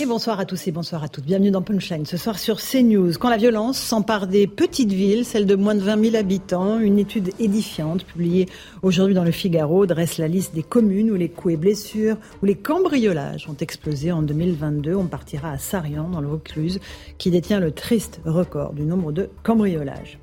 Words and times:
Et 0.00 0.06
bonsoir 0.06 0.40
à 0.40 0.46
tous 0.46 0.66
et 0.66 0.72
bonsoir 0.72 1.04
à 1.04 1.10
toutes. 1.10 1.26
Bienvenue 1.26 1.50
dans 1.50 1.60
Punchline. 1.60 2.06
Ce 2.06 2.16
soir 2.16 2.38
sur 2.38 2.58
CNews, 2.58 3.12
quand 3.20 3.28
la 3.28 3.36
violence 3.36 3.78
s'empare 3.78 4.28
des 4.28 4.46
petites 4.46 4.92
villes, 4.92 5.26
celles 5.26 5.44
de 5.44 5.54
moins 5.54 5.74
de 5.74 5.80
20 5.80 6.02
000 6.02 6.16
habitants, 6.16 6.78
une 6.78 6.98
étude 6.98 7.32
édifiante 7.38 8.04
publiée 8.06 8.48
aujourd'hui 8.80 9.14
dans 9.14 9.24
le 9.24 9.30
Figaro 9.30 9.84
dresse 9.84 10.16
la 10.16 10.26
liste 10.26 10.54
des 10.54 10.62
communes 10.62 11.10
où 11.10 11.16
les 11.16 11.28
coups 11.28 11.52
et 11.52 11.56
blessures, 11.58 12.16
où 12.42 12.46
les 12.46 12.54
cambriolages 12.54 13.46
ont 13.50 13.56
explosé 13.60 14.10
en 14.10 14.22
2022. 14.22 14.94
On 14.94 15.04
partira 15.04 15.50
à 15.50 15.58
Sarian, 15.58 16.08
dans 16.08 16.22
le 16.22 16.28
Vaucluse, 16.28 16.80
qui 17.18 17.30
détient 17.30 17.60
le 17.60 17.70
triste 17.70 18.22
record 18.24 18.72
du 18.72 18.84
nombre 18.84 19.12
de 19.12 19.28
cambriolages. 19.42 20.18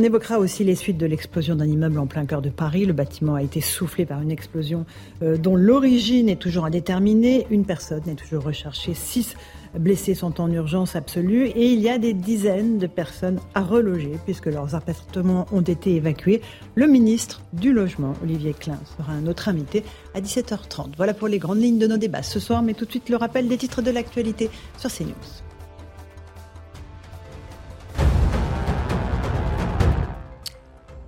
On 0.00 0.02
évoquera 0.04 0.38
aussi 0.38 0.62
les 0.62 0.76
suites 0.76 0.96
de 0.96 1.06
l'explosion 1.06 1.56
d'un 1.56 1.66
immeuble 1.66 1.98
en 1.98 2.06
plein 2.06 2.24
cœur 2.24 2.40
de 2.40 2.50
Paris. 2.50 2.86
Le 2.86 2.92
bâtiment 2.92 3.34
a 3.34 3.42
été 3.42 3.60
soufflé 3.60 4.06
par 4.06 4.22
une 4.22 4.30
explosion 4.30 4.86
euh, 5.24 5.36
dont 5.36 5.56
l'origine 5.56 6.28
est 6.28 6.40
toujours 6.40 6.64
à 6.66 6.70
déterminer. 6.70 7.48
Une 7.50 7.64
personne 7.64 8.02
est 8.08 8.14
toujours 8.14 8.44
recherchée. 8.44 8.94
Six 8.94 9.34
blessés 9.76 10.14
sont 10.14 10.40
en 10.40 10.52
urgence 10.52 10.94
absolue 10.94 11.46
et 11.46 11.72
il 11.72 11.80
y 11.80 11.88
a 11.88 11.98
des 11.98 12.12
dizaines 12.12 12.78
de 12.78 12.86
personnes 12.86 13.40
à 13.56 13.64
reloger 13.64 14.12
puisque 14.24 14.46
leurs 14.46 14.76
appartements 14.76 15.46
ont 15.50 15.62
été 15.62 15.96
évacués. 15.96 16.42
Le 16.76 16.86
ministre 16.86 17.42
du 17.52 17.72
Logement, 17.72 18.14
Olivier 18.22 18.54
Klein, 18.54 18.78
sera 18.96 19.10
un 19.10 19.26
autre 19.26 19.48
invité 19.48 19.82
à 20.14 20.20
17h30. 20.20 20.92
Voilà 20.96 21.12
pour 21.12 21.26
les 21.26 21.40
grandes 21.40 21.60
lignes 21.60 21.80
de 21.80 21.88
nos 21.88 21.98
débats 21.98 22.22
ce 22.22 22.38
soir, 22.38 22.62
mais 22.62 22.74
tout 22.74 22.84
de 22.84 22.90
suite 22.90 23.08
le 23.08 23.16
rappel 23.16 23.48
des 23.48 23.56
titres 23.56 23.82
de 23.82 23.90
l'actualité 23.90 24.48
sur 24.78 24.92
CNews. 24.92 25.47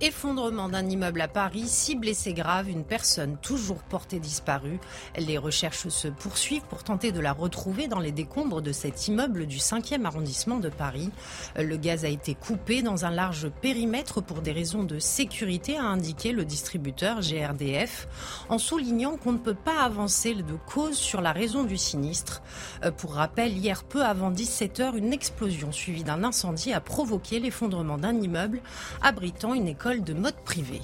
Effondrement 0.03 0.67
d'un 0.67 0.89
immeuble 0.89 1.21
à 1.21 1.27
Paris, 1.27 1.65
six 1.67 1.95
blessés 1.95 2.33
graves, 2.33 2.67
une 2.67 2.83
personne 2.83 3.37
toujours 3.37 3.83
portée 3.83 4.17
disparue. 4.17 4.79
Les 5.15 5.37
recherches 5.37 5.89
se 5.89 6.07
poursuivent 6.07 6.63
pour 6.63 6.83
tenter 6.83 7.11
de 7.11 7.19
la 7.19 7.33
retrouver 7.33 7.87
dans 7.87 7.99
les 7.99 8.11
décombres 8.11 8.63
de 8.63 8.71
cet 8.71 9.07
immeuble 9.07 9.45
du 9.45 9.57
5e 9.57 10.03
arrondissement 10.05 10.57
de 10.57 10.69
Paris. 10.69 11.11
Le 11.55 11.77
gaz 11.77 12.03
a 12.03 12.07
été 12.07 12.33
coupé 12.33 12.81
dans 12.81 13.05
un 13.05 13.11
large 13.11 13.49
périmètre 13.61 14.21
pour 14.21 14.41
des 14.41 14.51
raisons 14.51 14.83
de 14.83 14.97
sécurité, 14.97 15.77
a 15.77 15.83
indiqué 15.83 16.31
le 16.31 16.45
distributeur 16.45 17.19
GRDF, 17.19 18.07
en 18.49 18.57
soulignant 18.57 19.17
qu'on 19.17 19.33
ne 19.33 19.37
peut 19.37 19.53
pas 19.53 19.83
avancer 19.83 20.33
de 20.33 20.55
cause 20.65 20.97
sur 20.97 21.21
la 21.21 21.31
raison 21.31 21.63
du 21.63 21.77
sinistre. 21.77 22.41
Pour 22.97 23.13
rappel, 23.13 23.55
hier 23.55 23.83
peu 23.83 24.03
avant 24.03 24.31
17h, 24.31 24.97
une 24.97 25.13
explosion 25.13 25.71
suivie 25.71 26.03
d'un 26.03 26.23
incendie 26.23 26.73
a 26.73 26.81
provoqué 26.81 27.39
l'effondrement 27.39 27.99
d'un 27.99 28.19
immeuble 28.19 28.61
abritant 29.03 29.53
une 29.53 29.67
école 29.67 29.90
de 29.99 30.13
mode 30.13 30.35
privé. 30.45 30.79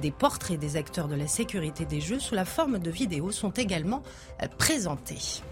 des 0.00 0.10
portraits 0.10 0.58
des 0.58 0.76
acteurs 0.76 1.08
de 1.08 1.14
la 1.14 1.26
sécurité 1.26 1.84
des 1.84 2.00
Jeux 2.00 2.20
sous 2.20 2.34
la 2.34 2.44
forme 2.44 2.78
de 2.78 2.90
vidéos 2.90 3.32
sont 3.32 3.50
également 3.50 4.02
euh, 4.42 4.46
présentés. 4.58 5.42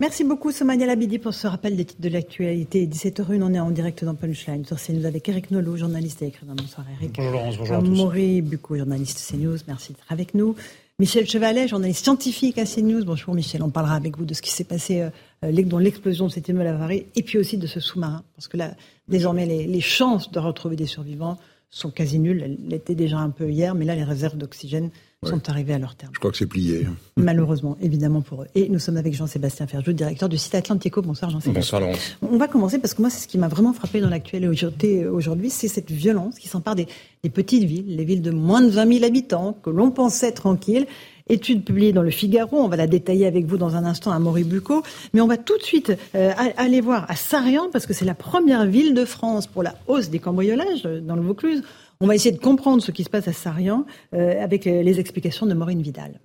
Merci 0.00 0.24
beaucoup 0.24 0.50
Somalia 0.50 0.86
Labidi 0.86 1.18
pour 1.18 1.32
ce 1.32 1.46
rappel 1.46 1.76
des 1.76 1.84
titres 1.84 2.00
de 2.00 2.08
l'actualité. 2.08 2.84
17h01, 2.86 3.40
on 3.42 3.54
est 3.54 3.60
en 3.60 3.70
direct 3.70 4.04
dans 4.04 4.14
Punchline 4.16 4.64
sur 4.64 4.76
CNews 4.80 5.06
avec 5.06 5.28
Eric 5.28 5.52
Nolot, 5.52 5.76
journaliste 5.76 6.20
et 6.22 6.26
écrivain. 6.26 6.54
Bonsoir 6.56 6.84
Eric. 7.00 7.14
Bonjour 7.16 7.32
Laurence, 7.32 7.56
bonjour 7.58 7.76
à 7.76 7.80
tous. 7.80 7.86
Maury 7.86 8.42
Bucco, 8.42 8.76
journaliste 8.76 9.24
CNews, 9.30 9.58
merci 9.68 9.92
d'être 9.92 10.04
avec 10.10 10.34
nous. 10.34 10.56
Michel 10.98 11.28
Chevalet, 11.28 11.68
journaliste 11.68 12.04
scientifique 12.04 12.58
à 12.58 12.64
CNews. 12.64 13.04
Bonjour 13.04 13.34
Michel, 13.34 13.62
on 13.62 13.70
parlera 13.70 13.94
avec 13.94 14.18
vous 14.18 14.24
de 14.24 14.34
ce 14.34 14.42
qui 14.42 14.50
s'est 14.50 14.64
passé 14.64 15.08
euh, 15.44 15.62
dans 15.62 15.78
l'explosion 15.78 16.26
de 16.26 16.32
cet 16.32 16.48
immeuble 16.48 16.68
à 16.68 16.74
Paris 16.74 17.06
et 17.14 17.22
puis 17.22 17.38
aussi 17.38 17.56
de 17.56 17.66
ce 17.68 17.78
sous-marin. 17.78 18.24
Parce 18.34 18.48
que 18.48 18.56
là, 18.56 18.74
désormais, 19.06 19.46
les, 19.46 19.66
les 19.66 19.80
chances 19.80 20.32
de 20.32 20.40
retrouver 20.40 20.74
des 20.74 20.86
survivants 20.86 21.38
sont 21.74 21.90
quasi 21.90 22.20
nulles. 22.20 22.42
Elles 22.42 22.58
l'étaient 22.68 22.94
déjà 22.94 23.18
un 23.18 23.30
peu 23.30 23.50
hier, 23.50 23.74
mais 23.74 23.84
là, 23.84 23.96
les 23.96 24.04
réserves 24.04 24.36
d'oxygène 24.36 24.90
sont 25.24 25.48
arrivées 25.48 25.72
à 25.72 25.78
leur 25.78 25.96
terme. 25.96 26.12
Je 26.14 26.18
crois 26.18 26.30
que 26.30 26.36
c'est 26.36 26.46
plié. 26.46 26.86
Malheureusement, 27.16 27.76
évidemment 27.80 28.20
pour 28.20 28.42
eux. 28.42 28.46
Et 28.54 28.68
nous 28.68 28.78
sommes 28.78 28.98
avec 28.98 29.14
Jean-Sébastien 29.14 29.66
Ferjou, 29.66 29.92
directeur 29.92 30.28
du 30.28 30.36
site 30.36 30.54
Atlantico. 30.54 31.02
Bonsoir 31.02 31.30
Jean-Sébastien. 31.30 31.60
Bonsoir 31.60 31.80
Laurence. 31.80 32.18
On 32.22 32.36
va 32.36 32.46
commencer 32.46 32.78
parce 32.78 32.94
que 32.94 33.00
moi, 33.00 33.10
c'est 33.10 33.20
ce 33.20 33.28
qui 33.28 33.38
m'a 33.38 33.48
vraiment 33.48 33.72
frappé 33.72 34.00
dans 34.00 34.10
l'actualité 34.10 35.06
aujourd'hui, 35.06 35.50
c'est 35.50 35.68
cette 35.68 35.90
violence 35.90 36.38
qui 36.38 36.46
s'empare 36.46 36.74
des, 36.74 36.86
des 37.22 37.30
petites 37.30 37.64
villes, 37.64 37.96
les 37.96 38.04
villes 38.04 38.22
de 38.22 38.30
moins 38.30 38.60
de 38.60 38.68
20 38.68 38.92
000 38.98 39.04
habitants, 39.04 39.58
que 39.62 39.70
l'on 39.70 39.90
pensait 39.90 40.32
tranquilles 40.32 40.86
Étude 41.26 41.64
publiée 41.64 41.94
dans 41.94 42.02
le 42.02 42.10
Figaro, 42.10 42.58
on 42.58 42.68
va 42.68 42.76
la 42.76 42.86
détailler 42.86 43.26
avec 43.26 43.46
vous 43.46 43.56
dans 43.56 43.76
un 43.76 43.86
instant 43.86 44.10
à 44.10 44.18
Moribuco, 44.18 44.82
mais 45.14 45.22
on 45.22 45.26
va 45.26 45.38
tout 45.38 45.56
de 45.56 45.62
suite 45.62 45.90
euh, 46.14 46.32
aller 46.58 46.82
voir 46.82 47.10
à 47.10 47.16
Sarian 47.16 47.70
parce 47.72 47.86
que 47.86 47.94
c'est 47.94 48.04
la 48.04 48.14
première 48.14 48.66
ville 48.66 48.92
de 48.92 49.06
France 49.06 49.46
pour 49.46 49.62
la 49.62 49.74
hausse 49.86 50.10
des 50.10 50.18
cambriolages 50.18 50.84
euh, 50.84 51.00
dans 51.00 51.16
le 51.16 51.22
Vaucluse. 51.22 51.62
On 52.00 52.06
va 52.06 52.14
essayer 52.14 52.34
de 52.34 52.40
comprendre 52.40 52.82
ce 52.82 52.90
qui 52.90 53.04
se 53.04 53.08
passe 53.08 53.26
à 53.26 53.32
Sarian 53.32 53.86
euh, 54.12 54.42
avec 54.42 54.66
les 54.66 55.00
explications 55.00 55.46
de 55.46 55.54
Maureen 55.54 55.80
Vidal. 55.80 56.20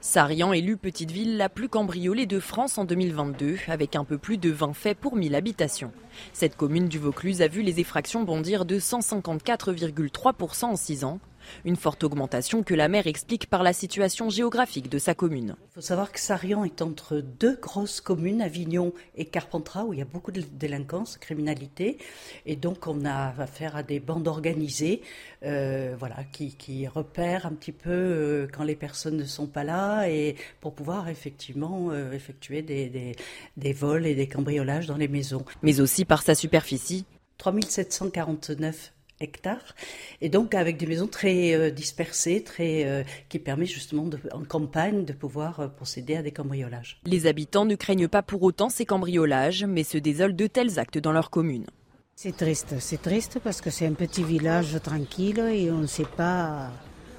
Sarian 0.00 0.54
élue 0.54 0.78
petite 0.78 1.10
ville 1.10 1.36
la 1.36 1.50
plus 1.50 1.68
cambriolée 1.68 2.24
de 2.24 2.40
France 2.40 2.78
en 2.78 2.86
2022, 2.86 3.56
avec 3.66 3.96
un 3.96 4.04
peu 4.04 4.16
plus 4.16 4.38
de 4.38 4.50
20 4.50 4.72
faits 4.72 4.96
pour 4.96 5.16
1000 5.16 5.34
habitations. 5.34 5.90
Cette 6.32 6.56
commune 6.56 6.88
du 6.88 6.98
Vaucluse 6.98 7.42
a 7.42 7.48
vu 7.48 7.60
les 7.60 7.80
effractions 7.80 8.22
bondir 8.22 8.64
de 8.64 8.78
154,3% 8.78 10.64
en 10.64 10.76
6 10.76 11.04
ans, 11.04 11.18
une 11.64 11.76
forte 11.76 12.04
augmentation 12.04 12.62
que 12.62 12.74
la 12.74 12.88
maire 12.88 13.06
explique 13.06 13.48
par 13.48 13.62
la 13.62 13.72
situation 13.72 14.30
géographique 14.30 14.88
de 14.88 14.98
sa 14.98 15.14
commune. 15.14 15.56
Il 15.72 15.74
faut 15.74 15.80
savoir 15.80 16.12
que 16.12 16.20
Sarian 16.20 16.64
est 16.64 16.82
entre 16.82 17.18
deux 17.18 17.56
grosses 17.56 18.00
communes, 18.00 18.40
Avignon 18.40 18.92
et 19.16 19.24
Carpentras, 19.24 19.84
où 19.84 19.92
il 19.92 19.98
y 19.98 20.02
a 20.02 20.06
beaucoup 20.06 20.32
de 20.32 20.40
délinquance, 20.40 21.16
criminalité. 21.18 21.98
Et 22.46 22.56
donc 22.56 22.86
on 22.86 23.04
a 23.04 23.34
affaire 23.40 23.76
à 23.76 23.82
des 23.82 24.00
bandes 24.00 24.28
organisées 24.28 25.02
euh, 25.44 25.94
voilà, 25.98 26.16
qui, 26.32 26.86
repèrent 26.86 27.46
un 27.46 27.52
petit 27.52 27.72
peu 27.72 27.90
euh, 27.90 28.46
quand 28.52 28.64
les 28.64 28.76
personnes 28.76 29.16
ne 29.16 29.24
sont 29.24 29.46
pas 29.46 29.64
là 29.64 30.08
et 30.08 30.36
pour 30.60 30.74
pouvoir 30.74 31.08
effectivement 31.08 31.90
euh, 31.90 32.12
effectuer 32.12 32.62
des, 32.62 33.16
des 33.56 33.72
vols 33.72 34.06
et 34.06 34.14
des 34.14 34.28
cambriolages 34.28 34.86
dans 34.86 34.96
les 34.96 35.08
maisons. 35.08 35.44
Mais 35.62 35.80
aussi 35.80 36.04
par 36.04 36.22
sa 36.22 36.34
superficie. 36.34 37.04
3749 37.38 38.92
hectares, 39.20 39.74
et 40.20 40.28
donc 40.28 40.54
avec 40.54 40.76
des 40.76 40.86
maisons 40.86 41.06
très 41.06 41.54
euh, 41.54 41.70
dispersées, 41.70 42.42
très 42.42 42.84
euh, 42.84 43.02
qui 43.28 43.38
permet 43.38 43.66
justement 43.66 44.04
de, 44.04 44.18
en 44.32 44.44
campagne 44.44 45.04
de 45.04 45.12
pouvoir 45.12 45.60
euh, 45.60 45.68
procéder 45.68 46.16
à 46.16 46.22
des 46.22 46.32
cambriolages. 46.32 47.00
Les 47.04 47.26
habitants 47.26 47.64
ne 47.64 47.74
craignent 47.74 48.08
pas 48.08 48.22
pour 48.22 48.42
autant 48.42 48.68
ces 48.68 48.84
cambriolages, 48.84 49.64
mais 49.64 49.84
se 49.84 49.98
désolent 49.98 50.36
de 50.36 50.46
tels 50.46 50.78
actes 50.78 50.98
dans 50.98 51.12
leur 51.12 51.30
commune. 51.30 51.66
C'est 52.14 52.36
triste, 52.36 52.76
c'est 52.78 53.00
triste 53.02 53.40
parce 53.44 53.60
que 53.60 53.70
c'est 53.70 53.86
un 53.86 53.92
petit 53.92 54.24
village 54.24 54.76
tranquille 54.82 55.38
et 55.38 55.70
on 55.70 55.78
ne 55.78 55.86
sait 55.86 56.06
pas 56.16 56.70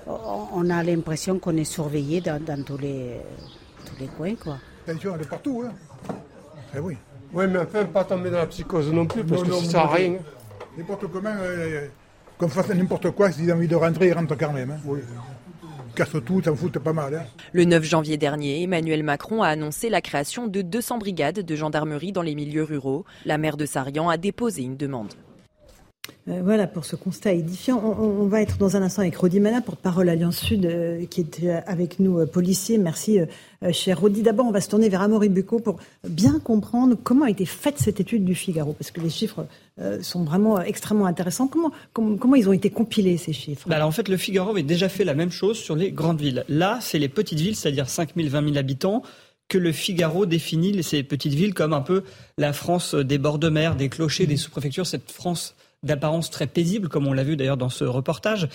on 0.08 0.70
a 0.70 0.84
l'impression 0.84 1.40
qu'on 1.40 1.58
est 1.58 1.66
surveillé 1.66 2.22
dans, 2.22 2.64
tous, 2.64 2.78
les, 2.78 3.18
tous 3.86 4.00
les 4.00 4.08
coins. 4.08 4.36
Quoi. 4.36 4.58
Attention, 4.88 5.16
elle 5.16 5.22
est 5.22 5.30
partout. 5.30 5.66
Hein. 5.66 6.16
Eh 6.76 6.80
oui. 6.80 6.98
Oui, 7.34 7.46
mais 7.48 7.60
enfin, 7.60 7.86
pas 7.86 8.06
tomber 8.06 8.30
dans 8.30 8.38
la 8.38 8.48
psychose 8.48 8.92
non 8.92 9.06
plus, 9.06 9.24
parce 9.24 9.44
que 9.44 9.52
ça 9.52 9.70
sert 9.70 9.80
à 9.82 9.94
rien. 9.94 10.18
N'importe 10.77 11.07
comment, 11.07 11.33
euh, 11.39 11.88
comme 12.38 12.50
fasse 12.50 12.69
n'importe 12.69 13.09
quoi, 13.12 13.31
s'ils 13.31 13.51
ont 13.51 13.56
envie 13.56 13.68
de 13.68 13.75
rentrer, 13.75 14.07
ils 14.07 14.13
rentrent 14.13 14.38
quand 14.38 14.53
même. 14.53 14.71
Hein. 14.71 14.79
Oui. 14.85 15.00
Casse 15.95 16.15
tout, 16.24 16.44
ça 16.44 16.51
me 16.51 16.56
fout 16.56 16.77
pas 16.77 16.94
mal. 16.94 17.15
Hein. 17.15 17.24
Le 17.53 17.63
9 17.65 17.83
janvier 17.83 18.18
dernier, 18.18 18.62
Emmanuel 18.62 19.01
Macron 19.01 19.41
a 19.41 19.47
annoncé 19.47 19.89
la 19.89 20.01
création 20.01 20.45
de 20.45 20.62
200 20.62 21.00
brigades 21.00 21.39
de 21.39 21.56
gendarmerie 21.56 22.12
dans 22.12 22.21
les 22.21 22.35
milieux 22.35 22.63
ruraux. 22.63 23.06
La 23.25 23.39
maire 23.39 23.57
de 23.57 23.65
Sarian 23.65 24.07
a 24.07 24.18
déposé 24.18 24.62
une 24.62 24.77
demande. 24.77 25.13
Euh, 26.30 26.42
voilà 26.44 26.68
pour 26.68 26.83
ce 26.83 26.95
constat 26.95 27.33
édifiant. 27.33 27.81
On, 28.00 28.25
va 28.27 28.42
être 28.42 28.57
dans 28.57 28.75
un 28.75 28.81
instant 28.81 29.01
avec 29.01 29.15
Rodi 29.15 29.39
Mana, 29.39 29.62
porte-parole 29.62 30.09
Alliance 30.09 30.38
Sud, 30.38 30.65
euh, 30.65 31.06
qui 31.06 31.21
est 31.21 31.50
avec 31.65 32.00
nous, 32.00 32.19
euh, 32.19 32.25
policier. 32.25 32.77
Merci, 32.77 33.19
cher 33.71 34.00
Rodi. 34.00 34.21
D'abord, 34.21 34.45
on 34.45 34.51
va 34.51 34.62
se 34.62 34.69
tourner 34.69 34.89
vers 34.89 35.01
Amaury 35.01 35.30
Bucco 35.30 35.59
pour 35.59 35.77
bien 36.07 36.39
comprendre 36.39 36.98
comment 37.01 37.25
a 37.25 37.30
été 37.30 37.45
faite 37.45 37.75
cette 37.77 38.00
étude 38.00 38.25
du 38.25 38.36
Figaro, 38.36 38.74
parce 38.74 38.92
que 38.92 39.01
les 39.01 39.09
chiffres 39.09 39.48
sont 40.01 40.24
vraiment 40.24 40.59
extrêmement 40.62 41.06
intéressants. 41.06 41.48
Comment, 41.48 41.71
comment, 41.94 42.36
ils 42.36 42.50
ont 42.50 42.53
été 42.53 42.69
compilés, 42.71 43.18
ces 43.18 43.33
chiffres? 43.33 43.69
Bah 43.69 43.75
alors, 43.75 43.88
En 43.88 43.92
fait, 43.92 44.10
le 44.10 44.18
Figaro 44.18 44.50
avait 44.50 44.63
déjà 44.63 44.89
fait 44.89 45.03
la 45.03 45.13
même 45.13 45.31
chose 45.31 45.57
sur 45.57 45.75
les 45.75 45.92
grandes 45.92 46.19
villes. 46.19 46.44
Là, 46.50 46.80
c'est 46.81 47.00
les 47.00 47.10
petites 47.10 47.39
villes, 47.39 47.56
c'est-à-dire 47.56 47.88
5 47.88 48.15
000, 48.15 48.27
20 48.30 48.44
000 48.44 48.57
habitants 48.57 49.03
que 49.48 49.57
le 49.57 49.71
Figaro 49.71 50.25
définit 50.25 50.83
ces 50.83 51.03
petites 51.03 51.33
villes 51.33 51.53
comme 51.53 51.74
un 51.74 51.81
peu 51.81 52.03
la 52.38 52.53
France 52.53 52.95
des 52.95 53.18
bords 53.18 53.39
de 53.39 53.50
mer, 53.50 53.75
des 53.75 53.89
clochers, 53.89 54.25
des 54.25 54.38
sous-préfectures, 54.38 54.86
cette 54.86 55.12
France 55.12 55.56
d'apparence 55.83 56.29
très 56.29 56.47
paisible, 56.47 56.89
comme 56.89 57.07
on 57.07 57.13
l'a 57.13 57.24
vu 57.24 57.35
d'ailleurs 57.35 57.57
dans 57.57 57.69
ce 57.69 57.83
reportage. 57.83 58.50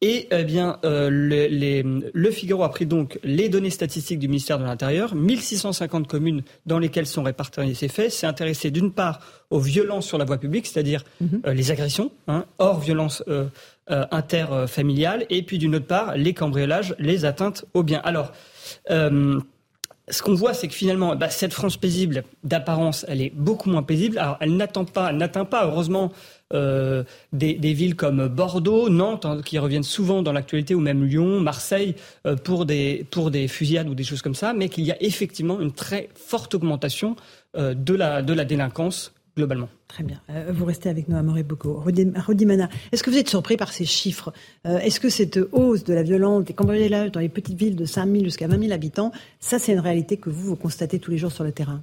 Et 0.00 0.28
eh 0.30 0.44
bien, 0.44 0.78
euh, 0.84 1.08
le, 1.10 2.30
Figaro 2.30 2.62
a 2.62 2.68
pris 2.68 2.84
donc 2.84 3.18
les 3.22 3.48
données 3.48 3.70
statistiques 3.70 4.18
du 4.18 4.28
ministère 4.28 4.58
de 4.58 4.64
l'Intérieur, 4.64 5.14
1650 5.14 6.06
communes 6.06 6.42
dans 6.66 6.78
lesquelles 6.78 7.06
sont 7.06 7.22
répartis 7.22 7.74
ces 7.74 7.88
faits, 7.88 8.10
s'est 8.10 8.26
intéressé 8.26 8.70
d'une 8.70 8.92
part 8.92 9.20
aux 9.50 9.60
violences 9.60 10.06
sur 10.06 10.18
la 10.18 10.24
voie 10.24 10.36
publique, 10.36 10.66
c'est-à-dire 10.66 11.04
mhm. 11.20 11.42
euh, 11.46 11.54
les 11.54 11.70
agressions, 11.70 12.10
hein, 12.28 12.44
hors 12.58 12.80
violence 12.80 13.22
euh, 13.28 13.46
interfamiliale, 13.86 15.24
et 15.30 15.42
puis 15.42 15.58
d'une 15.58 15.76
autre 15.76 15.86
part 15.86 16.16
les 16.16 16.34
cambriolages, 16.34 16.94
les 16.98 17.24
atteintes 17.24 17.64
aux 17.72 17.82
biens. 17.82 18.02
Alors, 18.04 18.32
ce 20.10 20.22
qu'on 20.22 20.34
voit, 20.34 20.52
c'est 20.52 20.68
que 20.68 20.74
finalement, 20.74 21.16
bah, 21.16 21.30
cette 21.30 21.54
France 21.54 21.76
paisible, 21.76 22.24
d'apparence, 22.42 23.06
elle 23.08 23.22
est 23.22 23.32
beaucoup 23.34 23.70
moins 23.70 23.82
paisible. 23.82 24.18
Alors, 24.18 24.36
elle 24.40 24.56
n'atteint 24.56 24.84
pas, 24.84 25.12
n'atteint 25.12 25.46
pas, 25.46 25.66
heureusement, 25.66 26.12
euh, 26.52 27.04
des, 27.32 27.54
villes 27.72 27.96
comme 27.96 28.28
Bordeaux, 28.28 28.90
Nantes, 28.90 29.24
hein, 29.24 29.40
qui 29.42 29.58
reviennent 29.58 29.82
souvent 29.82 30.22
dans 30.22 30.32
l'actualité, 30.32 30.74
ou 30.74 30.80
même 30.80 31.04
Lyon, 31.04 31.40
Marseille, 31.40 31.94
euh, 32.26 32.36
pour, 32.36 32.66
des, 32.66 33.06
fusillades 33.48 33.88
ou 33.88 33.94
des 33.94 34.04
choses 34.04 34.20
comme 34.20 34.34
ça, 34.34 34.52
mais 34.52 34.68
qu'il 34.68 34.84
y 34.84 34.92
a 34.92 35.02
effectivement 35.02 35.58
une 35.60 35.72
très 35.72 36.10
forte 36.14 36.54
augmentation 36.54 37.16
euh, 37.56 37.72
de 37.74 37.94
la 37.94 38.44
délinquance 38.44 39.14
globalement. 39.36 39.68
Très 39.88 40.04
bien. 40.04 40.20
vous 40.50 40.64
restez 40.64 40.88
avec 40.88 41.08
nous, 41.08 41.16
Amoré 41.16 41.42
Boko. 41.42 41.82
Rodimana, 42.26 42.68
est-ce 42.92 43.02
que 43.02 43.10
vous 43.10 43.18
êtes 43.18 43.28
surpris 43.28 43.56
par 43.56 43.72
ces 43.72 43.84
chiffres? 43.84 44.32
Est-ce 44.64 45.00
que 45.00 45.08
cette 45.08 45.38
hausse 45.52 45.84
de 45.84 45.92
la 45.92 46.02
violence, 46.02 46.44
des 46.44 46.54
cambriolages 46.54 47.10
dans 47.10 47.20
les 47.20 47.28
petites 47.28 47.58
villes 47.58 47.76
de 47.76 47.84
5 47.84 48.06
000 48.06 48.24
jusqu'à 48.24 48.46
20 48.46 48.60
000 48.60 48.72
habitants, 48.72 49.12
ça 49.40 49.58
c'est 49.58 49.72
une 49.72 49.80
réalité 49.80 50.16
que 50.16 50.30
vous, 50.30 50.48
vous 50.48 50.56
constatez 50.56 50.98
tous 50.98 51.10
les 51.10 51.18
jours 51.18 51.32
sur 51.32 51.44
le 51.44 51.52
terrain? 51.52 51.82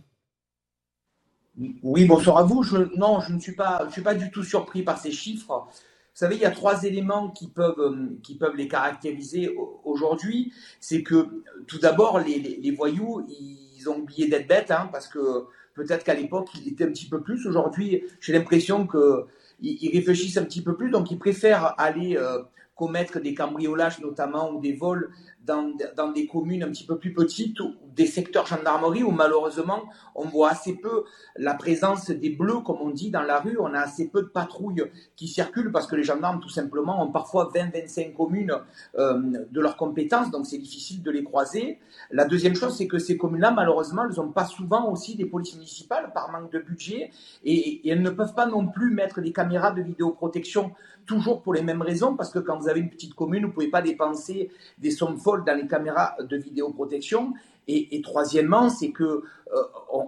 Oui, 1.83 2.06
bonsoir 2.06 2.38
à 2.38 2.44
vous. 2.44 2.63
Je, 2.63 2.77
non, 2.98 3.19
je 3.19 3.33
ne 3.33 3.39
suis 3.39 3.56
pas, 3.56 3.83
je 3.88 3.94
suis 3.94 4.01
pas 4.01 4.15
du 4.15 4.31
tout 4.31 4.44
surpris 4.44 4.83
par 4.83 4.98
ces 4.98 5.12
chiffres. 5.12 5.68
Vous 5.68 6.18
savez, 6.18 6.36
il 6.36 6.42
y 6.42 6.45
a 6.45 6.51
trois 6.51 6.83
éléments 6.83 7.30
qui 7.30 7.48
peuvent, 7.48 7.80
euh, 7.80 8.19
qui 8.24 8.36
peuvent 8.36 8.56
les 8.56 8.68
caractériser 8.68 9.56
aujourd'hui. 9.83 10.53
C'est 10.80 11.03
que 11.03 11.44
tout 11.68 11.80
d'abord, 11.80 12.19
les, 12.19 12.39
les, 12.39 12.71
voyous, 12.71 13.25
ils 13.30 13.89
ont 13.89 13.98
oublié 13.98 14.27
d'être 14.27 14.48
bêtes, 14.48 14.71
hein, 14.71 14.89
parce 14.92 15.07
que 15.07 15.45
peut-être 15.81 16.04
qu'à 16.04 16.13
l'époque, 16.13 16.50
ils 16.56 16.74
étaient 16.74 16.83
un 16.83 16.92
petit 16.92 17.07
peu 17.07 17.22
plus. 17.22 17.45
Aujourd'hui, 17.48 18.04
j'ai 18.19 18.33
l'impression 18.33 18.88
qu'ils 18.88 19.89
réfléchissent 19.92 20.38
un 20.38 20.44
petit 20.44 20.62
peu 20.62 20.75
plus, 20.75 20.89
donc 20.89 21.12
ils 21.12 21.19
préfèrent 21.19 21.74
aller 21.78 22.18
euh, 22.18 22.39
commettre 22.75 23.19
des 23.19 23.33
cambriolages 23.33 24.00
notamment 24.00 24.51
ou 24.51 24.62
des 24.62 24.74
vols 24.74 25.12
dans, 25.45 25.71
dans, 25.95 26.11
des 26.11 26.27
communes 26.27 26.63
un 26.63 26.69
petit 26.69 26.85
peu 26.85 26.97
plus 26.97 27.13
petites 27.13 27.59
ou 27.59 27.73
des 27.95 28.05
secteurs 28.05 28.45
gendarmerie 28.45 29.03
où 29.03 29.11
malheureusement 29.11 29.83
on 30.15 30.25
voit 30.25 30.51
assez 30.51 30.73
peu 30.73 31.03
la 31.35 31.53
présence 31.53 32.09
des 32.09 32.29
bleus 32.29 32.59
comme 32.65 32.77
on 32.79 32.89
dit 32.89 33.09
dans 33.09 33.23
la 33.23 33.39
rue. 33.39 33.57
On 33.59 33.73
a 33.73 33.79
assez 33.79 34.07
peu 34.07 34.21
de 34.21 34.27
patrouilles 34.27 34.83
qui 35.15 35.27
circulent 35.27 35.71
parce 35.71 35.88
que 35.88 35.95
les 35.95 36.03
gendarmes 36.03 36.39
tout 36.39 36.49
simplement 36.49 37.03
ont 37.03 37.11
parfois 37.11 37.51
20-25 37.53 38.13
communes 38.13 38.53
euh, 38.97 39.19
de 39.49 39.61
leurs 39.61 39.77
compétences 39.77 40.31
donc 40.31 40.45
c'est 40.45 40.57
difficile 40.57 41.01
de 41.01 41.11
les 41.11 41.23
croiser. 41.23 41.79
La 42.11 42.25
deuxième 42.25 42.55
chose 42.55 42.77
c'est 42.77 42.88
que 42.88 42.99
ces 42.99 43.17
communes-là 43.17 43.51
malheureusement 43.51 44.05
elles 44.05 44.17
n'ont 44.17 44.31
pas 44.31 44.45
souvent 44.45 44.89
aussi 44.91 45.15
des 45.15 45.25
polices 45.25 45.55
municipales 45.55 46.11
par 46.13 46.31
manque 46.31 46.51
de 46.51 46.59
budget 46.59 47.11
et, 47.43 47.88
et 47.88 47.89
elles 47.89 48.01
ne 48.01 48.09
peuvent 48.09 48.35
pas 48.35 48.45
non 48.45 48.67
plus 48.67 48.91
mettre 48.91 49.21
des 49.21 49.31
caméras 49.31 49.71
de 49.71 49.81
vidéoprotection 49.81 50.71
toujours 51.12 51.42
pour 51.42 51.54
les 51.54 51.62
mêmes 51.62 51.81
raisons, 51.81 52.16
parce 52.16 52.31
que 52.31 52.40
quand 52.40 52.58
vous 52.58 52.69
avez 52.69 52.80
une 52.80 52.90
petite 52.90 53.16
commune, 53.16 53.42
vous 53.42 53.50
ne 53.50 53.54
pouvez 53.54 53.68
pas 53.68 53.81
dépenser 53.81 54.50
des 54.78 54.92
sommes 54.92 55.18
folles 55.18 55.44
dans 55.44 55.58
les 55.58 55.68
caméras 55.68 56.16
de 56.22 56.38
vidéoprotection. 56.38 57.34
Et, 57.68 58.02
troisièmement, 58.02 58.69
c'est 58.69 58.92
que 58.92 59.04
euh, 59.04 59.63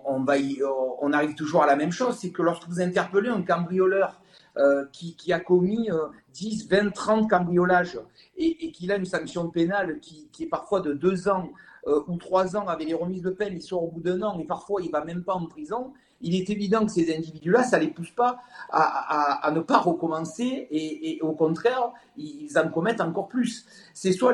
on, 0.05 1.13
arrive 1.13 1.35
toujours 1.35 1.63
à 1.63 1.67
la 1.67 1.75
même 1.75 1.91
chose, 1.91 2.17
c'est 2.17 2.31
que 2.31 2.41
lorsque 2.41 2.67
vous 2.67 2.81
interpellez 2.81 3.29
un 3.29 3.41
cambrioleur 3.41 4.21
euh, 4.57 4.85
qui, 4.93 5.33
a 5.33 5.39
commis 5.39 5.89
10, 6.33 6.69
20, 6.69 6.91
30 6.91 7.29
cambriolages 7.29 7.99
et, 8.37 8.71
qu'il 8.71 8.91
a 8.91 8.95
une 8.95 9.05
sanction 9.05 9.49
pénale 9.49 9.99
qui, 9.99 10.29
est 10.39 10.47
parfois 10.47 10.79
de 10.79 10.93
deux 10.93 11.27
ans 11.27 11.49
euh, 11.87 12.01
ou 12.07 12.17
trois 12.17 12.55
ans 12.55 12.67
avec 12.67 12.87
les 12.87 12.93
remises 12.93 13.23
de 13.23 13.29
peine, 13.29 13.53
il 13.53 13.61
sort 13.61 13.83
au 13.83 13.91
bout 13.91 14.01
d'un 14.01 14.21
an 14.21 14.39
et 14.39 14.45
parfois 14.45 14.81
il 14.81 14.89
va 14.89 15.03
même 15.03 15.23
pas 15.23 15.33
en 15.33 15.45
prison 15.47 15.93
il 16.23 16.35
est 16.35 16.49
évident 16.49 16.85
que 16.85 16.91
ces 16.91 17.15
individus-là, 17.15 17.63
ça 17.63 17.77
ne 17.77 17.83
les 17.83 17.89
pousse 17.89 18.11
pas 18.11 18.39
à, 18.71 19.51
ne 19.53 19.59
pas 19.59 19.77
recommencer 19.77 20.67
et, 20.71 21.19
au 21.21 21.33
contraire, 21.33 21.91
ils 22.17 22.57
en 22.57 22.69
commettent 22.69 23.01
encore 23.01 23.27
plus. 23.27 23.65
C'est 23.93 24.13
ça 24.13 24.31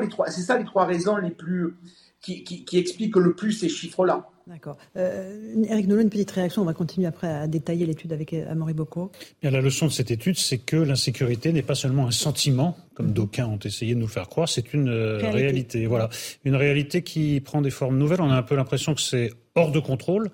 les 0.58 0.64
trois 0.64 0.84
raisons 0.86 1.16
les 1.16 1.30
plus 1.30 1.74
qui, 2.20 2.64
expliquent 2.72 3.16
le 3.16 3.34
plus 3.34 3.52
ces 3.52 3.68
chiffres-là. 3.68 4.26
D'accord. 4.46 4.76
Euh, 4.96 5.62
Eric 5.68 5.86
Nolot, 5.86 6.02
une 6.02 6.10
petite 6.10 6.30
réaction. 6.32 6.62
On 6.62 6.64
va 6.64 6.74
continuer 6.74 7.06
après 7.06 7.28
à 7.28 7.46
détailler 7.46 7.86
l'étude 7.86 8.12
avec 8.12 8.32
euh, 8.34 8.50
Amaury 8.50 8.74
Bocco. 8.74 9.12
la 9.42 9.60
leçon 9.60 9.86
de 9.86 9.92
cette 9.92 10.10
étude, 10.10 10.36
c'est 10.36 10.58
que 10.58 10.76
l'insécurité 10.76 11.52
n'est 11.52 11.62
pas 11.62 11.76
seulement 11.76 12.08
un 12.08 12.10
sentiment, 12.10 12.76
comme 12.94 13.12
d'aucuns 13.12 13.46
ont 13.46 13.60
essayé 13.60 13.94
de 13.94 14.00
nous 14.00 14.08
faire 14.08 14.28
croire, 14.28 14.48
c'est 14.48 14.74
une 14.74 14.88
euh, 14.88 15.18
réalité. 15.18 15.38
réalité. 15.38 15.86
Voilà, 15.86 16.08
une 16.44 16.56
réalité 16.56 17.02
qui 17.02 17.40
prend 17.40 17.62
des 17.62 17.70
formes 17.70 17.96
nouvelles. 17.96 18.20
On 18.22 18.30
a 18.30 18.36
un 18.36 18.42
peu 18.42 18.56
l'impression 18.56 18.94
que 18.94 19.00
c'est 19.00 19.32
hors 19.54 19.70
de 19.70 19.78
contrôle 19.78 20.30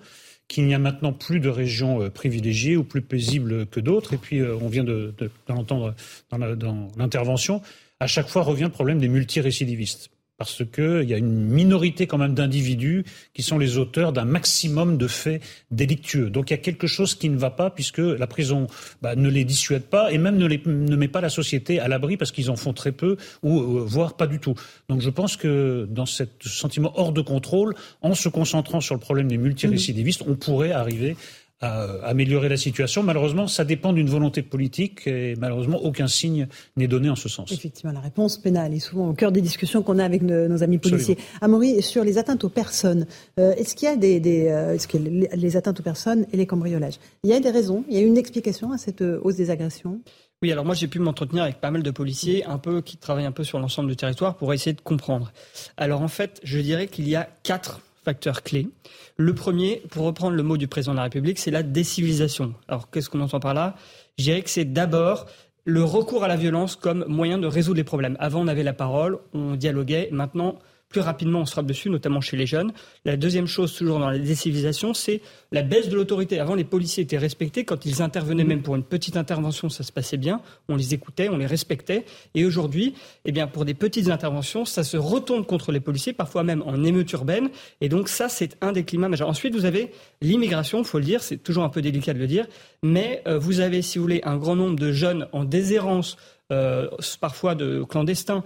qu'il 0.47 0.65
n'y 0.65 0.73
a 0.73 0.79
maintenant 0.79 1.13
plus 1.13 1.39
de 1.39 1.49
régions 1.49 2.01
euh, 2.01 2.09
privilégiées 2.09 2.77
ou 2.77 2.83
plus 2.83 3.01
paisibles 3.01 3.65
que 3.67 3.79
d'autres. 3.79 4.13
Et 4.13 4.17
puis, 4.17 4.39
euh, 4.39 4.55
on 4.61 4.69
vient 4.69 4.83
de, 4.83 5.13
l'entendre 5.47 5.93
dans 6.31 6.87
l'intervention, 6.97 7.61
à 7.99 8.07
chaque 8.07 8.27
fois 8.27 8.43
revient 8.43 8.63
le 8.63 8.69
problème 8.69 8.99
des 8.99 9.09
multirécidivistes 9.09 10.09
parce 10.37 10.63
qu'il 10.63 11.03
y 11.03 11.13
a 11.13 11.17
une 11.17 11.47
minorité 11.47 12.05
quand 12.07 12.17
même 12.17 12.33
d'individus 12.33 13.05
qui 13.33 13.41
sont 13.41 13.57
les 13.57 13.77
auteurs 13.77 14.13
d'un 14.13 14.25
maximum 14.25 14.97
de 14.97 15.07
faits 15.07 15.41
délictueux. 15.71 16.29
Donc 16.29 16.49
il 16.49 16.53
y 16.53 16.55
a 16.55 16.59
quelque 16.59 16.87
chose 16.87 17.15
qui 17.15 17.29
ne 17.29 17.37
va 17.37 17.49
pas 17.49 17.69
puisque 17.69 17.97
la 17.97 18.27
prison 18.27 18.67
bah, 19.01 19.15
ne 19.15 19.29
les 19.29 19.43
dissuade 19.43 19.83
pas 19.83 20.11
et 20.11 20.17
même 20.17 20.37
ne, 20.37 20.45
les, 20.45 20.61
ne 20.65 20.95
met 20.95 21.07
pas 21.07 21.21
la 21.21 21.29
société 21.29 21.79
à 21.79 21.87
l'abri 21.87 22.17
parce 22.17 22.31
qu'ils 22.31 22.51
en 22.51 22.55
font 22.55 22.73
très 22.73 22.91
peu 22.91 23.17
ou 23.41 23.59
euh, 23.59 23.83
voire 23.83 24.15
pas 24.15 24.27
du 24.27 24.39
tout. 24.39 24.53
Donc 24.89 25.01
je 25.01 25.09
pense 25.09 25.37
que 25.37 25.87
dans 25.89 26.05
ce 26.05 26.23
sentiment 26.41 26.93
hors 26.95 27.11
de 27.11 27.21
contrôle, 27.21 27.75
en 28.01 28.13
se 28.13 28.29
concentrant 28.29 28.81
sur 28.81 28.95
le 28.95 29.01
problème 29.01 29.27
des 29.27 29.37
multirécidivistes, 29.37 30.23
on 30.27 30.35
pourrait 30.35 30.71
arriver 30.71 31.15
à 31.59 31.85
améliorer 32.03 32.49
la 32.49 32.57
situation. 32.57 33.01
Malheureusement, 33.01 33.47
ça 33.47 33.65
dépend 33.65 33.93
d'une 33.93 34.09
volonté 34.09 34.43
politique 34.43 35.07
et 35.07 35.35
malheureusement, 35.37 35.83
aucun 35.83 36.07
signe 36.07 36.47
n'est 36.75 36.87
donné 36.87 37.09
en 37.09 37.15
ce 37.15 37.29
sens. 37.29 37.51
Effectivement, 37.51 37.91
la 37.91 37.99
réponse 37.99 38.37
pénale 38.37 38.73
est 38.73 38.79
souvent 38.79 39.09
au 39.09 39.13
cœur 39.13 39.31
des 39.31 39.41
discussions 39.41 39.81
qu'on 39.81 39.97
a 39.97 40.05
avec 40.05 40.21
nos, 40.21 40.63
amis 40.63 40.77
policiers. 40.77 41.17
Amaury, 41.41 41.81
sur 41.81 42.03
les 42.03 42.17
atteintes 42.17 42.43
aux 42.43 42.49
personnes, 42.49 43.07
euh, 43.39 43.53
est-ce 43.55 43.75
qu'il 43.75 43.87
y 43.87 43.91
a 43.91 43.95
des, 43.95 44.47
euh, 44.49 44.75
est-ce 44.75 44.87
que 44.87 44.97
les, 44.97 45.57
atteintes 45.57 45.79
aux 45.79 45.83
personnes 45.83 46.25
et 46.31 46.37
les 46.37 46.45
cambriolages, 46.45 46.99
il 47.23 47.31
y 47.31 47.33
a 47.33 47.39
des 47.39 47.49
raisons, 47.49 47.83
il 47.89 47.95
y 47.95 47.99
a 47.99 48.01
une 48.01 48.17
explication 48.17 48.71
à 48.71 48.77
cette 48.77 49.01
hausse 49.01 49.35
des 49.35 49.49
agressions? 49.49 49.99
Oui, 50.43 50.51
alors 50.51 50.65
moi 50.65 50.75
j'ai 50.75 50.87
pu 50.87 50.99
m'entretenir 50.99 51.43
avec 51.43 51.59
pas 51.59 51.71
mal 51.71 51.81
de 51.81 51.89
policiers, 51.89 52.45
un 52.45 52.59
peu 52.59 52.81
qui 52.81 52.97
travaillent 52.97 53.25
un 53.25 53.31
peu 53.31 53.43
sur 53.43 53.59
l'ensemble 53.59 53.89
du 53.89 53.95
territoire 53.95 54.35
pour 54.35 54.53
essayer 54.53 54.73
de 54.73 54.81
comprendre. 54.81 55.31
Alors 55.77 56.01
en 56.01 56.07
fait, 56.07 56.39
je 56.43 56.59
dirais 56.59 56.85
qu'il 56.85 57.09
y 57.09 57.15
a 57.15 57.27
quatre 57.41 57.81
facteurs 58.07 58.41
clés. 58.41 58.69
Le 59.17 59.35
premier, 59.35 59.81
pour 59.89 60.05
reprendre 60.05 60.37
le 60.37 60.41
mot 60.41 60.55
du 60.55 60.69
président 60.69 60.93
de 60.93 60.97
la 60.97 61.03
République, 61.03 61.39
c'est 61.39 61.51
la 61.51 61.61
décivilisation. 61.61 62.53
Alors 62.69 62.89
qu'est-ce 62.89 63.09
qu'on 63.09 63.19
entend 63.19 63.41
par 63.41 63.53
là? 63.53 63.75
Je 64.17 64.23
dirais 64.23 64.41
que 64.43 64.49
c'est 64.49 64.63
d'abord 64.63 65.25
le 65.65 65.83
recours 65.83 66.23
à 66.23 66.29
la 66.29 66.37
violence 66.37 66.77
comme 66.77 67.03
moyen 67.09 67.37
de 67.37 67.47
résoudre 67.47 67.75
les 67.75 67.83
problèmes. 67.83 68.15
Avant, 68.21 68.39
on 68.39 68.47
avait 68.47 68.63
la 68.63 68.71
parole, 68.71 69.19
on 69.33 69.55
dialoguait. 69.55 70.07
Maintenant, 70.13 70.57
plus 70.89 71.01
rapidement 71.01 71.41
on 71.41 71.45
se 71.45 71.51
frappe 71.51 71.65
dessus, 71.65 71.89
notamment 71.89 72.21
chez 72.21 72.37
les 72.37 72.45
jeunes. 72.45 72.71
La 73.05 73.17
deuxième 73.17 73.47
chose, 73.47 73.75
toujours 73.75 73.99
dans 73.99 74.09
la 74.09 74.19
décivilisation, 74.19 74.93
c'est 74.93 75.21
la 75.51 75.61
baisse 75.61 75.89
de 75.89 75.95
l'autorité. 75.95 76.39
Avant, 76.39 76.55
les 76.55 76.63
policiers 76.63 77.03
étaient 77.03 77.17
respectés. 77.17 77.65
Quand 77.65 77.85
ils 77.85 78.01
intervenaient, 78.01 78.43
même 78.43 78.61
pour 78.61 78.75
une 78.75 78.83
petite 78.83 79.17
intervention, 79.17 79.69
ça 79.69 79.83
se 79.83 79.91
passait 79.91 80.17
bien. 80.17 80.41
On 80.69 80.75
les 80.75 80.93
écoutait, 80.93 81.29
on 81.29 81.37
les 81.37 81.45
respectait. 81.45 82.05
Et 82.35 82.45
aujourd'hui, 82.45 82.93
eh 83.25 83.31
bien, 83.31 83.47
pour 83.47 83.65
des 83.65 83.73
petites 83.73 84.09
interventions, 84.09 84.65
ça 84.65 84.83
se 84.83 84.97
retourne 84.97 85.45
contre 85.45 85.71
les 85.71 85.79
policiers, 85.79 86.13
parfois 86.13 86.43
même 86.43 86.63
en 86.65 86.83
émeute 86.83 87.11
urbaine. 87.11 87.49
Et 87.81 87.89
donc 87.89 88.09
ça, 88.09 88.29
c'est 88.29 88.57
un 88.61 88.71
des 88.71 88.83
climats 88.83 89.09
majeurs. 89.09 89.29
Ensuite, 89.29 89.55
vous 89.55 89.65
avez 89.65 89.91
l'immigration, 90.21 90.79
il 90.79 90.85
faut 90.85 90.99
le 90.99 91.05
dire, 91.05 91.21
c'est 91.21 91.37
toujours 91.37 91.63
un 91.63 91.69
peu 91.69 91.81
délicat 91.81 92.13
de 92.13 92.19
le 92.19 92.27
dire, 92.27 92.45
mais 92.83 93.21
euh, 93.27 93.37
vous 93.37 93.59
avez, 93.59 93.81
si 93.81 93.97
vous 93.97 94.03
voulez, 94.03 94.21
un 94.23 94.37
grand 94.37 94.55
nombre 94.55 94.77
de 94.77 94.91
jeunes 94.91 95.27
en 95.31 95.43
déshérence, 95.43 96.17
euh, 96.51 96.87
parfois 97.19 97.55
de 97.55 97.83
clandestins, 97.83 98.43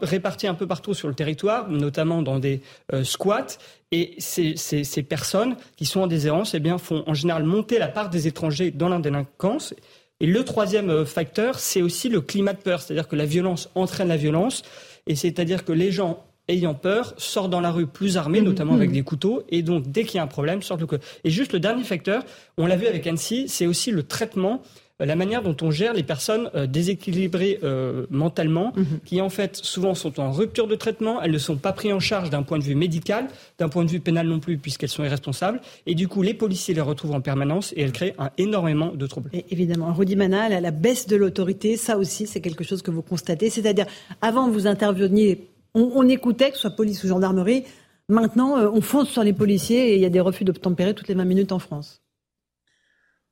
répartis 0.00 0.46
un 0.46 0.54
peu 0.54 0.66
partout 0.66 0.94
sur 0.94 1.08
le 1.08 1.14
territoire, 1.14 1.68
notamment 1.68 2.22
dans 2.22 2.38
des 2.38 2.60
euh, 2.92 3.04
squats. 3.04 3.58
Et 3.92 4.14
ces, 4.18 4.56
ces, 4.56 5.02
personnes 5.02 5.56
qui 5.76 5.84
sont 5.84 6.00
en 6.00 6.06
déshérence 6.06 6.54
eh 6.54 6.60
bien, 6.60 6.78
font 6.78 7.04
en 7.06 7.14
général 7.14 7.44
monter 7.44 7.78
la 7.78 7.88
part 7.88 8.10
des 8.10 8.26
étrangers 8.26 8.70
dans 8.70 8.88
la 8.88 8.98
délinquance. 8.98 9.74
Et 10.20 10.26
le 10.26 10.44
troisième 10.44 11.04
facteur, 11.04 11.58
c'est 11.58 11.82
aussi 11.82 12.08
le 12.08 12.20
climat 12.20 12.54
de 12.54 12.58
peur, 12.58 12.80
c'est-à-dire 12.80 13.06
que 13.06 13.16
la 13.16 13.26
violence 13.26 13.70
entraîne 13.74 14.08
la 14.08 14.16
violence, 14.16 14.62
et 15.06 15.14
c'est-à-dire 15.14 15.64
que 15.64 15.72
les 15.72 15.92
gens 15.92 16.24
ayant 16.48 16.74
peur, 16.74 17.14
sortent 17.16 17.50
dans 17.50 17.60
la 17.60 17.72
rue 17.72 17.86
plus 17.86 18.16
armés, 18.16 18.40
mhm. 18.40 18.46
notamment 18.46 18.74
avec 18.74 18.92
des 18.92 19.02
couteaux, 19.02 19.42
et 19.48 19.62
donc 19.62 19.90
dès 19.90 20.04
qu'il 20.04 20.16
y 20.16 20.20
a 20.20 20.22
un 20.22 20.28
problème, 20.28 20.62
sortent 20.62 20.80
le 20.80 20.98
Et 21.24 21.30
juste 21.30 21.52
le 21.52 21.60
dernier 21.60 21.84
facteur, 21.84 22.24
on 22.56 22.66
l'a 22.66 22.76
vu 22.76 22.86
avec 22.86 23.06
Annecy, 23.06 23.48
c'est 23.48 23.66
aussi 23.66 23.90
le 23.90 24.02
traitement 24.02 24.62
euh, 24.62 24.85
la 24.98 25.16
manière 25.16 25.42
dont 25.42 25.56
on 25.62 25.70
gère 25.70 25.92
les 25.92 26.02
personnes 26.02 26.50
euh, 26.54 26.66
déséquilibrées 26.66 27.58
euh, 27.62 28.06
mentalement, 28.10 28.72
mhm. 28.76 29.00
qui 29.04 29.20
en 29.20 29.28
fait 29.28 29.56
souvent 29.56 29.94
sont 29.94 30.20
en 30.20 30.30
rupture 30.30 30.66
de 30.66 30.74
traitement, 30.74 31.20
elles 31.20 31.32
ne 31.32 31.38
sont 31.38 31.56
pas 31.56 31.72
prises 31.72 31.92
en 31.92 32.00
charge 32.00 32.30
d'un 32.30 32.42
point 32.42 32.58
de 32.58 32.64
vue 32.64 32.74
médical, 32.74 33.28
d'un 33.58 33.68
point 33.68 33.84
de 33.84 33.90
vue 33.90 34.00
pénal 34.00 34.26
non 34.26 34.40
plus, 34.40 34.58
puisqu'elles 34.58 34.88
sont 34.88 35.04
irresponsables, 35.04 35.60
et 35.86 35.94
du 35.94 36.08
coup 36.08 36.22
les 36.22 36.34
policiers 36.34 36.74
les 36.74 36.80
retrouvent 36.80 37.14
en 37.14 37.20
permanence 37.20 37.72
et 37.76 37.82
elles 37.82 37.92
créent 37.92 38.14
un, 38.18 38.30
énormément 38.38 38.92
de 38.92 39.06
troubles. 39.06 39.30
Et 39.32 39.44
évidemment, 39.50 39.92
Rudy 39.92 40.16
Manal, 40.16 40.60
la 40.62 40.70
baisse 40.70 41.06
de 41.06 41.16
l'autorité, 41.16 41.76
ça 41.76 41.98
aussi 41.98 42.26
c'est 42.26 42.40
quelque 42.40 42.64
chose 42.64 42.82
que 42.82 42.90
vous 42.90 43.02
constatez, 43.02 43.50
c'est-à-dire 43.50 43.86
avant 44.22 44.48
vous 44.48 44.66
interveniez 44.66 45.50
on, 45.76 46.08
écoutait, 46.08 46.50
que 46.50 46.56
ce 46.56 46.62
soit 46.62 46.70
police 46.70 47.04
ou 47.04 47.08
gendarmerie. 47.08 47.64
Maintenant, 48.08 48.56
euh, 48.56 48.70
on 48.72 48.80
fonce 48.80 49.10
sur 49.10 49.22
les 49.22 49.32
policiers 49.32 49.92
et 49.92 49.96
il 49.96 50.00
y 50.00 50.06
a 50.06 50.10
des 50.10 50.20
refus 50.20 50.44
d'obtempérer 50.44 50.94
toutes 50.94 51.08
les 51.08 51.14
20 51.14 51.24
minutes 51.24 51.52
en 51.52 51.58
France. 51.58 52.02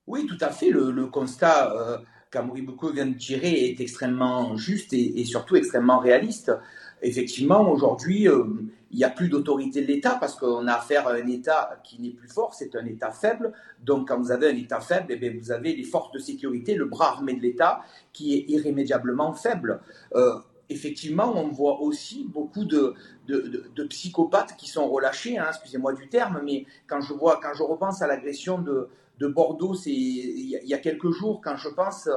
Oui, 0.06 0.26
tout 0.26 0.38
à 0.40 0.50
fait. 0.50 0.70
Le, 0.70 1.06
constat 1.06 1.72
euh, 1.72 1.98
vient 2.92 3.06
de 3.06 3.16
tirer 3.16 3.70
est 3.70 3.80
extrêmement 3.80 4.56
juste 4.56 4.92
et, 4.92 5.24
surtout 5.24 5.56
extrêmement 5.56 5.98
réaliste. 5.98 6.52
Effectivement, 7.02 7.70
aujourd'hui, 7.70 8.28
euh, 8.28 8.44
il 8.90 8.98
n'y 8.98 9.04
a 9.04 9.10
plus 9.10 9.28
d'autorité 9.28 9.82
de 9.82 9.86
l'État 9.86 10.16
parce 10.20 10.36
qu'on 10.36 10.66
a 10.66 10.74
affaire 10.74 11.08
à 11.08 11.14
un 11.14 11.26
État 11.26 11.80
qui 11.84 12.00
n'est 12.00 12.10
plus 12.10 12.28
fort, 12.28 12.54
c'est 12.54 12.76
un 12.76 12.84
État 12.86 13.10
faible. 13.10 13.52
Donc, 13.82 14.08
quand 14.08 14.18
vous 14.18 14.30
avez 14.30 14.48
un 14.48 14.56
État 14.56 14.80
faible, 14.80 15.06
eh 15.20 15.30
vous 15.30 15.50
avez 15.50 15.74
les 15.74 15.84
forces 15.84 16.12
de 16.12 16.18
sécurité, 16.18 16.74
le 16.74 16.86
bras 16.86 17.08
armé 17.08 17.34
de 17.34 17.40
l'État 17.40 17.80
qui 18.12 18.34
est 18.34 18.44
irrémédiablement 18.48 19.32
faible. 19.32 19.80
Euh, 20.14 20.34
effectivement, 20.68 21.32
on 21.36 21.48
voit 21.48 21.80
aussi 21.80 22.24
beaucoup 22.32 22.64
de, 22.64 22.94
de, 23.26 23.84
psychopathes 23.84 24.56
qui 24.56 24.68
sont 24.68 24.88
relâchés, 24.88 25.38
hein, 25.38 25.46
excusez-moi 25.48 25.92
du 25.92 26.08
terme, 26.08 26.40
mais 26.44 26.64
quand 26.86 27.00
je, 27.00 27.12
vois, 27.12 27.40
quand 27.42 27.54
je 27.54 27.62
repense 27.62 28.00
à 28.00 28.06
l'agression 28.06 28.58
de, 28.58 28.88
Bordeaux 29.20 29.74
c'est 29.74 29.90
il 29.90 30.60
y, 30.64 30.74
a 30.74 30.78
quelques 30.78 31.10
jours, 31.10 31.40
quand 31.42 31.56
je 31.56 31.68
pense 31.68 32.08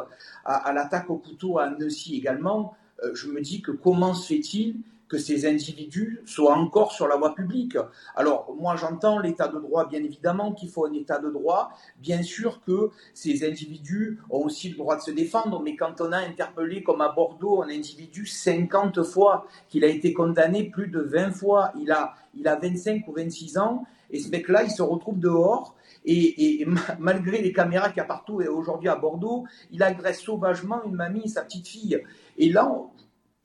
à, 0.46 0.74
l'attaque 0.74 1.10
au 1.10 1.18
couteau 1.18 1.60
à 1.60 1.66
Annecy 1.66 2.16
également, 2.18 2.76
euh, 3.04 3.12
je 3.14 3.28
me 3.28 3.42
dis 3.42 3.62
que 3.62 3.72
comment 3.72 4.14
se 4.14 4.28
fait-il 4.28 4.78
que 5.08 5.18
ces 5.18 5.46
individus 5.46 6.20
soient 6.26 6.56
encore 6.58 6.92
sur 6.92 7.08
la 7.08 7.16
voie 7.16 7.34
publique? 7.34 7.78
Alors, 8.16 8.54
moi, 8.60 8.76
j'entends 8.76 9.20
l'état 9.20 9.48
de 9.48 9.58
droit, 9.58 9.88
bien 9.88 10.04
évidemment, 10.04 10.52
qu'il 10.52 10.70
faut 10.70 10.86
un 10.86 10.94
état 10.94 11.20
de 11.20 11.30
droit. 11.30 11.72
Bien 12.02 12.22
sûr 12.24 12.62
que 12.66 12.90
ces 13.14 13.48
individus 13.48 14.20
ont 14.30 14.40
aussi 14.40 14.70
le 14.70 14.76
droit 14.76 14.98
de 14.98 15.02
se 15.02 15.12
défendre, 15.12 15.62
mais 15.62 15.76
quand 15.76 16.02
on 16.02 16.12
a 16.12 16.18
interpellé, 16.18 16.84
comme 16.84 17.02
à 17.02 17.10
Bordeaux, 17.10 17.64
un 17.64 17.70
individu 17.70 18.26
50 18.26 19.04
fois, 19.04 19.48
qu'il 19.70 19.86
a 19.86 19.88
été 19.88 20.14
condamné 20.14 20.66
plus 20.66 20.88
de 20.88 21.00
20 21.00 21.32
fois, 21.32 21.72
il 21.80 21.92
a, 21.92 22.14
il 22.36 22.48
a 22.48 22.56
25 22.56 23.08
ou 23.08 23.14
26 23.14 23.58
ans, 23.60 23.86
et 24.10 24.20
ce 24.20 24.30
mec-là, 24.30 24.64
il 24.64 24.72
se 24.72 24.82
retrouve 24.82 25.20
dehors, 25.20 25.76
et, 26.06 26.66
malgré 27.00 27.42
les 27.42 27.52
caméras 27.52 27.90
qu'il 27.90 27.98
y 27.98 28.02
a 28.02 28.06
partout, 28.06 28.42
et 28.42 28.48
aujourd'hui 28.48 28.90
à 28.90 28.96
Bordeaux, 28.96 29.46
il 29.72 29.84
agresse 29.84 30.22
sauvagement 30.22 30.84
une 30.84 30.96
mamie 30.96 31.24
et 31.26 31.28
sa 31.28 31.44
petite 31.44 31.68
fille. 31.68 32.02
Et 32.38 32.50
là, 32.50 32.72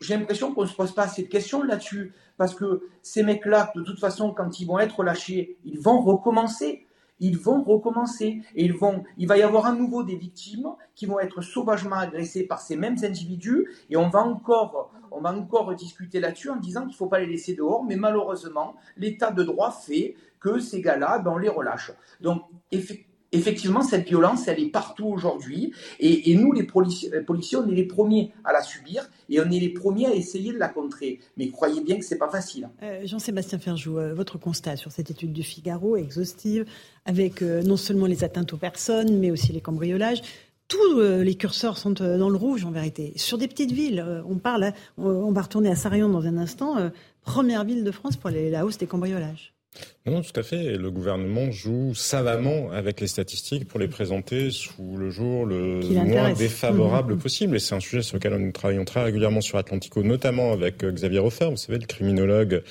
j'ai 0.00 0.16
l'impression 0.16 0.52
qu'on 0.54 0.62
ne 0.62 0.68
se 0.68 0.74
pose 0.74 0.92
pas 0.92 1.04
assez 1.04 1.22
de 1.22 1.28
questions 1.28 1.62
là-dessus. 1.62 2.12
Parce 2.36 2.54
que 2.54 2.88
ces 3.02 3.22
mecs-là, 3.22 3.72
de 3.76 3.82
toute 3.82 4.00
façon, 4.00 4.32
quand 4.32 4.58
ils 4.58 4.66
vont 4.66 4.78
être 4.78 5.02
lâchés, 5.02 5.58
ils 5.64 5.78
vont 5.78 6.00
recommencer. 6.00 6.86
Ils 7.22 7.38
vont 7.38 7.62
recommencer. 7.62 8.42
Et 8.54 8.64
ils 8.64 8.74
vont, 8.74 9.04
il 9.16 9.28
va 9.28 9.38
y 9.38 9.42
avoir 9.42 9.66
à 9.66 9.72
nouveau 9.72 10.02
des 10.02 10.16
victimes 10.16 10.68
qui 10.94 11.06
vont 11.06 11.20
être 11.20 11.40
sauvagement 11.40 11.96
agressées 11.96 12.46
par 12.46 12.60
ces 12.60 12.76
mêmes 12.76 12.96
individus. 13.02 13.68
Et 13.88 13.96
on 13.96 14.10
va 14.10 14.20
encore, 14.20 14.92
on 15.12 15.20
va 15.20 15.32
encore 15.32 15.74
discuter 15.74 16.20
là-dessus 16.20 16.50
en 16.50 16.56
disant 16.56 16.80
qu'il 16.80 16.90
ne 16.90 16.96
faut 16.96 17.06
pas 17.06 17.20
les 17.20 17.26
laisser 17.26 17.54
dehors. 17.54 17.84
Mais 17.84 17.96
malheureusement, 17.96 18.74
l'état 18.96 19.30
de 19.30 19.44
droit 19.44 19.70
fait 19.70 20.16
que 20.40 20.58
ces 20.58 20.82
gars-là, 20.82 21.20
ben, 21.20 21.30
on 21.30 21.38
les 21.38 21.48
relâche. 21.48 21.92
Donc, 22.20 22.42
effectivement, 22.72 23.11
effectivement, 23.32 23.82
cette 23.82 24.06
violence, 24.06 24.46
elle 24.46 24.60
est 24.60 24.68
partout 24.68 25.06
aujourd'hui. 25.06 25.72
Et, 25.98 26.34
nous, 26.34 26.52
les 26.52 26.64
policiers, 26.64 27.10
on 27.58 27.68
est 27.68 27.74
les 27.74 27.84
premiers 27.84 28.32
à 28.44 28.52
la 28.52 28.62
subir 28.62 29.08
et 29.28 29.40
on 29.40 29.50
est 29.50 29.58
les 29.58 29.70
premiers 29.70 30.06
à 30.06 30.14
essayer 30.14 30.52
de 30.52 30.58
la 30.58 30.68
contrer. 30.68 31.20
Mais 31.36 31.48
croyez 31.48 31.80
bien 31.80 31.98
que 31.98 32.04
c'est 32.04 32.18
pas 32.18 32.28
facile. 32.28 32.68
Euh, 32.82 33.00
Jean-Sébastien 33.04 33.58
Ferjou, 33.58 33.98
euh, 33.98 34.14
votre 34.14 34.38
constat 34.38 34.76
sur 34.76 34.92
cette 34.92 35.10
étude 35.10 35.32
du 35.32 35.42
Figaro 35.42 35.96
exhaustive, 35.96 36.66
avec 37.06 37.42
euh, 37.42 37.62
non 37.62 37.76
seulement 37.76 38.06
les 38.06 38.24
atteintes 38.24 38.52
aux 38.52 38.58
personnes, 38.58 39.18
mais 39.18 39.30
aussi 39.30 39.52
les 39.52 39.60
cambriolages. 39.60 40.22
Tous 40.68 41.00
les 41.00 41.34
curseurs 41.34 41.76
sont 41.76 41.90
dans 41.90 42.30
le 42.30 42.36
rouge 42.36 42.64
en 42.64 42.70
vérité. 42.70 43.12
Sur 43.16 43.36
des 43.36 43.46
petites 43.46 43.72
villes, 43.72 44.02
on 44.26 44.38
parle, 44.38 44.72
on 44.96 45.30
va 45.30 45.42
retourner 45.42 45.68
à 45.68 45.74
Sarion 45.74 46.08
dans 46.08 46.24
un 46.24 46.38
instant, 46.38 46.90
première 47.20 47.64
ville 47.64 47.84
de 47.84 47.90
France 47.90 48.16
pour 48.16 48.30
la 48.30 48.64
hausse 48.64 48.78
des 48.78 48.86
cambriolages. 48.86 49.52
Non, 50.04 50.20
tout 50.20 50.38
à 50.38 50.42
fait. 50.42 50.76
Le 50.76 50.90
gouvernement 50.90 51.52
joue 51.52 51.94
savamment 51.94 52.72
avec 52.72 53.00
les 53.00 53.06
statistiques 53.06 53.68
pour 53.68 53.78
les 53.78 53.86
présenter 53.86 54.50
sous 54.50 54.96
le 54.96 55.10
jour 55.10 55.46
le 55.46 55.80
moins 56.04 56.32
défavorable 56.32 57.14
mmh. 57.14 57.18
possible. 57.18 57.56
Et 57.56 57.60
c'est 57.60 57.76
un 57.76 57.80
sujet 57.80 58.02
sur 58.02 58.16
lequel 58.16 58.34
nous 58.34 58.50
travaillons 58.50 58.84
très 58.84 59.04
régulièrement 59.04 59.40
sur 59.40 59.58
Atlantico, 59.58 60.02
notamment 60.02 60.52
avec 60.52 60.82
euh, 60.82 60.90
Xavier 60.90 61.20
Hofer, 61.20 61.50
vous 61.50 61.56
savez, 61.56 61.78
le 61.78 61.86
criminologue 61.86 62.64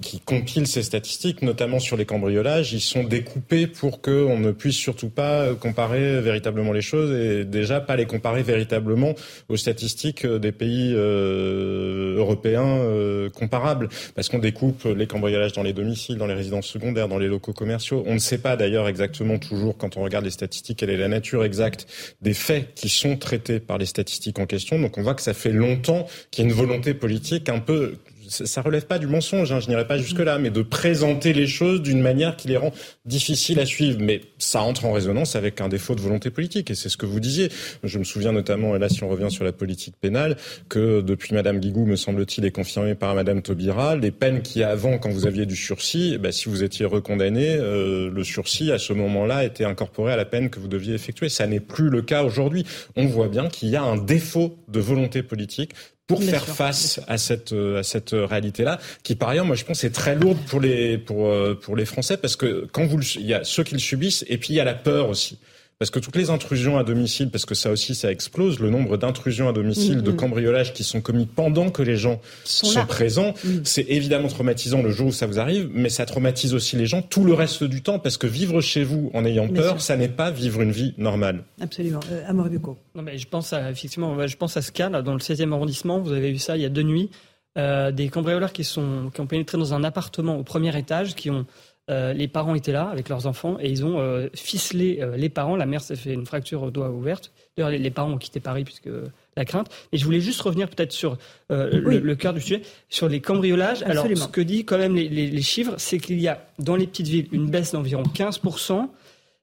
qui 0.00 0.20
compile 0.20 0.68
ces 0.68 0.84
statistiques, 0.84 1.42
notamment 1.42 1.80
sur 1.80 1.96
les 1.96 2.04
cambriolages. 2.04 2.72
Ils 2.72 2.80
sont 2.80 3.02
découpés 3.02 3.66
pour 3.66 4.00
qu'on 4.00 4.38
ne 4.38 4.52
puisse 4.52 4.76
surtout 4.76 5.10
pas 5.10 5.54
comparer 5.54 6.20
véritablement 6.20 6.72
les 6.72 6.80
choses 6.80 7.12
et 7.12 7.44
déjà 7.44 7.80
pas 7.80 7.96
les 7.96 8.06
comparer 8.06 8.44
véritablement 8.44 9.14
aux 9.48 9.56
statistiques 9.56 10.24
des 10.24 10.52
pays 10.52 10.92
euh, 10.94 12.18
européens 12.18 12.78
euh, 12.78 13.30
comparables. 13.30 13.88
Parce 14.14 14.28
qu'on 14.28 14.38
découpe 14.38 14.84
les 14.84 15.08
cambriolages 15.08 15.54
dans 15.54 15.64
les 15.64 15.72
domiciles, 15.72 16.18
dans 16.18 16.26
les 16.26 16.37
résidences 16.38 16.66
secondaires, 16.66 17.08
dans 17.08 17.18
les 17.18 17.28
locaux 17.28 17.52
commerciaux. 17.52 18.02
On 18.06 18.14
ne 18.14 18.18
sait 18.18 18.38
pas 18.38 18.56
d'ailleurs 18.56 18.88
exactement 18.88 19.38
toujours, 19.38 19.76
quand 19.76 19.96
on 19.96 20.02
regarde 20.02 20.24
les 20.24 20.30
statistiques, 20.30 20.78
quelle 20.78 20.90
est 20.90 20.96
la 20.96 21.08
nature 21.08 21.44
exacte 21.44 21.86
des 22.22 22.34
faits 22.34 22.74
qui 22.74 22.88
sont 22.88 23.16
traités 23.16 23.60
par 23.60 23.78
les 23.78 23.86
statistiques 23.86 24.38
en 24.38 24.46
question. 24.46 24.78
Donc 24.78 24.98
on 24.98 25.02
voit 25.02 25.14
que 25.14 25.22
ça 25.22 25.34
fait 25.34 25.52
longtemps 25.52 26.06
qu'il 26.30 26.44
y 26.44 26.48
a 26.48 26.50
une 26.50 26.56
volonté 26.56 26.94
politique 26.94 27.48
un 27.48 27.58
peu 27.58 27.96
ça 28.28 28.62
relève 28.62 28.86
pas 28.86 28.98
du 28.98 29.06
mensonge, 29.06 29.50
hein, 29.52 29.60
je 29.60 29.68
n'irai 29.68 29.86
pas 29.86 29.98
jusque-là, 29.98 30.38
mais 30.38 30.50
de 30.50 30.62
présenter 30.62 31.32
les 31.32 31.46
choses 31.46 31.82
d'une 31.82 32.00
manière 32.00 32.36
qui 32.36 32.48
les 32.48 32.56
rend 32.56 32.72
difficiles 33.04 33.58
à 33.60 33.66
suivre. 33.66 33.98
Mais 34.00 34.20
ça 34.38 34.62
entre 34.62 34.84
en 34.84 34.92
résonance 34.92 35.36
avec 35.36 35.60
un 35.60 35.68
défaut 35.68 35.94
de 35.94 36.00
volonté 36.00 36.30
politique, 36.30 36.70
et 36.70 36.74
c'est 36.74 36.88
ce 36.88 36.96
que 36.96 37.06
vous 37.06 37.20
disiez. 37.20 37.50
Je 37.82 37.98
me 37.98 38.04
souviens 38.04 38.32
notamment, 38.32 38.76
et 38.76 38.78
là 38.78 38.88
si 38.88 39.02
on 39.02 39.08
revient 39.08 39.30
sur 39.30 39.44
la 39.44 39.52
politique 39.52 39.94
pénale, 40.00 40.36
que 40.68 41.00
depuis 41.00 41.34
Madame 41.34 41.58
Guigou, 41.58 41.86
me 41.86 41.96
semble-t-il, 41.96 42.44
et 42.44 42.50
confirmé 42.50 42.94
par 42.94 43.14
Madame 43.14 43.42
Taubira, 43.42 43.96
les 43.96 44.10
peines 44.10 44.42
qui 44.42 44.62
avant, 44.62 44.98
quand 44.98 45.10
vous 45.10 45.26
aviez 45.26 45.46
du 45.46 45.56
sursis, 45.56 46.12
eh 46.14 46.18
ben, 46.18 46.32
si 46.32 46.48
vous 46.48 46.62
étiez 46.62 46.84
recondamné, 46.84 47.56
euh, 47.56 48.10
le 48.10 48.24
sursis 48.24 48.72
à 48.72 48.78
ce 48.78 48.92
moment-là 48.92 49.44
était 49.44 49.64
incorporé 49.64 50.12
à 50.12 50.16
la 50.16 50.24
peine 50.24 50.50
que 50.50 50.60
vous 50.60 50.68
deviez 50.68 50.94
effectuer. 50.94 51.28
Ça 51.28 51.46
n'est 51.46 51.60
plus 51.60 51.88
le 51.88 52.02
cas 52.02 52.22
aujourd'hui. 52.22 52.64
On 52.96 53.06
voit 53.06 53.28
bien 53.28 53.48
qu'il 53.48 53.68
y 53.68 53.76
a 53.76 53.82
un 53.82 53.96
défaut 53.96 54.58
de 54.68 54.80
volonté 54.80 55.22
politique 55.22 55.74
pour 56.08 56.24
faire 56.24 56.44
face 56.44 57.00
à 57.06 57.18
cette 57.18 57.52
euh, 57.52 57.80
à 57.80 57.82
cette 57.84 58.10
réalité-là, 58.12 58.80
qui 59.04 59.14
par 59.14 59.28
ailleurs, 59.28 59.44
moi 59.44 59.54
je 59.54 59.64
pense, 59.64 59.84
est 59.84 59.94
très 59.94 60.16
lourde 60.16 60.38
pour 60.48 60.58
les 60.58 60.98
pour 60.98 61.28
euh, 61.28 61.54
pour 61.54 61.76
les 61.76 61.84
Français 61.84 62.16
parce 62.16 62.34
que 62.34 62.66
quand 62.72 62.86
vous 62.86 63.00
il 63.16 63.26
y 63.26 63.34
a 63.34 63.44
ceux 63.44 63.62
qui 63.62 63.74
le 63.74 63.80
subissent 63.80 64.24
et 64.28 64.38
puis 64.38 64.54
il 64.54 64.56
y 64.56 64.60
a 64.60 64.64
la 64.64 64.74
peur 64.74 65.08
aussi. 65.08 65.38
Parce 65.78 65.92
que 65.92 66.00
toutes 66.00 66.16
les 66.16 66.30
intrusions 66.30 66.76
à 66.76 66.82
domicile, 66.82 67.30
parce 67.30 67.46
que 67.46 67.54
ça 67.54 67.70
aussi, 67.70 67.94
ça 67.94 68.10
explose, 68.10 68.58
le 68.58 68.68
nombre 68.68 68.96
d'intrusions 68.96 69.48
à 69.48 69.52
domicile, 69.52 70.02
de 70.02 70.10
mm-hmm. 70.10 70.16
cambriolages 70.16 70.72
qui 70.72 70.82
sont 70.82 71.00
commis 71.00 71.24
pendant 71.24 71.70
que 71.70 71.82
les 71.82 71.96
gens 71.96 72.20
sont, 72.42 72.84
présents, 72.86 73.32
mm. 73.44 73.60
c'est 73.62 73.86
évidemment 73.88 74.26
traumatisant 74.26 74.82
le 74.82 74.90
jour 74.90 75.08
où 75.08 75.12
ça 75.12 75.26
vous 75.26 75.38
arrive, 75.38 75.70
mais 75.72 75.88
ça 75.88 76.04
traumatise 76.04 76.52
aussi 76.52 76.74
les 76.74 76.86
gens 76.86 77.00
tout 77.00 77.22
le 77.22 77.32
reste 77.32 77.62
du 77.62 77.80
temps, 77.80 78.00
parce 78.00 78.16
que 78.16 78.26
vivre 78.26 78.60
chez 78.60 78.82
vous 78.82 79.12
en 79.14 79.24
ayant 79.24 79.46
peur, 79.46 79.80
ça 79.80 79.96
n'est 79.96 80.08
pas 80.08 80.32
vivre 80.32 80.62
une 80.62 80.72
vie 80.72 80.94
normale. 80.98 81.44
Absolument. 81.60 82.00
Euh, 82.10 82.24
Amor 82.26 82.48
Non, 82.96 83.02
mais 83.02 83.16
je 83.16 83.28
pense 83.28 83.52
à, 83.52 83.70
effectivement, 83.70 84.26
je 84.26 84.36
pense 84.36 84.56
à 84.56 84.62
ce 84.62 84.72
cas, 84.72 84.88
là, 84.88 85.02
dans 85.02 85.12
le 85.12 85.20
16e 85.20 85.52
arrondissement, 85.52 86.00
vous 86.00 86.12
avez 86.12 86.32
vu 86.32 86.38
ça 86.38 86.56
il 86.56 86.62
y 86.62 86.66
a 86.66 86.70
deux 86.70 86.82
nuits. 86.82 87.10
des 87.56 88.08
cambrioleurs 88.08 88.52
qui, 88.52 88.64
sont, 88.64 89.12
qui 89.14 89.20
ont 89.20 89.28
pénétré 89.28 89.58
dans 89.58 89.74
un 89.74 89.84
appartement 89.84 90.38
au 90.38 90.42
premier 90.42 90.76
étage, 90.76 91.14
qui 91.14 91.30
ont 91.30 91.46
les 91.88 92.28
parents 92.28 92.54
étaient 92.54 92.72
là 92.72 92.88
avec 92.88 93.08
leurs 93.08 93.26
enfants 93.26 93.56
et 93.60 93.70
ils 93.70 93.84
ont 93.84 94.28
ficelé 94.34 95.02
les 95.16 95.28
parents. 95.28 95.56
La 95.56 95.66
mère 95.66 95.80
s'est 95.80 95.96
fait 95.96 96.12
une 96.12 96.26
fracture 96.26 96.62
au 96.62 96.70
doigt 96.70 96.90
ouverte. 96.90 97.32
D'ailleurs, 97.56 97.70
les, 97.70 97.90
parents 97.90 98.12
ont 98.12 98.18
quitté 98.18 98.40
Paris 98.40 98.64
puisque 98.64 98.90
la 99.36 99.44
crainte. 99.44 99.68
Et 99.92 99.98
je 99.98 100.04
voulais 100.04 100.20
juste 100.20 100.40
revenir 100.42 100.68
peut-être 100.68 100.92
sur 100.92 101.16
le, 101.48 102.14
cœur 102.14 102.34
du 102.34 102.40
sujet, 102.40 102.62
sur 102.88 103.08
les 103.08 103.20
cambriolages. 103.20 103.82
Alors, 103.84 104.06
ce 104.06 104.28
que 104.28 104.40
dit 104.40 104.64
quand 104.64 104.78
même 104.78 104.94
les, 104.94 105.08
les 105.08 105.42
chiffres, 105.42 105.74
c'est 105.78 105.98
qu'il 105.98 106.20
y 106.20 106.28
a 106.28 106.46
dans 106.58 106.76
les 106.76 106.86
petites 106.86 107.08
villes 107.08 107.28
une 107.32 107.50
baisse 107.50 107.72
d'environ 107.72 108.02
15% 108.02 108.88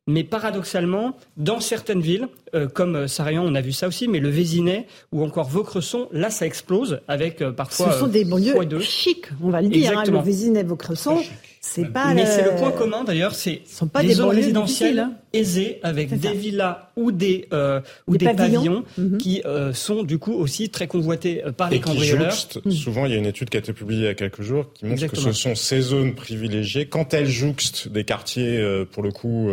mais 0.08 0.24
paradoxalement, 0.24 1.18
dans 1.36 1.60
certaines 1.60 2.02
villes, 2.02 2.28
euh, 2.54 2.68
comme 2.68 2.96
euh, 2.96 3.08
Sarayan, 3.08 3.44
on 3.44 3.56
a 3.56 3.62
vu 3.62 3.72
ça 3.72 3.88
aussi, 3.88 4.08
mais 4.08 4.20
le 4.20 4.30
Vésinet 4.30 4.86
ou 5.12 5.24
encore 5.24 5.50
Vaucresson, 5.50 6.10
là, 6.12 6.30
ça 6.30 6.46
explose 6.46 7.02
avec 7.08 7.42
euh, 7.42 7.52
parfois. 7.52 7.92
Ce 7.92 8.00
sont 8.00 8.08
des 8.08 8.24
banlieues 8.24 8.80
chics, 8.82 9.26
on 9.42 9.50
va 9.50 9.64
le 9.64 9.70
dire. 9.70 9.98
Hein, 9.98 10.04
le 10.06 10.20
Vésinet, 10.20 10.62
Vaucresson, 10.62 11.20
c'est 11.66 11.92
pas. 11.92 12.14
Mais 12.14 12.26
c'est 12.26 12.44
le 12.44 12.56
point 12.56 12.72
commun 12.72 13.04
d'ailleurs, 13.04 13.34
c'est 13.34 13.64
pas 13.92 14.04
des, 14.04 14.14
zones 14.14 14.36
résidentielles 14.36 15.00
hein. 15.00 15.14
aisées 15.34 15.80
avec 15.82 16.14
des 16.18 16.34
villas 16.34 16.90
ou 16.96 17.12
des 17.12 17.48
euh, 17.54 17.82
ou 18.08 18.18
des, 18.18 18.26
pavillons, 18.26 18.84
mhm. 18.98 19.18
qui 19.18 19.42
euh, 19.46 19.74
sont 19.74 20.04
du 20.04 20.20
coup 20.20 20.34
aussi 20.34 20.70
très 20.70 20.88
convoités 20.88 21.44
euh, 21.44 21.52
par 21.52 21.72
les 21.72 21.80
cambrioleurs. 21.80 22.36
Mhm. 22.64 22.72
Souvent, 22.72 23.06
il 23.06 23.14
y 23.14 23.16
a 23.16 23.18
une 23.18 23.26
étude 23.26 23.50
qui 23.50 23.58
a 23.58 23.60
été 23.60 23.74
publiée 23.74 24.02
il 24.02 24.06
y 24.06 24.08
a 24.08 24.14
quelques 24.14 24.44
jours 24.44 24.72
qui 24.74 24.86
montre 24.86 25.08
que 25.08 25.18
ce 25.18 25.32
sont 25.32 25.56
ces 25.56 25.82
zones 25.82 26.14
privilégiées 26.14 26.86
quand 26.88 27.14
elles 27.16 27.28
jouxtent 27.28 27.88
des 27.88 28.04
quartiers 28.04 28.64
pour 28.92 29.02
le 29.02 29.12
coup 29.12 29.50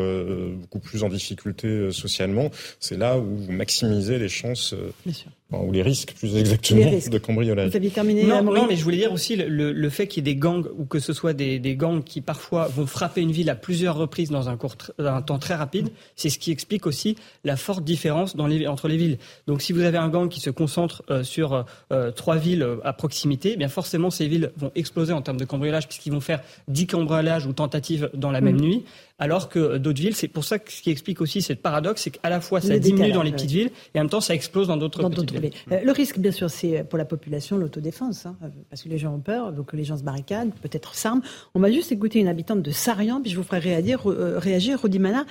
beaucoup 0.61 0.81
plus 0.81 1.02
en 1.04 1.09
difficulté 1.09 1.90
socialement. 1.92 2.50
C'est 2.78 2.99
là 2.99 3.19
où 3.19 3.37
vous 3.37 3.52
maximisez 3.52 4.19
les 4.19 4.28
chances. 4.28 4.75
Bien 5.07 5.14
sûr 5.14 5.31
ou 5.61 5.73
les 5.73 5.82
risques 5.82 6.14
plus 6.18 6.37
exactement 6.37 6.90
de 7.11 7.18
cambriolage. 7.18 7.71
Vous 7.71 7.76
aviez 7.76 7.90
terminé 7.90 8.25
non, 8.25 8.42
non, 8.42 8.66
mais 8.66 8.76
je 8.76 8.85
voulais 8.85 8.97
dire 8.97 9.12
aussi 9.12 9.37
le, 9.37 9.73
le, 9.73 9.90
fait 9.90 10.06
qu'il 10.06 10.26
y 10.26 10.30
ait 10.30 10.35
des 10.35 10.38
gangs 10.38 10.64
ou 10.78 10.85
que 10.85 10.99
ce 10.99 11.12
soit 11.12 11.32
des, 11.32 11.59
des, 11.59 11.76
gangs 11.76 12.02
qui 12.02 12.21
parfois 12.21 12.68
vont 12.68 12.87
frapper 12.87 13.21
une 13.21 13.32
ville 13.32 13.50
à 13.50 13.54
plusieurs 13.54 13.97
reprises 13.97 14.30
dans 14.30 14.49
un, 14.49 14.56
court, 14.56 14.76
un 14.99 15.23
temps 15.23 15.38
très 15.38 15.54
rapide, 15.54 15.90
c'est 16.16 16.30
ce 16.30 16.38
qui 16.38 16.50
explique 16.50 16.87
aussi 16.87 17.16
la 17.44 17.56
forte 17.56 17.85
différence 17.85 18.37
dans 18.37 18.47
les, 18.47 18.66
entre 18.66 18.88
les 18.88 18.97
villes. 18.97 19.18
Donc 19.47 19.62
si 19.62 19.73
vous 19.73 19.82
avez 19.82 19.99
un 19.99 20.09
gang 20.09 20.28
qui 20.28 20.40
se 20.40 20.50
concentre 20.50 21.02
euh, 21.11 21.23
sur 21.23 21.64
euh, 21.92 22.11
trois 22.11 22.37
villes 22.37 22.62
euh, 22.62 22.76
à 22.85 22.92
proximité, 22.92 23.52
eh 23.54 23.56
bien 23.56 23.68
forcément 23.68 24.11
ces 24.11 24.26
villes 24.28 24.52
vont 24.56 24.73
exploser 24.75 25.12
en 25.12 25.23
termes 25.23 25.38
de 25.38 25.44
cambriolage 25.44 25.88
puisqu'ils 25.88 26.12
vont 26.12 26.21
faire 26.21 26.42
10 26.68 26.87
cambriolages 26.87 27.47
ou 27.47 27.52
tentatives 27.52 28.11
dans 28.14 28.30
la 28.30 28.40
même 28.40 28.56
mm. 28.56 28.61
nuit, 28.61 28.85
alors 29.23 29.49
que 29.49 29.79
d'autres 29.79 30.00
villes, 30.00 30.17
c'est 30.17 30.26
pour 30.26 30.43
ça 30.43 30.59
que 30.59 30.73
ce 30.73 30.83
qui 30.83 30.91
explique 30.91 31.21
aussi 31.21 31.43
cette 31.43 31.62
paradoxe, 31.62 32.02
c'est 32.02 32.11
qu'à 32.11 32.29
la 32.29 32.41
fois 32.41 32.61
ça 32.61 32.76
diminue 32.76 33.12
dans 33.12 33.23
les 33.23 33.31
petites 33.31 33.52
villes 33.52 33.71
et 33.95 34.00
en 34.00 34.02
même 34.02 34.11
temps 34.11 34.21
ça 34.21 34.35
explose 34.35 34.67
dans 34.67 34.76
d'autres 34.76 35.09
petites 35.09 35.31
villes. 35.31 35.52
le 35.69 35.93
risque, 35.93 36.19
bien 36.19 36.33
sûr, 36.33 36.50
c'est 36.50 36.83
pour 36.83 36.99
la 36.99 37.05
population 37.05 37.57
l'autodéfense, 37.57 38.26
hein, 38.26 38.35
parce 38.69 38.83
que 38.83 38.88
les 38.88 38.99
gens 38.99 39.14
ont 39.14 39.21
peur, 39.21 39.52
donc 39.52 39.75
les 39.75 39.85
gens 39.85 39.97
se 39.97 40.02
barricadent, 40.02 40.50
peut-être 40.61 40.97
s'arment. 40.97 41.23
On 41.55 41.61
va 41.61 41.71
juste 41.71 41.93
écouter 41.93 42.19
une 42.19 42.26
habitante 42.26 42.62
de 42.62 42.73
Sarian, 42.73 43.21
puis 43.23 43.31
je 43.31 43.37
vous 43.37 43.45
ferai 43.45 43.61
réagir, 43.61 44.02
réagir 44.05 44.81
Rodimana. 44.81 45.25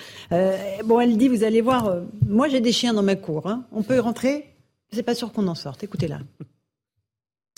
bon, 0.86 1.02
elle 1.02 1.18
dit, 1.18 1.28
vous 1.28 1.44
allez 1.44 1.60
voir, 1.60 1.98
moi, 2.26 2.48
j'ai 2.48 2.62
des 2.62 2.72
chiens 2.72 2.94
dans 2.94 3.04
ma 3.04 3.18
cour. 3.18 3.48
Hein. 3.48 3.66
On 3.74 3.84
peut 3.84 4.00
rentrer 4.00 4.46
C'est 4.94 5.04
pas 5.04 5.16
sûr 5.16 5.34
qu'on 5.34 5.48
en 5.48 5.56
sorte. 5.56 5.84
Écoutez-la. 5.84 6.20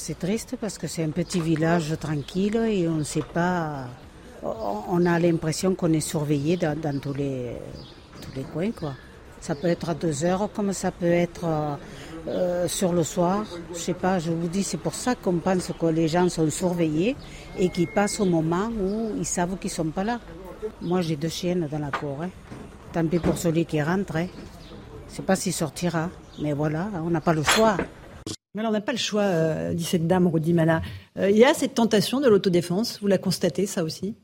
C'est 0.02 0.18
triste 0.18 0.56
parce 0.60 0.80
que 0.80 0.88
c'est 0.88 1.04
un 1.04 1.12
petit 1.12 1.40
village 1.40 1.94
tranquille 2.00 2.56
et 2.56 2.88
on 2.88 2.96
ne 2.96 3.04
sait 3.04 3.22
pas. 3.22 3.86
On 4.44 5.06
a 5.06 5.20
l'impression 5.20 5.76
qu'on 5.76 5.94
est 5.94 6.02
surveillé 6.02 6.58
dans, 6.58 7.00
tous, 7.00 7.14
les, 7.14 7.54
tous 8.22 8.42
coins. 8.54 8.72
Quoi. 8.72 8.94
Ça 9.40 9.56
peut 9.56 9.68
être 9.68 9.90
à 9.90 9.94
deux 9.94 10.24
heures 10.26 10.50
comme 10.54 10.74
ça 10.74 10.92
peut 10.92 11.06
être 11.06 11.46
euh, 12.28 12.68
sur 12.68 12.94
le 12.94 13.04
soir. 13.04 13.46
Je 13.74 13.80
sais 13.80 13.94
pas, 13.94 14.20
je 14.20 14.32
vous 14.32 14.48
dis, 14.48 14.64
c'est 14.64 14.78
pour 14.78 14.94
ça 14.94 15.16
qu'on 15.16 15.40
pense 15.40 15.72
que 15.78 15.86
les 15.88 16.08
gens 16.08 16.30
sont 16.30 16.50
surveillés 16.50 17.16
et 17.58 17.70
qu'ils 17.70 17.88
passent 17.88 18.20
au 18.20 18.26
moment 18.26 18.70
où 18.70 19.12
ils 19.18 19.26
savent 19.26 19.58
qu'ils 19.58 19.70
sont 19.70 19.86
pas 19.86 20.04
là. 20.04 20.20
Moi, 20.82 21.02
j'ai 21.02 21.18
deux 21.18 21.30
chiennes 21.30 21.68
dans 21.70 21.80
la 21.80 21.92
cour. 21.92 22.20
Hein. 22.22 22.30
Tant 22.94 23.06
pis 23.06 23.20
pour 23.20 23.38
celui 23.38 23.66
qui 23.66 23.82
rentre. 23.82 24.16
Hein. 24.16 24.28
Je 25.10 25.16
sais 25.16 25.22
pas 25.22 25.36
s'il 25.36 25.54
sortira, 25.54 26.10
mais 26.42 26.54
voilà, 26.54 26.90
on 27.06 27.10
n'a 27.10 27.22
pas 27.22 27.34
le 27.34 27.44
choix. 27.44 27.78
Alors, 28.58 28.70
on 28.70 28.74
n'a 28.74 28.82
pas 28.82 28.92
le 28.94 28.98
choix, 28.98 29.24
euh, 29.24 29.74
dit 29.74 29.84
cette 29.84 30.08
dame, 30.08 30.28
Rodi 30.28 30.54
Mana. 30.54 30.82
Euh, 31.18 31.30
il 31.30 31.38
y 31.38 31.44
a 31.44 31.54
cette 31.54 31.74
tentation 31.74 32.22
de 32.22 32.30
l'autodéfense, 32.30 33.00
vous 33.02 33.08
la 33.08 33.18
constatez, 33.18 33.66
ça 33.66 33.84
aussi? 33.84 34.16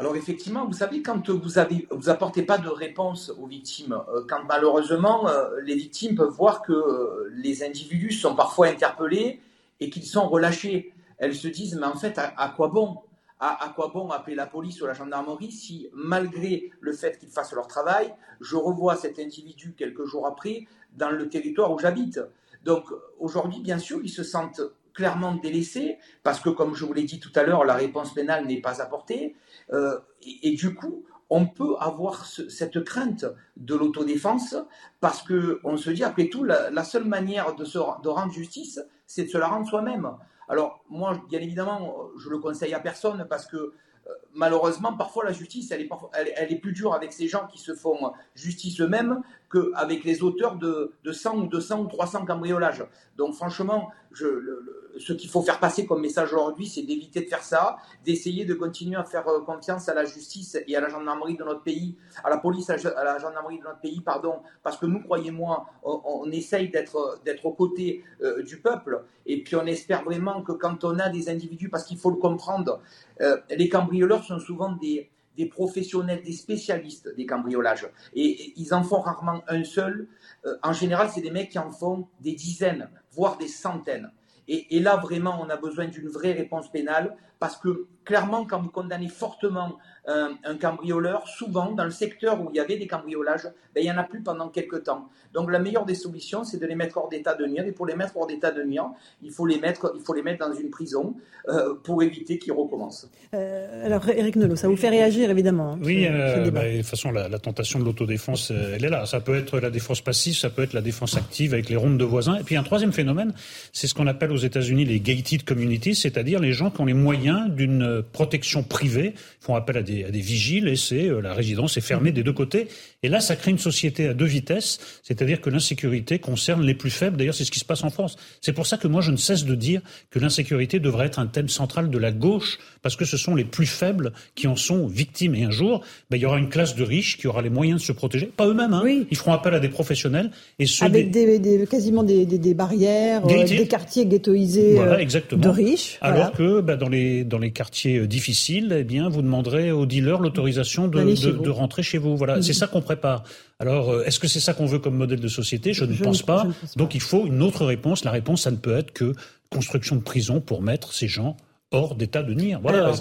Alors 0.00 0.16
effectivement, 0.16 0.64
vous 0.64 0.72
savez, 0.72 1.02
quand 1.02 1.28
vous 1.28 1.58
avez, 1.58 1.86
vous 1.90 2.10
pas 2.46 2.56
de 2.56 2.68
réponse 2.70 3.30
aux 3.38 3.46
victimes, 3.46 4.00
euh, 4.08 4.22
quand 4.26 4.44
malheureusement 4.48 5.28
les 5.62 5.74
victimes 5.74 6.14
peuvent 6.14 6.32
voir 6.32 6.62
que 6.62 7.28
les 7.34 7.62
individus 7.62 8.12
sont 8.12 8.34
parfois 8.34 8.68
interpellés 8.68 9.40
et 9.78 9.90
qu'ils 9.90 10.06
sont 10.06 10.26
relâchés, 10.26 10.94
elles 11.18 11.34
se 11.34 11.48
disent 11.48 11.76
mais 11.78 11.86
en 11.86 11.96
fait 11.96 12.18
à 12.18 12.48
quoi 12.56 12.68
bon? 12.68 12.96
À, 13.42 13.72
quoi 13.74 13.90
bon 13.92 14.08
appeler 14.10 14.36
la 14.36 14.46
police 14.46 14.80
ou 14.82 14.86
la 14.86 14.92
gendarmerie 14.94 15.50
si, 15.50 15.88
malgré 15.94 16.70
le 16.80 16.92
fait 16.92 17.18
qu'ils 17.18 17.30
fassent 17.30 17.52
leur 17.52 17.66
travail, 17.66 18.14
je 18.40 18.56
revois 18.56 18.96
cet 18.96 19.18
individu 19.18 19.74
quelques 19.76 20.04
jours 20.04 20.26
après 20.26 20.66
dans 20.96 21.10
le 21.10 21.28
territoire 21.28 21.72
où 21.72 21.78
j'habite? 21.78 22.20
Donc 22.64 22.84
aujourd'hui, 23.18 23.60
bien 23.60 23.78
sûr, 23.78 24.00
ils 24.02 24.10
se 24.10 24.22
sentent 24.22 24.62
clairement 24.92 25.34
délaissés 25.36 25.98
parce 26.22 26.40
que, 26.40 26.50
comme 26.50 26.74
je 26.74 26.84
vous 26.84 26.92
l'ai 26.92 27.04
dit 27.04 27.18
tout 27.18 27.32
à 27.34 27.42
l'heure, 27.42 27.64
la 27.64 27.74
réponse 27.74 28.12
pénale 28.12 28.46
n'est 28.46 28.60
pas 28.60 28.82
apportée. 28.82 29.36
Euh, 29.72 29.98
et, 30.42 30.52
du 30.52 30.74
coup, 30.74 31.04
on 31.28 31.46
peut 31.46 31.76
avoir 31.78 32.26
cette 32.26 32.82
crainte 32.84 33.24
de 33.56 33.74
l'autodéfense 33.74 34.56
parce 35.00 35.22
qu'on 35.22 35.76
se 35.76 35.90
dit, 35.90 36.04
après 36.04 36.28
tout, 36.28 36.44
la, 36.44 36.84
seule 36.84 37.04
manière 37.04 37.54
de, 37.54 37.64
se, 37.64 37.78
de 37.78 38.08
rendre 38.08 38.32
justice, 38.32 38.80
c'est 39.06 39.24
de 39.24 39.28
se 39.28 39.38
la 39.38 39.48
rendre 39.48 39.68
soi-même. 39.68 40.10
Alors, 40.48 40.84
moi, 40.88 41.20
bien 41.28 41.40
évidemment, 41.40 42.08
je 42.18 42.28
le 42.28 42.38
conseille 42.38 42.74
à 42.74 42.80
personne 42.80 43.26
parce 43.30 43.46
que 43.46 43.56
euh, 43.56 44.12
malheureusement, 44.34 44.96
parfois 44.96 45.24
la 45.24 45.32
justice, 45.32 45.70
elle 45.70 45.82
est, 45.82 45.90
elle, 46.36 46.52
est, 46.52 46.56
plus 46.56 46.72
dure 46.72 46.94
avec 46.94 47.12
ces 47.12 47.28
gens 47.28 47.46
qui 47.46 47.58
se 47.58 47.74
font 47.74 48.12
justice 48.34 48.80
eux-mêmes 48.80 49.22
qu'avec 49.50 50.04
les 50.04 50.22
auteurs 50.22 50.56
de, 50.56 50.92
de 51.04 51.12
100 51.12 51.36
ou 51.36 51.46
200 51.46 51.80
ou 51.80 51.86
300 51.86 52.24
cambriolages. 52.24 52.84
Donc 53.16 53.34
franchement, 53.34 53.90
ce 54.12 55.12
qu'il 55.12 55.28
faut 55.28 55.42
faire 55.42 55.58
passer 55.58 55.86
comme 55.86 56.00
message 56.00 56.32
aujourd'hui, 56.32 56.66
c'est 56.66 56.82
d'éviter 56.82 57.20
de 57.20 57.26
faire 57.26 57.42
ça, 57.42 57.78
d'essayer 58.04 58.44
de 58.44 58.54
continuer 58.54 58.96
à 58.96 59.04
faire 59.04 59.26
euh, 59.28 59.40
confiance 59.40 59.88
à 59.88 59.94
la 59.94 60.04
justice 60.04 60.58
et 60.66 60.76
à 60.76 60.80
la 60.80 60.88
gendarmerie 60.88 61.36
de 61.36 61.44
notre 61.44 61.62
pays, 61.62 61.96
à 62.22 62.30
la 62.30 62.38
police, 62.38 62.70
à 62.70 62.76
la 62.76 63.18
gendarmerie 63.18 63.58
de 63.58 63.64
notre 63.64 63.80
pays, 63.80 64.00
pardon, 64.00 64.40
parce 64.62 64.76
que 64.76 64.86
nous, 64.86 65.00
croyez-moi, 65.00 65.66
on, 65.82 66.30
essaye 66.30 66.70
d'être 66.70 67.20
d'être 67.24 67.44
aux 67.46 67.52
côtés 67.52 68.04
euh, 68.22 68.42
du 68.42 68.60
peuple, 68.60 69.02
et 69.26 69.42
puis 69.42 69.56
on 69.56 69.66
espère 69.66 70.04
vraiment 70.04 70.42
que 70.42 70.52
quand 70.52 70.84
on 70.84 70.98
a 70.98 71.08
des 71.08 71.28
individus, 71.28 71.68
parce 71.68 71.84
qu'il 71.84 71.98
faut 71.98 72.10
le 72.10 72.16
comprendre, 72.16 72.80
euh, 73.20 73.36
les 73.50 73.68
cambrioleurs 73.68 74.22
sont 74.22 74.38
souvent 74.38 74.72
des 74.72 75.10
des 75.36 75.46
professionnels, 75.46 76.22
des 76.22 76.32
spécialistes 76.32 77.14
des 77.16 77.26
cambriolages. 77.26 77.88
Et, 78.14 78.52
ils 78.56 78.74
en 78.74 78.82
font 78.82 79.00
rarement 79.00 79.42
un 79.48 79.64
seul. 79.64 80.08
Euh, 80.46 80.56
en 80.62 80.72
général, 80.72 81.08
c'est 81.12 81.20
des 81.20 81.30
mecs 81.30 81.50
qui 81.50 81.58
en 81.58 81.70
font 81.70 82.08
des 82.20 82.34
dizaines, 82.34 82.90
voire 83.12 83.38
des 83.38 83.48
centaines. 83.48 84.10
Et, 84.48 84.76
et 84.76 84.80
là, 84.80 84.96
vraiment, 84.96 85.38
on 85.40 85.48
a 85.48 85.56
besoin 85.56 85.86
d'une 85.86 86.08
vraie 86.08 86.32
réponse 86.32 86.70
pénale 86.70 87.16
parce 87.40 87.56
que 87.56 87.86
clairement, 88.04 88.44
quand 88.44 88.60
vous 88.60 88.68
condamnez 88.68 89.08
fortement 89.08 89.78
un, 90.06 90.56
cambrioleur, 90.60 91.28
souvent 91.28 91.72
dans 91.72 91.84
le 91.84 91.90
secteur 91.90 92.40
où 92.40 92.50
il 92.52 92.56
y 92.56 92.60
avait 92.60 92.76
des 92.76 92.86
cambriolages, 92.86 93.44
ben, 93.74 93.80
il 93.80 93.84
n'y 93.84 93.92
en 93.92 93.98
a 93.98 94.02
plus 94.02 94.22
pendant 94.22 94.48
quelques 94.48 94.84
temps. 94.84 95.08
Donc 95.32 95.50
la 95.50 95.60
meilleure 95.60 95.86
des 95.86 95.94
solutions, 95.94 96.42
c'est 96.42 96.58
de 96.58 96.66
les 96.66 96.74
mettre 96.74 96.96
hors 96.98 97.08
d'état 97.08 97.34
de 97.34 97.46
nuire. 97.46 97.64
Et 97.64 97.72
pour 97.72 97.86
les 97.86 97.94
mettre 97.94 98.16
hors 98.16 98.26
d'état 98.26 98.50
de 98.50 98.64
nuire, 98.64 98.90
il 99.22 99.30
faut 99.30 99.46
les 99.46 99.60
mettre, 99.60 99.92
il 99.94 100.02
faut 100.02 100.14
les 100.14 100.22
mettre 100.22 100.48
dans 100.48 100.52
une 100.52 100.70
prison 100.70 101.14
euh, 101.48 101.74
pour 101.84 102.02
éviter 102.02 102.38
qu'ils 102.38 102.52
recommencent. 102.52 103.08
Euh, 103.34 103.86
alors 103.86 104.08
Eric 104.08 104.36
Nolot, 104.36 104.56
ça 104.56 104.68
vous 104.68 104.76
fait 104.76 104.88
réagir 104.88 105.30
évidemment. 105.30 105.74
Hein, 105.74 105.78
oui, 105.84 106.06
euh, 106.10 106.50
bah, 106.50 106.68
de 106.68 106.78
toute 106.78 106.86
façon, 106.86 107.12
la, 107.12 107.38
tentation 107.38 107.78
de 107.78 107.84
l'autodéfense, 107.84 108.50
elle 108.50 108.84
est 108.84 108.90
là. 108.90 109.06
Ça 109.06 109.20
peut 109.20 109.36
être 109.36 109.60
la 109.60 109.70
défense 109.70 110.00
passive, 110.00 110.34
ça 110.34 110.50
peut 110.50 110.62
être 110.62 110.72
la 110.72 110.82
défense 110.82 111.16
active 111.16 111.52
avec 111.54 111.68
les 111.68 111.76
rondes 111.76 111.98
de 111.98 112.04
voisins. 112.04 112.36
Et 112.36 112.42
puis 112.42 112.56
un 112.56 112.64
troisième 112.64 112.92
phénomène, 112.92 113.32
c'est 113.72 113.86
ce 113.86 113.94
qu'on 113.94 114.08
appelle 114.08 114.32
aux 114.32 114.36
États-Unis 114.36 114.84
les 114.84 114.98
gated 114.98 115.44
communities, 115.44 115.94
c'est-à-dire 115.94 116.40
les 116.40 116.52
gens 116.52 116.70
qui 116.70 116.80
ont 116.80 116.86
les 116.86 116.94
moyens 116.94 117.29
d'une 117.48 118.02
protection 118.12 118.62
privée, 118.62 119.14
font 119.40 119.54
appel 119.54 119.78
à 119.78 119.82
des, 119.82 120.04
à 120.04 120.10
des 120.10 120.20
vigiles 120.20 120.68
et 120.68 120.76
c'est 120.76 121.08
euh, 121.08 121.20
la 121.20 121.32
résidence 121.34 121.76
est 121.76 121.80
fermée 121.80 122.12
des 122.12 122.22
deux 122.22 122.32
côtés. 122.32 122.68
Et 123.02 123.08
là, 123.08 123.20
ça 123.20 123.36
crée 123.36 123.50
une 123.50 123.58
société 123.58 124.08
à 124.08 124.14
deux 124.14 124.26
vitesses, 124.26 124.78
c'est-à-dire 125.02 125.40
que 125.40 125.48
l'insécurité 125.48 126.18
concerne 126.18 126.62
les 126.62 126.74
plus 126.74 126.90
faibles. 126.90 127.16
D'ailleurs, 127.16 127.34
c'est 127.34 127.44
ce 127.44 127.50
qui 127.50 127.58
se 127.58 127.64
passe 127.64 127.82
en 127.84 127.90
France. 127.90 128.16
C'est 128.40 128.52
pour 128.52 128.66
ça 128.66 128.76
que 128.76 128.88
moi, 128.88 129.00
je 129.00 129.10
ne 129.10 129.16
cesse 129.16 129.44
de 129.44 129.54
dire 129.54 129.80
que 130.10 130.18
l'insécurité 130.18 130.80
devrait 130.80 131.06
être 131.06 131.18
un 131.18 131.26
thème 131.26 131.48
central 131.48 131.90
de 131.90 131.98
la 131.98 132.12
gauche, 132.12 132.58
parce 132.82 132.96
que 132.96 133.04
ce 133.04 133.16
sont 133.16 133.34
les 133.34 133.44
plus 133.44 133.66
faibles 133.66 134.12
qui 134.34 134.46
en 134.46 134.56
sont 134.56 134.86
victimes. 134.86 135.34
Et 135.34 135.44
un 135.44 135.50
jour, 135.50 135.82
ben, 136.10 136.16
il 136.16 136.20
y 136.20 136.26
aura 136.26 136.38
une 136.38 136.48
classe 136.48 136.74
de 136.74 136.84
riches 136.84 137.16
qui 137.16 137.26
aura 137.26 137.42
les 137.42 137.50
moyens 137.50 137.80
de 137.80 137.84
se 137.84 137.92
protéger, 137.92 138.26
pas 138.26 138.46
eux-mêmes. 138.46 138.74
Hein. 138.74 139.04
Ils 139.10 139.16
feront 139.16 139.32
appel 139.32 139.54
à 139.54 139.60
des 139.60 139.68
professionnels 139.68 140.30
et 140.58 140.66
ceux 140.66 140.84
avec 140.84 141.10
des, 141.10 141.66
quasiment 141.70 142.02
des, 142.02 142.54
barrières, 142.54 143.26
euh, 143.26 143.44
des 143.44 143.66
quartiers 143.66 144.06
ghettoisés 144.06 144.78
euh, 144.78 145.04
de 145.32 145.48
riches. 145.48 145.98
Alors 146.00 146.32
que 146.32 146.60
ben, 146.60 146.76
dans 146.76 146.88
les 146.88 147.19
dans 147.24 147.38
les 147.38 147.50
quartiers 147.52 148.06
difficiles, 148.06 148.74
eh 148.78 148.84
bien, 148.84 149.08
vous 149.08 149.22
demanderez 149.22 149.72
aux 149.72 149.86
dealers 149.86 150.20
l'autorisation 150.20 150.88
de, 150.88 151.00
de, 151.02 151.50
rentrer 151.50 151.82
chez 151.82 151.98
vous. 151.98 152.16
Voilà, 152.16 152.42
c'est 152.42 152.52
ça 152.52 152.66
qu'on 152.66 152.82
prépare. 152.82 153.24
Alors, 153.58 153.90
euh, 153.90 154.04
est-ce 154.04 154.18
que 154.18 154.28
c'est 154.28 154.40
ça 154.40 154.54
qu'on 154.54 154.66
veut 154.66 154.78
comme 154.78 154.96
modèle 154.96 155.20
de 155.20 155.28
société? 155.28 155.72
Je, 155.72 155.84
ne, 155.84 155.94
pense, 155.94 156.22
pas. 156.22 156.46
Donc, 156.76 156.94
il 156.94 157.00
faut 157.00 157.26
une 157.26 157.42
autre 157.42 157.64
réponse. 157.64 158.04
La 158.04 158.10
réponse, 158.10 158.42
ça 158.42 158.50
ne 158.50 158.56
peut 158.56 158.76
être 158.76 158.92
que 158.92 159.14
construction 159.50 159.96
de 159.96 160.02
prison 160.02 160.40
pour 160.40 160.62
mettre 160.62 160.92
ces 160.92 161.08
gens 161.08 161.36
hors 161.72 161.94
d'état 161.94 162.22
de 162.22 162.34
nuire. 162.34 162.58
Voilà, 162.62 162.92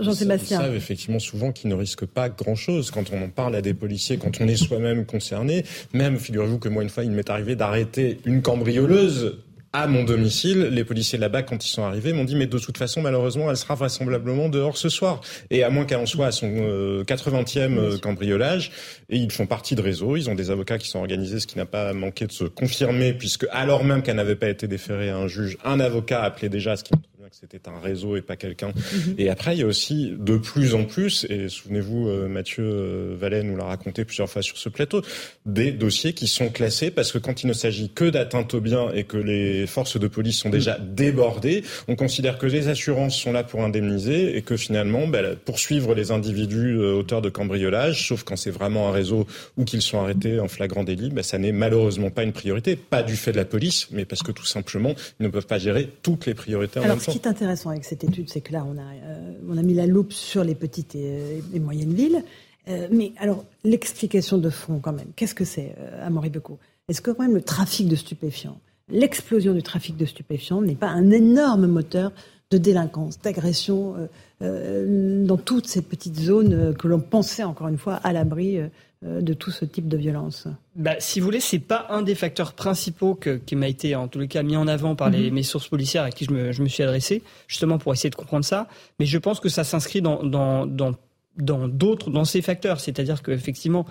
Jean-Sébastien. 0.00 0.60
Ils 0.60 0.64
savent 0.64 0.76
effectivement 0.76 1.18
souvent 1.18 1.52
qu'ils 1.52 1.68
ne 1.68 1.74
risquent 1.74 2.06
pas 2.06 2.28
grand-chose 2.28 2.90
quand 2.90 3.12
on 3.12 3.22
en 3.22 3.28
parle 3.28 3.54
à 3.54 3.62
des 3.62 3.74
policiers, 3.74 4.16
quand 4.16 4.40
on 4.40 4.48
est 4.48 4.56
soi-même 4.56 5.04
concerné. 5.04 5.64
Même, 5.92 6.18
figurez-vous 6.18 6.58
que 6.58 6.68
moi, 6.68 6.82
une 6.82 6.88
fois, 6.88 7.04
il 7.04 7.10
m'est 7.10 7.28
arrivé 7.28 7.56
d'arrêter 7.56 8.20
une 8.24 8.40
cambrioleuse 8.40 9.38
à 9.74 9.88
mon 9.88 10.04
domicile, 10.04 10.68
les 10.70 10.84
policiers 10.84 11.18
là-bas, 11.18 11.42
quand 11.42 11.66
ils 11.66 11.68
sont 11.68 11.82
arrivés, 11.82 12.12
m'ont 12.12 12.22
dit 12.22 12.36
mais 12.36 12.46
de 12.46 12.58
toute 12.58 12.78
façon, 12.78 13.02
malheureusement, 13.02 13.50
elle 13.50 13.56
sera 13.56 13.74
vraisemblablement 13.74 14.48
dehors 14.48 14.76
ce 14.76 14.88
soir. 14.88 15.20
Et 15.50 15.64
à 15.64 15.68
moins 15.68 15.84
qu'elle 15.84 15.98
en 15.98 16.06
soit 16.06 16.28
à 16.28 16.32
son 16.32 16.46
80e 16.46 17.58
euh, 17.58 17.94
euh, 17.94 17.98
cambriolage, 17.98 18.70
et 19.10 19.16
ils 19.16 19.32
font 19.32 19.46
partie 19.46 19.74
de 19.74 19.82
réseau, 19.82 20.16
ils 20.16 20.30
ont 20.30 20.36
des 20.36 20.52
avocats 20.52 20.78
qui 20.78 20.88
sont 20.88 21.00
organisés, 21.00 21.40
ce 21.40 21.48
qui 21.48 21.58
n'a 21.58 21.66
pas 21.66 21.92
manqué 21.92 22.28
de 22.28 22.32
se 22.32 22.44
confirmer, 22.44 23.14
puisque 23.14 23.48
alors 23.50 23.82
même 23.82 24.02
qu'elle 24.02 24.14
n'avait 24.14 24.36
pas 24.36 24.48
été 24.48 24.68
déférée 24.68 25.10
à 25.10 25.16
un 25.16 25.26
juge, 25.26 25.58
un 25.64 25.80
avocat 25.80 26.22
appelait 26.22 26.48
déjà 26.48 26.76
ce 26.76 26.84
qui 26.84 26.92
que 27.34 27.46
c'était 27.52 27.68
un 27.68 27.80
réseau 27.80 28.16
et 28.16 28.22
pas 28.22 28.36
quelqu'un. 28.36 28.68
Mhm. 28.68 29.14
Et 29.18 29.28
après, 29.28 29.56
il 29.56 29.60
y 29.60 29.62
a 29.62 29.66
aussi 29.66 30.12
de 30.16 30.36
plus 30.36 30.74
en 30.74 30.84
plus, 30.84 31.26
et 31.28 31.48
souvenez-vous, 31.48 32.08
euh, 32.08 32.28
Mathieu 32.28 32.64
euh, 32.64 33.16
Vallet 33.18 33.42
nous 33.42 33.56
l'a 33.56 33.64
raconté 33.64 34.04
plusieurs 34.04 34.28
fois 34.28 34.42
sur 34.42 34.56
ce 34.56 34.68
plateau, 34.68 35.02
des 35.46 35.72
dossiers 35.72 36.12
qui 36.12 36.26
sont 36.26 36.48
classés 36.48 36.90
parce 36.90 37.12
que 37.12 37.18
quand 37.18 37.42
il 37.42 37.46
ne 37.46 37.52
s'agit 37.52 37.90
que 37.90 38.04
d'atteinte 38.04 38.54
aux 38.54 38.60
biens 38.60 38.90
et 38.94 39.04
que 39.04 39.16
les 39.16 39.66
forces 39.66 39.98
de 39.98 40.06
police 40.06 40.38
sont 40.38 40.50
déjà 40.50 40.78
débordées, 40.78 41.64
on 41.88 41.96
considère 41.96 42.38
que 42.38 42.46
les 42.46 42.68
assurances 42.68 43.16
sont 43.16 43.32
là 43.32 43.42
pour 43.42 43.62
indemniser 43.62 44.36
et 44.36 44.42
que 44.42 44.56
finalement, 44.56 45.06
ben, 45.06 45.36
poursuivre 45.36 45.94
les 45.94 46.10
individus 46.10 46.76
euh, 46.76 46.94
auteurs 46.94 47.22
de 47.22 47.30
cambriolage, 47.30 48.08
sauf 48.08 48.22
quand 48.22 48.36
c'est 48.36 48.50
vraiment 48.50 48.88
un 48.88 48.92
réseau 48.92 49.26
ou 49.56 49.64
qu'ils 49.64 49.82
sont 49.82 49.98
arrêtés 49.98 50.38
en 50.40 50.48
flagrant 50.48 50.84
délit, 50.84 51.10
ben, 51.10 51.22
ça 51.22 51.38
n'est 51.38 51.52
malheureusement 51.52 52.10
pas 52.10 52.22
une 52.22 52.32
priorité, 52.32 52.76
pas 52.76 53.02
du 53.02 53.16
fait 53.16 53.32
de 53.32 53.38
la 53.38 53.44
police, 53.44 53.88
mais 53.90 54.04
parce 54.04 54.22
que 54.22 54.32
tout 54.32 54.46
simplement, 54.46 54.94
ils 55.18 55.24
ne 55.24 55.28
peuvent 55.28 55.46
pas 55.46 55.58
gérer 55.58 55.88
toutes 56.02 56.26
les 56.26 56.34
priorités 56.34 56.80
en 56.80 56.86
même 56.86 56.98
temps 56.98 57.23
intéressant 57.26 57.70
avec 57.70 57.84
cette 57.84 58.04
étude, 58.04 58.28
c'est 58.28 58.40
que 58.40 58.52
là, 58.52 58.66
on 58.66 58.78
a, 58.78 58.82
euh, 58.82 59.32
on 59.48 59.56
a 59.56 59.62
mis 59.62 59.74
la 59.74 59.86
loupe 59.86 60.12
sur 60.12 60.44
les 60.44 60.54
petites 60.54 60.94
et, 60.94 61.42
moyennes 61.60 61.94
villes. 61.94 62.22
Euh, 62.68 62.88
mais 62.90 63.12
alors, 63.18 63.44
l'explication 63.62 64.38
de 64.38 64.50
fond, 64.50 64.80
quand 64.80 64.92
même, 64.92 65.08
qu'est-ce 65.16 65.34
que 65.34 65.44
c'est, 65.44 65.74
à 66.00 66.08
euh, 66.08 66.28
Becot 66.28 66.58
Est-ce 66.88 67.00
que 67.00 67.10
quand 67.10 67.22
même 67.22 67.34
le 67.34 67.42
trafic 67.42 67.88
de 67.88 67.96
stupéfiants, 67.96 68.58
l'explosion 68.88 69.54
du 69.54 69.62
trafic 69.62 69.96
de 69.96 70.06
stupéfiants 70.06 70.62
n'est 70.62 70.74
pas 70.74 70.88
un 70.88 71.10
énorme 71.10 71.66
moteur 71.66 72.12
de 72.50 72.58
délinquance, 72.58 73.20
d'agression 73.20 73.94
dans 74.40 75.36
toutes 75.36 75.66
ces 75.66 75.82
petites 75.82 76.18
zones 76.18 76.74
que 76.74 76.86
l'on 76.86 77.00
pensait, 77.00 77.42
encore 77.42 77.68
une 77.68 77.78
fois, 77.78 77.94
à 77.94 78.12
l'abri 78.12 78.60
euh, 79.06 79.20
de 79.20 79.34
tout 79.34 79.50
ce 79.50 79.64
type 79.64 79.88
de 79.88 79.96
violence 79.96 80.46
bah, 80.76 80.94
Si 80.98 81.20
vous 81.20 81.26
voulez, 81.26 81.40
c'est 81.40 81.58
pas 81.58 81.86
un 81.90 82.00
des 82.00 82.14
facteurs 82.14 82.54
principaux 82.54 83.18
qui 83.44 83.56
m'a 83.56 83.68
été 83.68 83.94
en 83.94 84.08
tous 84.08 84.18
les 84.18 84.28
cas 84.28 84.42
mis 84.42 84.56
en 84.56 84.66
avant 84.66 84.94
par 84.94 85.10
les, 85.10 85.28
mhm. 85.28 85.34
mes 85.34 85.42
sources 85.42 85.68
policières 85.68 86.04
à 86.04 86.10
qui 86.10 86.24
je 86.24 86.30
me, 86.30 86.52
je 86.52 86.62
me, 86.62 86.68
suis 86.68 86.82
adressé, 86.82 87.22
justement 87.46 87.76
pour 87.76 87.92
essayer 87.92 88.08
de 88.08 88.14
comprendre 88.14 88.44
ça. 88.44 88.66
Mais 88.98 89.04
je 89.04 89.18
pense 89.18 89.40
que 89.40 89.50
ça 89.50 89.62
s'inscrit 89.62 90.00
dans, 90.00 90.22
dans, 90.22 90.64
dans, 90.64 90.92
dans 91.36 91.68
d'autres, 91.68 92.10
dans 92.10 92.24
ces 92.24 92.40
facteurs. 92.40 92.80
C'est-à-dire 92.80 93.22
qu'effectivement, 93.22 93.84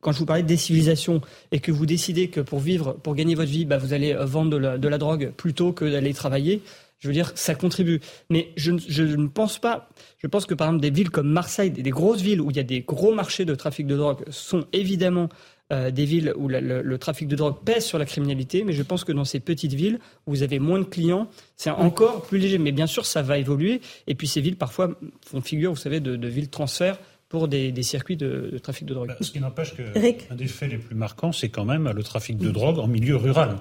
quand 0.00 0.12
je 0.12 0.18
vous 0.18 0.26
parlais 0.26 0.42
de 0.42 0.48
décivilisation 0.48 1.22
et 1.50 1.60
que 1.60 1.72
vous 1.72 1.86
décidez 1.86 2.28
que 2.28 2.40
pour 2.40 2.58
vivre, 2.58 2.92
pour 2.92 3.14
gagner 3.14 3.36
votre 3.36 3.50
vie, 3.50 3.64
bah, 3.64 3.78
vous 3.78 3.94
allez 3.94 4.12
vendre 4.12 4.50
de 4.50 4.56
la, 4.58 4.76
de 4.76 4.88
la 4.88 4.98
drogue 4.98 5.32
plutôt 5.36 5.72
que 5.72 5.86
d'aller 5.86 6.12
travailler, 6.12 6.62
je 6.98 7.06
veux 7.06 7.14
dire, 7.14 7.32
ça 7.34 7.54
contribue. 7.54 8.00
Mais 8.28 8.52
je, 8.56 8.72
ne 8.72 9.26
pense 9.28 9.58
pas. 9.58 9.88
Je 10.18 10.26
pense 10.26 10.46
que 10.46 10.54
par 10.54 10.68
exemple 10.68 10.82
des 10.82 10.90
villes 10.90 11.10
comme 11.10 11.28
Marseille, 11.28 11.70
des, 11.70 11.90
grosses 11.90 12.20
villes 12.20 12.40
où 12.40 12.50
il 12.50 12.56
y 12.56 12.60
a 12.60 12.64
des 12.64 12.80
gros 12.80 13.14
marchés 13.14 13.44
de 13.44 13.54
trafic 13.54 13.86
de 13.86 13.96
drogue, 13.96 14.24
sont 14.30 14.66
évidemment 14.72 15.28
euh, 15.72 15.90
des 15.90 16.04
villes 16.04 16.32
où 16.36 16.48
le, 16.48 16.98
trafic 16.98 17.28
de 17.28 17.36
drogue 17.36 17.62
pèse 17.64 17.84
sur 17.84 17.98
la 17.98 18.04
criminalité. 18.04 18.64
Mais 18.64 18.72
je 18.72 18.82
pense 18.82 19.04
que 19.04 19.12
dans 19.12 19.24
ces 19.24 19.38
petites 19.38 19.74
villes 19.74 20.00
où 20.26 20.32
vous 20.32 20.42
avez 20.42 20.58
moins 20.58 20.80
de 20.80 20.84
clients, 20.84 21.28
c'est 21.56 21.70
encore 21.70 22.22
plus 22.22 22.38
léger. 22.38 22.58
Mais 22.58 22.72
bien 22.72 22.86
sûr, 22.86 23.06
ça 23.06 23.22
va 23.22 23.38
évoluer. 23.38 23.80
Et 24.08 24.14
puis 24.14 24.26
ces 24.26 24.40
villes 24.40 24.56
parfois 24.56 24.90
font 25.24 25.40
figure, 25.40 25.70
vous 25.70 25.76
savez, 25.76 26.00
de, 26.00 26.28
villes 26.28 26.50
transfert 26.50 26.98
pour 27.28 27.46
des, 27.46 27.82
circuits 27.82 28.16
de, 28.16 28.58
trafic 28.60 28.86
de 28.86 28.94
drogue. 28.94 29.08
Bah, 29.08 29.16
ce 29.20 29.30
qui 29.30 29.38
n'empêche 29.38 29.74
qu'un 29.76 30.34
des 30.34 30.46
faits 30.48 30.70
les 30.70 30.78
plus 30.78 30.96
marquants, 30.96 31.30
c'est 31.30 31.50
quand 31.50 31.64
même 31.64 31.88
le 31.88 32.02
trafic 32.02 32.38
de 32.38 32.50
drogue 32.50 32.78
en 32.80 32.88
milieu 32.88 33.16
rural. 33.16 33.58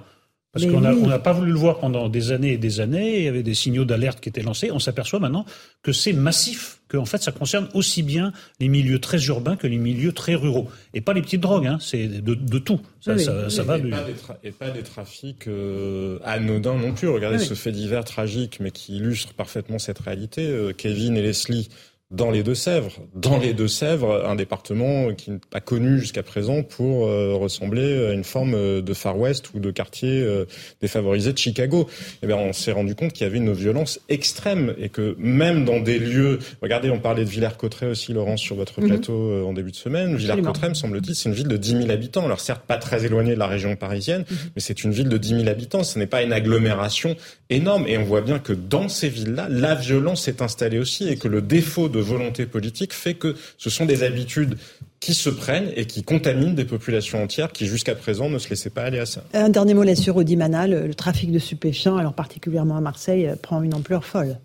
Parce 0.54 0.66
qu'on 0.66 0.82
n'a 0.82 1.20
pas 1.20 1.34
voulu 1.34 1.52
le 1.52 1.58
voir 1.58 1.80
pendant 1.80 2.10
des 2.10 2.32
années 2.32 2.54
et 2.54 2.58
des 2.58 2.80
années. 2.80 3.20
Il 3.20 3.24
y 3.26 3.28
avait 3.28 3.44
des 3.44 3.54
signaux 3.54 3.86
d'alerte 3.86 4.22
qui 4.22 4.30
étaient 4.30 4.42
lancés. 4.42 4.72
On 4.72 4.80
s'aperçoit 4.80 5.20
maintenant 5.20 5.46
que 5.84 5.92
c'est 5.92 6.14
massif, 6.14 6.80
que 6.88 6.98
en 6.98 7.06
fait 7.06 7.22
ça 7.22 7.32
concerne 7.32 7.68
aussi 7.74 8.02
bien 8.02 8.32
les 8.60 8.68
milieux 8.68 9.00
très 9.00 9.24
urbains 9.26 9.56
que 9.56 9.68
les 9.68 9.78
milieux 9.78 10.14
très 10.14 10.36
ruraux. 10.36 10.70
Et 10.94 11.02
pas 11.02 11.14
les 11.14 11.22
petites 11.22 11.42
drogues, 11.42 11.68
hein, 11.68 11.78
c'est 11.80 12.08
de, 12.08 12.60
tout. 12.60 12.80
Ça, 13.02 13.14
va. 13.64 13.78
Et, 14.44 14.52
pas 14.52 14.70
des 14.70 14.84
trafics 14.84 15.48
euh, 15.48 16.20
anodins 16.24 16.78
non 16.78 16.94
plus. 16.94 17.08
Regardez 17.08 17.40
ce 17.40 17.54
fait 17.54 17.72
divers 17.72 18.06
tragique, 18.06 18.60
mais 18.60 18.72
qui 18.72 18.98
illustre 18.98 19.34
parfaitement 19.34 19.80
cette 19.80 20.00
réalité. 20.00 20.48
Euh, 20.48 20.74
Kevin 20.74 21.18
et 21.18 21.22
Leslie 21.22 21.70
dans 22.10 22.32
les 22.32 22.42
Deux-Sèvres. 22.42 22.94
Dans 23.16 23.38
les 23.38 23.54
Deux-Sèvres, 23.54 24.26
un 24.26 24.36
département 24.36 25.14
qui 25.14 25.32
n'est 25.32 25.40
pas 25.50 25.60
connu 25.60 26.00
jusqu'à 26.00 26.24
présent 26.24 26.64
pour 26.64 27.06
euh, 27.06 27.36
ressembler 27.36 28.08
à 28.08 28.14
une 28.14 28.24
forme 28.24 28.54
euh, 28.54 28.82
de 28.82 28.94
Far 28.94 29.20
West 29.20 29.54
ou 29.54 29.60
de 29.60 29.72
quartier 29.72 30.22
euh, 30.22 30.46
défavorisé 30.80 31.34
de 31.34 31.38
Chicago. 31.38 31.90
Eh 32.24 32.28
bien, 32.28 32.38
on 32.38 32.54
s'est 32.54 32.72
rendu 32.72 32.96
compte 32.96 33.12
qu'il 33.12 33.26
y 33.26 33.30
avait 33.30 33.40
une 33.40 33.52
violence 33.52 34.00
extrême 34.08 34.74
et 34.78 34.88
que 34.88 35.18
même 35.20 35.66
dans 35.66 35.82
des 35.82 36.00
lieux, 36.00 36.40
regardez, 36.62 36.90
on 36.90 37.00
parlait 37.00 37.26
de 37.26 37.30
Villers-Cotterêts 37.30 37.88
aussi, 37.88 38.14
Laurence, 38.14 38.40
sur 38.40 38.56
votre 38.56 38.80
mhm. 38.80 38.88
plateau 38.88 39.46
en 39.46 39.52
début 39.52 39.72
de 39.72 39.76
semaine. 39.76 40.16
Villers-Cotterêts, 40.16 40.70
me 40.70 40.76
semble-t-il, 40.76 41.14
c'est 41.14 41.28
une 41.28 41.36
ville 41.36 41.50
de 41.50 41.58
10 41.58 41.72
000 41.72 41.90
habitants. 41.90 42.24
Alors 42.24 42.40
certes, 42.40 42.64
pas 42.66 42.78
très 42.78 43.06
éloignée 43.06 43.34
de 43.34 43.40
la 43.40 43.48
région 43.48 43.76
parisienne, 43.76 44.24
mhm. 44.30 44.38
mais 44.56 44.62
c'est 44.62 44.86
une 44.86 44.92
ville 44.92 45.10
de 45.10 45.18
10 45.18 45.42
000 45.42 45.48
habitants. 45.50 45.84
Ce 45.84 46.00
n'est 46.00 46.08
pas 46.08 46.24
une 46.24 46.32
agglomération 46.32 47.18
énorme. 47.50 47.86
Et 47.88 47.98
on 47.98 48.04
voit 48.04 48.22
bien 48.22 48.40
que 48.40 48.54
dans 48.54 48.90
ces 48.90 49.10
villes-là, 49.10 49.48
la 49.50 49.76
violence 49.76 50.24
s'est 50.24 50.42
installée 50.42 50.80
aussi 50.80 51.08
et 51.08 51.18
que 51.18 51.28
le 51.28 51.42
défaut 51.42 51.90
de 51.90 52.00
volonté 52.00 52.46
politique 52.46 52.94
fait 52.94 53.14
que 53.14 53.36
ce 53.58 53.70
sont 53.70 53.86
des 53.86 54.04
habitudes 54.04 54.58
qui 55.00 55.14
se 55.14 55.30
prennent 55.30 55.72
et 55.76 55.86
qui 55.86 56.04
contaminent 56.04 56.56
des 56.56 56.66
populations 56.66 57.22
entières 57.22 57.52
qui 57.52 57.68
jusqu'à 57.68 57.96
présent 57.96 58.30
ne 58.30 58.40
se 58.40 58.50
laissaient 58.50 58.70
pas 58.70 58.84
aller 58.84 59.00
à 59.00 59.06
ça. 59.06 59.24
Un 59.34 59.50
dernier 59.50 59.74
mot 59.74 59.84
là-dessus, 59.84 60.10
Audimana, 60.10 60.68
le, 60.68 60.88
le 60.88 60.96
trafic 60.96 61.32
de 61.32 61.40
stupéfiants, 61.40 61.98
alors 61.98 62.14
particulièrement 62.14 62.78
à 62.78 62.82
Marseille, 62.82 63.32
prend 63.42 63.62
une 63.62 63.74
ampleur 63.74 64.06
folle. 64.06 64.38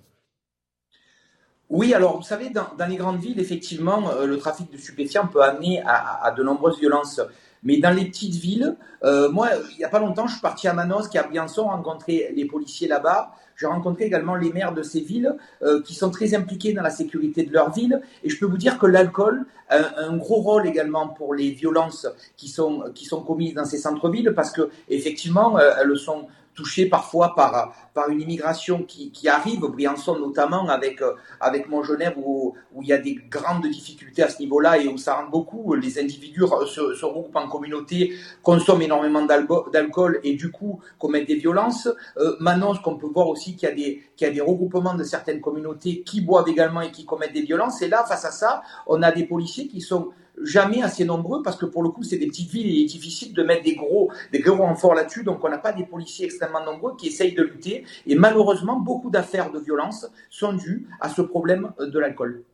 Oui, 1.72 1.94
alors 1.94 2.18
vous 2.18 2.22
savez, 2.22 2.50
dans, 2.50 2.68
les 2.86 2.96
grandes 2.96 3.18
villes, 3.18 3.40
effectivement, 3.40 4.10
euh, 4.10 4.26
le 4.26 4.36
trafic 4.36 4.70
de 4.70 4.76
stupéfiants 4.76 5.26
peut 5.26 5.42
amener 5.42 5.82
à, 5.86 6.30
de 6.36 6.42
nombreuses 6.42 6.78
violences. 6.78 7.18
Mais 7.62 7.78
dans 7.78 7.90
les 7.90 8.06
petites 8.06 8.34
villes, 8.34 8.76
euh, 9.04 9.30
moi, 9.30 9.50
il 9.72 9.78
n'y 9.78 9.84
a 9.84 9.88
pas 9.88 10.00
longtemps, 10.00 10.26
je 10.26 10.32
suis 10.32 10.40
parti 10.40 10.68
à 10.68 10.72
Manos, 10.72 11.08
qui 11.08 11.18
a 11.18 11.22
Briançon, 11.22 11.64
rencontrer 11.64 12.32
les 12.34 12.44
policiers 12.44 12.88
là-bas. 12.88 13.32
J'ai 13.56 13.66
rencontré 13.66 14.04
également 14.04 14.34
les 14.34 14.52
maires 14.52 14.72
de 14.72 14.82
ces 14.82 15.00
villes 15.00 15.36
euh, 15.62 15.82
qui 15.82 15.94
sont 15.94 16.10
très 16.10 16.34
impliqués 16.34 16.72
dans 16.72 16.82
la 16.82 16.90
sécurité 16.90 17.44
de 17.44 17.52
leur 17.52 17.70
ville. 17.70 18.00
Et 18.24 18.30
je 18.30 18.38
peux 18.38 18.46
vous 18.46 18.56
dire 18.56 18.78
que 18.78 18.86
l'alcool 18.86 19.46
a 19.68 20.00
un 20.00 20.16
gros 20.16 20.40
rôle 20.40 20.66
également 20.66 21.08
pour 21.08 21.34
les 21.34 21.50
violences 21.50 22.06
qui 22.36 22.48
sont, 22.48 22.84
qui 22.94 23.04
sont 23.04 23.22
commises 23.22 23.54
dans 23.54 23.64
ces 23.64 23.78
centres-villes 23.78 24.32
parce 24.34 24.50
que 24.50 24.68
effectivement, 24.88 25.58
euh, 25.58 25.70
elles 25.80 25.96
sont 25.96 26.26
touchés 26.54 26.86
parfois 26.86 27.34
par, 27.34 27.74
par 27.94 28.08
une 28.08 28.20
immigration 28.20 28.82
qui, 28.82 29.10
qui 29.10 29.28
arrive, 29.28 29.60
Briançon 29.60 30.18
notamment 30.18 30.68
avec, 30.68 31.02
euh, 31.02 31.14
avec 31.40 31.68
Montgenèvre 31.68 32.18
où, 32.18 32.54
où 32.74 32.82
il 32.82 32.88
y 32.88 32.92
a 32.92 32.98
des 32.98 33.14
grandes 33.30 33.66
difficultés 33.66 34.22
à 34.22 34.28
ce 34.28 34.38
niveau-là 34.38 34.78
et 34.78 34.88
où 34.88 34.98
ça 34.98 35.14
rend 35.14 35.28
beaucoup. 35.28 35.74
Les 35.74 35.98
individus 35.98 36.44
se, 36.66 36.94
se 36.94 37.04
regroupent 37.04 37.36
en 37.36 37.48
communauté, 37.48 38.14
consomment 38.42 38.82
énormément 38.82 39.22
d'alcool 39.24 40.20
et 40.22 40.34
du 40.34 40.50
coup 40.50 40.80
commettent 40.98 41.28
des 41.28 41.36
violences. 41.36 41.88
Euh, 42.18 42.36
Manon, 42.40 42.74
qu'on 42.76 42.96
peut 42.96 43.08
voir 43.12 43.28
aussi 43.28 43.56
qu'il 43.56 43.68
y, 43.68 43.72
a 43.72 43.74
des, 43.74 44.02
qu'il 44.16 44.26
y 44.26 44.30
a 44.30 44.32
des 44.32 44.40
regroupements 44.40 44.94
de 44.94 45.04
certaines 45.04 45.40
communautés 45.40 46.02
qui 46.02 46.20
boivent 46.20 46.48
également 46.48 46.80
et 46.80 46.90
qui 46.90 47.04
commettent 47.04 47.32
des 47.32 47.42
violences. 47.42 47.82
Et 47.82 47.88
là, 47.88 48.04
face 48.04 48.24
à 48.24 48.30
ça, 48.30 48.62
on 48.86 49.02
a 49.02 49.12
des 49.12 49.24
policiers 49.24 49.68
qui 49.68 49.80
sont 49.80 50.10
jamais 50.42 50.82
assez 50.82 51.04
nombreux 51.04 51.42
parce 51.42 51.56
que 51.56 51.66
pour 51.66 51.82
le 51.82 51.90
coup, 51.90 52.02
c'est 52.02 52.18
des 52.18 52.26
petites 52.26 52.50
villes 52.50 52.66
et 52.66 52.70
il 52.70 52.82
est 52.82 52.86
difficile 52.86 53.34
de 53.34 53.42
mettre 53.42 53.62
des 53.62 53.74
gros, 53.74 54.10
des 54.32 54.40
gros 54.40 54.56
renforts 54.56 54.94
là-dessus. 54.94 55.24
Donc, 55.24 55.44
on 55.44 55.48
n'a 55.48 55.58
pas 55.58 55.72
des 55.72 55.84
policiers 55.84 56.26
extrêmement 56.26 56.64
nombreux 56.64 56.96
qui 56.96 57.08
essayent 57.08 57.34
de 57.34 57.42
lutter. 57.42 57.84
Et 58.06 58.14
malheureusement, 58.14 58.78
beaucoup 58.78 59.10
d'affaires 59.10 59.50
de 59.50 59.58
violence 59.58 60.06
sont 60.30 60.52
dues 60.52 60.86
à 61.00 61.08
ce 61.08 61.22
problème 61.22 61.72
de 61.78 61.98
l'alcool. 61.98 62.44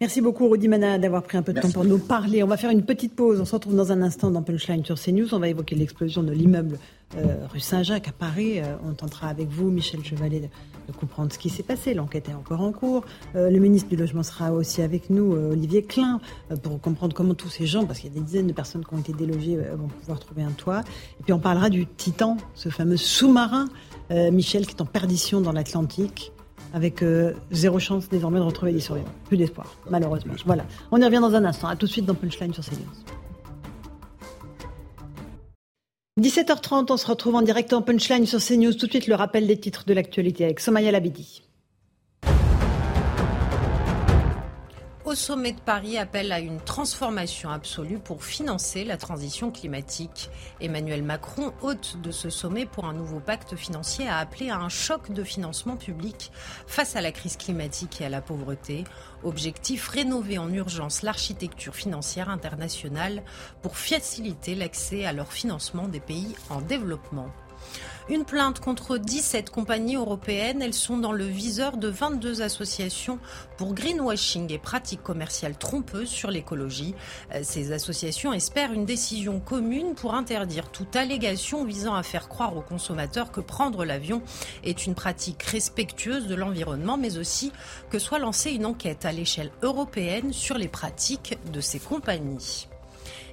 Merci 0.00 0.22
beaucoup, 0.22 0.48
Rudy 0.48 0.66
Mana, 0.66 0.98
d'avoir 0.98 1.22
pris 1.22 1.36
un 1.36 1.42
peu 1.42 1.52
de 1.52 1.60
temps 1.60 1.70
pour 1.72 1.84
nous 1.84 1.98
parler. 1.98 2.42
On 2.42 2.46
va 2.46 2.56
faire 2.56 2.70
une 2.70 2.84
petite 2.84 3.14
pause. 3.14 3.38
On 3.38 3.44
se 3.44 3.52
retrouve 3.52 3.76
dans 3.76 3.92
un 3.92 4.00
instant 4.00 4.30
dans 4.30 4.42
Punchline 4.42 4.82
sur 4.82 4.98
CNews. 4.98 5.34
On 5.34 5.38
va 5.38 5.48
évoquer 5.48 5.76
l'explosion 5.76 6.22
de 6.22 6.32
l'immeuble 6.32 6.78
euh, 7.18 7.46
rue 7.52 7.60
Saint-Jacques 7.60 8.08
à 8.08 8.12
Paris. 8.12 8.60
Euh, 8.60 8.76
on 8.88 8.94
tentera 8.94 9.28
avec 9.28 9.50
vous, 9.50 9.70
Michel 9.70 10.02
Chevalet, 10.02 10.40
de, 10.88 10.92
comprendre 10.98 11.30
ce 11.30 11.38
qui 11.38 11.50
s'est 11.50 11.62
passé. 11.62 11.92
L'enquête 11.92 12.30
est 12.30 12.34
encore 12.34 12.62
en 12.62 12.72
cours. 12.72 13.04
Euh, 13.36 13.50
le 13.50 13.58
ministre 13.58 13.90
du 13.90 13.96
Logement 13.96 14.22
sera 14.22 14.52
aussi 14.52 14.80
avec 14.80 15.10
nous, 15.10 15.32
Olivier 15.32 15.82
Klein, 15.82 16.18
pour 16.62 16.80
comprendre 16.80 17.14
comment 17.14 17.34
tous 17.34 17.50
ces 17.50 17.66
gens, 17.66 17.84
parce 17.84 17.98
qu'il 17.98 18.08
y 18.08 18.16
a 18.16 18.18
des 18.18 18.24
dizaines 18.24 18.46
de 18.46 18.54
personnes 18.54 18.86
qui 18.86 18.94
ont 18.94 19.00
été 19.00 19.12
délogées, 19.12 19.58
vont 19.76 19.88
pouvoir 19.88 20.18
trouver 20.18 20.42
un 20.42 20.52
toit. 20.52 20.80
Et 21.20 21.24
puis 21.24 21.34
on 21.34 21.40
parlera 21.40 21.68
du 21.68 21.84
Titan, 21.84 22.38
ce 22.54 22.70
fameux 22.70 22.96
sous-marin, 22.96 23.68
Michel, 24.10 24.66
qui 24.66 24.74
est 24.74 24.80
en 24.80 24.86
perdition 24.86 25.42
dans 25.42 25.52
l'Atlantique 25.52 26.32
avec 26.72 27.02
euh, 27.02 27.34
zéro 27.50 27.78
chance 27.78 28.08
désormais 28.08 28.38
de 28.38 28.44
retrouver 28.44 28.72
des 28.72 28.80
survivants. 28.80 29.08
Plus 29.26 29.36
d'espoir, 29.36 29.76
malheureusement. 29.88 30.34
Voilà. 30.46 30.64
On 30.90 31.00
y 31.00 31.04
revient 31.04 31.20
dans 31.20 31.34
un 31.34 31.44
instant. 31.44 31.68
À 31.68 31.76
tout 31.76 31.86
de 31.86 31.90
suite 31.90 32.06
dans 32.06 32.14
Punchline 32.14 32.52
sur 32.52 32.64
CNews. 32.64 32.86
17h30, 36.20 36.92
on 36.92 36.96
se 36.98 37.06
retrouve 37.06 37.34
en 37.36 37.42
direct 37.42 37.72
en 37.72 37.80
punchline 37.80 38.26
sur 38.26 38.40
CNews. 38.40 38.74
Tout 38.74 38.86
de 38.86 38.90
suite, 38.90 39.06
le 39.06 39.14
rappel 39.14 39.46
des 39.46 39.58
titres 39.58 39.84
de 39.86 39.94
l'actualité 39.94 40.44
avec 40.44 40.60
Somaya 40.60 40.90
Labidi. 40.90 41.42
Au 45.10 45.14
sommet 45.16 45.50
de 45.50 45.60
Paris 45.60 45.98
appelle 45.98 46.30
à 46.30 46.38
une 46.38 46.60
transformation 46.60 47.50
absolue 47.50 47.98
pour 47.98 48.22
financer 48.22 48.84
la 48.84 48.96
transition 48.96 49.50
climatique. 49.50 50.30
Emmanuel 50.60 51.02
Macron, 51.02 51.52
hôte 51.62 52.00
de 52.00 52.12
ce 52.12 52.30
sommet 52.30 52.64
pour 52.64 52.84
un 52.84 52.92
nouveau 52.92 53.18
pacte 53.18 53.56
financier, 53.56 54.06
a 54.06 54.18
appelé 54.18 54.50
à 54.50 54.58
un 54.58 54.68
choc 54.68 55.10
de 55.10 55.24
financement 55.24 55.76
public 55.76 56.30
face 56.68 56.94
à 56.94 57.00
la 57.00 57.10
crise 57.10 57.36
climatique 57.36 58.00
et 58.00 58.04
à 58.04 58.08
la 58.08 58.20
pauvreté. 58.20 58.84
Objectif 59.24 59.88
rénover 59.88 60.38
en 60.38 60.52
urgence 60.52 61.02
l'architecture 61.02 61.74
financière 61.74 62.30
internationale 62.30 63.24
pour 63.62 63.76
faciliter 63.76 64.54
l'accès 64.54 65.06
à 65.06 65.12
leur 65.12 65.32
financement 65.32 65.88
des 65.88 65.98
pays 65.98 66.36
en 66.50 66.60
développement. 66.60 67.30
Une 68.08 68.24
plainte 68.24 68.58
contre 68.58 68.98
17 68.98 69.50
compagnies 69.50 69.94
européennes. 69.94 70.62
Elles 70.62 70.74
sont 70.74 70.98
dans 70.98 71.12
le 71.12 71.26
viseur 71.26 71.76
de 71.76 71.86
22 71.86 72.42
associations 72.42 73.20
pour 73.56 73.72
greenwashing 73.72 74.52
et 74.52 74.58
pratiques 74.58 75.02
commerciales 75.02 75.56
trompeuses 75.56 76.08
sur 76.08 76.30
l'écologie. 76.30 76.96
Euh, 77.32 77.40
ces 77.44 77.70
associations 77.70 78.32
espèrent 78.32 78.72
une 78.72 78.84
décision 78.84 79.38
commune 79.38 79.94
pour 79.94 80.14
interdire 80.14 80.72
toute 80.72 80.96
allégation 80.96 81.64
visant 81.64 81.94
à 81.94 82.02
faire 82.02 82.28
croire 82.28 82.56
aux 82.56 82.62
consommateurs 82.62 83.30
que 83.30 83.40
prendre 83.40 83.84
l'avion 83.84 84.22
est 84.64 84.86
une 84.86 84.96
pratique 84.96 85.42
respectueuse 85.44 86.26
de 86.26 86.34
l'environnement, 86.34 86.96
mais 86.96 87.16
aussi 87.16 87.52
que 87.90 88.00
soit 88.00 88.18
lancée 88.18 88.50
une 88.50 88.66
enquête 88.66 89.04
à 89.04 89.12
l'échelle 89.12 89.52
européenne 89.62 90.32
sur 90.32 90.58
les 90.58 90.68
pratiques 90.68 91.38
de 91.52 91.60
ces 91.60 91.78
compagnies. 91.78 92.69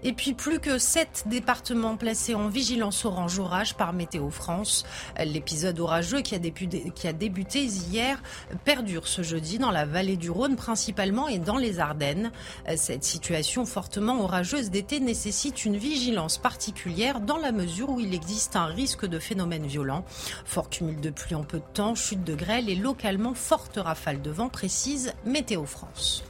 Et 0.04 0.14
puis 0.14 0.34
plus 0.34 0.60
que 0.60 0.78
sept 0.78 1.24
départements 1.28 1.98
placés 1.98 2.36
en 2.36 2.48
vigilance 2.48 3.06
orange 3.06 3.40
orage 3.40 3.76
par 3.76 3.94
Météo 3.94 4.30
France. 4.30 4.86
L'épisode 5.24 5.80
orageux 5.80 6.22
qui 6.22 6.36
a, 6.36 6.40
débuté, 7.14 7.64
hier 7.64 8.22
perdure 8.64 9.08
ce 9.08 9.22
jeudi 9.22 9.58
dans 9.58 9.72
la 9.72 9.86
vallée 9.86 10.18
du 10.18 10.30
Rhône 10.30 10.56
principalement 10.56 11.28
et 11.28 11.40
dans 11.40 11.58
les 11.58 11.80
Ardennes. 11.80 12.32
Cette 12.76 13.04
situation 13.04 13.66
fortement 13.66 14.22
orageuse 14.22 14.70
d'été 14.70 15.00
nécessite 15.00 15.66
une 15.66 15.78
vigilance 15.78 16.38
particulière 16.38 17.20
dans 17.20 17.38
la 17.38 17.52
mesure 17.52 17.90
où 17.90 18.00
il 18.00 18.14
existe 18.14 18.56
un 18.56 18.66
risque 18.66 19.06
de 19.06 19.20
phénomènes 19.20 19.68
violents. 19.68 20.06
Fort 20.46 20.70
cumul 20.70 21.00
de 21.00 21.10
pluie 21.10 21.36
en 21.36 21.44
peu 21.44 21.60
de 21.60 21.74
temps, 21.74 21.96
chute 21.96 22.24
de 22.24 22.36
grêle 22.36 22.70
et 22.70 22.76
localement 22.76 23.34
forte 23.34 23.78
rafale 23.78 24.22
de 24.22 24.32
vent 24.32 24.50
précise 24.50 25.14
Météo 25.26 25.66
France. 25.66 26.24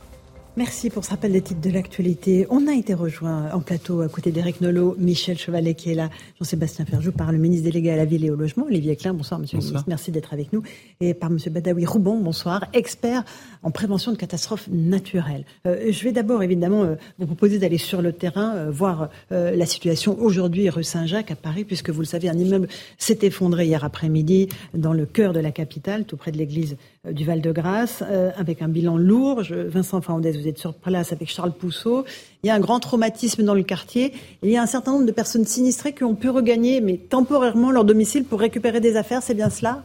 Merci 0.58 0.90
pour 0.90 1.06
ce 1.06 1.12
rappel 1.12 1.34
des 1.34 1.42
titres 1.42 1.62
de 1.62 1.70
l'actualité. 1.70 2.48
On 2.50 2.66
a 2.66 2.74
été 2.74 2.96
rejoint 2.96 3.52
en 3.54 3.60
plateau 3.60 4.02
à 4.02 4.10
côté 4.10 4.32
d'Éric 4.32 4.60
Nolot, 4.60 4.96
Michel 4.98 5.38
Chevalet 5.38 5.76
qui 5.76 5.92
est 5.92 5.94
là, 5.94 6.10
Jean-Sébastien 6.40 6.84
Ferjou 6.84 7.12
par 7.12 7.32
le 7.32 7.38
ministre 7.38 7.66
délégué 7.66 7.92
à 7.92 7.96
la 7.96 8.06
ville 8.06 8.26
et 8.26 8.32
au 8.32 8.36
logement, 8.36 8.66
Olivier 8.66 8.96
Klein. 8.96 9.14
Bonsoir, 9.14 9.40
monsieur 9.40 9.60
le 9.60 9.64
ministre. 9.64 9.84
Merci 9.88 10.10
d'être 10.10 10.34
avec 10.34 10.52
nous. 10.54 10.64
Et 11.00 11.14
par 11.14 11.30
monsieur 11.30 11.52
Badawi 11.52 11.86
Roubon, 11.86 12.18
bonsoir, 12.20 12.66
expert 12.74 13.24
en 13.62 13.70
prévention 13.70 14.12
de 14.12 14.18
catastrophes 14.18 14.68
naturelles. 14.72 15.46
Euh, 15.68 15.92
je 15.92 16.04
vais 16.04 16.12
d'abord, 16.12 16.42
évidemment, 16.42 16.86
euh, 16.86 16.96
vous 17.20 17.28
proposer 17.28 17.60
d'aller 17.60 17.78
sur 17.78 18.02
le 18.02 18.12
terrain, 18.12 18.56
euh, 18.56 18.72
voir 18.72 19.10
la 19.30 19.66
situation 19.68 20.20
aujourd'hui 20.20 20.72
rue 20.72 20.84
Saint-Jacques 20.84 21.30
à 21.30 21.36
Paris, 21.36 21.66
puisque 21.66 21.92
vous 21.92 22.00
le 22.00 22.08
savez, 22.08 22.30
un 22.30 22.38
immeuble 22.38 22.68
s'est 22.98 23.20
effondré 23.22 23.68
hier 23.68 23.84
après-midi 23.84 24.50
dans 24.74 24.94
le 24.94 25.06
cœur 25.06 25.34
de 25.34 25.40
la 25.40 25.52
capitale, 25.52 26.06
tout 26.06 26.18
près 26.18 26.32
de 26.32 26.38
l'église 26.38 26.78
du 27.10 27.26
Val-de-Grâce, 27.26 28.04
avec 28.38 28.62
un 28.62 28.68
bilan 28.68 28.98
lourd. 28.98 29.44
Je, 29.44 29.56
Vincent 29.56 30.02
Fernandez, 30.02 30.32
vous 30.32 30.47
êtes 30.48 30.58
sur 30.58 30.74
place 30.74 31.12
avec 31.12 31.30
Charles 31.30 31.52
Pousseau. 31.52 32.06
Il 32.44 32.48
y 32.48 32.50
a 32.50 32.56
un 32.56 32.60
grand 32.60 32.80
traumatisme 32.80 33.44
dans 33.44 33.54
le 33.54 33.64
quartier. 33.64 34.14
Il 34.44 34.50
y 34.50 34.58
a 34.58 34.62
un 34.62 34.68
certain 34.68 34.92
nombre 34.92 35.06
de 35.06 35.12
personnes 35.12 35.46
sinistrées 35.46 35.94
qui 35.94 36.04
ont 36.04 36.16
pu 36.16 36.30
regagner, 36.30 36.82
mais 36.82 36.98
temporairement, 36.98 37.72
leur 37.72 37.86
domicile 37.86 38.24
pour 38.24 38.40
récupérer 38.40 38.80
des 38.80 38.96
affaires. 38.96 39.24
C'est 39.24 39.34
bien 39.34 39.50
cela? 39.50 39.84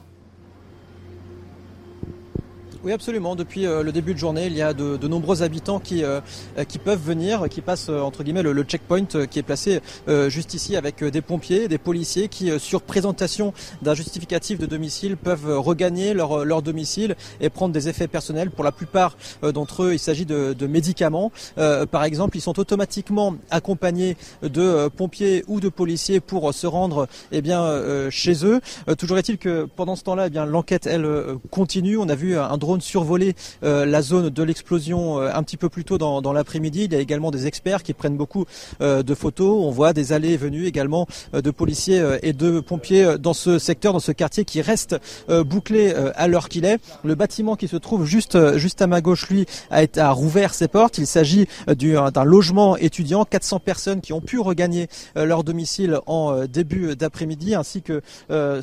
Oui, 2.85 2.93
absolument. 2.93 3.37
Depuis 3.37 3.65
euh, 3.65 3.85
le 3.85 3.93
début 3.93 4.13
de 4.13 4.19
journée, 4.19 4.47
il 4.47 4.55
y 4.57 4.63
a 4.63 4.75
de, 4.75 5.07
nombreux 5.07 5.43
habitants 5.43 5.79
qui, 5.79 6.03
euh, 6.03 6.21
qui 6.67 6.79
peuvent 6.79 7.01
venir, 7.01 7.49
qui 7.49 7.61
passent 7.61 7.89
euh, 7.91 8.01
entre 8.01 8.25
guillemets 8.25 8.43
le, 8.43 8.63
checkpoint 8.65 9.05
qui 9.05 9.39
est 9.39 9.43
placé 9.43 9.81
juste 10.29 10.55
ici 10.55 10.77
avec 10.77 11.05
des 11.05 11.21
pompiers, 11.21 11.69
des 11.69 11.79
policiers 11.79 12.29
qui, 12.29 12.59
sur 12.59 12.83
présentation 12.83 13.53
d'un 13.83 13.95
justificatif 13.95 14.59
de 14.59 14.67
domicile, 14.67 15.17
peuvent 15.17 15.59
regagner 15.59 16.15
leur, 16.15 16.45
leur 16.45 16.63
domicile 16.63 17.17
et 17.41 17.51
prendre 17.51 17.73
des 17.73 17.89
effets 17.89 18.09
personnels. 18.09 18.51
Pour 18.51 18.65
la 18.65 18.73
plupart 18.73 19.17
d'entre 19.43 19.85
eux, 19.85 19.93
il 19.93 19.99
s'agit 19.99 20.25
de, 20.25 20.67
médicaments. 20.67 21.33
par 21.57 22.05
exemple, 22.05 22.37
ils 22.37 22.41
sont 22.41 22.59
automatiquement 22.59 23.35
accompagnés 23.51 24.17
de 24.43 24.89
pompiers 24.89 25.45
ou 25.49 25.61
de 25.61 25.69
policiers 25.69 26.21
pour 26.21 26.55
se 26.55 26.67
rendre 26.67 27.09
eh 27.33 27.43
bien, 27.43 28.09
chez 28.11 28.47
eux. 28.47 28.61
toujours 28.97 29.19
est-il 29.19 29.39
que 29.39 29.67
pendant 29.77 29.97
ce 29.97 30.05
temps-là, 30.05 30.29
eh 30.29 30.31
bien 30.31 30.47
l'enquête, 30.47 30.87
elle, 30.87 31.09
continue. 31.51 31.97
On 31.99 32.09
a 32.09 32.15
vu 32.15 32.39
un 32.39 32.57
drone 32.57 32.72
survoler 32.81 33.35
euh, 33.65 33.85
la 33.87 34.03
zone 34.03 34.31
de 34.31 34.43
l'explosion 34.43 35.21
euh, 35.21 35.31
un 35.33 35.43
petit 35.43 35.57
peu 35.57 35.69
plus 35.69 35.85
tôt 35.85 35.99
dans, 35.99 36.33
l'après-midi. 36.33 36.85
Il 36.85 36.93
y 36.93 36.97
a 36.97 37.01
également 37.01 37.31
des 37.31 37.47
experts 37.47 37.83
qui 37.83 37.93
prennent 37.93 38.17
beaucoup 38.17 38.47
euh, 38.81 39.03
de 39.03 39.15
photos. 39.15 39.57
On 39.65 39.71
voit 39.71 39.93
des 39.93 40.13
allées 40.13 40.31
et 40.31 40.37
venues 40.37 40.67
également 40.67 41.07
de 41.33 41.51
policiers 41.51 42.03
et 42.23 42.33
de 42.33 42.61
pompiers 42.61 43.17
dans 43.19 43.35
ce 43.35 43.59
secteur, 43.59 43.93
dans 43.93 44.01
ce 44.01 44.13
quartier 44.13 44.45
qui 44.45 44.63
reste 44.63 44.97
bouclé 45.29 45.93
à 46.15 46.29
l'heure 46.29 46.49
qu'il 46.49 46.65
est. 46.65 46.79
Le 47.05 47.15
bâtiment 47.15 47.57
qui 47.57 47.69
se 47.69 47.77
trouve 47.77 48.05
juste 48.05 48.39
juste 48.57 48.83
à 48.83 48.87
ma 48.87 49.01
gauche, 49.01 49.29
lui, 49.29 49.47
a, 49.71 49.83
été, 49.83 50.03
rouvert 50.03 50.55
ses 50.55 50.69
portes. 50.69 50.99
Il 50.99 51.07
s'agit 51.07 51.47
d'un 51.67 52.25
logement 52.25 52.77
étudiant. 52.77 53.25
400 53.25 53.61
personnes 53.61 54.01
qui 54.01 54.13
ont 54.13 54.21
pu 54.21 54.39
regagner 54.39 54.89
leur 55.17 55.45
domicile 55.45 55.99
en 56.07 56.47
début 56.47 56.97
d'après-midi, 56.97 57.55
ainsi 57.55 57.83
que 57.83 58.03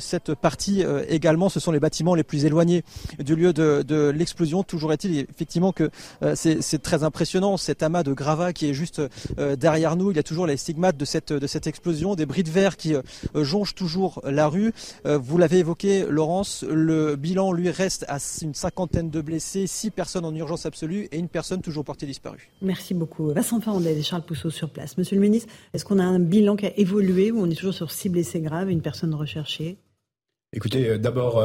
cette 0.00 0.34
partie 0.34 0.84
également. 1.08 1.48
Ce 1.48 1.60
sont 1.60 1.72
les 1.72 1.80
bâtiments 1.80 2.14
les 2.14 2.24
plus 2.24 2.44
éloignés 2.44 2.84
du 3.18 3.36
lieu 3.36 3.52
de 3.52 3.82
l'explosion. 4.08 4.62
Toujours 4.62 4.92
est-il 4.92 5.18
effectivement 5.18 5.72
que 5.72 5.90
euh, 6.22 6.34
c'est 6.34 6.82
très 6.82 7.04
impressionnant 7.04 7.56
cet 7.56 7.82
amas 7.82 8.02
de 8.02 8.12
gravats 8.12 8.52
qui 8.52 8.68
est 8.68 8.74
juste 8.74 9.02
euh, 9.38 9.56
derrière 9.56 9.96
nous. 9.96 10.10
Il 10.10 10.16
y 10.16 10.20
a 10.20 10.22
toujours 10.22 10.46
les 10.46 10.56
stigmates 10.56 10.96
de 10.96 11.04
cette 11.04 11.32
de 11.32 11.46
cette 11.46 11.66
explosion, 11.66 12.14
des 12.14 12.26
bris 12.26 12.42
de 12.42 12.50
verre 12.50 12.76
qui 12.76 12.94
euh, 12.94 13.02
jonchent 13.34 13.74
toujours 13.74 14.20
la 14.24 14.48
rue. 14.48 14.72
vous 15.04 15.38
l'avez 15.38 15.58
évoqué, 15.58 16.04
Laurence. 16.08 16.64
Le 16.68 17.16
bilan 17.16 17.52
lui 17.52 17.70
reste 17.70 18.04
à 18.08 18.18
une 18.42 18.54
cinquantaine 18.54 19.10
de 19.10 19.20
blessés, 19.20 19.66
six 19.66 19.90
personnes 19.90 20.24
en 20.24 20.34
urgence 20.34 20.66
absolue 20.66 21.08
et 21.12 21.18
une 21.18 21.28
personne 21.28 21.62
toujours 21.62 21.84
portée 21.84 22.06
disparue. 22.06 22.50
Merci 22.62 22.94
beaucoup. 22.94 23.32
Vincent 23.32 23.60
Fernandez 23.60 23.98
et 23.98 24.02
Charles 24.02 24.22
Pousseau 24.22 24.50
sur 24.50 24.70
place. 24.70 24.98
Monsieur 24.98 25.16
le 25.16 25.22
ministre, 25.22 25.52
est-ce 25.74 25.84
qu'on 25.84 25.98
a 25.98 26.04
un 26.04 26.18
bilan 26.18 26.56
qui 26.56 26.66
a 26.66 26.78
évolué 26.78 27.30
ou 27.30 27.40
on 27.40 27.50
est 27.50 27.54
toujours 27.54 27.74
sur 27.74 27.90
six 27.90 28.08
blessés 28.08 28.40
graves, 28.40 28.70
une 28.70 28.82
personne 28.82 29.14
recherchée? 29.14 29.78
Écoutez, 30.52 30.98
d'abord, 30.98 31.40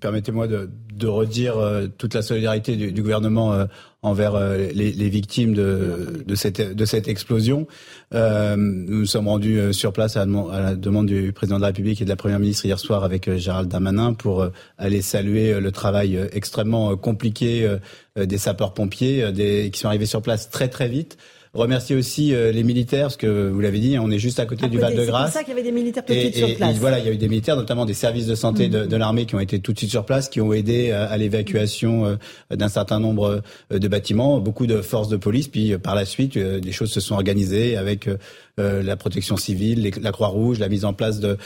permettez-moi 0.00 0.48
de, 0.48 0.70
de, 0.94 1.06
redire 1.06 1.58
euh, 1.58 1.86
toute 1.86 2.14
la 2.14 2.22
solidarité 2.22 2.76
du, 2.76 3.02
gouvernement 3.02 3.52
euh, 3.52 3.66
envers 4.02 4.34
euh, 4.34 4.56
les, 4.72 5.08
victimes 5.08 5.54
de, 5.54 6.34
cette, 6.34 7.08
explosion. 7.08 7.66
nous 8.12 8.56
nous 8.56 9.06
sommes 9.06 9.28
rendus 9.28 9.72
sur 9.72 9.92
place 9.92 10.16
à, 10.16 10.22
à, 10.22 10.60
la 10.60 10.74
demande 10.74 11.06
du 11.06 11.32
président 11.32 11.56
de 11.56 11.62
la 11.62 11.68
République 11.68 12.00
et 12.00 12.04
de 12.04 12.10
la 12.10 12.16
Première 12.16 12.38
ministre 12.38 12.66
hier 12.66 12.78
soir 12.78 13.04
avec 13.04 13.34
Gérald 13.36 13.68
Damanin 13.68 14.14
pour 14.14 14.46
aller 14.78 15.02
saluer 15.02 15.60
le 15.60 15.72
travail 15.72 16.18
extrêmement 16.32 16.96
compliqué 16.96 17.76
des 18.16 18.38
sapeurs-pompiers 18.38 19.70
qui 19.70 19.78
sont 19.78 19.88
arrivés 19.88 20.06
sur 20.06 20.22
place 20.22 20.50
très 20.50 20.68
très 20.68 20.88
vite. 20.88 21.18
Remercier 21.52 21.96
aussi 21.96 22.32
euh, 22.32 22.52
les 22.52 22.62
militaires, 22.62 23.06
parce 23.06 23.16
que 23.16 23.50
vous 23.50 23.58
l'avez 23.58 23.80
dit, 23.80 23.98
on 23.98 24.08
est 24.08 24.20
juste 24.20 24.38
à 24.38 24.46
côté 24.46 24.68
du 24.68 24.78
Val-de-Grâce. 24.78 25.32
C'est 25.32 25.32
pour 25.32 25.32
ça 25.32 25.40
qu'il 25.40 25.48
y 25.48 25.58
avait 25.58 25.64
des 25.64 25.72
militaires 25.72 26.04
tout 26.04 26.14
de 26.14 26.18
suite 26.20 26.36
sur 26.36 26.54
place. 26.54 26.76
voilà, 26.76 27.00
il 27.00 27.04
y 27.04 27.08
a 27.08 27.12
eu 27.12 27.16
des 27.16 27.28
militaires, 27.28 27.56
notamment 27.56 27.86
des 27.86 27.94
services 27.94 28.28
de 28.28 28.36
santé 28.36 28.68
de, 28.68 28.86
de 28.86 28.96
l'armée 28.96 29.26
qui 29.26 29.34
ont 29.34 29.40
été 29.40 29.58
tout 29.58 29.72
de 29.72 29.78
suite 29.78 29.90
sur 29.90 30.04
place, 30.04 30.28
qui 30.28 30.40
ont 30.40 30.52
aidé 30.52 30.92
à, 30.92 31.16
l'évacuation 31.16 32.06
euh, 32.06 32.16
d'un 32.54 32.68
certain 32.68 33.00
nombre 33.00 33.42
euh, 33.72 33.78
de 33.80 33.88
bâtiments, 33.88 34.38
beaucoup 34.38 34.68
de 34.68 34.80
forces 34.80 35.08
de 35.08 35.16
police. 35.16 35.48
Puis 35.48 35.76
par 35.76 35.96
la 35.96 36.04
suite, 36.04 36.38
des 36.38 36.70
choses 36.70 36.92
se 36.92 37.00
sont 37.00 37.16
organisées 37.16 37.76
avec 37.76 38.08
la 38.58 38.96
protection 38.96 39.36
civile, 39.36 39.90
la 40.00 40.12
Croix-Rouge, 40.12 40.58
la 40.58 40.68
mise 40.68 40.84
en 40.84 40.92
place 40.92 41.18
de 41.18 41.38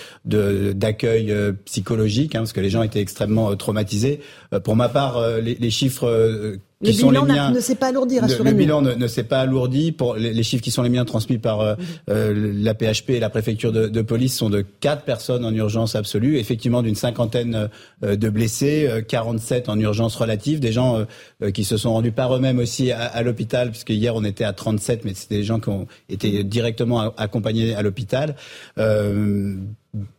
d'accueil 0.72 1.32
psychologique, 1.64 2.34
hein, 2.34 2.40
parce 2.40 2.52
que 2.52 2.60
les 2.60 2.70
gens 2.70 2.82
étaient 2.82 3.00
extrêmement 3.00 3.54
traumatisés. 3.56 4.20
pour 4.64 4.76
ma 4.76 4.88
part, 4.88 5.38
les, 5.38 5.54
les 5.54 5.70
chiffres 5.70 6.58
le 6.84 7.26
bilan 7.26 7.50
ne 7.50 7.60
s'est 7.60 7.74
pas 7.74 7.88
alourdi, 7.88 8.18
rassurez-nous. 8.18 8.50
Le, 8.50 8.56
bilan 8.56 8.82
ne, 8.82 9.06
s'est 9.06 9.24
pas 9.24 9.40
alourdi. 9.40 9.92
Pour 9.92 10.14
les, 10.16 10.42
chiffres 10.42 10.62
qui 10.62 10.70
sont 10.70 10.82
les 10.82 10.90
miens 10.90 11.04
transmis 11.04 11.38
par 11.38 11.60
euh, 11.60 11.74
euh, 12.10 12.52
la 12.56 12.74
PHP 12.74 13.10
et 13.10 13.20
la 13.20 13.30
préfecture 13.30 13.72
de, 13.72 13.88
de, 13.88 14.02
police 14.02 14.36
sont 14.36 14.50
de 14.50 14.60
quatre 14.62 15.02
personnes 15.02 15.44
en 15.44 15.54
urgence 15.54 15.94
absolue, 15.94 16.38
effectivement 16.38 16.82
d'une 16.82 16.94
cinquantaine 16.94 17.68
euh, 18.02 18.16
de 18.16 18.28
blessés, 18.28 18.88
47 19.08 19.68
en 19.68 19.78
urgence 19.78 20.16
relative, 20.16 20.60
des 20.60 20.72
gens 20.72 21.04
qui 21.52 21.64
se 21.64 21.76
sont 21.76 21.92
rendus 21.92 22.12
par 22.12 22.34
eux-mêmes 22.34 22.58
aussi 22.58 22.92
à, 22.92 23.04
à 23.04 23.22
l'hôpital, 23.22 23.70
puisque 23.70 23.90
hier 23.90 24.14
on 24.14 24.24
était 24.24 24.44
à 24.44 24.52
37, 24.52 25.04
mais 25.04 25.14
c'était 25.14 25.36
des 25.36 25.44
gens 25.44 25.60
qui 25.60 25.68
ont 25.68 25.86
été 26.08 26.44
directement 26.44 27.14
accompagnés 27.16 27.74
à 27.74 27.82
l'hôpital 27.82 28.36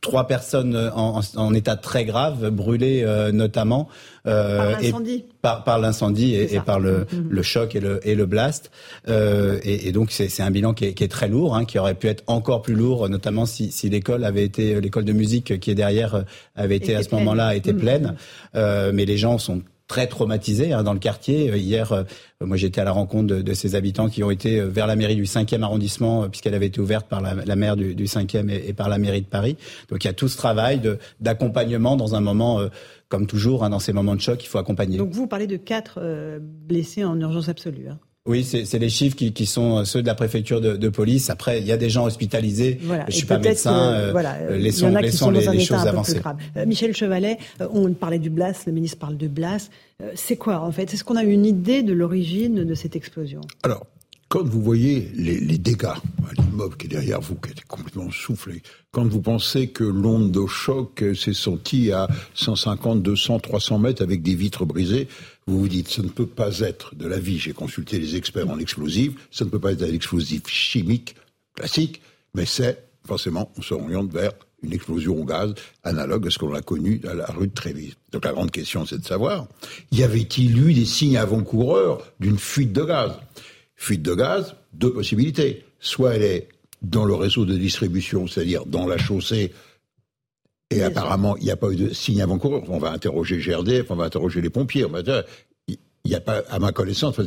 trois 0.02 0.28
personnes 0.28 0.92
en, 0.96 1.54
état 1.54 1.76
très 1.76 2.06
grave, 2.06 2.50
brûlées 2.50 3.06
notamment. 3.34 3.90
par 4.24 4.72
l'incendie. 4.82 5.26
Par, 5.42 5.80
l'incendie 5.80 6.36
et, 6.36 6.60
par 6.60 6.80
le, 6.80 7.02
mm-hmm. 7.02 7.30
le, 7.30 7.42
choc 7.44 7.76
et 7.76 7.80
le, 7.80 8.00
et 8.08 8.16
le 8.16 8.26
blast. 8.26 8.72
Et, 9.08 9.88
et, 9.88 9.92
donc 9.92 10.12
c'est 10.12 10.42
un 10.42 10.52
bilan 10.52 10.74
qui 10.74 10.86
est, 10.86 10.94
qui 10.94 11.04
est 11.04 11.10
très 11.10 11.28
lourd, 11.28 11.56
hein, 11.56 11.66
qui 11.66 11.78
aurait 11.78 11.96
pu 11.96 12.08
être 12.08 12.24
encore 12.28 12.62
plus 12.62 12.76
lourd, 12.76 13.10
notamment 13.10 13.46
si, 13.46 13.72
si 13.72 13.90
l'école 13.90 14.24
avait 14.24 14.46
été 14.46 14.80
l'école 14.80 15.06
de 15.06 15.14
musique 15.14 15.60
qui 15.60 15.72
est 15.72 15.76
derrière 15.76 16.24
avait 16.56 16.78
été 16.78 16.96
à 16.96 17.04
ce 17.04 17.14
moment-là 17.16 17.56
était 17.56 17.74
mm-hmm. 17.74 17.78
pleine. 17.78 18.16
mais 18.54 19.06
les 19.06 19.18
gens 19.18 19.38
sont 19.38 19.62
très 19.88 20.08
traumatisés 20.08 20.74
hein, 20.74 20.84
dans 20.84 20.94
le 20.94 21.00
quartier. 21.00 21.52
Euh, 21.52 21.58
hier, 21.58 21.92
euh, 21.92 22.04
moi 22.42 22.58
j'étais 22.58 22.82
à 22.82 22.84
la 22.84 22.92
rencontre 22.92 23.36
de, 23.36 23.54
ces 23.54 23.76
habitants 23.76 24.10
qui 24.10 24.24
ont 24.24 24.32
été 24.32 24.60
euh, 24.60 24.66
vers 24.68 24.88
la 24.88 24.96
mairie 24.96 25.16
du 25.16 25.24
5e 25.24 25.62
arrondissement, 25.62 26.28
puisqu'elle 26.30 26.56
avait 26.56 26.68
été 26.68 26.82
ouverte 26.82 27.08
par 27.08 27.22
la, 27.22 27.56
maire 27.56 27.76
du, 27.76 27.96
du 27.96 28.06
5e 28.06 28.50
et, 28.50 28.74
par 28.74 28.90
la 28.90 28.98
mairie 28.98 29.22
de 29.22 29.28
Paris. 29.28 29.58
Donc 29.90 30.04
il 30.04 30.08
y 30.08 30.10
a 30.10 30.14
tout 30.14 30.28
ce 30.28 30.38
travail 30.38 30.82
d'accompagnement 31.20 31.96
dans 31.96 32.16
un 32.16 32.22
moment, 32.22 32.60
comme 33.10 33.28
toujours, 33.28 33.64
hein, 33.64 33.70
dans 33.70 33.80
ces 33.80 33.94
moments 33.94 34.16
de 34.16 34.22
choc, 34.22 34.44
il 34.44 34.48
faut 34.48 34.58
accompagner. 34.58 34.98
Donc 34.98 35.12
vous 35.12 35.28
parlez 35.28 35.48
de 35.48 35.58
quatre 35.58 36.00
blessés 36.40 37.04
en 37.04 37.20
urgence 37.20 37.50
absolue. 37.50 37.88
Hein. 37.90 38.00
Oui, 38.28 38.44
c'est 38.44 38.80
les 38.80 38.90
chiffres 38.90 39.16
qui, 39.16 39.34
qui, 39.34 39.46
sont 39.46 39.86
ceux 39.86 40.02
de 40.02 40.08
la 40.08 40.16
préfecture 40.16 40.60
de, 40.60 40.76
de, 40.76 40.90
police. 40.90 41.30
Après, 41.30 41.60
il 41.60 41.68
y 41.68 41.72
a 41.72 41.78
des 41.78 41.92
gens 41.92 42.06
hospitalisés. 42.06 42.80
Voilà. 42.82 43.06
Je 43.08 43.18
suis 43.18 43.28
pas 43.28 43.38
médecin. 43.38 43.94
Euh, 43.94 44.12
voilà. 44.12 44.58
laissons, 44.58 44.90
laissons 44.90 45.30
les, 45.30 45.46
les 45.46 45.60
choses 45.60 45.86
avancer. 45.86 46.20
Euh, 46.58 46.66
Michel 46.66 46.96
Chevalet, 46.96 47.38
euh, 47.62 47.68
on 47.72 47.94
parlait 47.94 48.18
du 48.18 48.32
Blas, 48.32 48.66
le 48.66 48.72
ministre 48.72 48.98
parle 48.98 49.18
de 49.18 49.28
Blas. 49.28 49.70
Euh, 50.02 50.12
c'est 50.16 50.38
quoi 50.38 50.62
en 50.62 50.72
fait? 50.72 50.92
Est-ce 50.92 51.04
qu'on 51.04 51.18
a 51.18 51.24
une 51.24 51.46
idée 51.46 51.84
de 51.84 51.94
l'origine 51.94 52.64
de 52.64 52.74
cette 52.74 52.96
explosion? 52.96 53.42
Alors, 53.62 53.86
quand 54.36 54.44
vous 54.44 54.62
voyez 54.62 55.10
les, 55.16 55.58
dégâts, 55.58 55.96
l'immeuble 56.38 56.76
qui 56.76 56.88
est 56.88 56.90
derrière 56.90 57.22
vous, 57.22 57.36
qui 57.36 57.52
est 57.52 57.66
complètement 57.70 58.12
soufflé, 58.12 58.64
quand 58.92 59.08
vous 59.08 59.22
pensez 59.22 59.70
que 59.70 59.86
l'onde 59.86 60.34
de 60.34 60.46
choc 60.46 61.06
s'est 61.16 61.34
sentie 61.34 61.94
à 61.94 62.10
150, 62.34 63.02
200, 63.02 63.40
300 63.40 63.80
mètres 63.80 64.02
avec 64.02 64.24
des 64.24 64.36
vitres 64.36 64.66
brisées, 64.66 65.08
vous 65.48 65.62
vous 65.62 65.70
dites, 65.70 65.88
ça 65.88 66.02
ne 66.02 66.10
peut 66.10 66.26
pas 66.26 66.60
être 66.60 66.96
de 66.96 67.08
la 67.08 67.18
vie, 67.18 67.40
j'ai 67.40 67.54
consulté 67.54 67.98
les 67.98 68.18
experts 68.18 68.50
en 68.50 68.60
explosifs, 68.60 69.14
ça 69.32 69.46
ne 69.46 69.50
peut 69.50 69.60
pas 69.60 69.72
être 69.72 69.84
un 69.84 69.94
explosif 69.94 70.42
chimique 70.50 71.16
classique, 71.54 72.02
mais 72.34 72.46
c'est, 72.46 72.90
forcément, 73.08 73.54
on 73.58 73.62
s'oriente 73.62 74.12
vers 74.12 74.34
une 74.64 74.74
explosion 74.74 75.18
au 75.18 75.24
gaz 75.24 75.54
analogue 75.86 76.28
à 76.28 76.30
ce 76.30 76.40
qu'on 76.40 76.54
a 76.54 76.62
connu 76.62 77.00
à 77.08 77.14
la 77.14 77.28
rue 77.28 77.48
de 77.48 77.54
Trévis. 77.54 77.94
Donc 78.12 78.26
la 78.26 78.34
grande 78.34 78.52
question, 78.52 78.86
c'est 78.86 79.00
de 79.00 79.06
savoir, 79.06 79.48
y 79.94 80.04
avait-il 80.04 80.58
eu 80.58 80.74
des 80.74 80.84
signes 80.84 81.16
avant-coureurs 81.16 82.04
d'une 82.20 82.38
fuite 82.38 82.74
de 82.74 82.84
gaz? 82.84 83.14
Fuite 83.76 84.02
de 84.02 84.16
gaz, 84.16 84.56
deux 84.74 84.94
possibilités. 84.94 85.66
Soit 85.80 86.16
elle 86.16 86.24
est 86.24 86.50
dans 86.82 87.06
le 87.06 87.16
réseau 87.16 87.46
de 87.46 87.58
distribution, 87.58 88.28
c'est-à-dire 88.28 88.66
dans 88.66 88.88
la 88.88 88.98
chaussée 88.98 89.52
et 90.72 90.84
apparemment, 90.84 91.38
il 91.38 91.44
n'y 91.44 91.52
a 91.52 91.56
pas 91.56 91.70
eu 91.70 91.76
de 91.76 91.94
signe 91.94 92.22
avant-coureur. 92.22 92.64
On 92.70 92.80
va 92.80 92.92
interroger 92.92 93.38
GRDF, 93.38 93.92
on 93.92 93.96
va 93.96 94.06
interroger 94.06 94.42
les 94.42 94.50
pompiers. 94.50 94.88
il 95.68 95.78
n'y 96.06 96.16
a 96.16 96.22
pas, 96.22 96.44
à 96.50 96.60
ma 96.60 96.72
connaissance, 96.72 97.20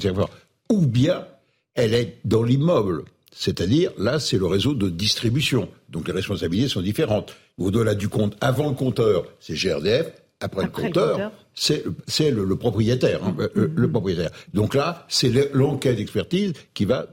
ou 0.70 0.86
bien 0.86 1.26
elle 1.74 1.94
est 1.94 2.18
dans 2.24 2.42
l'immeuble. 2.42 3.04
C'est-à-dire, 3.32 3.92
là, 3.98 4.18
c'est 4.18 4.38
le 4.38 4.46
réseau 4.46 4.74
de 4.74 4.90
distribution. 4.90 5.68
Donc 5.88 6.08
les 6.08 6.14
responsabilités 6.14 6.68
sont 6.68 6.82
différentes. 6.82 7.36
Au-delà 7.56 7.94
du 7.94 8.08
compte, 8.08 8.36
avant 8.40 8.68
le 8.68 8.74
compteur, 8.74 9.24
c'est 9.38 9.54
GRDF. 9.54 10.10
Après, 10.40 10.62
le 10.62 10.70
compteur, 10.70 11.32
c'est 11.54 12.30
le, 12.30 12.56
propriétaire, 12.56 13.24
hein, 13.24 13.34
euh, 13.40 13.72
le 13.74 13.90
propriétaire. 13.90 14.30
Donc 14.54 14.74
là, 14.74 15.04
c'est 15.08 15.52
l'enquête 15.52 15.96
d'expertise 15.96 16.52
qui 16.74 16.84
va 16.84 17.06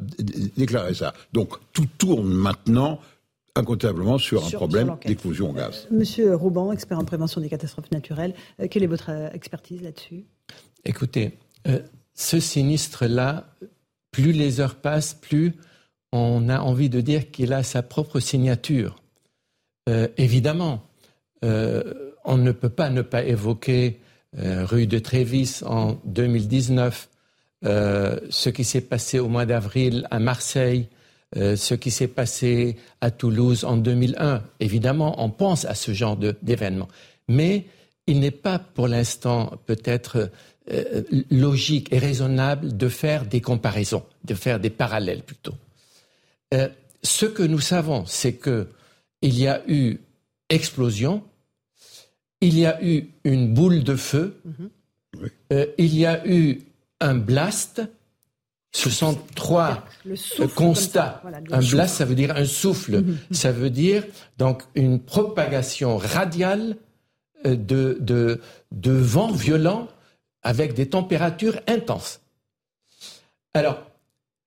déclarer 0.57 0.93
ça. 0.93 1.13
Donc 1.33 1.55
tout 1.73 1.87
tourne 1.97 2.27
maintenant 2.27 2.99
incontestablement 3.55 4.19
sur, 4.19 4.45
un 4.45 4.49
problème 4.51 4.97
d'explosion 5.05 5.49
au 5.49 5.53
gaz. 5.53 5.87
Euh, 5.91 5.95
Monsieur 5.95 6.35
Rouban, 6.35 6.71
expert 6.71 6.99
en 6.99 7.05
prévention 7.05 7.41
des 7.41 7.49
catastrophes 7.49 7.89
naturelles, 7.91 8.35
euh, 8.59 8.67
quelle 8.69 8.83
est 8.83 8.87
votre 8.87 9.09
expertise 9.33 9.81
là-dessus? 9.81 10.25
Écoutez, 10.83 11.39
ce 12.13 12.39
sinistre-là, 12.39 13.47
plus 14.11 14.33
les 14.33 14.59
heures 14.59 14.75
passent, 14.75 15.15
plus 15.15 15.53
on 16.11 16.47
a 16.47 16.59
envie 16.59 16.89
de 16.89 17.01
dire 17.01 17.31
qu'il 17.31 17.53
a 17.53 17.63
sa 17.63 17.81
propre 17.81 18.19
signature. 18.19 18.97
évidemment, 20.17 20.83
on 22.25 22.37
ne 22.37 22.51
peut 22.51 22.69
pas 22.69 22.89
ne 22.89 23.01
pas 23.01 23.23
évoquer 23.23 23.99
rue 24.37 24.85
de 24.85 24.99
Trévis 24.99 25.61
en 25.65 25.97
2019, 26.05 27.09
ce 27.63 28.49
qui 28.49 28.63
s'est 28.63 28.81
passé 28.81 29.19
au 29.19 29.27
mois 29.29 29.45
d'avril 29.45 30.07
à 30.11 30.19
Marseille, 30.19 30.89
euh, 31.37 31.57
ce 31.57 31.73
qui 31.73 31.91
s'est 31.91 32.07
passé 32.07 32.77
à 33.01 33.11
Toulouse 33.11 33.65
en 33.65 33.75
2001. 33.75 34.41
Évidemment, 34.61 35.21
on 35.21 35.29
pense 35.29 35.65
à 35.65 35.75
ce 35.75 35.91
genre 35.91 36.15
d'événement. 36.15 36.87
Mais 37.27 37.65
il 38.07 38.21
n'est 38.21 38.31
pas 38.31 38.57
pour 38.57 38.87
l'instant 38.87 39.51
peut-être 39.65 40.31
euh, 40.71 41.03
logique 41.29 41.91
et 41.91 41.97
raisonnable 41.97 42.77
de 42.77 42.87
faire 42.87 43.25
des 43.25 43.41
comparaisons, 43.41 44.03
de 44.23 44.33
faire 44.33 44.61
des 44.61 44.69
parallèles 44.69 45.23
plutôt. 45.23 45.55
Euh, 46.53 46.69
ce 47.03 47.25
que 47.25 47.43
nous 47.43 47.59
savons, 47.59 48.05
c'est 48.05 48.35
qu'il 48.35 48.67
y 49.21 49.47
a 49.47 49.61
eu 49.67 49.97
explosion, 50.49 51.21
il 52.41 52.57
y 52.59 52.65
a 52.65 52.83
eu 52.83 53.09
une 53.23 53.53
boule 53.53 53.83
de 53.83 53.95
feu, 53.95 54.41
mm-hmm. 54.47 55.67
il 55.77 55.95
y 55.97 56.05
a 56.05 56.27
eu 56.27 56.61
un 56.99 57.15
blast, 57.15 57.81
ce 58.75 58.89
sont 58.89 59.17
trois 59.35 59.85
constats. 60.55 61.21
un 61.51 61.61
blast, 61.61 61.95
ça 61.95 62.05
veut 62.05 62.15
dire 62.15 62.35
un 62.35 62.45
souffle. 62.45 63.01
Mhm. 63.01 63.17
Ça 63.31 63.51
veut 63.53 63.69
dire 63.69 64.03
donc 64.37 64.63
une 64.75 64.99
propagation 64.99 65.97
radiale 65.97 66.75
euh, 67.45 67.55
de, 67.55 67.97
de, 68.01 68.41
de 68.71 68.91
vent 68.91 69.31
violent 69.31 69.87
avec 70.41 70.73
des 70.73 70.89
températures 70.89 71.59
intenses. 71.67 72.19
Alors, 73.53 73.81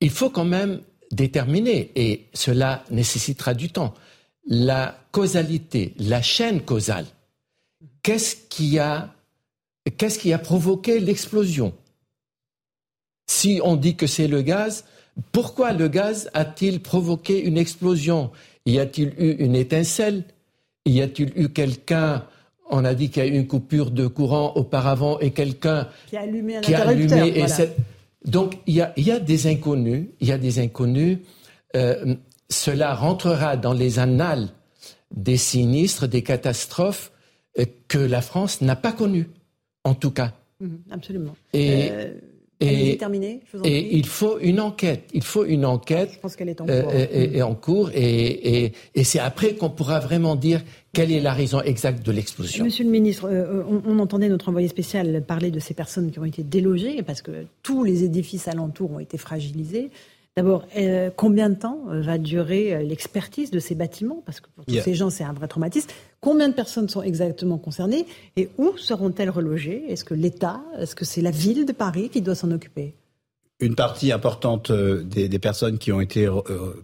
il 0.00 0.10
faut 0.10 0.28
quand 0.28 0.44
même 0.44 0.80
déterminer, 1.10 1.90
et 1.96 2.26
cela 2.34 2.84
nécessitera 2.90 3.54
du 3.54 3.70
temps, 3.70 3.94
la 4.46 4.98
causalité, 5.10 5.94
la 5.98 6.20
chaîne 6.20 6.60
causale. 6.60 7.06
Qu'est-ce 8.02 8.36
qui 8.48 8.78
a, 8.78 9.14
qu'est-ce 9.96 10.18
qui 10.18 10.32
a 10.32 10.38
provoqué 10.38 11.00
l'explosion? 11.00 11.74
Si 13.26 13.60
on 13.62 13.76
dit 13.76 13.96
que 13.96 14.06
c'est 14.06 14.28
le 14.28 14.42
gaz, 14.42 14.84
pourquoi 15.32 15.72
le 15.72 15.88
gaz 15.88 16.30
a-t-il 16.32 16.80
provoqué 16.80 17.40
une 17.42 17.58
explosion? 17.58 18.30
Y 18.66 18.78
a-t-il 18.78 19.14
eu 19.18 19.32
une 19.38 19.56
étincelle? 19.56 20.24
Y 20.86 21.02
a-t-il 21.02 21.32
eu 21.36 21.48
quelqu'un 21.50 22.24
on 22.70 22.84
a 22.84 22.94
dit 22.94 23.10
qu'il 23.10 23.24
y 23.24 23.26
a 23.26 23.28
eu 23.28 23.34
une 23.34 23.46
coupure 23.46 23.90
de 23.90 24.06
courant 24.06 24.52
auparavant 24.56 25.18
et 25.20 25.30
quelqu'un 25.30 25.88
qui 26.06 26.16
a 26.16 26.22
allumé 26.22 26.56
un 26.56 26.60
qui 26.60 26.74
a 26.74 26.86
allumé 26.86 27.34
Donc 28.24 28.58
il 28.66 28.74
y, 28.74 29.10
a, 29.10 29.20
des 29.20 29.46
inconnus, 29.46 30.08
il 30.20 30.28
y 30.28 30.32
a 30.32 30.38
des 30.38 30.58
inconnus. 30.58 31.18
Euh, 31.76 32.14
cela 32.50 32.94
rentrera 32.94 33.56
dans 33.56 33.72
les 33.72 33.98
annales 33.98 34.48
des 35.14 35.36
sinistres, 35.36 36.08
des 36.08 36.22
catastrophes 36.22 37.12
que 37.66 37.98
la 37.98 38.20
France 38.20 38.60
n'a 38.60 38.76
pas 38.76 38.92
connues, 38.92 39.28
en 39.84 39.94
tout 39.94 40.10
cas. 40.10 40.34
Mhm, 40.60 40.78
absolument. 40.90 41.36
Et 41.52 41.88
euh, 41.90 42.12
et, 42.60 42.98
et 43.64 43.96
il 43.96 44.06
faut 44.06 44.38
une 44.40 44.58
enquête. 44.58 45.08
Il 45.14 45.22
faut 45.22 45.44
une 45.44 45.64
enquête. 45.64 46.10
Je 46.14 46.18
pense 46.18 46.34
qu'elle 46.34 46.48
est 46.48 46.60
en 46.60 46.68
euh, 46.68 46.82
cours. 46.82 46.92
et, 46.92 47.42
en 47.42 47.54
cours. 47.54 47.90
Et, 47.94 48.72
c'est 49.04 49.20
après 49.20 49.54
qu'on 49.54 49.70
pourra 49.70 50.00
vraiment 50.00 50.34
dire 50.34 50.62
quelle 50.92 51.12
est 51.12 51.20
la 51.20 51.32
raison 51.32 51.60
exacte 51.60 52.04
de 52.04 52.10
l'explosion. 52.10 52.64
Monsieur 52.64 52.84
le 52.84 52.90
ministre, 52.90 53.28
euh, 53.30 53.62
on, 53.68 53.82
on, 53.86 53.98
entendait 54.00 54.28
notre 54.28 54.48
envoyé 54.48 54.66
spécial 54.66 55.22
parler 55.22 55.52
de 55.52 55.60
ces 55.60 55.74
personnes 55.74 56.10
qui 56.10 56.18
ont 56.18 56.24
été 56.24 56.42
délogées 56.42 57.02
parce 57.04 57.22
que 57.22 57.46
tous 57.62 57.84
les 57.84 58.02
édifices 58.02 58.48
alentours 58.48 58.90
ont 58.90 58.98
été 58.98 59.18
fragilisés. 59.18 59.90
D'abord, 60.38 60.68
euh, 60.76 61.10
combien 61.16 61.50
de 61.50 61.56
temps 61.56 61.80
euh, 61.90 62.00
va 62.00 62.16
durer 62.16 62.72
euh, 62.72 62.82
l'expertise 62.84 63.50
de 63.50 63.58
ces 63.58 63.74
bâtiments? 63.74 64.22
Parce 64.24 64.38
que 64.38 64.46
pour 64.54 64.64
tous 64.64 64.80
ces 64.84 64.94
gens, 64.94 65.10
c'est 65.10 65.24
un 65.24 65.32
vrai 65.32 65.48
traumatisme. 65.48 65.88
Combien 66.20 66.48
de 66.48 66.54
personnes 66.54 66.88
sont 66.88 67.02
exactement 67.02 67.58
concernées 67.58 68.06
et 68.36 68.48
où 68.56 68.76
seront-elles 68.76 69.30
relogées? 69.30 69.82
Est-ce 69.88 70.04
que 70.04 70.14
l'État, 70.14 70.60
est-ce 70.78 70.94
que 70.94 71.04
c'est 71.04 71.22
la 71.22 71.32
ville 71.32 71.66
de 71.66 71.72
Paris 71.72 72.08
qui 72.08 72.22
doit 72.22 72.36
s'en 72.36 72.52
occuper? 72.52 72.94
Une 73.58 73.74
partie 73.74 74.12
importante 74.12 74.70
des, 74.70 75.38
personnes 75.40 75.78
qui 75.78 75.90
ont 75.90 76.00
été 76.00 76.30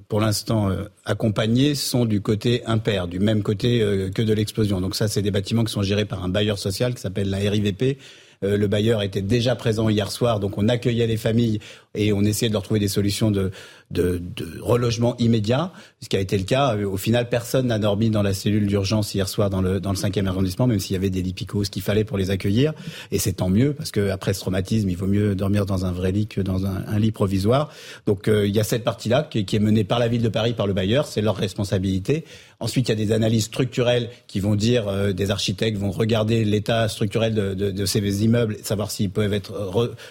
pour 0.09 0.21
l'instant 0.21 0.71
accompagnées 1.05 1.77
sont 1.77 2.07
du 2.07 2.21
côté 2.21 2.65
impair, 2.67 3.07
du 3.07 3.21
même 3.21 3.45
côté 3.45 3.79
que 4.13 4.23
de 4.23 4.33
l'explosion. 4.33 4.81
Donc 4.81 4.97
ça, 4.97 5.07
c'est 5.07 5.23
des 5.23 5.31
bâtiments 5.31 5.63
qui 5.63 5.73
sont 5.73 5.83
gérés 5.83 6.07
par 6.07 6.25
un 6.25 6.29
bailleur 6.29 6.59
social 6.59 6.93
qui 6.93 7.01
s'appelle 7.01 7.31
la 7.31 7.39
RIVP, 7.39 7.99
euh, 8.45 8.57
le 8.57 8.67
bailleur 8.67 9.03
était 9.03 9.23
déjà 9.23 9.57
présent 9.57 9.89
hier 9.89 10.13
soir, 10.13 10.41
donc 10.41 10.59
on 10.59 10.69
accueillait 10.69 11.07
les 11.07 11.17
familles 11.17 11.61
et 11.95 12.13
on 12.13 12.23
essayait 12.23 12.49
de 12.49 12.53
leur 12.53 12.63
trouver 12.63 12.81
des 12.81 12.89
solutions 12.89 13.31
de, 13.31 13.51
de, 13.91 14.21
relogement 14.61 15.17
immédiat, 15.19 15.73
ce 16.01 16.09
qui 16.09 16.17
a 16.17 16.21
été 16.21 16.37
le 16.37 16.45
cas. 16.45 16.77
Euh, 16.77 16.87
au 16.87 16.97
final, 16.97 17.29
personne 17.29 17.67
n'a 17.67 17.79
dormi 17.79 18.11
dans 18.11 18.23
la 18.23 18.35
cellule 18.35 18.67
d'urgence 18.67 19.15
hier 19.15 19.29
soir 19.29 19.51
dans 19.51 19.63
le, 19.63 19.81
dans 19.81 19.91
le 19.91 19.97
5e 19.97 20.27
arrondissement, 20.27 20.67
même 20.67 20.81
s'il 20.81 20.95
y 20.95 20.97
avait 20.97 21.11
des 21.11 21.23
lits 21.23 21.35
ce 21.63 21.71
qu'il 21.71 21.83
fallait 21.83 22.05
pour 22.05 22.19
les 22.19 22.31
accueillir. 22.31 22.73
Et 23.11 23.19
c'est 23.19 23.35
tant 23.35 23.49
mieux, 23.49 23.73
parce 23.73 23.91
qu'après 23.91 24.35
ce 24.35 24.41
traumatisme, 24.41 24.89
il 24.89 24.97
vaut 24.97 25.07
mieux 25.07 25.35
dormir 25.35 25.67
dans 25.67 25.85
un 25.85 25.93
vrai 25.93 26.13
lit 26.13 26.27
que 26.27 26.41
dans 26.41 26.67
un, 26.67 26.99
lit 26.99 27.13
provisoire. 27.13 27.71
Donc 28.07 28.29
euh, 28.29 28.47
il 28.47 28.55
y 28.55 28.61
a 28.61 28.65
cette 28.65 28.85
partie-là 28.85 29.23
qui, 29.25 29.39
est 29.39 29.59
menée 29.59 29.85
par 29.85 29.99
la 29.99 30.09
ville 30.09 30.23
de 30.23 30.29
Paris, 30.29 30.55
par 30.55 30.67
le 30.67 30.73
bailleur, 30.73 31.07
c'est 31.07 31.21
leur 31.21 31.37
responsabilité 31.37 32.25
Ensuite, 32.61 32.89
il 32.89 32.93
y 32.93 33.03
a 33.03 33.07
des 33.07 33.13
analyses 33.13 33.45
structurelles 33.45 34.09
qui 34.27 34.41
vont 34.41 34.55
dire, 34.55 34.89
euh, 34.89 35.13
des 35.13 35.31
architectes 35.31 35.77
vont 35.77 35.91
regarder 35.91 36.45
l'état 36.45 36.89
structurel 36.89 37.35
de, 37.35 37.53
de, 37.53 37.71
de, 37.71 37.85
ces 37.85 38.25
immeubles, 38.25 38.57
savoir 38.63 38.91
s'ils 38.91 39.11
peuvent 39.11 39.35
être 39.35 39.53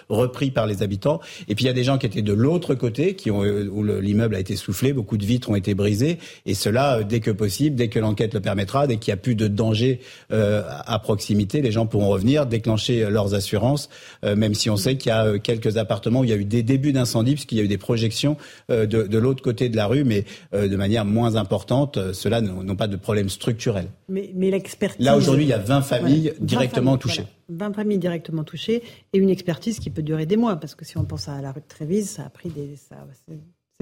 repris 0.10 0.52
par 0.52 0.68
les 0.68 0.84
habitants. 0.84 1.20
Et 1.48 1.56
puis 1.56 1.66
il 1.66 1.68
y 1.68 1.72
a 1.72 1.74
des 1.74 1.84
gens 1.84 1.98
qui 1.98 2.06
étaient 2.06 2.22
de 2.22 2.34
l'autre 2.34 2.76
côté, 2.76 3.16
qui 3.16 3.32
ont, 3.32 3.44
où 3.70 3.84
l'immeuble 3.84 4.36
a 4.36 4.40
été 4.40 4.56
soufflé, 4.56 4.94
beaucoup 4.94 5.18
de 5.18 5.26
vitres 5.26 5.50
ont 5.50 5.56
été 5.56 5.74
brisées, 5.74 6.20
et 6.46 6.54
cela 6.54 7.04
dès 7.04 7.20
que 7.20 7.32
possible, 7.32 7.76
dès 7.76 7.88
que 7.88 8.00
l'enquête 8.00 8.34
le 8.34 8.42
permettra, 8.42 8.88
dès 8.88 8.98
qu'il 8.98 9.12
n'y 9.12 9.20
a 9.20 9.22
plus 9.22 9.36
de 9.36 9.48
danger 9.48 10.00
euh, 10.32 10.64
à 10.68 11.00
proximité, 11.00 11.62
les 11.62 11.72
gens 11.72 11.86
pourront 11.86 12.10
revenir, 12.10 12.46
déclencher 12.46 13.10
leurs 13.10 13.34
assurances, 13.34 13.90
même 14.24 14.54
si 14.54 14.70
on 14.70 14.78
sait 14.78 14.98
qu'il 14.98 15.10
y 15.10 15.14
a 15.14 15.38
quelques 15.40 15.78
appartements 15.78 16.22
où 16.22 16.24
il 16.24 16.30
y 16.30 16.34
a 16.34 16.38
eu 16.38 16.46
des 16.46 16.64
débuts 16.64 16.94
d'incendie, 16.94 17.34
puisqu'il 17.34 17.58
y 17.58 17.62
a 17.62 17.64
eu 17.64 17.68
des 17.68 17.78
projections 17.78 18.38
de, 18.70 18.86
de 18.86 19.18
l'autre 19.18 19.44
côté 19.44 19.70
de 19.70 19.76
la 19.76 19.88
rue, 19.88 20.04
mais 20.04 20.26
de 20.54 20.76
manière 20.76 21.06
moins 21.06 21.36
importante. 21.36 22.14
Cela 22.14 22.42
n'ont 22.42 22.76
pas 22.76 22.88
de 22.88 22.96
problème 22.96 23.30
structurel. 23.30 23.88
Mais, 24.08 24.32
mais 24.36 24.52
l'expertise. 24.52 25.06
Là, 25.06 25.18
aujourd'hui, 25.18 25.46
il 25.46 25.50
y 25.50 25.54
a 25.54 25.58
20 25.58 25.82
familles 25.82 26.34
directement 26.40 26.98
touchées. 26.98 27.26
20 27.50 27.74
familles 27.74 28.00
directement 28.00 28.44
touchées 28.44 28.84
et 29.14 29.18
une 29.18 29.30
expertise 29.30 29.80
qui 29.80 29.90
peut 29.90 30.02
durer 30.02 30.26
des 30.26 30.38
mois, 30.38 30.56
parce 30.56 30.76
que 30.76 30.86
si 30.86 30.98
on 30.98 31.06
pense 31.06 31.28
à 31.28 31.42
la 31.42 31.52
rue 31.52 31.62
de 31.62 31.68
Trévise, 31.68 32.10
ça 32.10 32.24
a 32.26 32.30
pris 32.30 32.50
des. 32.50 32.76
Ça, 32.76 32.96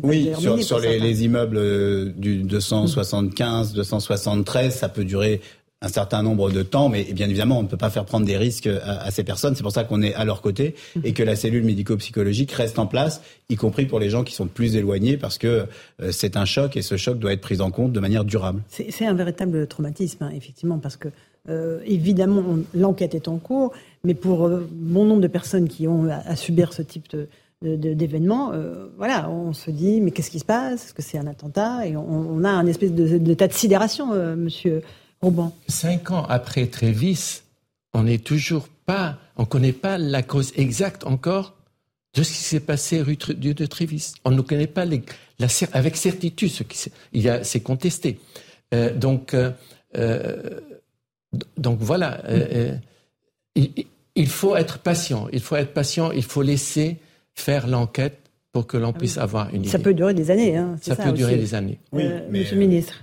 oui, 0.04 0.32
sur, 0.38 0.62
sur 0.64 0.80
les, 0.80 1.00
les, 1.00 1.24
immeubles 1.24 1.58
euh, 1.58 2.12
du 2.16 2.44
275, 2.44 3.74
273, 3.74 4.74
ça 4.74 4.90
peut 4.90 5.04
durer 5.04 5.42
un 5.84 5.88
certain 5.88 6.22
nombre 6.22 6.52
de 6.52 6.62
temps, 6.62 6.90
mais 6.90 7.04
bien 7.06 7.28
évidemment, 7.28 7.58
on 7.58 7.64
ne 7.64 7.68
peut 7.68 7.78
pas 7.78 7.90
faire 7.90 8.06
prendre 8.06 8.26
des 8.26 8.38
risques 8.38 8.68
à, 8.68 9.10
ces 9.10 9.24
personnes. 9.24 9.56
C'est 9.56 9.64
pour 9.64 9.72
ça 9.72 9.84
qu'on 9.84 10.04
est 10.04 10.14
à 10.14 10.26
leur 10.26 10.42
côté 10.42 10.76
mhm. 10.96 11.02
et 11.06 11.14
que 11.14 11.24
la 11.24 11.36
cellule 11.36 11.64
médico-psychologique 11.64 12.52
reste 12.52 12.78
en 12.78 12.86
place, 12.86 13.22
y 13.50 13.56
compris 13.56 13.88
pour 13.88 14.00
les 14.00 14.10
gens 14.10 14.24
qui 14.24 14.36
sont 14.36 14.46
plus 14.46 14.76
éloignés, 14.76 15.18
parce 15.18 15.40
que 15.40 15.66
euh, 16.02 16.12
c'est 16.12 16.38
un 16.38 16.46
choc 16.46 16.78
et 16.78 16.84
ce 16.84 16.98
choc 16.98 17.18
doit 17.18 17.34
être 17.34 17.42
pris 17.42 17.62
en 17.62 17.72
compte 17.72 17.94
de 17.94 18.00
manière 18.00 18.26
durable. 18.26 18.62
C'est 18.70 19.06
un 19.06 19.14
véritable 19.16 19.66
traumatisme, 19.66 20.24
hein, 20.24 20.32
effectivement, 20.36 20.78
parce 20.78 20.98
que 20.98 21.08
euh, 21.50 21.80
évidemment, 21.86 22.60
l'enquête 22.76 23.16
est 23.16 23.28
en 23.28 23.38
cours, 23.38 23.74
mais 24.04 24.14
pour 24.14 24.46
euh, 24.46 24.68
bon 24.72 25.06
nombre 25.06 25.22
de 25.22 25.28
personnes 25.28 25.68
qui 25.68 25.88
ont 25.88 26.08
à, 26.10 26.36
subir 26.36 26.74
ce 26.74 26.84
type 26.84 27.10
de, 27.10 27.28
d'événements, 27.62 28.52
voilà, 28.98 29.30
on 29.30 29.54
se 29.54 29.70
dit 29.70 30.02
mais 30.02 30.12
qu'est-ce 30.12 30.32
qui 30.32 30.40
se 30.40 30.46
passe? 30.46 30.86
Est-ce 30.86 30.94
que 30.94 31.02
c'est 31.02 31.18
un 31.18 31.28
attentat? 31.28 31.86
Et 31.86 31.96
on, 31.96 32.44
a 32.44 32.50
un 32.50 32.66
espèce 32.66 32.92
de, 32.92 33.18
de, 33.18 33.34
tas 33.34 33.48
de 33.48 33.54
sidération, 33.54 34.16
Monsieur 34.36 34.82
Cinq 35.68 36.12
ans 36.12 36.26
après 36.28 36.66
Trévis, 36.66 37.44
on 37.94 38.04
n'est 38.04 38.18
toujours 38.18 38.68
pas, 38.86 39.18
on 39.38 39.46
connaît 39.46 39.74
pas 39.74 39.98
la 39.98 40.24
cause 40.24 40.52
exacte 40.56 41.06
encore 41.06 41.56
de 42.16 42.24
ce 42.24 42.32
qui 42.32 42.40
s'est 42.40 42.60
passé 42.60 43.02
rue 43.02 43.18
de 43.18 43.66
Trévis. 43.66 44.14
On 44.26 44.32
ne 44.32 44.42
connaît 44.42 44.68
pas 44.68 44.86
avec 45.74 45.98
certitude 45.98 46.50
ce 46.50 46.64
qui 46.64 46.92
il 47.14 47.30
a, 47.30 47.44
c'est 47.44 47.62
contesté. 47.62 48.20
Euh, 48.74 48.94
donc, 48.96 49.34
euh, 49.34 49.52
euh, 49.96 50.60
donc 51.58 51.80
voilà. 51.80 52.24
il, 53.56 54.28
faut 54.28 54.56
être 54.56 54.80
patient. 54.80 55.28
Il 55.32 55.40
faut 55.40 55.56
être 55.56 55.74
patient. 55.74 56.12
Il 56.12 56.24
faut 56.24 56.42
laisser 56.42 56.98
faire 57.36 57.68
l'enquête 57.68 58.20
pour 58.52 58.68
que 58.68 58.78
l'on 58.78 58.90
ah 58.90 58.98
puisse 58.98 59.18
avoir 59.18 59.50
une 59.54 59.62
idée. 59.62 59.70
Ça 59.70 59.80
peut 59.80 59.94
durer 59.94 60.14
des 60.14 60.30
années. 60.30 60.58
Hein, 60.58 60.76
ça, 60.82 60.96
peut 60.96 61.12
durer 61.12 61.38
des 61.38 61.56
années. 61.56 61.80
Oui, 61.94 62.04
Monsieur 62.30 62.56
le 62.56 62.62
ministre 62.62 62.96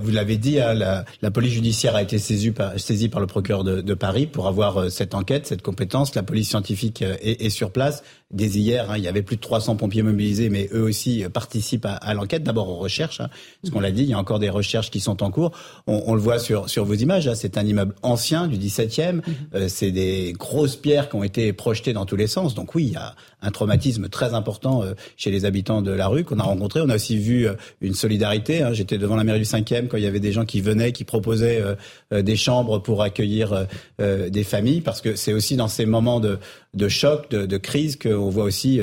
vous 0.00 0.10
l'avez 0.10 0.36
dit, 0.36 0.60
hein, 0.60 0.74
la, 0.74 1.30
police 1.30 1.52
judiciaire 1.52 1.94
a 1.94 2.02
été 2.02 2.18
saisie 2.18 2.50
par, 2.50 2.78
saisie 2.78 3.08
par 3.08 3.20
le 3.20 3.26
procureur 3.26 3.64
de, 3.64 3.94
Paris 3.94 4.26
pour 4.26 4.46
avoir 4.46 4.78
euh, 4.78 4.88
cette 4.90 5.14
enquête, 5.14 5.46
cette 5.46 5.62
compétence. 5.62 6.14
La 6.14 6.22
police 6.22 6.48
scientifique 6.48 7.02
euh, 7.02 7.16
est, 7.20 7.50
sur 7.50 7.72
place. 7.72 8.02
Dès 8.30 8.46
hier, 8.46 8.90
hein, 8.90 8.98
il 8.98 9.04
y 9.04 9.08
avait 9.08 9.22
plus 9.22 9.36
de 9.36 9.40
300 9.40 9.76
pompiers 9.76 10.02
mobilisés, 10.02 10.50
mais 10.50 10.68
eux 10.72 10.82
aussi 10.82 11.24
euh, 11.24 11.28
participent 11.28 11.86
à, 11.86 12.14
l'enquête. 12.14 12.42
D'abord 12.42 12.68
aux 12.68 12.76
recherches, 12.76 13.20
hein, 13.20 13.30
parce 13.62 13.72
qu'on 13.72 13.80
l'a 13.80 13.90
dit, 13.90 14.02
il 14.02 14.08
y 14.08 14.14
a 14.14 14.18
encore 14.18 14.38
des 14.38 14.50
recherches 14.50 14.90
qui 14.90 15.00
sont 15.00 15.22
en 15.22 15.30
cours. 15.30 15.52
On, 15.86 16.14
le 16.14 16.20
voit 16.20 16.38
sur, 16.38 16.68
sur 16.68 16.84
vos 16.84 16.94
images. 16.94 17.32
c'est 17.34 17.56
un 17.56 17.64
immeuble 17.64 17.94
ancien 18.02 18.46
du 18.46 18.56
17e. 18.56 19.12
Mhm. 19.12 19.68
c'est 19.68 19.90
des 19.90 20.34
grosses 20.38 20.76
pierres 20.76 21.08
qui 21.08 21.16
ont 21.16 21.24
été 21.24 21.52
projetées 21.52 21.92
dans 21.92 22.06
tous 22.06 22.16
les 22.16 22.26
sens. 22.26 22.54
Donc 22.54 22.74
oui, 22.74 22.84
il 22.84 22.92
y 22.92 22.96
a 22.96 23.14
un 23.40 23.50
traumatisme 23.50 24.08
très 24.08 24.34
important 24.34 24.82
chez 25.16 25.30
les 25.30 25.44
habitants 25.44 25.80
de 25.80 25.92
la 25.92 26.08
rue 26.08 26.24
qu'on 26.24 26.38
a 26.38 26.42
rencontré. 26.42 26.80
On 26.80 26.88
a 26.88 26.96
aussi 26.96 27.16
vu 27.16 27.46
une 27.80 27.94
solidarité. 27.94 28.68
J'étais 28.72 28.98
devant 28.98 29.16
la 29.16 29.24
mairie 29.24 29.38
du 29.38 29.44
5e 29.44 29.88
quand 29.88 29.96
il 29.96 30.02
y 30.02 30.06
avait 30.06 30.20
des 30.20 30.32
gens 30.32 30.44
qui 30.44 30.60
venaient, 30.60 30.92
qui 30.92 31.04
proposaient 31.04 31.60
euh, 31.60 31.74
euh, 32.12 32.22
des 32.22 32.36
chambres 32.36 32.78
pour 32.78 33.02
accueillir 33.02 33.66
euh, 34.00 34.30
des 34.30 34.44
familles, 34.44 34.80
parce 34.80 35.00
que 35.00 35.16
c'est 35.16 35.32
aussi 35.32 35.56
dans 35.56 35.68
ces 35.68 35.86
moments 35.86 36.20
de, 36.20 36.38
de 36.74 36.88
choc, 36.88 37.30
de, 37.30 37.46
de 37.46 37.56
crise, 37.56 37.96
qu'on 37.96 38.28
voit 38.28 38.44
aussi 38.44 38.80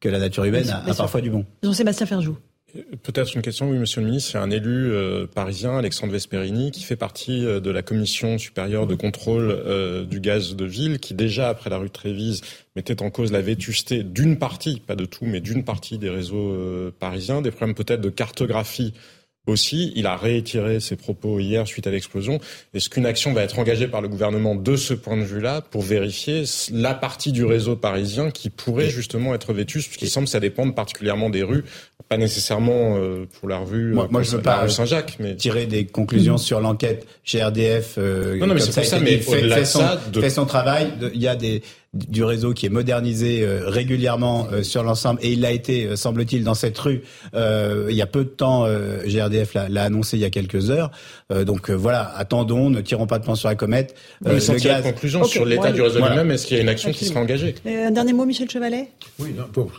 que 0.00 0.08
la 0.08 0.18
nature 0.18 0.44
humaine 0.44 0.68
a, 0.70 0.94
parfois 0.94 1.20
du 1.20 1.30
bon. 1.30 1.44
Jean-Sébastien 1.62 2.06
Ferjou. 2.06 2.36
Peut-être 3.02 3.34
une 3.34 3.40
question, 3.40 3.70
oui, 3.70 3.78
Monsieur 3.78 4.02
le 4.02 4.08
Ministre. 4.08 4.32
C'est 4.32 4.38
un 4.38 4.50
élu 4.50 4.92
parisien, 5.34 5.78
Alexandre 5.78 6.12
Vesperini, 6.12 6.70
qui 6.70 6.82
fait 6.82 6.96
partie 6.96 7.40
de 7.40 7.70
la 7.70 7.82
commission 7.82 8.36
supérieure 8.36 8.86
de 8.86 8.94
contrôle 8.94 10.06
du 10.08 10.20
gaz 10.20 10.54
de 10.56 10.64
ville, 10.64 10.98
qui 10.98 11.14
déjà 11.14 11.48
après 11.48 11.70
la 11.70 11.78
rue 11.78 11.88
de 11.88 11.92
Trévise 11.92 12.42
mettait 12.74 13.00
en 13.00 13.10
cause 13.10 13.32
la 13.32 13.40
vétusté 13.40 14.02
d'une 14.02 14.38
partie, 14.38 14.80
pas 14.80 14.96
de 14.96 15.06
tout, 15.06 15.24
mais 15.24 15.40
d'une 15.40 15.64
partie 15.64 15.96
des 15.96 16.10
réseaux 16.10 16.54
parisiens, 16.98 17.40
des 17.40 17.50
problèmes 17.50 17.74
peut-être 17.74 18.02
de 18.02 18.10
cartographie 18.10 18.92
aussi. 19.46 19.92
Il 19.96 20.06
a 20.06 20.16
réitéré 20.16 20.80
ses 20.80 20.96
propos 20.96 21.38
hier 21.38 21.66
suite 21.66 21.86
à 21.86 21.90
l'explosion. 21.90 22.40
Est-ce 22.74 22.88
qu'une 22.90 23.06
action 23.06 23.32
va 23.32 23.42
être 23.42 23.58
engagée 23.58 23.88
par 23.88 24.00
le 24.00 24.08
gouvernement 24.08 24.54
de 24.54 24.76
ce 24.76 24.94
point 24.94 25.16
de 25.16 25.22
vue-là 25.22 25.60
pour 25.60 25.82
vérifier 25.82 26.44
la 26.72 26.94
partie 26.94 27.32
du 27.32 27.44
réseau 27.44 27.76
parisien 27.76 28.30
qui 28.30 28.50
pourrait 28.50 28.90
justement 28.90 29.34
être 29.34 29.52
vétuste, 29.52 29.88
puisqu'il 29.88 30.10
semble 30.10 30.26
que 30.26 30.32
ça 30.32 30.40
dépende 30.40 30.74
particulièrement 30.74 31.30
des 31.30 31.42
rues, 31.42 31.64
pas 32.08 32.16
nécessairement 32.16 32.96
euh, 32.96 33.26
pour 33.38 33.48
la 33.48 33.58
rue, 33.58 33.92
moi, 33.92 34.06
moi 34.10 34.22
je 34.22 34.36
veux 34.36 34.42
pas 34.42 34.68
Saint-Jacques, 34.68 35.16
mais 35.18 35.34
tirer 35.34 35.66
des 35.66 35.86
conclusions 35.86 36.38
sur 36.38 36.60
l'enquête 36.60 37.06
chez 37.24 37.42
RDF. 37.42 37.94
Euh, 37.98 38.38
non, 38.38 38.46
non, 38.46 38.54
mais 38.54 38.60
c'est 38.60 38.74
pour 38.74 38.84
ça, 38.84 39.00
mais 39.00 39.18
fait, 39.18 39.64
son, 39.64 39.84
fait 40.14 40.30
son 40.30 40.46
travail. 40.46 40.92
Il 41.14 41.20
y 41.20 41.28
a 41.28 41.34
des 41.34 41.62
du 41.96 42.24
réseau 42.24 42.52
qui 42.52 42.66
est 42.66 42.70
modernisé 42.70 43.42
euh, 43.42 43.68
régulièrement 43.68 44.48
euh, 44.52 44.62
sur 44.62 44.82
l'ensemble 44.82 45.20
et 45.22 45.32
il 45.32 45.40
l'a 45.40 45.52
été, 45.52 45.86
euh, 45.86 45.96
semble-t-il, 45.96 46.44
dans 46.44 46.54
cette 46.54 46.78
rue 46.78 47.02
il 47.34 47.94
y 47.94 48.02
a 48.02 48.06
peu 48.06 48.24
de 48.24 48.30
temps. 48.30 48.66
GRDF 49.06 49.54
l'a 49.54 49.82
annoncé 49.82 50.16
il 50.16 50.20
y 50.20 50.24
a 50.24 50.30
quelques 50.30 50.70
heures. 50.70 50.90
donc 51.30 51.70
voilà, 51.70 52.10
attendons, 52.16 52.70
ne 52.70 52.80
tirons 52.80 53.06
pas 53.06 53.18
de 53.18 53.24
plan 53.24 53.34
sur 53.34 53.48
la 53.48 53.54
comète. 53.54 53.94
Mais 54.24 54.40
sans 54.40 54.54
de 54.54 54.82
conclusion 54.82 55.24
sur 55.24 55.44
l'état 55.44 55.72
du 55.72 55.82
réseau 55.82 55.98
lui-même, 55.98 56.30
est-ce 56.30 56.46
qu'il 56.46 56.56
y 56.56 56.60
a 56.60 56.62
une 56.62 56.68
action 56.68 56.90
qui 56.90 57.04
sera 57.04 57.20
engagée? 57.20 57.54
Un 57.66 57.90
dernier 57.90 58.12
mot, 58.12 58.24
Michel 58.24 58.50
Chevalet? 58.50 58.90
Oui, 59.18 59.34
non, 59.36 59.44
pour, 59.52 59.70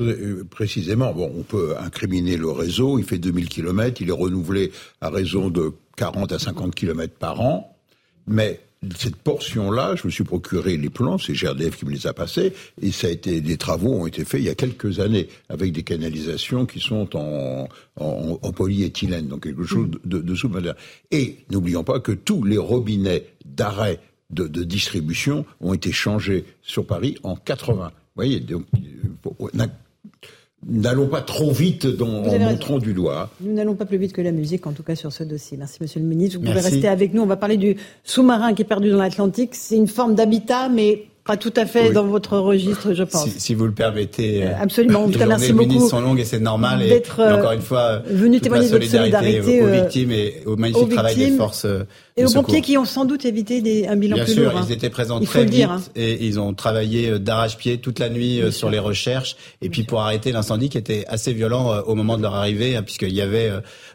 précisément, 0.49 1.13
bon, 1.13 1.31
on 1.37 1.43
peut 1.43 1.75
incriminer 1.79 2.37
le 2.37 2.49
réseau. 2.49 2.99
Il 2.99 3.05
fait 3.05 3.17
2000 3.17 3.49
km, 3.49 4.01
il 4.01 4.09
est 4.09 4.13
renouvelé 4.13 4.71
à 5.01 5.09
raison 5.09 5.49
de 5.49 5.73
40 5.97 6.31
à 6.31 6.39
50 6.39 6.75
km 6.75 7.13
par 7.17 7.41
an, 7.41 7.75
mais 8.27 8.61
cette 8.95 9.15
portion-là, 9.15 9.95
je 9.95 10.05
me 10.05 10.11
suis 10.11 10.23
procuré 10.23 10.77
les 10.77 10.89
plans, 10.89 11.17
c'est 11.17 11.33
GRDF 11.33 11.77
qui 11.77 11.85
me 11.85 11.91
les 11.91 12.05
a 12.05 12.13
passés, 12.13 12.53
et 12.81 12.91
ça 12.91 13.07
a 13.07 13.09
été, 13.09 13.41
des 13.41 13.57
travaux 13.57 13.93
ont 13.93 14.07
été 14.07 14.23
faits 14.23 14.41
il 14.41 14.45
y 14.45 14.49
a 14.49 14.55
quelques 14.55 14.99
années, 14.99 15.27
avec 15.49 15.71
des 15.71 15.83
canalisations 15.83 16.65
qui 16.65 16.79
sont 16.79 17.15
en, 17.15 17.67
en, 17.95 18.51
polyéthylène, 18.51 19.27
donc 19.27 19.43
quelque 19.43 19.63
chose 19.63 19.89
de, 20.05 20.19
de, 20.19 20.59
de 20.59 20.75
Et 21.11 21.37
n'oublions 21.49 21.83
pas 21.83 21.99
que 21.99 22.11
tous 22.11 22.43
les 22.43 22.57
robinets 22.57 23.25
d'arrêt 23.45 23.99
de, 24.29 24.63
distribution 24.63 25.45
ont 25.61 25.73
été 25.73 25.91
changés 25.91 26.45
sur 26.61 26.85
Paris 26.85 27.17
en 27.23 27.35
80. 27.35 27.87
Vous 27.87 27.93
voyez, 28.15 28.39
donc, 28.39 28.65
N'allons 30.65 31.07
pas 31.07 31.21
trop 31.21 31.51
vite 31.51 31.85
dans, 31.85 32.23
en 32.23 32.39
montrant 32.39 32.79
du 32.79 32.93
doigt. 32.93 33.29
Nous 33.41 33.53
n'allons 33.53 33.75
pas 33.75 33.85
plus 33.85 33.97
vite 33.97 34.11
que 34.11 34.21
la 34.21 34.31
musique, 34.31 34.65
en 34.65 34.73
tout 34.73 34.83
cas 34.83 34.95
sur 34.95 35.13
ce 35.13 35.23
dossier. 35.23 35.55
Merci, 35.55 35.77
Monsieur 35.81 35.99
le 35.99 36.05
Ministre. 36.07 36.39
Vous 36.39 36.45
pouvez 36.45 36.59
rester 36.59 36.87
avec 36.87 37.13
nous. 37.13 37.21
On 37.21 37.27
va 37.27 37.37
parler 37.37 37.57
du 37.57 37.77
sous-marin 38.03 38.53
qui 38.53 38.63
est 38.63 38.65
perdu 38.65 38.89
dans 38.89 38.97
l'Atlantique. 38.97 39.51
C'est 39.53 39.75
une 39.75 39.87
forme 39.87 40.15
d'habitat, 40.15 40.67
mais 40.69 41.05
pas 41.23 41.37
tout 41.37 41.53
à 41.55 41.65
fait 41.65 41.91
dans 41.91 42.05
votre 42.05 42.37
registre, 42.37 42.93
je 42.93 43.03
pense. 43.03 43.29
Si, 43.29 43.53
vous 43.53 43.65
le 43.65 43.73
permettez. 43.73 44.45
Euh, 44.45 44.51
absolument. 44.59 45.03
En 45.03 45.09
tout 45.09 45.19
cas, 45.19 45.25
merci 45.25 45.47
les 45.47 45.53
beaucoup. 45.53 45.87
sont 45.87 46.01
longues 46.01 46.19
et 46.19 46.25
c'est 46.25 46.39
normal. 46.39 46.81
Et, 46.81 47.03
encore 47.17 47.51
une 47.51 47.61
fois, 47.61 48.01
venu 48.09 48.39
témoigner 48.39 48.69
de 48.69 48.81
solidarité 48.81 49.61
aux, 49.61 49.67
aux, 49.67 49.71
victimes 49.71 50.11
et 50.11 50.41
au 50.45 50.55
magnifique 50.55 50.89
travail 50.89 51.15
des 51.15 51.31
forces. 51.31 51.67
Euh, 52.17 52.21
et 52.21 52.25
aux 52.25 52.31
pompiers 52.31 52.61
qui 52.61 52.77
ont 52.77 52.85
sans 52.85 53.05
doute 53.05 53.25
évité 53.25 53.61
des, 53.61 53.87
un 53.87 53.95
bilan 53.95 54.15
Bien 54.15 54.25
plus 54.25 54.33
sûr, 54.33 54.43
lourd. 54.43 54.51
Bien 54.53 54.61
sûr, 54.61 54.71
ils 54.71 54.73
étaient 54.73 54.89
présents 54.89 55.19
très 55.19 55.43
vite 55.43 55.53
dire, 55.53 55.71
hein. 55.71 55.81
et 55.95 56.25
ils 56.25 56.39
ont 56.39 56.53
travaillé 56.53 57.09
euh, 57.09 57.19
d'arrache-pied 57.19 57.79
toute 57.79 57.99
la 57.99 58.09
nuit 58.09 58.41
sur 58.51 58.69
les 58.69 58.79
recherches 58.79 59.35
et 59.61 59.69
puis 59.69 59.83
pour 59.83 60.01
arrêter 60.01 60.31
l'incendie 60.31 60.69
qui 60.69 60.77
était 60.77 61.05
assez 61.07 61.33
violent 61.33 61.81
au 61.85 61.95
moment 61.95 62.17
de 62.17 62.21
leur 62.21 62.35
arrivée, 62.35 62.75
hein, 62.75 62.83
puisqu'il 62.83 63.13
y 63.13 63.21
avait 63.21 63.51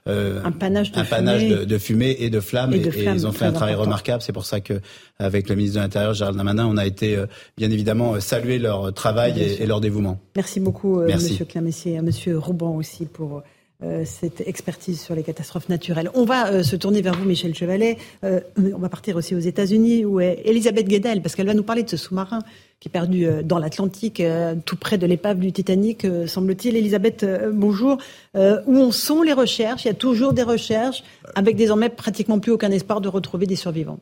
un 0.06 0.52
panache, 0.52 0.92
de, 0.92 0.98
un 0.98 1.04
fumée. 1.04 1.16
panache 1.16 1.48
de, 1.48 1.64
de, 1.64 1.78
fumée 1.78 2.16
et 2.20 2.30
de 2.30 2.40
flammes 2.40 2.74
et, 2.74 2.78
et 2.78 3.04
ils 3.04 3.26
ont 3.26 3.32
fait 3.32 3.44
un 3.44 3.52
travail 3.52 3.74
remarquable. 3.74 4.22
C'est 4.22 4.32
pour 4.32 4.44
ça 4.44 4.60
que 4.60 4.80
avec 5.18 5.48
le 5.48 5.54
ministre 5.54 5.78
de 5.78 5.82
l'Intérieur 5.82 6.14
Gérald 6.14 6.36
Darmanin, 6.36 6.66
on 6.66 6.76
a 6.76 6.86
été 6.86 7.16
bien 7.56 7.70
évidemment 7.70 8.14
euh, 8.14 8.20
saluer 8.20 8.58
leur 8.58 8.92
travail 8.92 9.40
et, 9.40 9.66
leur 9.66 9.80
dévouement. 9.80 10.18
Merci 10.36 10.60
beaucoup, 10.60 11.00
euh, 11.00 11.12
Monsieur 11.12 11.44
Clamessier, 11.44 11.98
à 11.98 12.02
Monsieur 12.02 12.38
Rouban 12.38 12.76
aussi 12.76 13.06
pour 13.06 13.42
euh, 13.84 14.04
cette 14.04 14.46
expertise 14.46 15.00
sur 15.00 15.16
les 15.16 15.24
catastrophes 15.24 15.68
naturelles. 15.68 16.08
On 16.14 16.24
va 16.24 16.52
euh, 16.52 16.62
se 16.62 16.76
tourner 16.76 17.02
vers 17.02 17.14
vous, 17.14 17.24
Michel 17.24 17.52
Chevalet. 17.52 17.98
Euh, 18.22 18.40
on 18.56 18.78
va 18.78 18.88
partir 18.88 19.16
aussi 19.16 19.34
aux 19.34 19.40
États-Unis, 19.40 20.04
où 20.04 20.20
est 20.20 20.40
Elisabeth 20.44 20.86
Guedel, 20.86 21.20
parce 21.20 21.34
qu'elle 21.34 21.46
va 21.46 21.54
nous 21.54 21.64
parler 21.64 21.82
de 21.82 21.90
ce 21.90 21.96
sous-marin 21.96 22.40
qui 22.78 22.88
est 22.88 22.92
perdu 22.92 23.28
dans 23.44 23.60
l'Atlantique, 23.60 24.20
tout 24.66 24.74
près 24.74 24.98
de 24.98 25.06
l'épave 25.06 25.38
du 25.38 25.52
Titanic, 25.52 26.04
semble-t-il. 26.26 26.76
Elisabeth, 26.76 27.24
bonjour. 27.52 27.98
où 28.34 28.76
en 28.76 28.90
sont 28.90 29.22
les 29.22 29.32
recherches? 29.32 29.84
Il 29.84 29.86
y 29.86 29.90
a 29.92 29.94
toujours 29.94 30.32
des 30.32 30.42
recherches, 30.42 31.04
avec 31.36 31.54
désormais 31.54 31.90
pratiquement 31.90 32.40
plus 32.40 32.50
aucun 32.50 32.72
espoir 32.72 33.00
de 33.00 33.08
retrouver 33.08 33.46
des 33.46 33.54
survivants. 33.54 34.00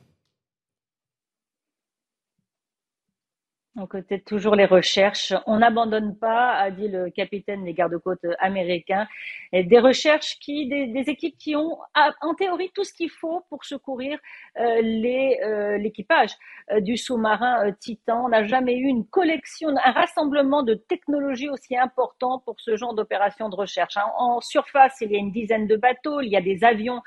Donc, 3.76 3.92
peut-être 3.92 4.24
toujours 4.24 4.56
les 4.56 4.64
recherches. 4.64 5.32
On 5.46 5.58
n'abandonne 5.58 6.16
pas, 6.16 6.54
a 6.54 6.72
dit 6.72 6.88
le 6.88 7.08
capitaine 7.08 7.64
des 7.64 7.72
gardes-côtes 7.72 8.26
américains. 8.40 9.06
des 9.52 9.78
recherches 9.78 10.38
qui, 10.40 10.66
des, 10.66 11.04
équipes 11.06 11.36
qui 11.38 11.54
ont, 11.54 11.78
en 12.20 12.34
théorie, 12.34 12.72
tout 12.74 12.82
ce 12.82 12.92
qu'il 12.92 13.10
faut 13.10 13.44
pour 13.48 13.64
secourir 13.64 14.18
euh, 14.58 14.82
euh, 14.82 15.78
l'équipage 15.78 16.32
euh, 16.72 16.80
du 16.80 16.96
sous-marin 16.96 17.70
Titan. 17.78 18.24
On 18.24 18.30
n'a 18.30 18.44
jamais 18.44 18.76
eu 18.76 18.86
une 18.86 19.06
collection, 19.06 19.68
un 19.68 19.92
rassemblement 19.92 20.64
de 20.64 20.74
technologies 20.74 21.48
aussi 21.48 21.76
important 21.76 22.40
pour 22.40 22.56
ce 22.58 22.76
genre 22.76 22.94
d'opération 22.94 23.48
de 23.50 23.54
recherche. 23.54 23.96
En 24.18 24.40
surface, 24.40 24.98
il 25.00 25.12
y 25.12 25.16
a 25.16 25.18
une 25.20 25.30
dizaine 25.30 25.68
de 25.68 25.76
bateaux, 25.76 26.20
il 26.20 26.28
y 26.28 26.36
a 26.36 26.40
des 26.40 26.64
avions 26.64 27.02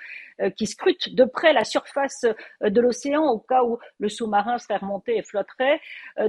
qui 0.57 0.67
scrutent 0.67 1.13
de 1.13 1.25
près 1.25 1.53
la 1.53 1.63
surface 1.63 2.25
de 2.61 2.81
l'océan 2.81 3.25
au 3.25 3.39
cas 3.39 3.63
où 3.63 3.77
le 3.99 4.09
sous-marin 4.09 4.57
serait 4.57 4.77
remonté 4.77 5.17
et 5.17 5.23
flotterait. 5.23 5.79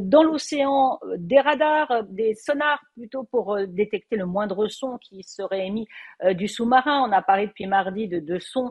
Dans 0.00 0.22
l'océan, 0.22 0.98
des 1.16 1.40
radars, 1.40 2.04
des 2.04 2.34
sonars 2.34 2.82
plutôt 2.94 3.24
pour 3.24 3.58
détecter 3.66 4.16
le 4.16 4.26
moindre 4.26 4.66
son 4.68 4.98
qui 4.98 5.22
serait 5.22 5.66
émis 5.66 5.86
du 6.30 6.48
sous-marin. 6.48 7.06
On 7.08 7.12
a 7.12 7.22
parlé 7.22 7.46
depuis 7.46 7.66
mardi 7.66 8.08
de, 8.08 8.38
sons 8.38 8.70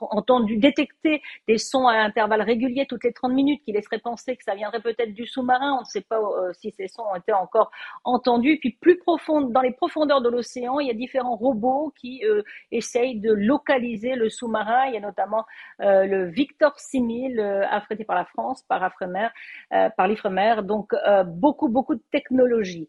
entendus, 0.00 0.58
détectés 0.58 1.22
des 1.48 1.58
sons 1.58 1.86
à 1.86 1.94
intervalles 1.94 2.42
réguliers 2.42 2.86
toutes 2.86 3.04
les 3.04 3.12
30 3.12 3.32
minutes 3.32 3.62
qui 3.64 3.72
laisseraient 3.72 3.98
penser 3.98 4.36
que 4.36 4.44
ça 4.44 4.54
viendrait 4.54 4.80
peut-être 4.80 5.12
du 5.12 5.26
sous-marin. 5.26 5.74
On 5.74 5.80
ne 5.80 5.84
sait 5.84 6.02
pas 6.02 6.18
euh, 6.18 6.52
si 6.52 6.70
ces 6.72 6.88
sons 6.88 7.04
ont 7.10 7.16
été 7.16 7.32
encore 7.32 7.70
entendus. 8.04 8.58
Puis 8.60 8.72
plus 8.80 8.98
profond, 8.98 9.42
dans 9.42 9.60
les 9.60 9.72
profondeurs 9.72 10.20
de 10.20 10.28
l'océan, 10.28 10.78
il 10.80 10.88
y 10.88 10.90
a 10.90 10.94
différents 10.94 11.36
robots 11.36 11.92
qui 12.00 12.24
euh, 12.24 12.42
essayent 12.70 13.20
de 13.20 13.32
localiser 13.32 14.14
le 14.14 14.28
sous-marin. 14.36 14.86
Il 14.86 14.94
y 14.94 14.96
a 14.96 15.00
notamment 15.00 15.44
euh, 15.80 16.06
le 16.06 16.26
Victor 16.26 16.78
6000 16.78 17.40
affrété 17.70 18.04
par 18.04 18.16
la 18.16 18.24
France, 18.24 18.62
par 18.62 18.82
Afremer, 18.82 19.28
par 19.70 20.08
l'Ifremer. 20.08 20.62
Donc 20.62 20.94
beaucoup, 21.26 21.68
beaucoup 21.68 21.94
de 21.94 22.02
technologies 22.10 22.88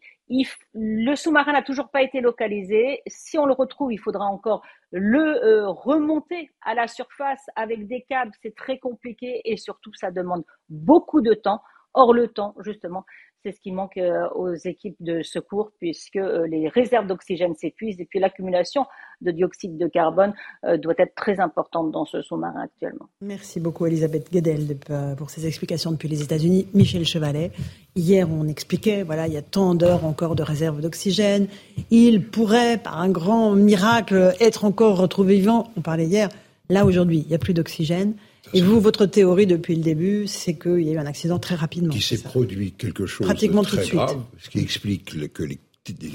le 0.74 1.14
sous-marin 1.14 1.52
n'a 1.52 1.62
toujours 1.62 1.88
pas 1.90 2.02
été 2.02 2.20
localisé. 2.20 3.02
Si 3.06 3.38
on 3.38 3.46
le 3.46 3.54
retrouve, 3.54 3.92
il 3.92 3.98
faudra 3.98 4.26
encore 4.26 4.62
le 4.90 5.44
euh, 5.44 5.68
remonter 5.68 6.50
à 6.62 6.74
la 6.74 6.86
surface 6.86 7.44
avec 7.56 7.86
des 7.86 8.02
câbles. 8.02 8.32
C'est 8.42 8.54
très 8.54 8.78
compliqué 8.78 9.40
et 9.44 9.56
surtout, 9.56 9.92
ça 9.94 10.10
demande 10.10 10.44
beaucoup 10.68 11.20
de 11.20 11.34
temps. 11.34 11.62
Or, 11.94 12.12
le 12.12 12.28
temps, 12.28 12.54
justement, 12.60 13.04
c'est 13.48 13.56
ce 13.56 13.60
qui 13.60 13.72
manque 13.72 13.96
euh, 13.96 14.28
aux 14.34 14.54
équipes 14.54 14.96
de 15.00 15.22
secours 15.22 15.70
puisque 15.78 16.16
euh, 16.16 16.46
les 16.46 16.68
réserves 16.68 17.06
d'oxygène 17.06 17.54
s'épuisent 17.54 17.98
et 17.98 18.04
puis 18.04 18.18
l'accumulation 18.18 18.84
de 19.22 19.30
dioxyde 19.30 19.78
de 19.78 19.86
carbone 19.86 20.34
euh, 20.64 20.76
doit 20.76 20.94
être 20.98 21.14
très 21.14 21.40
importante 21.40 21.90
dans 21.90 22.04
ce 22.04 22.20
sous-marin 22.20 22.60
actuellement. 22.60 23.08
Merci 23.22 23.58
beaucoup 23.58 23.86
Elisabeth 23.86 24.30
Guedel 24.30 24.76
pour 25.16 25.30
ces 25.30 25.46
explications 25.46 25.92
depuis 25.92 26.08
les 26.08 26.22
États-Unis. 26.22 26.68
Michel 26.74 27.06
Chevalet, 27.06 27.50
hier 27.96 28.28
on 28.30 28.46
expliquait, 28.48 29.02
voilà, 29.02 29.26
il 29.26 29.32
y 29.32 29.38
a 29.38 29.42
tant 29.42 29.74
d'heures 29.74 30.04
encore 30.04 30.34
de 30.34 30.42
réserves 30.42 30.82
d'oxygène. 30.82 31.46
Il 31.90 32.26
pourrait, 32.26 32.76
par 32.76 33.00
un 33.00 33.08
grand 33.08 33.52
miracle, 33.52 34.34
être 34.40 34.66
encore 34.66 34.98
retrouvé 34.98 35.36
vivant. 35.36 35.68
On 35.76 35.80
parlait 35.80 36.06
hier. 36.06 36.28
Là 36.68 36.84
aujourd'hui, 36.84 37.20
il 37.20 37.28
n'y 37.28 37.34
a 37.34 37.38
plus 37.38 37.54
d'oxygène. 37.54 38.14
Et 38.54 38.62
vous, 38.62 38.80
votre 38.80 39.06
théorie 39.06 39.46
depuis 39.46 39.76
le 39.76 39.82
début, 39.82 40.26
c'est 40.26 40.54
qu'il 40.54 40.80
y 40.80 40.90
a 40.90 40.92
eu 40.92 40.98
un 40.98 41.06
accident 41.06 41.38
très 41.38 41.54
rapidement. 41.54 41.92
Qui 41.92 42.00
s'est 42.00 42.22
produit 42.22 42.72
quelque 42.72 43.06
chose 43.06 43.28
de 43.28 43.62
très 43.62 43.88
grave, 43.88 44.22
ce 44.38 44.50
qui 44.50 44.60
explique 44.60 45.32
que 45.32 45.42
les, 45.44 45.58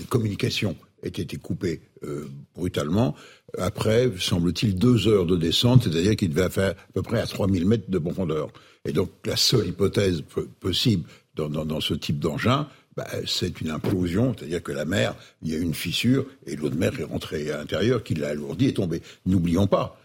communications 0.09 0.75
aient 1.03 1.09
été 1.09 1.37
coupées 1.37 1.81
euh, 2.03 2.27
brutalement. 2.55 3.15
Après, 3.57 4.11
semble-t-il, 4.19 4.75
deux 4.75 5.07
heures 5.07 5.25
de 5.25 5.35
descente, 5.35 5.83
c'est-à-dire 5.83 6.15
qu'il 6.15 6.29
devait 6.29 6.49
faire 6.49 6.71
à 6.71 6.91
peu 6.93 7.01
près 7.01 7.19
à 7.19 7.25
3000 7.25 7.65
mètres 7.67 7.89
de 7.89 7.99
profondeur. 7.99 8.49
Et 8.85 8.93
donc, 8.93 9.09
la 9.25 9.35
seule 9.35 9.67
hypothèse 9.67 10.23
possible 10.59 11.07
dans, 11.35 11.81
ce 11.81 11.93
type 11.93 12.19
d'engin, 12.19 12.67
bah, 12.95 13.07
c'est 13.25 13.61
une 13.61 13.71
implosion, 13.71 14.35
c'est-à-dire 14.37 14.61
que 14.61 14.71
la 14.71 14.85
mer, 14.85 15.15
il 15.41 15.51
y 15.51 15.55
a 15.55 15.57
une 15.57 15.73
fissure 15.73 16.25
et 16.45 16.55
l'eau 16.55 16.69
de 16.69 16.77
mer 16.77 16.99
est 16.99 17.03
rentrée 17.03 17.51
à 17.51 17.57
l'intérieur, 17.57 18.03
qui 18.03 18.13
l'a 18.13 18.29
alourdi 18.29 18.67
et 18.67 18.73
tombé. 18.73 19.01
N'oublions 19.25 19.67
pas 19.67 19.99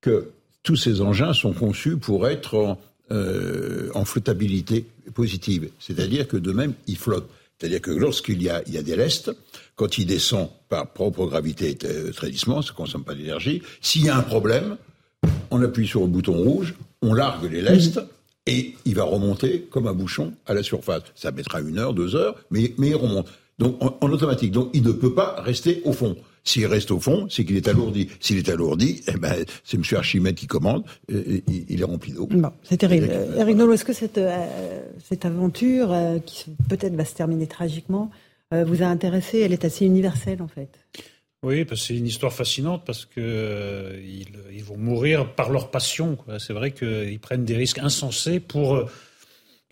que 0.00 0.28
tous 0.64 0.76
ces 0.76 1.00
engins 1.00 1.32
sont 1.32 1.52
conçus 1.52 1.96
pour 1.96 2.26
être 2.26 2.56
en, 2.56 2.78
euh, 3.12 4.04
flottabilité 4.04 4.86
positive. 5.14 5.68
C'est-à-dire 5.78 6.26
que 6.26 6.36
de 6.36 6.50
même, 6.50 6.72
ils 6.88 6.96
flottent. 6.96 7.30
C'est-à-dire 7.58 7.80
que 7.80 7.92
lorsqu'il 7.92 8.42
y 8.42 8.48
a, 8.48 8.62
il 8.66 8.74
y 8.74 8.78
a 8.78 8.82
des 8.82 8.96
lestes, 8.96 9.30
quand 9.76 9.98
il 9.98 10.06
descend 10.06 10.48
par 10.68 10.90
propre 10.92 11.26
gravité 11.26 11.70
et 11.70 11.86
euh, 11.86 12.12
ça 12.12 12.26
ne 12.26 12.72
consomme 12.72 13.04
pas 13.04 13.14
d'énergie. 13.14 13.62
S'il 13.80 14.04
y 14.04 14.08
a 14.08 14.16
un 14.16 14.22
problème, 14.22 14.76
on 15.50 15.62
appuie 15.62 15.86
sur 15.86 16.00
le 16.00 16.08
bouton 16.08 16.32
rouge, 16.32 16.74
on 17.02 17.14
largue 17.14 17.52
les 17.52 17.62
lestes, 17.62 18.00
et 18.46 18.74
il 18.84 18.94
va 18.94 19.04
remonter 19.04 19.66
comme 19.70 19.86
un 19.86 19.94
bouchon 19.94 20.32
à 20.46 20.54
la 20.54 20.62
surface. 20.62 21.02
Ça 21.14 21.30
mettra 21.30 21.60
une 21.60 21.78
heure, 21.78 21.94
deux 21.94 22.16
heures, 22.16 22.36
mais, 22.50 22.74
mais 22.78 22.88
il 22.88 22.96
remonte. 22.96 23.28
Donc 23.58 23.78
en 23.80 24.10
automatique. 24.10 24.50
Donc 24.50 24.70
il 24.72 24.82
ne 24.82 24.92
peut 24.92 25.14
pas 25.14 25.40
rester 25.40 25.80
au 25.84 25.92
fond. 25.92 26.16
S'il 26.44 26.66
reste 26.66 26.90
au 26.90 27.00
fond, 27.00 27.26
c'est 27.30 27.44
qu'il 27.44 27.56
est 27.56 27.68
alourdi. 27.68 28.08
S'il 28.20 28.36
est 28.36 28.48
alourdi, 28.50 29.02
eh 29.08 29.16
ben, 29.16 29.34
c'est 29.64 29.78
M. 29.78 29.82
Archimède 29.96 30.34
qui 30.34 30.46
commande, 30.46 30.84
et, 31.10 31.42
il 31.70 31.80
est 31.80 31.84
rempli 31.84 32.12
d'eau. 32.12 32.26
Bon, 32.30 32.52
c'est 32.62 32.76
terrible. 32.76 33.10
Eric 33.38 33.56
Nolot, 33.56 33.72
est-ce 33.72 33.84
que 33.84 33.94
cette, 33.94 34.18
euh, 34.18 34.80
cette 35.02 35.24
aventure, 35.24 35.90
euh, 35.90 36.18
qui 36.18 36.44
peut-être 36.68 36.94
va 36.94 37.06
se 37.06 37.14
terminer 37.14 37.46
tragiquement, 37.46 38.10
euh, 38.52 38.62
vous 38.64 38.82
a 38.82 38.86
intéressé? 38.86 39.40
Elle 39.40 39.54
est 39.54 39.64
assez 39.64 39.86
universelle, 39.86 40.42
en 40.42 40.48
fait. 40.48 40.68
Oui, 41.42 41.64
parce 41.64 41.80
que 41.80 41.86
c'est 41.88 41.96
une 41.96 42.06
histoire 42.06 42.32
fascinante 42.32 42.82
parce 42.86 43.04
que 43.04 43.98
ils, 44.02 44.64
vont 44.64 44.78
mourir 44.78 45.34
par 45.34 45.50
leur 45.50 45.70
passion. 45.70 46.16
C'est 46.38 46.54
vrai 46.54 46.70
qu'ils 46.70 47.20
prennent 47.20 47.44
des 47.44 47.56
risques 47.56 47.78
insensés 47.78 48.40
pour 48.40 48.88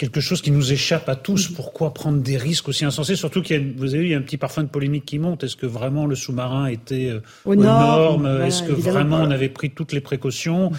quelque 0.02 0.20
chose 0.20 0.42
qui 0.42 0.50
nous 0.50 0.72
échappe 0.72 1.08
à 1.08 1.14
tous. 1.14 1.46
Pourquoi 1.46 1.94
prendre 1.94 2.20
des 2.20 2.36
risques 2.36 2.68
aussi 2.68 2.84
insensés? 2.84 3.14
Surtout 3.14 3.40
qu'il 3.40 3.56
y 3.56 3.60
a, 3.60 3.72
vous 3.76 3.94
avez 3.94 4.02
vu, 4.02 4.08
il 4.08 4.10
y 4.10 4.14
a 4.14 4.18
un 4.18 4.22
petit 4.22 4.36
parfum 4.36 4.64
de 4.64 4.68
polémique 4.68 5.04
qui 5.04 5.20
monte. 5.20 5.44
Est-ce 5.44 5.54
que 5.54 5.64
vraiment 5.64 6.06
le 6.06 6.16
sous-marin 6.16 6.66
était 6.66 7.08
euh, 7.08 7.20
aux, 7.44 7.54
normes, 7.54 8.26
Est-ce 8.44 8.64
que 8.64 8.72
vraiment 8.72 9.18
on 9.18 9.30
avait 9.30 9.48
pris 9.48 9.70
toutes 9.70 9.92
les 9.92 10.00
précautions? 10.00 10.72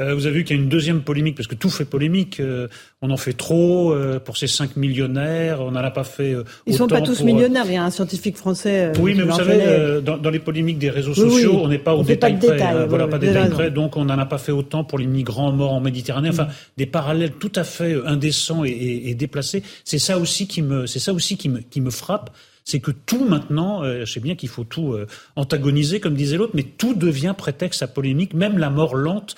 Euh, 0.00 0.14
vous 0.14 0.26
avez 0.26 0.36
vu 0.36 0.44
qu'il 0.44 0.56
y 0.56 0.58
a 0.58 0.62
une 0.62 0.68
deuxième 0.68 1.02
polémique, 1.02 1.36
parce 1.36 1.46
que 1.46 1.54
tout 1.54 1.68
fait 1.68 1.84
polémique. 1.84 2.40
Euh, 2.40 2.68
on 3.02 3.10
en 3.10 3.16
fait 3.16 3.34
trop 3.34 3.92
euh, 3.92 4.18
pour 4.18 4.36
ces 4.36 4.46
cinq 4.46 4.76
millionnaires. 4.76 5.60
On 5.60 5.72
n'en 5.72 5.80
a 5.80 5.90
pas 5.90 6.04
fait. 6.04 6.34
Ils 6.66 6.72
ne 6.72 6.78
sont 6.78 6.86
pas 6.86 7.02
tous 7.02 7.22
millionnaires. 7.22 7.64
Il 7.66 7.74
y 7.74 7.76
a 7.76 7.84
un 7.84 7.90
scientifique 7.90 8.36
français. 8.36 8.92
oui, 8.98 9.14
mais 9.14 9.24
vous 9.24 9.36
savez, 9.36 10.00
dans, 10.02 10.30
les 10.30 10.38
polémiques 10.38 10.78
des 10.78 10.90
réseaux 10.90 11.14
sociaux, 11.14 11.60
on 11.62 11.68
n'est 11.68 11.78
pas 11.78 11.94
au 11.94 12.02
détail 12.02 12.38
près. 12.38 12.86
voilà, 12.86 13.06
pas 13.06 13.18
détail 13.18 13.50
près. 13.50 13.70
Donc, 13.70 13.96
on 13.96 14.04
n'en 14.04 14.18
a 14.18 14.26
pas 14.26 14.38
fait 14.38 14.52
autant 14.52 14.84
pour 14.84 14.98
les 14.98 15.06
migrants 15.06 15.52
morts 15.52 15.72
en 15.72 15.80
Méditerranée. 15.80 16.30
Enfin, 16.30 16.48
des 16.76 16.86
parallèles 16.86 17.32
tout 17.32 17.52
à 17.56 17.64
fait 17.64 17.96
indécents 18.06 18.64
et, 18.64 18.70
et 18.70 19.14
déplacés. 19.14 19.62
C'est 19.84 19.98
ça 19.98 20.18
aussi 20.18 20.46
qui 20.46 20.62
me, 20.62 20.86
c'est 20.86 20.98
ça 20.98 21.12
aussi 21.12 21.36
qui 21.36 21.48
me, 21.48 21.60
qui 21.60 21.80
me 21.80 21.90
frappe 21.90 22.30
c'est 22.62 22.78
que 22.78 22.90
tout 22.92 23.24
maintenant, 23.24 23.82
je 23.82 24.04
sais 24.04 24.20
bien 24.20 24.36
qu'il 24.36 24.50
faut 24.50 24.62
tout 24.62 24.94
antagoniser, 25.34 25.98
comme 25.98 26.14
disait 26.14 26.36
l'autre, 26.36 26.52
mais 26.54 26.62
tout 26.62 26.94
devient 26.94 27.34
prétexte 27.36 27.82
à 27.82 27.88
polémique, 27.88 28.32
même 28.32 28.58
la 28.58 28.70
mort 28.70 28.94
lente 28.94 29.34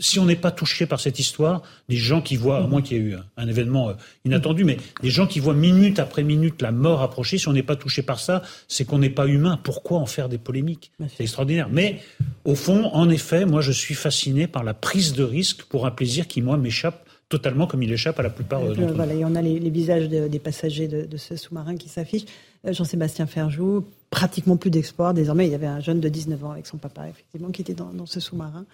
si 0.00 0.18
on 0.18 0.24
n'est 0.24 0.36
pas 0.36 0.50
touché 0.50 0.86
par 0.86 1.00
cette 1.00 1.18
histoire, 1.18 1.62
des 1.88 1.96
gens 1.96 2.20
qui 2.20 2.36
voient, 2.36 2.58
à 2.58 2.66
moins 2.66 2.82
qu'il 2.82 2.96
y 2.96 3.00
ait 3.00 3.02
eu 3.04 3.16
un, 3.36 3.48
événement 3.48 3.90
euh, 3.90 3.94
inattendu, 4.24 4.64
mais 4.64 4.78
des 5.02 5.10
gens 5.10 5.26
qui 5.26 5.38
voient 5.38 5.54
minute 5.54 5.98
après 5.98 6.24
minute 6.24 6.60
la 6.60 6.72
mort 6.72 7.02
approcher, 7.02 7.38
si 7.38 7.46
on 7.48 7.52
n'est 7.52 7.62
pas 7.62 7.76
touché 7.76 8.02
par 8.02 8.18
ça, 8.18 8.42
c'est 8.66 8.84
qu'on 8.84 8.98
n'est 8.98 9.10
pas 9.10 9.26
humain. 9.26 9.58
Pourquoi 9.62 9.98
en 9.98 10.06
faire 10.06 10.28
des 10.28 10.38
polémiques? 10.38 10.90
C'est 11.16 11.22
extraordinaire. 11.22 11.68
Mais 11.70 12.00
au 12.44 12.56
fond, 12.56 12.90
en 12.92 13.08
effet, 13.08 13.46
moi 13.46 13.60
je 13.60 13.72
suis 13.72 13.94
fasciné 13.94 14.48
par 14.48 14.64
la 14.64 14.74
prise 14.74 15.12
de 15.12 15.22
risque 15.22 15.62
pour 15.64 15.86
un 15.86 15.92
plaisir 15.92 16.26
qui, 16.26 16.42
moi, 16.42 16.56
m'échappe 16.56 17.06
totalement 17.28 17.66
comme 17.66 17.82
il 17.82 17.92
échappe 17.92 18.18
à 18.18 18.22
la 18.22 18.30
plupart 18.30 18.62
euh, 18.62 18.68
d'entre 18.68 18.80
nous. 18.80 18.94
Voilà, 18.94 19.14
il 19.14 19.20
y 19.20 19.24
en 19.24 19.34
a 19.36 19.42
les, 19.42 19.58
visages 19.70 20.08
des 20.08 20.38
passagers 20.38 20.88
de, 20.88 21.16
ce 21.16 21.36
sous-marin 21.36 21.76
qui 21.76 21.88
s'affichent. 21.88 22.26
Euh, 22.66 22.72
Jean-Sébastien 22.72 23.26
Ferjou, 23.26 23.84
pratiquement 24.10 24.56
plus 24.56 24.70
d'espoir. 24.70 25.14
Désormais, 25.14 25.46
il 25.46 25.52
y 25.52 25.54
avait 25.54 25.66
un 25.66 25.80
jeune 25.80 26.00
de 26.00 26.08
19 26.08 26.44
ans 26.44 26.50
avec 26.52 26.66
son 26.66 26.76
papa, 26.76 27.08
effectivement, 27.08 27.50
qui 27.50 27.62
était 27.62 27.74
dans 27.74 28.06
ce 28.06 28.18
sous-marin 28.18 28.64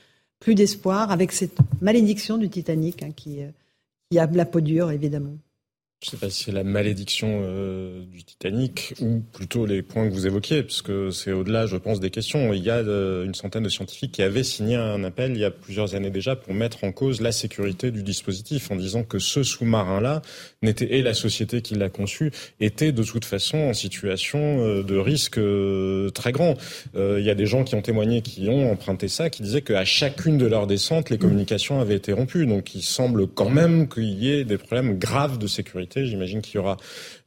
plus 0.42 0.56
d'espoir 0.56 1.12
avec 1.12 1.30
cette 1.30 1.56
malédiction 1.80 2.36
du 2.36 2.50
Titanic 2.50 3.04
hein, 3.04 3.12
qui, 3.14 3.42
euh, 3.42 3.48
qui 4.10 4.18
a 4.18 4.26
la 4.26 4.44
peau 4.44 4.60
dure, 4.60 4.90
évidemment. 4.90 5.38
Je 6.02 6.08
ne 6.08 6.10
sais 6.10 6.16
pas 6.16 6.30
si 6.30 6.44
c'est 6.44 6.52
la 6.52 6.64
malédiction 6.64 7.42
euh, 7.44 8.02
du 8.12 8.24
Titanic 8.24 8.94
ou 9.00 9.22
plutôt 9.32 9.66
les 9.66 9.82
points 9.82 10.08
que 10.08 10.12
vous 10.12 10.26
évoquiez, 10.26 10.64
puisque 10.64 11.12
c'est 11.12 11.30
au-delà, 11.30 11.66
je 11.66 11.76
pense, 11.76 12.00
des 12.00 12.10
questions. 12.10 12.52
Il 12.52 12.64
y 12.64 12.70
a 12.70 12.78
euh, 12.78 13.24
une 13.24 13.34
centaine 13.34 13.62
de 13.62 13.68
scientifiques 13.68 14.10
qui 14.10 14.22
avaient 14.22 14.42
signé 14.42 14.74
un 14.74 15.04
appel 15.04 15.30
il 15.30 15.38
y 15.38 15.44
a 15.44 15.52
plusieurs 15.52 15.94
années 15.94 16.10
déjà 16.10 16.34
pour 16.34 16.54
mettre 16.54 16.82
en 16.82 16.90
cause 16.90 17.20
la 17.20 17.30
sécurité 17.30 17.92
du 17.92 18.02
dispositif, 18.02 18.72
en 18.72 18.76
disant 18.76 19.04
que 19.04 19.20
ce 19.20 19.44
sous-marin-là 19.44 20.22
n'était 20.62 20.92
et 20.92 21.02
la 21.02 21.14
société 21.14 21.62
qui 21.62 21.76
l'a 21.76 21.88
conçu 21.88 22.32
était 22.58 22.90
de 22.90 23.04
toute 23.04 23.24
façon 23.24 23.58
en 23.58 23.72
situation 23.72 24.40
euh, 24.58 24.82
de 24.82 24.96
risque 24.96 25.38
très 26.14 26.32
grand. 26.32 26.56
il 26.96 27.24
y 27.24 27.30
a 27.30 27.34
des 27.36 27.46
gens 27.46 27.62
qui 27.62 27.76
ont 27.76 27.82
témoigné, 27.82 28.22
qui 28.22 28.48
ont 28.48 28.72
emprunté 28.72 29.06
ça, 29.06 29.30
qui 29.30 29.42
disaient 29.42 29.62
qu'à 29.62 29.84
chacune 29.84 30.36
de 30.36 30.46
leurs 30.46 30.66
descentes, 30.66 31.10
les 31.10 31.18
communications 31.18 31.80
avaient 31.80 31.94
été 31.94 32.12
rompues. 32.12 32.46
Donc 32.46 32.74
il 32.74 32.82
semble 32.82 33.28
quand 33.28 33.50
même 33.50 33.88
qu'il 33.88 34.04
y 34.04 34.32
ait 34.32 34.44
des 34.44 34.58
problèmes 34.58 34.98
graves 34.98 35.38
de 35.38 35.46
sécurité 35.46 35.91
J'imagine 35.96 36.42
qu'il 36.42 36.56
y 36.56 36.58
aura 36.58 36.76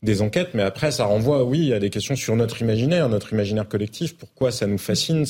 des 0.05 0.21
enquêtes, 0.21 0.49
mais 0.53 0.63
après, 0.63 0.91
ça 0.91 1.05
renvoie, 1.05 1.43
oui, 1.43 1.73
à 1.73 1.79
des 1.79 1.89
questions 1.89 2.15
sur 2.15 2.35
notre 2.35 2.61
imaginaire, 2.61 3.09
notre 3.09 3.33
imaginaire 3.33 3.67
collectif. 3.67 4.15
Pourquoi 4.15 4.51
ça 4.51 4.67
nous 4.67 4.77
fascine? 4.77 5.25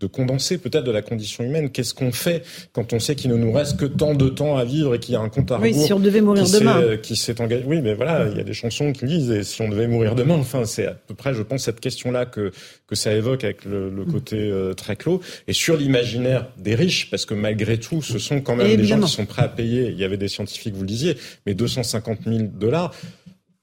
De 0.00 0.06
condenser 0.06 0.58
peut-être 0.58 0.84
de 0.84 0.90
la 0.90 1.02
condition 1.02 1.44
humaine. 1.44 1.70
Qu'est-ce 1.70 1.94
qu'on 1.94 2.10
fait 2.10 2.42
quand 2.72 2.92
on 2.92 2.98
sait 2.98 3.14
qu'il 3.14 3.30
ne 3.30 3.36
nous 3.36 3.52
reste 3.52 3.78
que 3.78 3.84
tant 3.84 4.14
de 4.14 4.28
temps 4.28 4.56
à 4.56 4.64
vivre 4.64 4.94
et 4.94 4.98
qu'il 4.98 5.14
y 5.14 5.16
a 5.16 5.20
un 5.20 5.28
compte 5.28 5.52
à 5.52 5.56
rebours 5.56 5.76
Oui, 5.76 5.86
si 5.86 5.92
on 5.92 6.00
devait 6.00 6.20
mourir 6.20 6.44
demain. 6.50 6.80
Euh, 6.80 6.96
qui 6.96 7.14
s'est 7.14 7.40
engagé? 7.40 7.64
Oui, 7.66 7.80
mais 7.80 7.94
voilà, 7.94 8.26
il 8.28 8.36
y 8.36 8.40
a 8.40 8.44
des 8.44 8.54
chansons 8.54 8.92
qui 8.92 9.04
disent 9.04 9.30
et 9.30 9.44
si 9.44 9.62
on 9.62 9.68
devait 9.68 9.86
mourir 9.86 10.14
demain? 10.14 10.34
Enfin, 10.34 10.64
c'est 10.64 10.86
à 10.86 10.94
peu 10.94 11.14
près, 11.14 11.34
je 11.34 11.42
pense, 11.42 11.62
cette 11.62 11.80
question-là 11.80 12.26
que 12.26 12.50
que 12.90 12.96
ça 12.96 13.12
évoque 13.14 13.44
avec 13.44 13.64
le, 13.64 13.88
mm. 13.88 14.12
côté 14.12 14.36
euh, 14.36 14.74
très 14.74 14.96
clos 14.96 15.20
et 15.46 15.52
sur 15.52 15.76
l'imaginaire 15.76 16.48
des 16.58 16.74
riches, 16.74 17.08
parce 17.08 17.24
que 17.24 17.34
malgré 17.34 17.78
tout, 17.78 18.02
ce 18.02 18.18
sont 18.18 18.40
quand 18.40 18.56
même 18.56 18.76
des 18.76 18.84
gens 18.84 19.00
qui 19.00 19.10
sont 19.10 19.26
prêts 19.26 19.42
à 19.42 19.48
payer. 19.48 19.90
Il 19.90 19.98
y 19.98 20.04
avait 20.04 20.16
des 20.16 20.28
scientifiques, 20.28 20.74
vous 20.74 20.82
le 20.82 20.88
disiez, 20.88 21.16
mais 21.46 21.54
250 21.54 22.18
000 22.26 22.38
dollars 22.52 22.92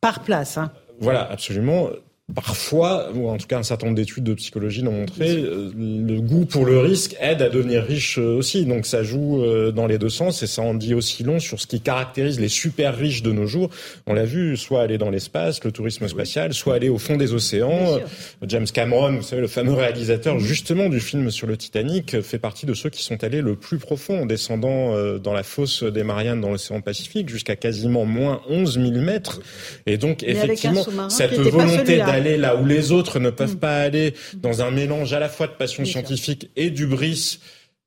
par 0.02 0.22
place. 0.22 0.58
Hein. 0.58 0.72
Voilà, 1.00 1.30
absolument. 1.30 1.89
Parfois, 2.36 3.09
ou 3.15 3.30
en 3.30 3.38
tout 3.38 3.47
cas 3.47 3.57
un 3.57 3.63
certain 3.63 3.86
nombre 3.86 3.95
d'études 3.95 4.25
de 4.25 4.34
psychologie 4.34 4.82
l'ont 4.82 4.91
montré, 4.91 5.38
euh, 5.38 5.71
le 5.73 6.19
goût 6.19 6.43
pour 6.43 6.65
le 6.65 6.78
risque 6.78 7.15
aide 7.21 7.41
à 7.41 7.47
devenir 7.47 7.86
riche 7.86 8.19
euh, 8.19 8.36
aussi. 8.36 8.65
Donc 8.65 8.86
ça 8.86 9.01
joue 9.01 9.41
euh, 9.41 9.71
dans 9.71 9.88
les 9.88 9.97
deux 9.97 10.09
sens 10.09 10.43
et 10.43 10.47
ça 10.47 10.61
en 10.61 10.73
dit 10.73 10.93
aussi 10.93 11.23
long 11.23 11.39
sur 11.39 11.61
ce 11.61 11.67
qui 11.67 11.80
caractérise 11.80 12.38
les 12.38 12.49
super 12.49 12.97
riches 12.97 13.23
de 13.23 13.32
nos 13.32 13.45
jours. 13.45 13.69
On 14.07 14.13
l'a 14.13 14.25
vu, 14.25 14.57
soit 14.57 14.82
aller 14.82 14.97
dans 14.97 15.09
l'espace, 15.09 15.63
le 15.63 15.71
tourisme 15.71 16.05
spatial, 16.09 16.53
soit 16.53 16.75
aller 16.75 16.89
au 16.89 16.97
fond 16.97 17.15
des 17.15 17.32
océans. 17.34 17.97
James 18.45 18.67
Cameron, 18.73 19.15
vous 19.15 19.23
savez, 19.23 19.41
le 19.41 19.47
fameux 19.47 19.73
réalisateur 19.73 20.38
justement 20.38 20.89
du 20.89 20.99
film 20.99 21.32
sur 21.32 21.47
le 21.47 21.55
Titanic, 21.55 22.19
fait 22.19 22.39
partie 22.39 22.65
de 22.65 22.73
ceux 22.73 22.89
qui 22.89 23.03
sont 23.03 23.23
allés 23.23 23.39
le 23.39 23.55
plus 23.55 23.78
profond 23.78 24.23
en 24.23 24.25
descendant 24.25 25.17
dans 25.17 25.34
la 25.34 25.43
fosse 25.43 25.82
des 25.82 26.03
Mariannes 26.03 26.41
dans 26.41 26.51
l'océan 26.51 26.82
Pacifique 26.82 27.30
jusqu'à 27.30 27.55
quasiment 27.55 28.03
moins 28.03 28.41
11 28.49 28.73
000 28.73 28.91
mètres. 28.97 29.39
Et 29.86 29.97
donc 29.97 30.23
effectivement, 30.23 30.84
cette 31.09 31.39
volonté 31.39 32.01
aller 32.18 32.38
là 32.38 32.55
où 32.55 32.65
les 32.65 32.91
autres 32.91 33.20
ne 33.20 33.30
peuvent 33.30 33.55
mm. 33.55 33.59
pas 33.59 33.78
aller, 33.78 34.13
dans 34.36 34.61
un 34.61 34.72
mélange 34.72 35.13
à 35.13 35.20
la 35.20 35.30
fois 35.30 35.47
de 35.47 35.53
passion 35.53 35.86
scientifique 35.86 36.49
et 36.55 36.70
du 36.70 36.88
bris. 36.88 37.39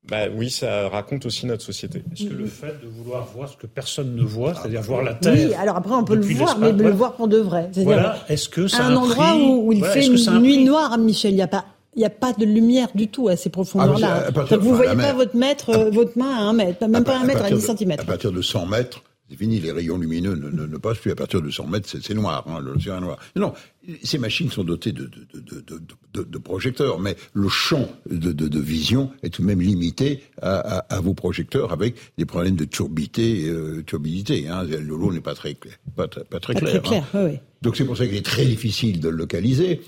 Bah 0.09 0.29
oui, 0.35 0.49
ça 0.49 0.89
raconte 0.89 1.27
aussi 1.27 1.45
notre 1.45 1.61
société. 1.63 2.03
Est-ce 2.11 2.27
que 2.27 2.33
le 2.33 2.47
fait 2.47 2.81
de 2.81 2.87
vouloir 2.87 3.27
voir 3.35 3.49
ce 3.49 3.55
que 3.55 3.67
personne 3.67 4.15
ne 4.15 4.23
voit, 4.23 4.55
c'est-à-dire 4.55 4.81
voir 4.81 5.03
la 5.03 5.13
Terre 5.13 5.33
Oui, 5.33 5.53
alors 5.53 5.75
après 5.77 5.93
on 5.93 6.03
peut 6.03 6.15
le 6.15 6.21
voir, 6.21 6.57
mais 6.57 6.71
le 6.71 6.89
voir 6.89 7.13
pour 7.13 7.27
de 7.27 7.37
vrai. 7.37 7.69
Voilà. 7.75 8.17
Est-ce 8.27 8.49
que 8.49 8.67
ça 8.67 8.85
un, 8.85 8.93
un 8.93 8.95
endroit 8.95 9.35
où, 9.37 9.71
il 9.71 9.85
fait 9.85 10.07
une 10.07 10.39
nuit 10.39 10.63
noire, 10.65 10.97
Michel, 10.97 11.33
il 11.33 11.35
n'y 11.35 11.41
a 11.43 11.47
pas 11.47 11.65
il 11.95 11.99
n'y 11.99 12.05
a 12.05 12.09
pas 12.09 12.33
de 12.33 12.45
lumière 12.45 12.87
du 12.95 13.09
tout 13.09 13.27
à 13.27 13.35
ces 13.35 13.49
profondeurs-là. 13.49 14.27
Ah, 14.27 14.55
vous 14.57 14.71
ne 14.71 14.75
voyez 14.75 14.95
pas 14.95 15.13
votre, 15.13 15.35
mètre, 15.35 15.69
euh, 15.71 15.89
votre 15.89 16.17
main 16.17 16.29
à 16.29 16.41
un 16.43 16.53
mètre, 16.53 16.87
même 16.87 17.03
pas 17.03 17.17
un 17.17 17.25
mètre 17.25 17.43
à, 17.43 17.51
10 17.51 17.59
cm. 17.59 17.91
À 17.91 18.03
partir 18.03 18.31
de 18.31 18.41
100 18.41 18.65
mètres, 18.65 19.03
c'est 19.31 19.37
fini, 19.37 19.61
les 19.61 19.71
rayons 19.71 19.97
lumineux 19.97 20.35
ne, 20.35 20.49
ne, 20.49 20.77
passent 20.77 20.97
plus 20.97 21.11
à 21.11 21.15
partir 21.15 21.41
de 21.41 21.49
100 21.49 21.67
mètres, 21.67 21.87
c'est 21.89 22.13
noir, 22.13 22.43
hein, 22.49 22.59
l'océan 22.59 22.97
est 22.97 23.01
noir. 23.01 23.17
Non, 23.37 23.53
ces 24.03 24.17
machines 24.17 24.51
sont 24.51 24.65
dotées 24.65 24.91
de, 24.91 25.09
de, 25.33 26.23
de 26.23 26.37
projecteurs, 26.37 26.99
mais 26.99 27.15
le 27.33 27.47
champ 27.47 27.87
de, 28.09 28.59
vision 28.59 29.09
est 29.23 29.29
tout 29.29 29.41
de 29.41 29.47
même 29.47 29.61
limité 29.61 30.21
à, 30.41 30.79
à, 30.79 30.99
vos 30.99 31.13
projecteurs 31.13 31.71
avec 31.71 31.95
des 32.17 32.25
problèmes 32.25 32.57
de 32.57 32.65
turbidité. 32.65 33.47
Euh, 33.47 33.81
turbidité 33.83 34.49
hein. 34.49 34.65
L'eau 34.65 35.13
n'est 35.13 35.21
pas 35.21 35.33
très, 35.33 35.55
pas, 35.95 36.09
pas 36.09 36.39
très 36.41 36.53
clair. 36.53 36.69
Très 36.69 36.81
clair 36.81 37.07
hein. 37.13 37.27
oui. 37.29 37.39
Donc 37.61 37.77
c'est 37.77 37.85
pour 37.85 37.95
ça 37.95 38.05
qu'il 38.05 38.17
est 38.17 38.25
très 38.25 38.45
difficile 38.45 38.99
de 38.99 39.07
le 39.07 39.15
localiser. 39.15 39.79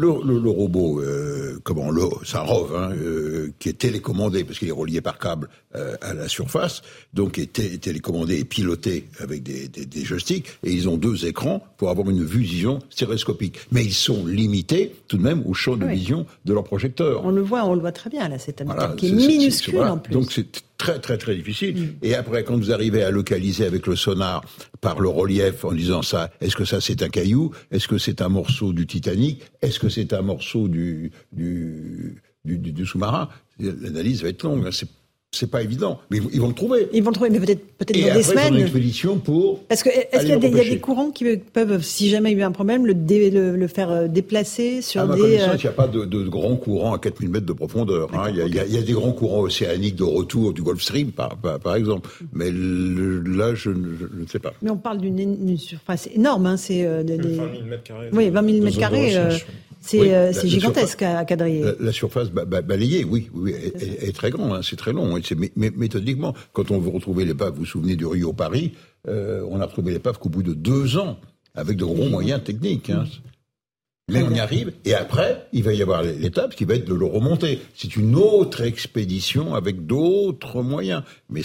Le, 0.00 0.38
le, 0.38 0.48
robot, 0.48 1.00
euh, 1.00 1.58
comment 1.64 1.90
le, 1.90 2.04
c'est 2.24 2.36
un 2.36 2.42
ROV 2.42 2.76
hein, 2.76 2.92
euh, 2.92 3.52
qui 3.58 3.68
est 3.68 3.78
télécommandé 3.78 4.44
parce 4.44 4.60
qu'il 4.60 4.68
est 4.68 4.70
relié 4.70 5.00
par 5.00 5.18
câble 5.18 5.48
euh, 5.74 5.96
à 6.00 6.14
la 6.14 6.28
surface, 6.28 6.82
donc 7.14 7.36
est 7.36 7.80
télécommandé 7.80 8.38
et 8.38 8.44
piloté 8.44 9.08
avec 9.18 9.42
des, 9.42 9.66
des, 9.66 9.86
des, 9.86 10.04
joysticks. 10.04 10.46
Et 10.62 10.70
ils 10.70 10.88
ont 10.88 10.98
deux 10.98 11.26
écrans 11.26 11.64
pour 11.78 11.90
avoir 11.90 12.08
une 12.10 12.22
vision 12.22 12.78
stéréoscopique. 12.90 13.58
Mais 13.72 13.84
ils 13.84 13.92
sont 13.92 14.24
limités 14.24 14.94
tout 15.08 15.16
de 15.16 15.22
même 15.22 15.42
au 15.46 15.52
champ 15.52 15.76
de 15.76 15.86
vision 15.86 16.26
de 16.44 16.52
leur 16.52 16.62
projecteur. 16.62 17.24
On 17.24 17.32
le 17.32 17.42
voit, 17.42 17.64
on 17.64 17.74
le 17.74 17.80
voit 17.80 17.90
très 17.90 18.08
bien 18.08 18.28
là, 18.28 18.38
c'est 18.38 18.62
un 18.62 18.94
qui 18.94 19.08
est, 19.08 19.12
minuscule 19.12 19.80
en 19.80 19.98
plus. 19.98 20.12
Donc 20.12 20.30
c'est 20.30 20.62
très 20.78 20.98
très 21.00 21.18
très 21.18 21.34
difficile. 21.34 21.76
Mm. 21.76 21.96
Et 22.02 22.14
après, 22.14 22.44
quand 22.44 22.56
vous 22.56 22.72
arrivez 22.72 23.02
à 23.02 23.10
localiser 23.10 23.66
avec 23.66 23.86
le 23.86 23.96
sonar 23.96 24.42
par 24.80 25.00
le 25.00 25.08
relief 25.08 25.64
en 25.64 25.72
disant 25.72 26.02
ça, 26.02 26.30
est-ce 26.40 26.56
que 26.56 26.64
ça 26.64 26.80
c'est 26.80 27.02
un 27.02 27.08
caillou? 27.10 27.50
Est-ce 27.70 27.88
que 27.88 27.98
c'est 27.98 28.22
un 28.22 28.28
morceau 28.28 28.72
du 28.72 28.86
Titanic? 28.86 29.42
Est-ce 29.60 29.78
que 29.78 29.88
c'est 29.88 30.12
un 30.12 30.22
morceau 30.22 30.68
du, 30.68 31.12
du, 31.32 32.22
du, 32.44 32.58
du 32.58 32.86
sous-marin? 32.86 33.28
L'analyse 33.58 34.22
va 34.22 34.28
être 34.28 34.44
longue. 34.44 34.66
Hein. 34.66 34.70
C'est 34.72 34.88
c'est 35.30 35.50
pas 35.50 35.62
évident, 35.62 36.00
mais 36.10 36.20
ils 36.32 36.40
vont 36.40 36.48
le 36.48 36.54
trouver. 36.54 36.88
Ils 36.92 37.02
vont 37.02 37.10
le 37.10 37.14
trouver, 37.14 37.28
mais 37.28 37.38
peut-être 37.38 37.62
peut-être 37.76 38.00
dans 38.00 38.14
des 38.14 38.22
semaines. 38.22 38.54
une 38.54 38.62
expédition 38.62 39.18
pour. 39.18 39.62
Parce 39.64 39.82
que 39.82 39.90
est-ce 39.90 40.20
qu'il 40.20 40.30
y, 40.30 40.60
a 40.60 40.64
des 40.64 40.78
courants 40.78 41.10
qui 41.10 41.36
peuvent, 41.36 41.82
si 41.82 42.08
jamais 42.08 42.32
il 42.32 42.38
y 42.38 42.40
a 42.40 42.44
eu 42.44 42.46
un 42.46 42.52
problème, 42.52 42.86
le, 42.86 42.94
le, 42.94 43.66
faire 43.68 43.90
euh, 43.90 44.08
déplacer 44.08 44.80
sur 44.80 45.02
à 45.02 45.06
ma 45.06 45.16
des. 45.16 45.38
Euh, 45.40 45.54
il 45.54 45.60
n'y 45.60 45.66
a 45.66 45.72
pas 45.72 45.86
de, 45.86 46.06
de 46.06 46.26
grands 46.28 46.56
courants 46.56 46.94
à 46.94 46.98
4000 46.98 47.28
mètres 47.28 47.44
de 47.44 47.52
profondeur. 47.52 48.08
Hein. 48.14 48.30
Il, 48.30 48.36
y 48.36 48.40
a, 48.40 48.46
il, 48.64 48.72
y 48.72 48.78
a, 48.78 48.82
des 48.82 48.92
grands 48.92 49.12
courants 49.12 49.40
océaniques 49.40 49.96
de 49.96 50.04
retour 50.04 50.54
du 50.54 50.62
Gulf 50.62 50.80
Stream, 50.80 51.12
par, 51.12 51.36
par, 51.36 51.74
exemple. 51.76 52.08
Mais 52.32 52.50
là, 52.50 53.54
je, 53.54 53.68
ne 53.68 54.26
sais 54.26 54.38
pas. 54.38 54.54
Mais 54.62 54.70
on 54.70 54.78
parle 54.78 54.98
d'une 54.98 55.58
surface 55.58 56.08
énorme. 56.14 56.46
Hein. 56.46 56.56
C'est 56.56 56.86
euh, 56.86 57.02
des, 57.02 57.18
20 57.18 57.52
000 57.52 57.64
mètres 57.66 57.82
carrés. 57.82 58.08
Oui, 58.14 58.30
20 58.30 58.50
000 58.50 58.64
mètres 58.64 58.78
carrés. 58.78 59.14
Euh, 59.94 60.32
c'est 60.32 60.48
gigantesque 60.48 61.02
à 61.02 61.24
Quadriller. 61.24 61.72
La, 61.80 61.92
surface 61.92 62.30
balayée, 62.30 63.04
oui, 63.04 63.30
oui 63.32 63.52
est, 63.52 64.14
très 64.14 64.30
grande, 64.30 64.52
hein, 64.52 64.60
c'est 64.62 64.76
très 64.76 64.92
long. 64.92 65.16
Hein, 65.16 65.20
mais, 65.56 65.70
méthodiquement, 65.76 66.34
quand 66.52 66.70
on 66.70 66.78
veut 66.78 66.90
retrouver 66.90 67.24
l'épave, 67.24 67.54
vous 67.54 67.60
vous 67.60 67.66
souvenez 67.66 67.96
du 67.96 68.06
Rio 68.06 68.32
Paris, 68.32 68.72
euh, 69.08 69.44
on 69.48 69.60
a 69.60 69.66
retrouvé 69.66 69.92
l'épave 69.92 70.18
qu'au 70.18 70.28
bout 70.28 70.42
de 70.42 70.54
deux 70.54 70.98
ans, 70.98 71.18
avec 71.54 71.76
de 71.76 71.84
gros 71.84 72.08
moyens 72.08 72.42
techniques. 72.42 72.90
Hein. 72.90 73.04
Mais 74.10 74.22
on 74.22 74.30
y 74.30 74.40
arrive, 74.40 74.72
et 74.86 74.94
après, 74.94 75.46
il 75.52 75.62
va 75.62 75.74
y 75.74 75.82
avoir 75.82 76.02
l'étape 76.02 76.54
qui 76.54 76.64
va 76.64 76.74
être 76.74 76.86
de 76.86 76.94
le 76.94 77.04
remonter. 77.04 77.60
C'est 77.74 77.94
une 77.94 78.16
autre 78.16 78.62
expédition 78.62 79.54
avec 79.54 79.86
d'autres 79.86 80.62
moyens. 80.62 81.02
Mais 81.28 81.42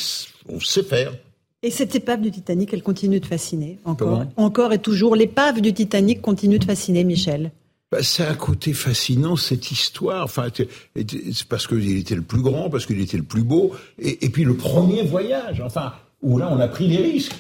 on 0.48 0.62
sait 0.62 0.84
faire. 0.84 1.14
Et 1.62 1.72
cette 1.72 1.94
épave 1.96 2.22
du 2.22 2.32
Titanic, 2.32 2.74
elle 2.74 2.84
continue 2.84 3.20
de 3.20 3.26
fasciner 3.26 3.80
encore. 3.84 4.26
encore 4.38 4.72
et 4.72 4.80
toujours. 4.80 5.16
L'épave 5.16 5.60
du 5.60 5.74
Titanic 5.74 6.22
continue 6.22 6.58
de 6.58 6.66
fasciner, 6.66 7.04
Michel. 7.04 7.52
Bah, 7.94 8.00
c'est 8.02 8.26
un 8.26 8.34
côté 8.34 8.74
fascinant 8.74 9.36
cette 9.36 9.70
histoire. 9.70 10.24
Enfin, 10.24 10.48
c'est 10.56 11.48
parce 11.48 11.68
qu'il 11.68 11.96
était 11.96 12.16
le 12.16 12.24
plus 12.24 12.42
grand, 12.42 12.72
parce 12.72 12.88
qu'il 12.88 13.00
était 13.00 13.18
le 13.18 13.24
plus 13.24 13.44
beau, 13.44 13.72
et, 14.00 14.30
puis 14.30 14.44
le 14.44 14.56
premier 14.56 15.04
voyage. 15.04 15.62
Enfin, 15.64 15.94
où 16.24 16.40
là 16.40 16.50
on 16.52 16.60
a 16.60 16.68
pris 16.68 16.88
les 16.88 16.98
risques. 16.98 17.36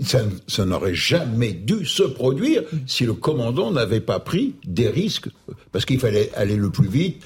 Ça, 0.00 0.20
ça 0.46 0.64
n'aurait 0.64 0.94
jamais 0.94 1.52
dû 1.52 1.84
se 1.84 2.04
produire 2.04 2.62
si 2.86 3.04
le 3.04 3.12
commandant 3.12 3.70
n'avait 3.70 4.00
pas 4.00 4.18
pris 4.18 4.54
des 4.64 4.88
risques, 4.88 5.28
parce 5.72 5.84
qu'il 5.84 6.00
fallait 6.00 6.30
aller 6.34 6.56
le 6.56 6.70
plus 6.70 6.88
vite. 6.88 7.22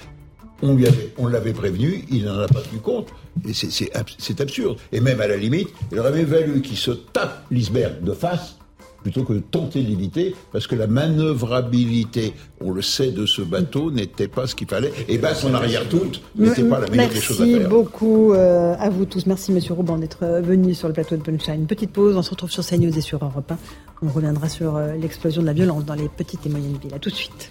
On 0.61 0.75
lui 0.75 0.85
avait, 0.85 1.13
on 1.17 1.27
l'avait 1.27 1.53
prévenu, 1.53 2.03
il 2.11 2.25
n'en 2.25 2.39
a 2.39 2.47
pas 2.49 2.63
tenu 2.63 2.81
compte. 2.81 3.07
Et 3.47 3.53
c'est 3.53 4.41
absurde. 4.41 4.77
Et 4.91 4.99
même 4.99 5.21
à 5.21 5.27
la 5.27 5.37
limite, 5.37 5.69
il 5.93 5.99
aurait 5.99 6.11
même 6.11 6.25
valu 6.25 6.61
qu'il 6.61 6.75
se 6.75 6.91
tape 6.91 7.45
l'iceberg 7.49 8.03
de 8.03 8.11
face 8.11 8.57
plutôt 9.03 9.23
que 9.23 9.33
de 9.33 9.39
tenter 9.39 9.83
d'éviter, 9.83 10.35
parce 10.51 10.65
que 10.65 10.75
la 10.75 10.87
manœuvrabilité, 10.87 12.33
on 12.61 12.71
le 12.71 12.81
sait, 12.81 13.11
de 13.11 13.25
ce 13.25 13.41
bateau 13.41 13.91
n'était 13.91 14.27
pas 14.27 14.47
ce 14.47 14.55
qu'il 14.55 14.67
fallait, 14.67 14.91
et 15.07 15.17
battre 15.17 15.41
son 15.41 15.53
arrière 15.53 15.87
toute 15.89 16.21
n'était 16.35 16.63
pas 16.63 16.79
la 16.79 16.87
meilleure 16.87 17.09
des 17.09 17.21
choses 17.21 17.41
à 17.41 17.45
faire. 17.45 17.53
Merci 17.53 17.69
beaucoup 17.69 18.33
euh, 18.33 18.75
à 18.79 18.89
vous 18.89 19.05
tous. 19.05 19.25
Merci 19.25 19.51
Monsieur 19.51 19.73
Rouban 19.73 19.97
d'être 19.97 20.23
euh, 20.23 20.41
venu 20.41 20.73
sur 20.73 20.87
le 20.87 20.93
plateau 20.93 21.15
de 21.15 21.21
Punchline. 21.21 21.61
Une 21.61 21.67
petite 21.67 21.91
pause, 21.91 22.15
on 22.15 22.21
se 22.21 22.31
retrouve 22.31 22.51
sur 22.51 22.65
CNews 22.65 22.97
et 22.97 23.01
sur 23.01 23.23
Europe 23.23 23.51
1. 23.51 23.57
On 24.01 24.09
reviendra 24.09 24.49
sur 24.49 24.75
euh, 24.75 24.93
l'explosion 24.95 25.41
de 25.41 25.47
la 25.47 25.53
violence 25.53 25.85
dans 25.85 25.95
les 25.95 26.09
petites 26.09 26.45
et 26.45 26.49
moyennes 26.49 26.77
villes. 26.81 26.93
À 26.93 26.99
tout 26.99 27.09
de 27.09 27.15
suite. 27.15 27.49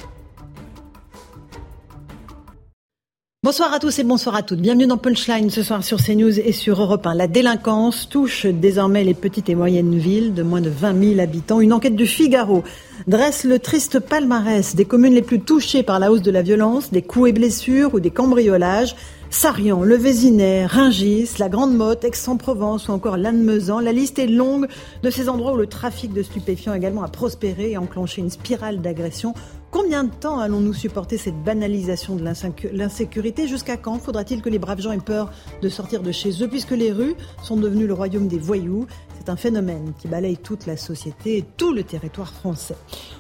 Bonsoir 3.45 3.73
à 3.73 3.81
tous 3.81 3.99
et 3.99 4.05
bonsoir 4.05 4.37
à 4.37 4.43
toutes. 4.45 4.61
Bienvenue 4.61 4.87
dans 4.87 4.99
Punchline 4.99 5.51
ce 5.51 5.65
soir 5.65 5.83
sur 5.83 5.99
CNews 6.01 6.39
et 6.39 6.53
sur 6.53 6.81
Europe 6.81 7.05
1. 7.05 7.15
La 7.15 7.27
délinquance 7.27 8.09
touche 8.09 8.47
désormais 8.47 9.03
les 9.03 9.15
petites 9.15 9.49
et 9.49 9.57
moyennes 9.57 9.99
villes 9.99 10.33
de 10.33 10.45
moins 10.45 10.61
de 10.61 10.71
20 10.71 11.15
000 11.17 11.21
habitants. 11.21 11.61
Une 11.61 11.73
enquête 11.73 11.97
du 11.97 12.07
Figaro 12.07 12.63
dresse 13.09 13.43
le 13.43 13.59
triste 13.59 13.99
palmarès 13.99 14.77
des 14.77 14.85
communes 14.85 15.15
les 15.15 15.23
plus 15.23 15.41
touchées 15.41 15.83
par 15.83 15.99
la 15.99 16.13
hausse 16.13 16.23
de 16.23 16.31
la 16.31 16.43
violence, 16.43 16.93
des 16.93 17.03
coups 17.03 17.31
et 17.31 17.33
blessures 17.33 17.95
ou 17.95 17.99
des 17.99 18.13
cambriolages. 18.13 18.95
Sarian, 19.29 19.83
Le 19.83 19.97
Vésinet, 19.97 20.65
Ringis, 20.67 21.31
la 21.41 21.49
Grande 21.49 21.75
Motte, 21.75 22.05
Aix-en-Provence 22.05 22.87
ou 22.87 22.93
encore 22.93 23.17
Lannemezan. 23.17 23.81
La 23.81 23.91
liste 23.91 24.21
est 24.21 24.29
longue 24.29 24.69
de 25.03 25.11
ces 25.11 25.29
endroits 25.29 25.55
où 25.55 25.57
le 25.57 25.67
trafic 25.67 26.13
de 26.13 26.23
stupéfiants 26.23 26.75
également 26.75 27.03
a 27.03 27.09
prospéré 27.09 27.73
et 27.73 27.77
enclenché 27.77 28.21
une 28.21 28.31
spirale 28.31 28.81
d'agression. 28.81 29.35
Combien 29.73 30.05
de 30.05 30.11
temps 30.13 30.39
allons-nous 30.39 30.75
supporter 30.75 31.17
cette 31.17 31.43
banalisation 31.43 32.15
de 32.15 32.23
l'insécurité? 32.23 33.49
Jusqu'à 33.49 33.79
quand 33.79 33.99
faudra-t-il 33.99 34.43
que 34.43 34.51
les 34.51 34.59
braves 34.59 34.83
gens 34.83 34.93
aient 34.93 34.99
peur 34.99 35.33
de 35.63 35.69
sortir 35.71 36.03
de 36.03 36.13
chez 36.13 36.43
eux 36.43 36.47
puisque 36.47 36.73
les 36.73 36.93
rues 36.93 37.15
sont 37.43 37.57
devenues 37.57 37.87
le 37.87 37.95
royaume 37.95 38.29
des 38.29 38.39
voyous? 38.39 38.87
C'est 39.19 39.31
un 39.31 39.37
phénomène 39.37 39.95
qui 39.99 40.09
balaye 40.09 40.37
toute 40.37 40.67
la 40.67 40.77
société 40.77 41.39
et 41.39 41.45
tout 41.57 41.73
le 41.73 41.85
territoire 41.85 42.35
français. 42.35 42.77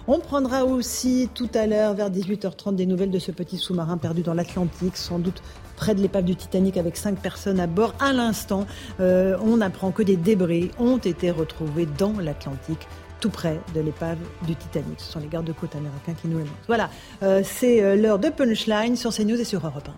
On 0.06 0.18
prendra 0.18 0.66
aussi 0.66 1.30
tout 1.32 1.48
à 1.54 1.66
l'heure 1.66 1.94
vers 1.94 2.10
18h30 2.10 2.74
des 2.74 2.84
nouvelles 2.84 3.10
de 3.10 3.18
ce 3.18 3.32
petit 3.32 3.56
sous-marin 3.56 3.96
perdu 3.96 4.20
dans 4.20 4.34
l'Atlantique, 4.34 4.98
sans 4.98 5.18
doute 5.18 5.42
près 5.76 5.94
de 5.94 6.02
l'épave 6.02 6.24
du 6.24 6.36
Titanic 6.36 6.76
avec 6.76 6.98
cinq 6.98 7.18
personnes 7.18 7.60
à 7.60 7.66
bord. 7.66 7.94
À 7.98 8.12
l'instant, 8.12 8.66
euh, 9.00 9.38
on 9.42 9.62
apprend 9.62 9.90
que 9.90 10.02
des 10.02 10.16
débris 10.16 10.70
ont 10.78 10.98
été 10.98 11.30
retrouvés 11.30 11.86
dans 11.86 12.12
l'Atlantique 12.20 12.86
tout 13.22 13.30
près 13.30 13.60
de 13.72 13.80
l'épave 13.80 14.18
du 14.46 14.56
Titanic. 14.56 14.98
Ce 14.98 15.12
sont 15.12 15.20
les 15.20 15.28
gardes-côtes 15.28 15.76
américains 15.76 16.14
qui 16.20 16.26
nous 16.26 16.38
le 16.38 16.44
montrent. 16.44 16.56
Voilà, 16.66 16.90
euh, 17.22 17.42
c'est 17.44 17.80
euh, 17.80 17.94
l'heure 17.94 18.18
de 18.18 18.28
Punchline 18.28 18.96
sur 18.96 19.14
CNews 19.14 19.40
et 19.40 19.44
sur 19.44 19.64
Europe 19.64 19.88
1. 19.88 19.92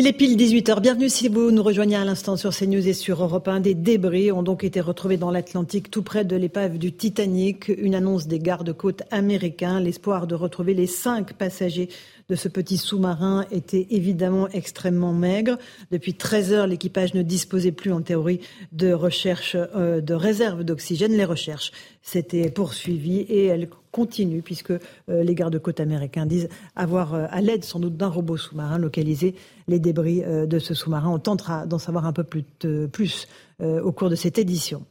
Il 0.00 0.06
est 0.06 0.14
pile 0.14 0.34
18h. 0.38 0.80
Bienvenue 0.80 1.10
si 1.10 1.28
vous 1.28 1.50
nous 1.50 1.62
rejoignez 1.62 1.96
à 1.96 2.06
l'instant 2.06 2.34
sur 2.34 2.56
CNews 2.56 2.88
et 2.88 2.94
sur 2.94 3.22
Europe 3.22 3.46
1. 3.46 3.60
Des 3.60 3.74
débris 3.74 4.32
ont 4.32 4.42
donc 4.42 4.64
été 4.64 4.80
retrouvés 4.80 5.18
dans 5.18 5.30
l'Atlantique, 5.30 5.90
tout 5.90 6.02
près 6.02 6.24
de 6.24 6.36
l'épave 6.36 6.78
du 6.78 6.90
Titanic. 6.90 7.68
Une 7.68 7.94
annonce 7.94 8.26
des 8.26 8.38
gardes-côtes 8.38 9.02
américains. 9.10 9.78
L'espoir 9.78 10.26
de 10.26 10.34
retrouver 10.34 10.72
les 10.72 10.86
cinq 10.86 11.34
passagers 11.34 11.90
de 12.30 12.34
ce 12.34 12.48
petit 12.48 12.78
sous-marin 12.78 13.44
était 13.50 13.88
évidemment 13.90 14.48
extrêmement 14.48 15.12
maigre. 15.12 15.58
Depuis 15.90 16.14
13 16.14 16.52
heures, 16.52 16.66
l'équipage 16.66 17.12
ne 17.12 17.22
disposait 17.22 17.72
plus 17.72 17.92
en 17.92 18.00
théorie 18.00 18.40
de 18.72 18.92
recherche 18.94 19.56
euh, 19.76 20.00
de 20.00 20.14
réserve 20.14 20.64
d'oxygène. 20.64 21.12
Les 21.12 21.24
recherches 21.26 21.72
s'étaient 22.00 22.48
poursuivies 22.50 23.20
et 23.20 23.46
elles 23.46 23.68
continuent 23.90 24.42
puisque 24.42 24.70
euh, 24.70 24.78
les 25.08 25.34
gardes-côtes 25.34 25.80
américains 25.80 26.24
disent 26.24 26.48
avoir, 26.76 27.14
euh, 27.14 27.26
à 27.30 27.40
l'aide 27.40 27.64
sans 27.64 27.80
doute 27.80 27.96
d'un 27.96 28.08
robot 28.08 28.36
sous-marin, 28.36 28.78
localisé 28.78 29.34
les 29.70 29.78
débris 29.78 30.22
de 30.22 30.58
ce 30.58 30.74
sous-marin. 30.74 31.08
On 31.08 31.18
tentera 31.18 31.66
d'en 31.66 31.78
savoir 31.78 32.04
un 32.04 32.12
peu 32.12 32.24
plus, 32.24 32.44
plus 32.92 33.28
au 33.62 33.92
cours 33.92 34.10
de 34.10 34.16
cette 34.16 34.38
édition. 34.38 34.84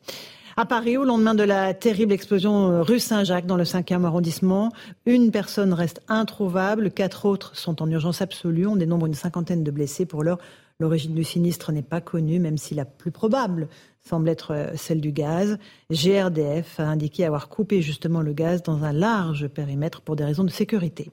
À 0.60 0.66
Paris, 0.66 0.98
au 0.98 1.06
lendemain 1.06 1.36
de 1.36 1.44
la 1.44 1.74
terrible 1.74 2.12
explosion 2.12 2.70
euh, 2.70 2.82
rue 2.82 3.00
Saint-Jacques 3.00 3.46
dans 3.46 3.56
le 3.56 3.64
5e 3.64 4.04
arrondissement, 4.04 4.74
une 5.06 5.32
personne 5.32 5.72
reste 5.72 6.02
introuvable, 6.10 6.92
quatre 6.92 7.24
autres 7.24 7.56
sont 7.56 7.82
en 7.82 7.90
urgence 7.90 8.22
absolue. 8.22 8.68
On 8.68 8.76
dénombre 8.76 9.06
une 9.06 9.14
cinquantaine 9.14 9.64
de 9.64 9.72
blessés. 9.72 10.06
Pour 10.06 10.22
l'heure, 10.22 10.40
l'origine 10.82 11.16
du 11.16 11.24
sinistre 11.24 11.72
n'est 11.72 11.82
pas 11.82 12.02
connue, 12.02 12.40
même 12.40 12.58
si 12.58 12.76
la 12.76 12.84
plus 12.84 13.12
probable 13.12 13.70
semble 14.04 14.28
être 14.28 14.54
euh, 14.54 14.68
celle 14.76 15.00
du 15.00 15.14
gaz. 15.14 15.58
GRDF 15.92 16.82
a 16.82 16.88
indiqué 16.88 17.24
avoir 17.24 17.48
coupé 17.48 17.82
justement 17.82 18.22
le 18.22 18.34
gaz 18.34 18.62
dans 18.62 18.84
un 18.84 18.92
large 18.92 19.48
périmètre 19.48 20.02
pour 20.02 20.18
des 20.18 20.26
raisons 20.26 20.44
de 20.44 20.52
sécurité. 20.52 21.10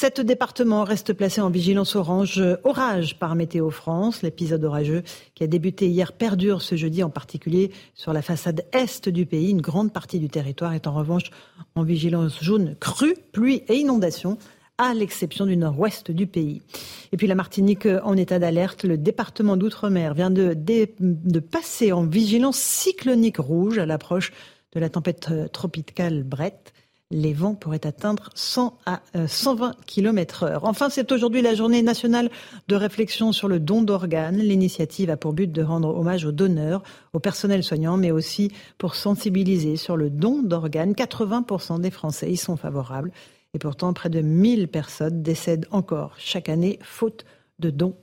Sept 0.00 0.20
départements 0.20 0.84
restent 0.84 1.12
placés 1.12 1.40
en 1.40 1.50
vigilance 1.50 1.96
orange 1.96 2.40
orage 2.62 3.18
par 3.18 3.34
Météo 3.34 3.68
France. 3.70 4.22
L'épisode 4.22 4.62
orageux 4.62 5.02
qui 5.34 5.42
a 5.42 5.48
débuté 5.48 5.88
hier 5.88 6.12
perdure 6.12 6.62
ce 6.62 6.76
jeudi, 6.76 7.02
en 7.02 7.10
particulier 7.10 7.72
sur 7.94 8.12
la 8.12 8.22
façade 8.22 8.64
est 8.70 9.08
du 9.08 9.26
pays. 9.26 9.50
Une 9.50 9.60
grande 9.60 9.92
partie 9.92 10.20
du 10.20 10.28
territoire 10.28 10.72
est 10.74 10.86
en 10.86 10.94
revanche 10.94 11.32
en 11.74 11.82
vigilance 11.82 12.40
jaune 12.40 12.76
crue, 12.78 13.16
pluie 13.32 13.64
et 13.66 13.74
inondation 13.74 14.38
à 14.78 14.94
l'exception 14.94 15.46
du 15.46 15.56
nord-ouest 15.56 16.12
du 16.12 16.28
pays. 16.28 16.62
Et 17.10 17.16
puis 17.16 17.26
la 17.26 17.34
Martinique 17.34 17.88
en 18.04 18.16
état 18.16 18.38
d'alerte, 18.38 18.84
le 18.84 18.98
département 18.98 19.56
d'outre-mer 19.56 20.14
vient 20.14 20.30
de, 20.30 20.54
de, 20.54 21.40
passer 21.40 21.90
en 21.90 22.04
vigilance 22.04 22.58
cyclonique 22.58 23.38
rouge 23.38 23.78
à 23.78 23.84
l'approche 23.84 24.30
de 24.74 24.78
la 24.78 24.90
tempête 24.90 25.28
tropicale 25.50 26.22
Brett 26.22 26.72
les 27.10 27.32
vents 27.32 27.54
pourraient 27.54 27.86
atteindre 27.86 28.30
100 28.34 28.78
à 28.84 29.00
120 29.26 29.74
km 29.86 30.42
heure. 30.42 30.64
Enfin, 30.64 30.90
c'est 30.90 31.10
aujourd'hui 31.10 31.40
la 31.40 31.54
journée 31.54 31.82
nationale 31.82 32.30
de 32.68 32.76
réflexion 32.76 33.32
sur 33.32 33.48
le 33.48 33.60
don 33.60 33.82
d'organes. 33.82 34.38
L'initiative 34.38 35.08
a 35.08 35.16
pour 35.16 35.32
but 35.32 35.50
de 35.50 35.62
rendre 35.62 35.96
hommage 35.96 36.26
aux 36.26 36.32
donneurs, 36.32 36.82
au 37.14 37.18
personnel 37.18 37.62
soignant, 37.62 37.96
mais 37.96 38.10
aussi 38.10 38.52
pour 38.76 38.94
sensibiliser 38.94 39.76
sur 39.76 39.96
le 39.96 40.10
don 40.10 40.42
d'organes. 40.42 40.92
80% 40.92 41.80
des 41.80 41.90
Français 41.90 42.30
y 42.30 42.36
sont 42.36 42.56
favorables. 42.56 43.12
Et 43.54 43.58
pourtant, 43.58 43.94
près 43.94 44.10
de 44.10 44.20
1000 44.20 44.68
personnes 44.68 45.22
décèdent 45.22 45.66
encore 45.70 46.14
chaque 46.18 46.50
année 46.50 46.78
faute 46.82 47.24
de 47.58 47.70
dons 47.70 47.96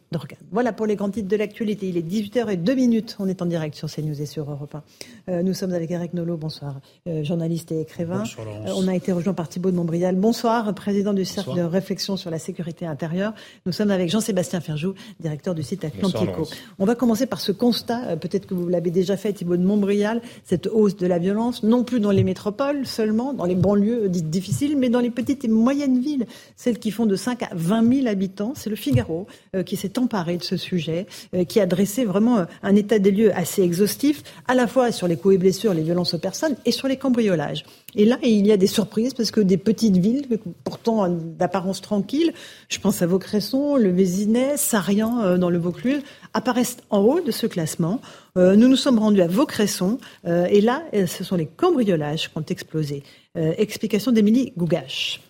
Voilà 0.51 0.73
pour 0.73 0.85
les 0.85 0.95
grands 0.95 1.09
titres 1.09 1.27
de 1.27 1.35
l'actualité. 1.35 1.89
Il 1.89 1.97
est 1.97 2.01
18h02 2.01 2.75
minutes. 2.75 3.15
On 3.19 3.27
est 3.27 3.41
en 3.41 3.45
direct 3.45 3.75
sur 3.75 3.89
CNews 3.89 4.21
et 4.21 4.25
sur 4.25 4.49
Europe 4.49 4.75
1. 4.75 4.83
Euh, 5.29 5.43
nous 5.43 5.53
sommes 5.53 5.73
avec 5.73 5.91
Eric 5.91 6.13
Nolot, 6.13 6.37
bonsoir, 6.37 6.79
euh, 7.07 7.23
journaliste 7.23 7.71
et 7.71 7.81
écrivain. 7.81 8.19
Bonsoir, 8.19 8.47
euh, 8.47 8.71
on 8.75 8.87
a 8.87 8.95
été 8.95 9.11
rejoint 9.11 9.33
par 9.33 9.49
Thibault 9.49 9.71
de 9.71 9.75
Montbrial. 9.75 10.15
Bonsoir, 10.15 10.73
président 10.73 11.13
du 11.13 11.25
cercle 11.25 11.55
de 11.55 11.61
réflexion 11.61 12.17
sur 12.17 12.29
la 12.29 12.39
sécurité 12.39 12.85
intérieure. 12.85 13.33
Nous 13.65 13.71
sommes 13.71 13.91
avec 13.91 14.09
Jean-Sébastien 14.09 14.61
Ferjou, 14.61 14.93
directeur 15.19 15.55
du 15.55 15.63
site 15.63 15.83
Atlantico. 15.85 16.47
on 16.79 16.85
va 16.85 16.95
commencer 16.95 17.25
par 17.25 17.41
ce 17.41 17.51
constat, 17.51 18.17
peut-être 18.17 18.45
que 18.45 18.53
vous 18.53 18.67
l'avez 18.67 18.91
déjà 18.91 19.17
fait, 19.17 19.33
Thibault 19.33 19.57
de 19.57 19.63
Montbrial, 19.63 20.21
cette 20.43 20.67
hausse 20.67 20.95
de 20.95 21.07
la 21.07 21.19
violence, 21.19 21.63
non 21.63 21.83
plus 21.83 21.99
dans 21.99 22.11
les 22.11 22.23
métropoles 22.23 22.85
seulement, 22.85 23.33
dans 23.33 23.45
les 23.45 23.55
banlieues 23.55 24.09
dites 24.09 24.29
difficiles, 24.29 24.77
mais 24.77 24.89
dans 24.89 24.99
les 24.99 25.11
petites 25.11 25.43
et 25.45 25.47
moyennes 25.47 25.99
villes, 25.99 26.25
celles 26.55 26.79
qui 26.79 26.91
font 26.91 27.05
de 27.05 27.15
5 27.15 27.43
à 27.43 27.49
20 27.53 27.93
000 28.01 28.07
habitants. 28.07 28.53
C'est 28.55 28.69
le 28.69 28.75
Figaro 28.75 29.27
qui 29.65 29.75
s'est 29.75 29.89
emparé 30.05 30.37
de 30.37 30.43
ce 30.43 30.57
sujet, 30.57 31.05
qui 31.47 31.59
a 31.59 31.65
dressé 31.65 32.05
vraiment 32.05 32.45
un 32.63 32.75
état 32.75 32.99
des 32.99 33.11
lieux 33.11 33.35
assez 33.35 33.61
exhaustif, 33.61 34.23
à 34.47 34.55
la 34.55 34.67
fois 34.67 34.91
sur 34.91 35.07
les 35.07 35.17
coups 35.17 35.35
et 35.35 35.37
blessures, 35.37 35.73
les 35.73 35.83
violences 35.83 36.13
aux 36.13 36.19
personnes 36.19 36.55
et 36.65 36.71
sur 36.71 36.87
les 36.87 36.97
cambriolages. 36.97 37.65
Et 37.95 38.05
là, 38.05 38.17
il 38.23 38.45
y 38.45 38.51
a 38.51 38.57
des 38.57 38.67
surprises 38.67 39.13
parce 39.13 39.31
que 39.31 39.39
des 39.39 39.57
petites 39.57 39.97
villes, 39.97 40.27
pourtant 40.63 41.07
d'apparence 41.09 41.81
tranquille, 41.81 42.33
je 42.67 42.79
pense 42.79 43.01
à 43.01 43.07
Vaucresson, 43.07 43.77
le 43.77 43.89
Vésinet, 43.89 44.57
Sarian 44.57 45.21
euh, 45.21 45.37
dans 45.37 45.49
le 45.49 45.57
Vaucluse, 45.57 46.01
apparaissent 46.33 46.77
en 46.89 46.99
haut 46.99 47.21
de 47.21 47.31
ce 47.31 47.47
classement. 47.47 48.01
Euh, 48.37 48.55
nous 48.55 48.67
nous 48.67 48.75
sommes 48.75 48.99
rendus 48.99 49.21
à 49.21 49.27
Vaucresson 49.27 49.97
euh, 50.25 50.45
et 50.49 50.61
là, 50.61 50.83
ce 50.93 51.23
sont 51.23 51.35
les 51.35 51.47
cambriolages 51.47 52.29
qui 52.31 52.37
ont 52.37 52.45
explosé. 52.47 53.03
explication 53.35 54.11
d'Émilie 54.11 54.53
Gougache. 54.57 55.24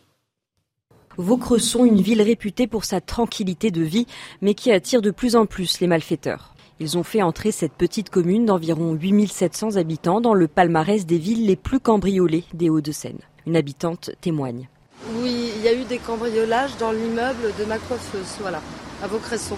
Vaucresson, 1.17 1.85
une 1.85 2.01
ville 2.01 2.21
réputée 2.21 2.67
pour 2.67 2.83
sa 2.83 2.99
tranquillité 2.99 3.71
de 3.71 3.81
vie, 3.81 4.05
mais 4.41 4.53
qui 4.53 4.71
attire 4.71 5.01
de 5.01 5.11
plus 5.11 5.35
en 5.35 5.45
plus 5.45 5.79
les 5.79 5.87
malfaiteurs. 5.87 6.53
Ils 6.81 6.97
ont 6.97 7.03
fait 7.03 7.21
entrer 7.21 7.51
cette 7.51 7.73
petite 7.73 8.09
commune 8.09 8.45
d'environ 8.45 8.93
8700 8.93 9.77
habitants 9.77 10.19
dans 10.19 10.33
le 10.33 10.49
palmarès 10.49 11.05
des 11.05 11.17
villes 11.17 11.45
les 11.45 11.55
plus 11.55 11.79
cambriolées 11.79 12.43
des 12.53 12.69
Hauts-de-Seine. 12.69 13.19
Une 13.47 13.55
habitante 13.55 14.11
témoigne. 14.19 14.67
Oui, 15.21 15.51
il 15.55 15.63
y 15.63 15.67
a 15.69 15.73
eu 15.73 15.85
des 15.85 15.99
cambriolages 15.99 16.75
dans 16.77 16.91
l'immeuble 16.91 17.53
de 17.57 17.63
ma 17.63 17.77
coiffeuse, 17.77 18.37
voilà, 18.41 18.61
à 19.01 19.07
Vaucresson. 19.07 19.55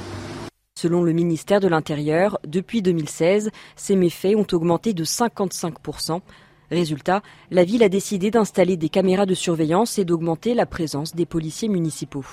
Selon 0.77 1.01
le 1.01 1.11
ministère 1.11 1.59
de 1.59 1.67
l'Intérieur, 1.67 2.37
depuis 2.45 2.83
2016, 2.83 3.49
ces 3.75 3.95
méfaits 3.95 4.35
ont 4.35 4.45
augmenté 4.51 4.93
de 4.93 5.03
55%. 5.03 6.21
Résultat, 6.71 7.21
la 7.49 7.63
ville 7.63 7.83
a 7.83 7.89
décidé 7.89 8.29
d'installer 8.29 8.75
des 8.75 8.89
caméras 8.89 9.25
de 9.25 9.33
surveillance 9.33 9.97
et 9.99 10.05
d'augmenter 10.05 10.53
la 10.53 10.65
présence 10.65 11.15
des 11.15 11.25
policiers 11.25 11.69
municipaux. 11.69 12.25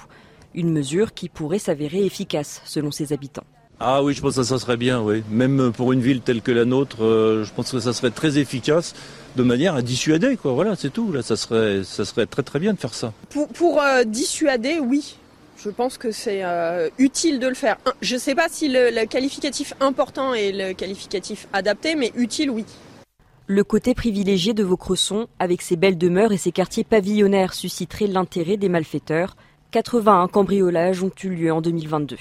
Une 0.55 0.72
mesure 0.72 1.14
qui 1.14 1.28
pourrait 1.28 1.59
s'avérer 1.59 2.05
efficace 2.05 2.61
selon 2.64 2.91
ses 2.91 3.12
habitants. 3.12 3.45
Ah 3.80 4.03
oui, 4.03 4.14
je 4.14 4.20
pense 4.20 4.37
que 4.37 4.43
ça 4.43 4.59
serait 4.59 4.76
bien, 4.76 5.01
oui. 5.03 5.22
Même 5.30 5.72
pour 5.72 5.93
une 5.93 6.01
ville 6.01 6.20
telle 6.20 6.43
que 6.43 6.53
la 6.53 6.64
nôtre, 6.64 7.03
euh, 7.05 7.45
je 7.45 7.53
pense 7.53 7.72
que 7.72 7.80
ça 7.80 7.93
serait 7.93 8.12
très 8.12 8.39
efficace 8.39 8.95
de 9.37 9.43
manière 9.43 9.74
à 9.74 9.82
dissuader, 9.82 10.37
quoi. 10.37 10.53
Voilà, 10.53 10.76
c'est 10.76 10.91
tout. 10.91 11.12
Là, 11.12 11.22
ça 11.22 11.37
serait, 11.37 11.82
ça 11.85 12.05
serait 12.05 12.26
très 12.26 12.43
très 12.43 12.61
bien 12.61 12.72
de 12.72 12.78
faire 12.78 12.95
ça. 12.95 13.12
Pour, 13.30 13.82
euh, 13.82 14.05
dissuader, 14.05 14.78
oui. 14.80 15.16
Je 15.62 15.70
pense 15.70 15.99
que 15.99 16.12
c'est 16.12 16.45
euh, 16.45 16.89
utile 16.99 17.39
de 17.41 17.49
le 17.49 17.55
faire. 17.55 17.76
Je 18.01 18.14
ne 18.14 18.20
sais 18.20 18.35
pas 18.35 18.49
si 18.49 18.68
le, 18.68 19.07
qualificatif 19.07 19.74
important 19.80 20.35
est 20.35 20.53
le 20.53 20.72
qualificatif 20.72 21.49
adapté, 21.53 21.95
mais 21.95 22.12
utile, 22.16 22.51
oui. 22.51 22.64
Le 23.47 23.63
côté 23.63 23.93
privilégié 23.93 24.55
de 24.55 24.63
Vaucresson, 24.63 25.27
avec 25.39 25.61
ses 25.61 25.77
belles 25.77 25.99
demeures 25.99 26.33
et 26.33 26.39
ses 26.39 26.51
quartiers 26.51 26.83
pavillonnaires, 26.83 27.53
susciterait 27.53 28.07
l'intérêt 28.07 28.57
des 28.57 28.71
malfaiteurs. 28.71 29.37
81 29.71 30.29
cambriolages 30.29 31.03
ont 31.03 31.11
eu 31.23 31.29
lieu 31.29 31.53
en 31.53 31.61
2022. 31.61 32.17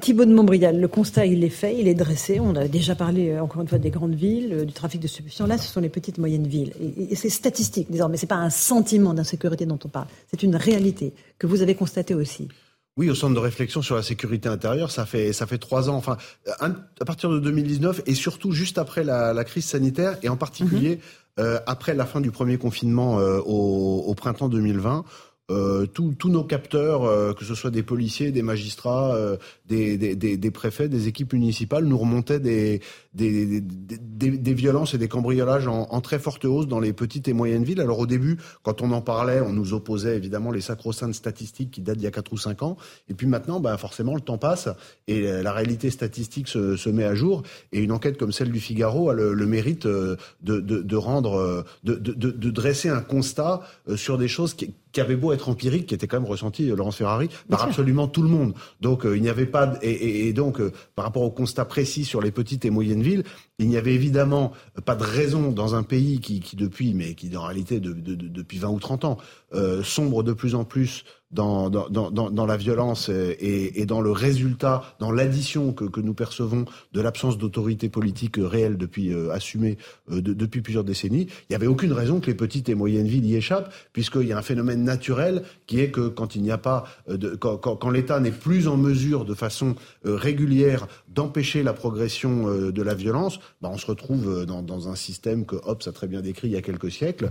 Thibaut 0.00 0.24
de 0.24 0.34
Montbrial, 0.34 0.80
le 0.80 0.88
constat, 0.88 1.26
il 1.26 1.44
est 1.44 1.48
fait, 1.48 1.78
il 1.78 1.86
est 1.86 1.94
dressé. 1.94 2.40
On 2.40 2.56
a 2.56 2.66
déjà 2.66 2.96
parlé, 2.96 3.30
euh, 3.30 3.40
encore 3.40 3.62
une 3.62 3.68
fois, 3.68 3.78
des 3.78 3.90
grandes 3.90 4.16
villes, 4.16 4.52
euh, 4.52 4.64
du 4.64 4.72
trafic 4.72 5.00
de 5.00 5.06
stupéfiants. 5.06 5.46
Là, 5.46 5.56
ce 5.56 5.72
sont 5.72 5.80
les 5.80 5.88
petites, 5.88 6.18
moyennes 6.18 6.48
villes. 6.48 6.72
Et, 6.98 7.14
c'est 7.14 7.28
statistique, 7.28 7.88
désormais. 7.88 8.16
C'est 8.16 8.26
pas 8.26 8.34
un 8.34 8.50
sentiment 8.50 9.14
d'insécurité 9.14 9.66
dont 9.66 9.78
on 9.84 9.88
parle. 9.88 10.08
C'est 10.28 10.42
une 10.42 10.56
réalité 10.56 11.12
que 11.38 11.46
vous 11.46 11.62
avez 11.62 11.76
constatée 11.76 12.14
aussi. 12.14 12.48
Oui, 12.98 13.10
au 13.10 13.14
centre 13.14 13.34
de 13.34 13.40
réflexion 13.40 13.82
sur 13.82 13.94
la 13.94 14.02
sécurité 14.02 14.48
intérieure, 14.48 14.90
ça 14.90 15.04
fait 15.04 15.34
ça 15.34 15.46
fait 15.46 15.58
trois 15.58 15.90
ans. 15.90 15.96
Enfin, 15.96 16.16
à 16.58 17.04
partir 17.04 17.28
de 17.30 17.38
2019 17.38 18.00
et 18.06 18.14
surtout 18.14 18.52
juste 18.52 18.78
après 18.78 19.04
la, 19.04 19.44
crise 19.44 19.66
sanitaire 19.66 20.16
et 20.22 20.30
en 20.30 20.36
particulier 20.36 20.96
mhm. 20.96 21.44
euh, 21.44 21.58
après 21.66 21.94
la 21.94 22.06
fin 22.06 22.22
du 22.22 22.30
premier 22.30 22.56
confinement 22.56 23.18
euh, 23.18 23.38
au, 23.44 24.04
au, 24.06 24.14
printemps 24.14 24.48
2020, 24.48 25.04
euh, 25.48 25.86
tous 25.86 26.28
nos 26.28 26.42
capteurs, 26.42 27.04
euh, 27.04 27.32
que 27.32 27.44
ce 27.44 27.54
soit 27.54 27.70
des 27.70 27.84
policiers, 27.84 28.32
des 28.32 28.42
magistrats, 28.42 29.14
euh, 29.14 29.36
des, 29.68 29.96
des, 29.96 30.16
des, 30.16 30.36
des, 30.36 30.50
préfets, 30.50 30.88
des 30.88 31.06
équipes 31.06 31.34
municipales, 31.34 31.84
nous 31.84 31.96
remontaient 31.96 32.40
des, 32.40 32.80
des, 33.14 33.62
violences 34.54 34.94
et 34.94 34.98
des 34.98 35.06
cambriolages 35.06 35.68
en, 35.68 35.86
en, 35.88 36.00
très 36.00 36.18
forte 36.18 36.44
hausse 36.44 36.66
dans 36.66 36.80
les 36.80 36.92
petites 36.92 37.28
et 37.28 37.32
moyennes 37.32 37.62
villes. 37.62 37.80
Alors 37.80 38.00
au 38.00 38.06
début, 38.06 38.38
quand 38.64 38.82
on 38.82 38.90
en 38.90 39.00
parlait, 39.00 39.40
on 39.40 39.52
nous 39.52 39.72
opposait 39.72 40.16
évidemment 40.16 40.50
les 40.50 40.60
sacro-saintes 40.60 41.14
statistiques 41.14 41.70
qui 41.70 41.80
datent 41.80 41.98
d'il 41.98 42.04
y 42.04 42.08
a 42.08 42.10
4 42.10 42.32
ou 42.32 42.38
5 42.38 42.64
ans. 42.64 42.76
Et 43.08 43.14
puis 43.14 43.28
maintenant, 43.28 43.60
bah, 43.60 43.76
forcément, 43.76 44.16
le 44.16 44.22
temps 44.22 44.38
passe 44.38 44.68
et 45.06 45.20
la 45.20 45.52
réalité 45.52 45.90
statistique 45.90 46.48
se, 46.48 46.76
se 46.76 46.88
met 46.90 47.04
à 47.04 47.14
jour. 47.14 47.44
Et 47.70 47.78
une 47.78 47.92
enquête 47.92 48.18
comme 48.18 48.32
celle 48.32 48.50
du 48.50 48.58
Figaro 48.58 49.10
a 49.10 49.14
le, 49.14 49.32
le 49.32 49.46
mérite 49.46 49.86
de, 49.86 50.16
de, 50.42 50.60
de 50.60 50.96
rendre, 50.96 51.64
de, 51.84 51.94
de, 51.94 52.12
de, 52.12 52.50
dresser 52.50 52.88
un 52.88 53.00
constat 53.00 53.60
sur 53.94 54.18
des 54.18 54.28
choses 54.28 54.54
qui 54.54 54.74
qui 54.92 55.00
avait 55.00 55.16
beau 55.16 55.32
être 55.32 55.48
empirique, 55.48 55.86
qui 55.86 55.94
était 55.94 56.06
quand 56.06 56.20
même 56.20 56.28
ressenti, 56.28 56.70
euh, 56.70 56.76
Laurence 56.76 56.96
Ferrari, 56.96 57.28
par 57.48 57.62
absolument 57.62 58.08
tout 58.08 58.22
le 58.22 58.28
monde. 58.28 58.54
Donc 58.80 59.04
euh, 59.04 59.16
il 59.16 59.22
n'y 59.22 59.28
avait 59.28 59.46
pas, 59.46 59.74
et, 59.82 60.28
et, 60.28 60.32
donc 60.32 60.60
euh, 60.60 60.72
par 60.94 61.04
rapport 61.04 61.22
au 61.22 61.30
constat 61.30 61.64
précis 61.64 62.04
sur 62.04 62.20
les 62.20 62.30
petites 62.30 62.64
et 62.64 62.70
moyennes 62.70 63.02
villes, 63.02 63.24
il 63.58 63.68
n'y 63.68 63.76
avait 63.76 63.94
évidemment 63.94 64.52
pas 64.84 64.96
de 64.96 65.02
raison 65.02 65.50
dans 65.50 65.74
un 65.74 65.82
pays 65.82 66.20
qui, 66.20 66.40
qui 66.40 66.56
depuis, 66.56 66.94
mais 66.94 67.14
qui 67.14 67.34
en 67.36 67.42
réalité 67.42 67.80
de, 67.80 67.92
de, 67.92 68.14
depuis 68.14 68.58
20 68.58 68.68
ou 68.68 68.78
30 68.78 69.04
ans, 69.04 69.18
sombre 69.82 70.22
de 70.22 70.32
plus 70.32 70.54
en 70.54 70.64
plus 70.64 71.04
dans, 71.32 71.70
dans, 71.70 71.88
dans, 71.88 72.30
dans 72.30 72.46
la 72.46 72.56
violence 72.56 73.08
et, 73.08 73.80
et, 73.80 73.86
dans 73.86 74.00
le 74.00 74.12
résultat, 74.12 74.82
dans 75.00 75.10
l'addition 75.10 75.72
que, 75.72 75.84
que, 75.84 76.00
nous 76.00 76.14
percevons 76.14 76.64
de 76.92 77.00
l'absence 77.00 77.36
d'autorité 77.36 77.88
politique 77.88 78.36
réelle 78.38 78.76
depuis 78.76 79.12
euh, 79.12 79.32
assumée 79.32 79.76
euh, 80.10 80.20
depuis 80.20 80.62
plusieurs 80.62 80.84
décennies, 80.84 81.26
il 81.28 81.46
n'y 81.50 81.56
avait 81.56 81.66
aucune 81.66 81.92
raison 81.92 82.20
que 82.20 82.26
les 82.26 82.34
petites 82.34 82.68
et 82.68 82.74
moyennes 82.74 83.08
villes 83.08 83.26
y 83.26 83.34
échappent, 83.34 83.72
puisqu'il 83.92 84.26
y 84.28 84.32
a 84.32 84.38
un 84.38 84.42
phénomène 84.42 84.84
naturel 84.84 85.42
qui 85.66 85.80
est 85.80 85.90
que 85.90 86.08
quand 86.08 86.36
il 86.36 86.42
n'y 86.42 86.52
a 86.52 86.58
pas, 86.58 86.84
euh, 87.08 87.16
de, 87.16 87.34
quand, 87.34 87.56
quand, 87.56 87.76
quand 87.76 87.90
l'État 87.90 88.20
n'est 88.20 88.30
plus 88.30 88.68
en 88.68 88.76
mesure 88.76 89.24
de 89.24 89.34
façon 89.34 89.74
euh, 90.06 90.14
régulière 90.14 90.86
d'empêcher 91.08 91.62
la 91.62 91.72
progression 91.72 92.46
de 92.46 92.82
la 92.82 92.94
violence, 92.94 93.40
bah 93.60 93.70
on 93.72 93.78
se 93.78 93.86
retrouve 93.86 94.44
dans, 94.46 94.62
dans, 94.62 94.88
un 94.88 94.94
système 94.94 95.46
que 95.46 95.56
Hobbes 95.64 95.82
a 95.86 95.92
très 95.92 96.06
bien 96.06 96.20
décrit 96.20 96.48
il 96.48 96.52
y 96.52 96.56
a 96.56 96.62
quelques 96.62 96.90
siècles, 96.90 97.30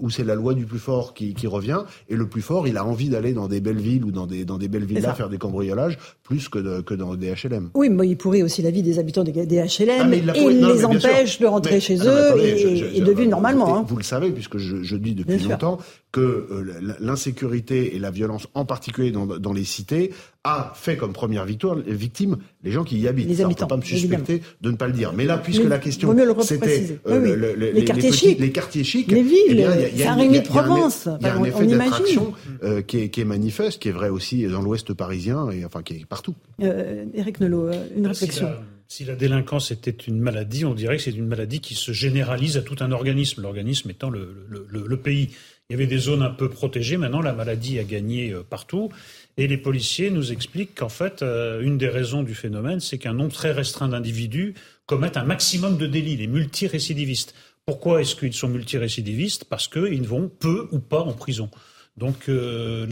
où 0.00 0.10
c'est 0.10 0.24
la 0.24 0.34
loi 0.34 0.54
du 0.54 0.66
plus 0.66 0.78
fort 0.78 1.14
qui, 1.14 1.34
qui 1.34 1.46
revient, 1.46 1.80
et 2.08 2.16
le 2.16 2.28
plus 2.28 2.42
fort, 2.42 2.68
il 2.68 2.76
a 2.76 2.84
envie 2.84 3.08
d'aller 3.08 3.32
dans 3.32 3.48
des 3.48 3.60
belles 3.60 3.78
villes 3.78 4.04
ou 4.04 4.12
dans 4.12 4.26
des, 4.26 4.44
dans 4.44 4.58
des 4.58 4.68
belles 4.68 4.84
villas 4.84 5.14
faire 5.14 5.28
des 5.28 5.38
cambriolages 5.38 5.98
plus 6.22 6.48
que, 6.48 6.80
que 6.82 6.94
dans 6.94 7.14
des 7.14 7.32
HLM. 7.32 7.70
Oui, 7.74 7.88
mais 7.88 8.08
il 8.08 8.16
pourrit 8.16 8.42
aussi 8.42 8.62
la 8.62 8.70
vie 8.70 8.82
des 8.82 8.98
habitants 8.98 9.24
des, 9.24 9.32
HLM 9.32 10.12
ah, 10.28 10.36
et 10.36 10.42
il 10.42 10.66
les 10.66 10.84
empêche 10.84 11.38
de 11.38 11.46
rentrer 11.46 11.80
chez 11.80 11.98
ah, 12.00 12.34
eux 12.34 12.40
et, 12.40 13.00
de 13.00 13.12
vivre 13.12 13.30
normalement. 13.30 13.76
Hein. 13.76 13.84
Vous 13.86 13.96
le 13.96 14.02
savez, 14.02 14.30
puisque 14.30 14.58
je, 14.58 14.82
je 14.82 14.96
dis 14.96 15.14
depuis 15.14 15.38
longtemps 15.38 15.78
que 16.16 16.46
euh, 16.50 16.96
l'insécurité 16.98 17.94
et 17.94 17.98
la 17.98 18.10
violence, 18.10 18.48
en 18.54 18.64
particulier 18.64 19.10
dans, 19.10 19.26
dans 19.26 19.52
les 19.52 19.64
cités, 19.64 20.14
a 20.44 20.72
fait 20.74 20.96
comme 20.96 21.12
première 21.12 21.44
victoire, 21.44 21.76
victime 21.76 22.38
les 22.62 22.72
gens 22.72 22.84
qui 22.84 22.98
y 22.98 23.06
habitent. 23.06 23.28
Les 23.28 23.42
habitants. 23.42 23.68
Ça, 23.68 23.74
on 23.74 23.80
peut 23.80 23.82
pas 23.82 23.86
me 23.92 23.98
suspecter 23.98 24.42
de 24.62 24.70
ne 24.70 24.76
pas 24.76 24.86
le 24.86 24.94
dire. 24.94 25.12
Mais 25.12 25.26
là, 25.26 25.36
puisque 25.36 25.64
la 25.64 25.78
question 25.78 26.16
c'était 26.40 26.98
euh, 27.06 27.54
les, 27.54 27.84
quartiers 27.84 28.12
chics, 28.12 28.38
les 28.38 28.50
quartiers 28.50 28.84
chics, 28.84 29.12
les 29.12 29.22
villes, 29.22 29.68
Saint-Rémy-de-Provence, 29.94 31.08
il 31.20 31.26
y 31.26 31.28
a 31.28 31.36
un 31.36 31.44
effet 31.44 31.66
d'attraction 31.66 32.32
euh, 32.62 32.80
qui, 32.80 33.00
est, 33.00 33.08
qui 33.10 33.20
est 33.20 33.26
manifeste, 33.26 33.82
qui 33.82 33.90
est 33.90 33.92
vrai 33.92 34.08
aussi 34.08 34.46
dans 34.46 34.62
l'Ouest 34.62 34.94
parisien 34.94 35.50
et 35.50 35.66
enfin 35.66 35.82
qui 35.82 35.94
est 35.96 36.06
partout. 36.06 36.34
Euh, 36.62 37.04
Éric 37.12 37.40
Nolot, 37.40 37.72
une 37.94 38.06
réflexion. 38.06 38.48
Si 38.88 39.04
la 39.04 39.16
délinquance 39.16 39.72
était 39.72 39.90
une 39.90 40.20
maladie, 40.20 40.64
on 40.64 40.72
dirait 40.72 40.96
que 40.96 41.02
c'est 41.02 41.10
une 41.10 41.26
maladie 41.26 41.60
qui 41.60 41.74
se 41.74 41.90
généralise 41.90 42.56
à 42.56 42.62
tout 42.62 42.76
un 42.78 42.92
organisme, 42.92 43.42
l'organisme 43.42 43.90
étant 43.90 44.10
le, 44.10 44.46
le, 44.48 44.64
le, 44.70 44.86
le, 44.86 44.96
pays. 44.96 45.30
Il 45.68 45.72
y 45.72 45.74
avait 45.74 45.86
des 45.86 45.98
zones 45.98 46.22
un 46.22 46.30
peu 46.30 46.48
protégées, 46.48 46.96
maintenant 46.96 47.20
la 47.20 47.32
maladie 47.32 47.78
a 47.80 47.84
gagné 47.84 48.34
partout. 48.48 48.90
Et 49.38 49.48
les 49.48 49.58
policiers 49.58 50.10
nous 50.10 50.32
expliquent 50.32 50.74
qu'en 50.76 50.88
fait, 50.88 51.22
euh, 51.22 51.60
une 51.60 51.76
des 51.76 51.88
raisons 51.88 52.22
du 52.22 52.34
phénomène, 52.34 52.80
c'est 52.80 52.96
qu'un 52.96 53.12
nombre 53.12 53.32
très 53.32 53.52
restreint 53.52 53.88
d'individus 53.88 54.54
commettent 54.86 55.18
un 55.18 55.24
maximum 55.24 55.76
de 55.76 55.86
délits, 55.86 56.16
les 56.16 56.26
multirécidivistes. 56.26 57.34
Pourquoi 57.66 58.00
est-ce 58.00 58.14
qu'ils 58.14 58.32
sont 58.32 58.48
multirécidivistes? 58.48 59.44
Parce 59.44 59.68
qu'ils 59.68 60.08
vont 60.08 60.28
peu 60.28 60.68
ou 60.72 60.78
pas 60.78 61.00
en 61.00 61.12
prison. 61.12 61.50
Donc, 61.96 62.28
euh, 62.28 62.86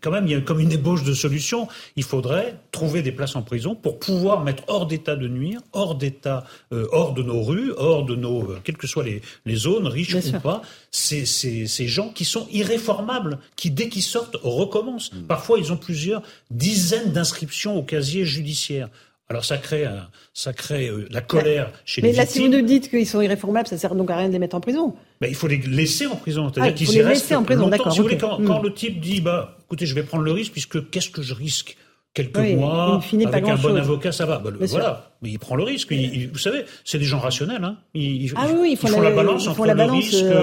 quand 0.00 0.10
même, 0.10 0.26
il 0.26 0.32
y 0.32 0.34
a 0.34 0.40
comme 0.40 0.60
une 0.60 0.72
ébauche 0.72 1.04
de 1.04 1.12
solution. 1.12 1.68
Il 1.96 2.02
faudrait 2.02 2.56
trouver 2.72 3.02
des 3.02 3.12
places 3.12 3.36
en 3.36 3.42
prison 3.42 3.74
pour 3.74 3.98
pouvoir 3.98 4.42
mettre 4.42 4.62
hors 4.68 4.86
d'état 4.86 5.16
de 5.16 5.28
nuire, 5.28 5.60
hors 5.72 5.94
d'état, 5.94 6.44
euh, 6.72 6.86
hors 6.90 7.12
de 7.12 7.22
nos 7.22 7.42
rues, 7.42 7.72
hors 7.76 8.06
de 8.06 8.16
nos, 8.16 8.42
euh, 8.42 8.60
quelles 8.64 8.78
que 8.78 8.86
soient 8.86 9.04
les, 9.04 9.20
les 9.44 9.56
zones, 9.56 9.86
riches 9.86 10.14
ou 10.14 10.40
pas, 10.40 10.62
ces, 10.90 11.26
ces, 11.26 11.66
ces, 11.66 11.88
gens 11.88 12.08
qui 12.08 12.24
sont 12.24 12.48
irréformables, 12.50 13.38
qui 13.56 13.70
dès 13.70 13.90
qu'ils 13.90 14.02
sortent 14.02 14.36
recommencent. 14.42 15.12
Mm. 15.12 15.26
Parfois, 15.26 15.58
ils 15.58 15.70
ont 15.70 15.76
plusieurs 15.76 16.22
dizaines 16.50 17.12
d'inscriptions 17.12 17.76
au 17.76 17.82
casier 17.82 18.24
judiciaire. 18.24 18.88
Alors 19.30 19.44
ça 19.44 19.58
crée, 19.58 19.86
ça 20.32 20.54
crée 20.54 20.88
euh, 20.88 21.06
la 21.10 21.20
colère 21.20 21.70
chez 21.84 22.00
les 22.00 22.08
victimes. 22.08 22.20
Mais 22.20 22.24
là, 22.24 22.30
si 22.30 22.38
vous 22.40 22.48
nous 22.48 22.62
dites 22.62 22.88
qu'ils 22.88 23.06
sont 23.06 23.20
irréformables, 23.20 23.68
ça 23.68 23.76
sert 23.76 23.94
donc 23.94 24.10
à 24.10 24.16
rien 24.16 24.28
de 24.28 24.32
les 24.32 24.38
mettre 24.38 24.56
en 24.56 24.60
prison. 24.60 24.94
Mais 25.20 25.28
il 25.28 25.34
faut 25.34 25.48
les 25.48 25.58
laisser 25.58 26.06
en 26.06 26.16
prison. 26.16 26.50
C'est-à-dire 26.50 26.72
ah, 26.74 26.84
qu'ils 26.84 27.02
restent 27.02 27.32
en 27.32 27.42
prison, 27.42 27.68
d'accord. 27.68 27.92
Si 27.92 28.00
quand, 28.16 28.42
quand, 28.42 28.60
hmm. 28.60 28.64
le 28.64 28.72
type 28.72 29.00
dit, 29.00 29.20
bah, 29.20 29.58
écoutez, 29.66 29.84
je 29.84 29.94
vais 29.94 30.02
prendre 30.02 30.24
le 30.24 30.32
risque 30.32 30.52
puisque 30.52 30.88
qu'est-ce 30.88 31.10
que 31.10 31.20
je 31.20 31.34
risque? 31.34 31.76
Quelques 32.14 32.38
mois 32.56 33.00
avec 33.26 33.48
un 33.48 33.56
bon 33.56 33.76
avocat, 33.76 34.12
ça 34.12 34.26
va. 34.26 34.38
Bah, 34.38 34.50
voilà, 34.60 35.12
mais 35.22 35.30
il 35.30 35.38
prend 35.38 35.56
le 35.56 35.62
risque. 35.62 35.92
vous 35.92 36.38
savez, 36.38 36.64
c'est 36.84 36.98
des 36.98 37.04
gens 37.04 37.18
rationnels. 37.18 37.64
Hein. 37.64 37.76
Ils, 37.94 38.32
ah 38.36 38.46
oui, 38.58 38.70
ils 38.72 38.76
font, 38.76 39.00
la, 39.00 39.10
balance 39.10 39.46
entre 39.46 39.66
le, 39.66 39.72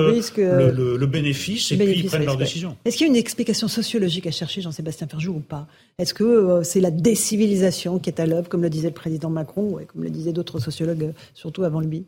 risque, 0.09 0.39
euh, 0.39 0.71
le, 0.71 1.05
bénéfice, 1.07 1.71
et 1.71 1.77
puis 1.77 1.99
ils 1.99 2.05
prennent 2.05 2.25
leur 2.25 2.37
décision. 2.37 2.77
Est-ce 2.85 2.97
qu'il 2.97 3.07
y 3.07 3.09
a 3.09 3.11
une 3.11 3.19
explication 3.19 3.67
sociologique 3.67 4.27
à 4.27 4.31
chercher, 4.31 4.61
Jean-Sébastien 4.61 5.07
Ferjou, 5.07 5.33
ou 5.33 5.39
pas? 5.39 5.67
Est-ce 5.97 6.13
que 6.13 6.23
euh, 6.23 6.63
c'est 6.63 6.81
la 6.81 6.91
décivilisation 6.91 7.99
qui 7.99 8.09
est 8.09 8.19
à 8.19 8.25
l'œuvre, 8.25 8.49
comme 8.49 8.61
le 8.61 8.69
disait 8.69 8.89
le 8.89 8.93
président 8.93 9.29
Macron, 9.29 9.79
et 9.79 9.85
comme 9.85 10.03
le 10.03 10.09
disaient 10.09 10.33
d'autres 10.33 10.59
sociologues, 10.59 11.03
euh, 11.03 11.11
surtout 11.33 11.63
avant 11.63 11.79
le 11.79 11.87
BI 11.87 12.05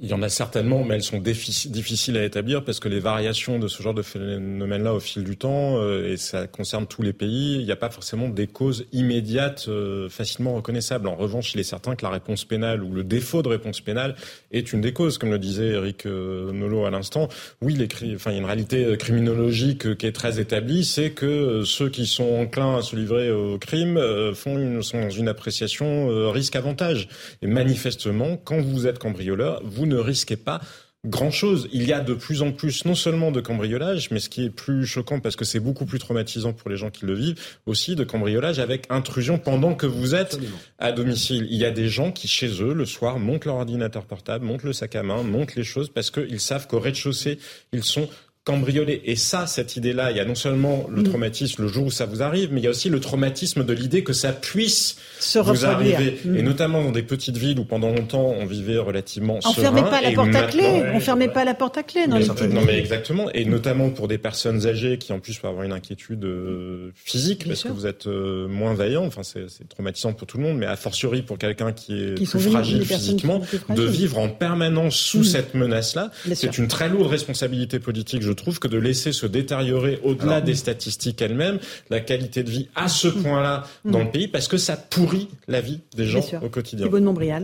il 0.00 0.08
y 0.08 0.14
en 0.14 0.22
a 0.22 0.28
certainement, 0.28 0.84
mais 0.84 0.94
elles 0.94 1.02
sont 1.02 1.18
difficiles 1.18 2.16
à 2.16 2.24
établir 2.24 2.64
parce 2.64 2.80
que 2.80 2.88
les 2.88 2.98
variations 2.98 3.58
de 3.58 3.68
ce 3.68 3.82
genre 3.82 3.92
de 3.92 4.02
phénomène-là 4.02 4.94
au 4.94 5.00
fil 5.00 5.22
du 5.22 5.36
temps, 5.36 5.76
euh, 5.76 6.12
et 6.12 6.16
ça 6.16 6.46
concerne 6.46 6.86
tous 6.86 7.02
les 7.02 7.12
pays, 7.12 7.56
il 7.56 7.64
n'y 7.64 7.72
a 7.72 7.76
pas 7.76 7.90
forcément 7.90 8.28
des 8.28 8.46
causes 8.46 8.86
immédiates 8.92 9.66
euh, 9.68 10.08
facilement 10.08 10.54
reconnaissables. 10.54 11.06
En 11.08 11.14
revanche, 11.14 11.54
il 11.54 11.60
est 11.60 11.64
certain 11.64 11.94
que 11.94 12.04
la 12.04 12.10
réponse 12.10 12.44
pénale 12.44 12.82
ou 12.82 12.92
le 12.92 13.04
défaut 13.04 13.42
de 13.42 13.48
réponse 13.48 13.80
pénale 13.80 14.16
est 14.50 14.72
une 14.72 14.80
des 14.80 14.94
causes, 14.94 15.18
comme 15.18 15.30
le 15.30 15.38
disait 15.38 15.68
Eric 15.68 16.06
euh, 16.06 16.52
Nolot 16.52 16.86
à 16.86 16.90
l'instant. 16.90 17.28
Oui, 17.60 17.74
il 17.74 17.80
y 17.80 18.16
a 18.16 18.32
une 18.32 18.44
réalité 18.44 18.96
criminologique 18.96 19.96
qui 19.98 20.06
est 20.06 20.12
très 20.12 20.40
établie, 20.40 20.84
c'est 20.84 21.10
que 21.10 21.62
ceux 21.64 21.90
qui 21.90 22.06
sont 22.06 22.40
enclins 22.40 22.78
à 22.78 22.82
se 22.82 22.96
livrer 22.96 23.30
au 23.30 23.58
crime 23.58 24.00
font 24.34 24.82
sont 24.82 25.00
dans 25.00 25.10
une 25.10 25.28
appréciation 25.28 26.30
risque-avantage. 26.30 27.08
Et 27.42 27.46
manifestement, 27.46 28.36
quand 28.36 28.60
vous 28.60 28.86
êtes 28.86 28.98
cambrioleur, 28.98 29.60
vous 29.82 29.86
ne 29.88 29.96
risquez 29.96 30.36
pas 30.36 30.60
grand-chose. 31.04 31.68
Il 31.72 31.82
y 31.84 31.92
a 31.92 31.98
de 31.98 32.14
plus 32.14 32.42
en 32.42 32.52
plus 32.52 32.84
non 32.84 32.94
seulement 32.94 33.32
de 33.32 33.40
cambriolage, 33.40 34.12
mais 34.12 34.20
ce 34.20 34.28
qui 34.28 34.44
est 34.44 34.50
plus 34.50 34.86
choquant 34.86 35.18
parce 35.18 35.34
que 35.34 35.44
c'est 35.44 35.58
beaucoup 35.58 35.86
plus 35.86 35.98
traumatisant 35.98 36.52
pour 36.52 36.70
les 36.70 36.76
gens 36.76 36.90
qui 36.90 37.04
le 37.04 37.14
vivent, 37.14 37.40
aussi 37.66 37.96
de 37.96 38.04
cambriolage 38.04 38.60
avec 38.60 38.86
intrusion 38.90 39.38
pendant 39.38 39.74
que 39.74 39.86
vous 39.86 40.14
êtes 40.14 40.38
à 40.78 40.92
domicile. 40.92 41.48
Il 41.50 41.56
y 41.56 41.64
a 41.64 41.72
des 41.72 41.88
gens 41.88 42.12
qui, 42.12 42.28
chez 42.28 42.62
eux, 42.62 42.72
le 42.72 42.86
soir, 42.86 43.18
montent 43.18 43.44
leur 43.44 43.56
ordinateur 43.56 44.04
portable, 44.04 44.44
montent 44.44 44.62
le 44.62 44.72
sac 44.72 44.94
à 44.94 45.02
main, 45.02 45.24
montent 45.24 45.56
les 45.56 45.64
choses 45.64 45.88
parce 45.88 46.12
qu'ils 46.12 46.40
savent 46.40 46.68
qu'au 46.68 46.78
rez-de-chaussée, 46.78 47.40
ils 47.72 47.82
sont 47.82 48.08
cambrioler. 48.44 49.02
Et 49.04 49.14
ça, 49.14 49.46
cette 49.46 49.76
idée-là, 49.76 50.10
il 50.10 50.16
y 50.16 50.20
a 50.20 50.24
non 50.24 50.34
seulement 50.34 50.86
le 50.88 51.02
mm. 51.02 51.04
traumatisme 51.04 51.62
le 51.62 51.68
jour 51.68 51.86
où 51.86 51.90
ça 51.92 52.06
vous 52.06 52.22
arrive, 52.22 52.52
mais 52.52 52.60
il 52.60 52.64
y 52.64 52.66
a 52.66 52.70
aussi 52.70 52.88
le 52.88 52.98
traumatisme 52.98 53.64
de 53.64 53.72
l'idée 53.72 54.02
que 54.02 54.12
ça 54.12 54.32
puisse 54.32 54.96
Se 55.20 55.38
vous 55.38 55.64
arriver. 55.64 56.18
Mm. 56.24 56.36
Et 56.36 56.42
notamment 56.42 56.82
dans 56.82 56.90
des 56.90 57.04
petites 57.04 57.36
villes 57.36 57.60
où 57.60 57.64
pendant 57.64 57.90
longtemps 57.90 58.34
on 58.36 58.44
vivait 58.44 58.78
relativement 58.78 59.38
on 59.44 59.52
serein. 59.52 59.72
Fermait 59.72 59.82
pas 59.82 60.00
la 60.00 60.10
porte 60.12 60.34
à 60.34 60.42
clé. 60.42 60.82
On 60.92 60.98
fermait 60.98 61.28
pas 61.28 61.44
la 61.44 61.54
porte 61.54 61.78
à 61.78 61.84
clé 61.84 62.08
dans 62.08 62.18
les 62.18 62.26
petites 62.26 62.52
Non 62.52 62.62
mais 62.64 62.78
exactement. 62.78 63.30
Et 63.32 63.44
notamment 63.44 63.90
pour 63.90 64.08
des 64.08 64.18
personnes 64.18 64.66
âgées 64.66 64.98
qui 64.98 65.12
en 65.12 65.20
plus 65.20 65.38
peuvent 65.38 65.50
avoir 65.50 65.64
une 65.64 65.72
inquiétude 65.72 66.24
euh, 66.24 66.90
physique 66.96 67.46
parce 67.46 67.62
que 67.62 67.68
vous 67.68 67.86
êtes 67.86 68.08
euh, 68.08 68.48
moins 68.48 68.74
vaillant. 68.74 69.04
Enfin 69.04 69.22
c'est 69.22 69.68
traumatisant 69.68 70.14
pour 70.14 70.26
tout 70.26 70.38
le 70.38 70.42
monde, 70.42 70.58
mais 70.58 70.66
a 70.66 70.74
fortiori 70.74 71.22
pour 71.22 71.38
quelqu'un 71.38 71.72
qui 71.72 71.94
est 71.94 72.14
plus 72.14 72.26
fragile 72.26 72.84
physiquement, 72.84 73.40
de 73.68 73.84
vivre 73.84 74.18
en 74.18 74.28
permanence 74.28 74.96
sous 74.96 75.20
mm. 75.20 75.24
cette 75.24 75.54
menace-là, 75.54 76.10
c'est 76.34 76.58
une 76.58 76.66
très 76.66 76.88
lourde 76.88 77.06
responsabilité 77.08 77.78
politique. 77.78 78.22
Je 78.22 78.31
je 78.32 78.36
trouve 78.36 78.58
que 78.58 78.68
de 78.68 78.78
laisser 78.78 79.12
se 79.12 79.26
détériorer 79.26 80.00
au-delà 80.04 80.40
des 80.40 80.54
statistiques 80.54 81.20
elles-mêmes 81.20 81.58
la 81.90 82.00
qualité 82.00 82.42
de 82.42 82.50
vie 82.50 82.68
à 82.74 82.88
ce 82.88 83.08
mm. 83.08 83.22
point-là 83.22 83.64
dans 83.84 83.98
le 83.98 84.06
mm. 84.06 84.10
pays, 84.10 84.28
parce 84.28 84.48
que 84.48 84.56
ça 84.56 84.74
pourrit 84.78 85.28
la 85.48 85.60
vie 85.60 85.80
des 85.94 86.06
gens 86.06 86.24
au 86.42 86.48
quotidien. 86.48 86.88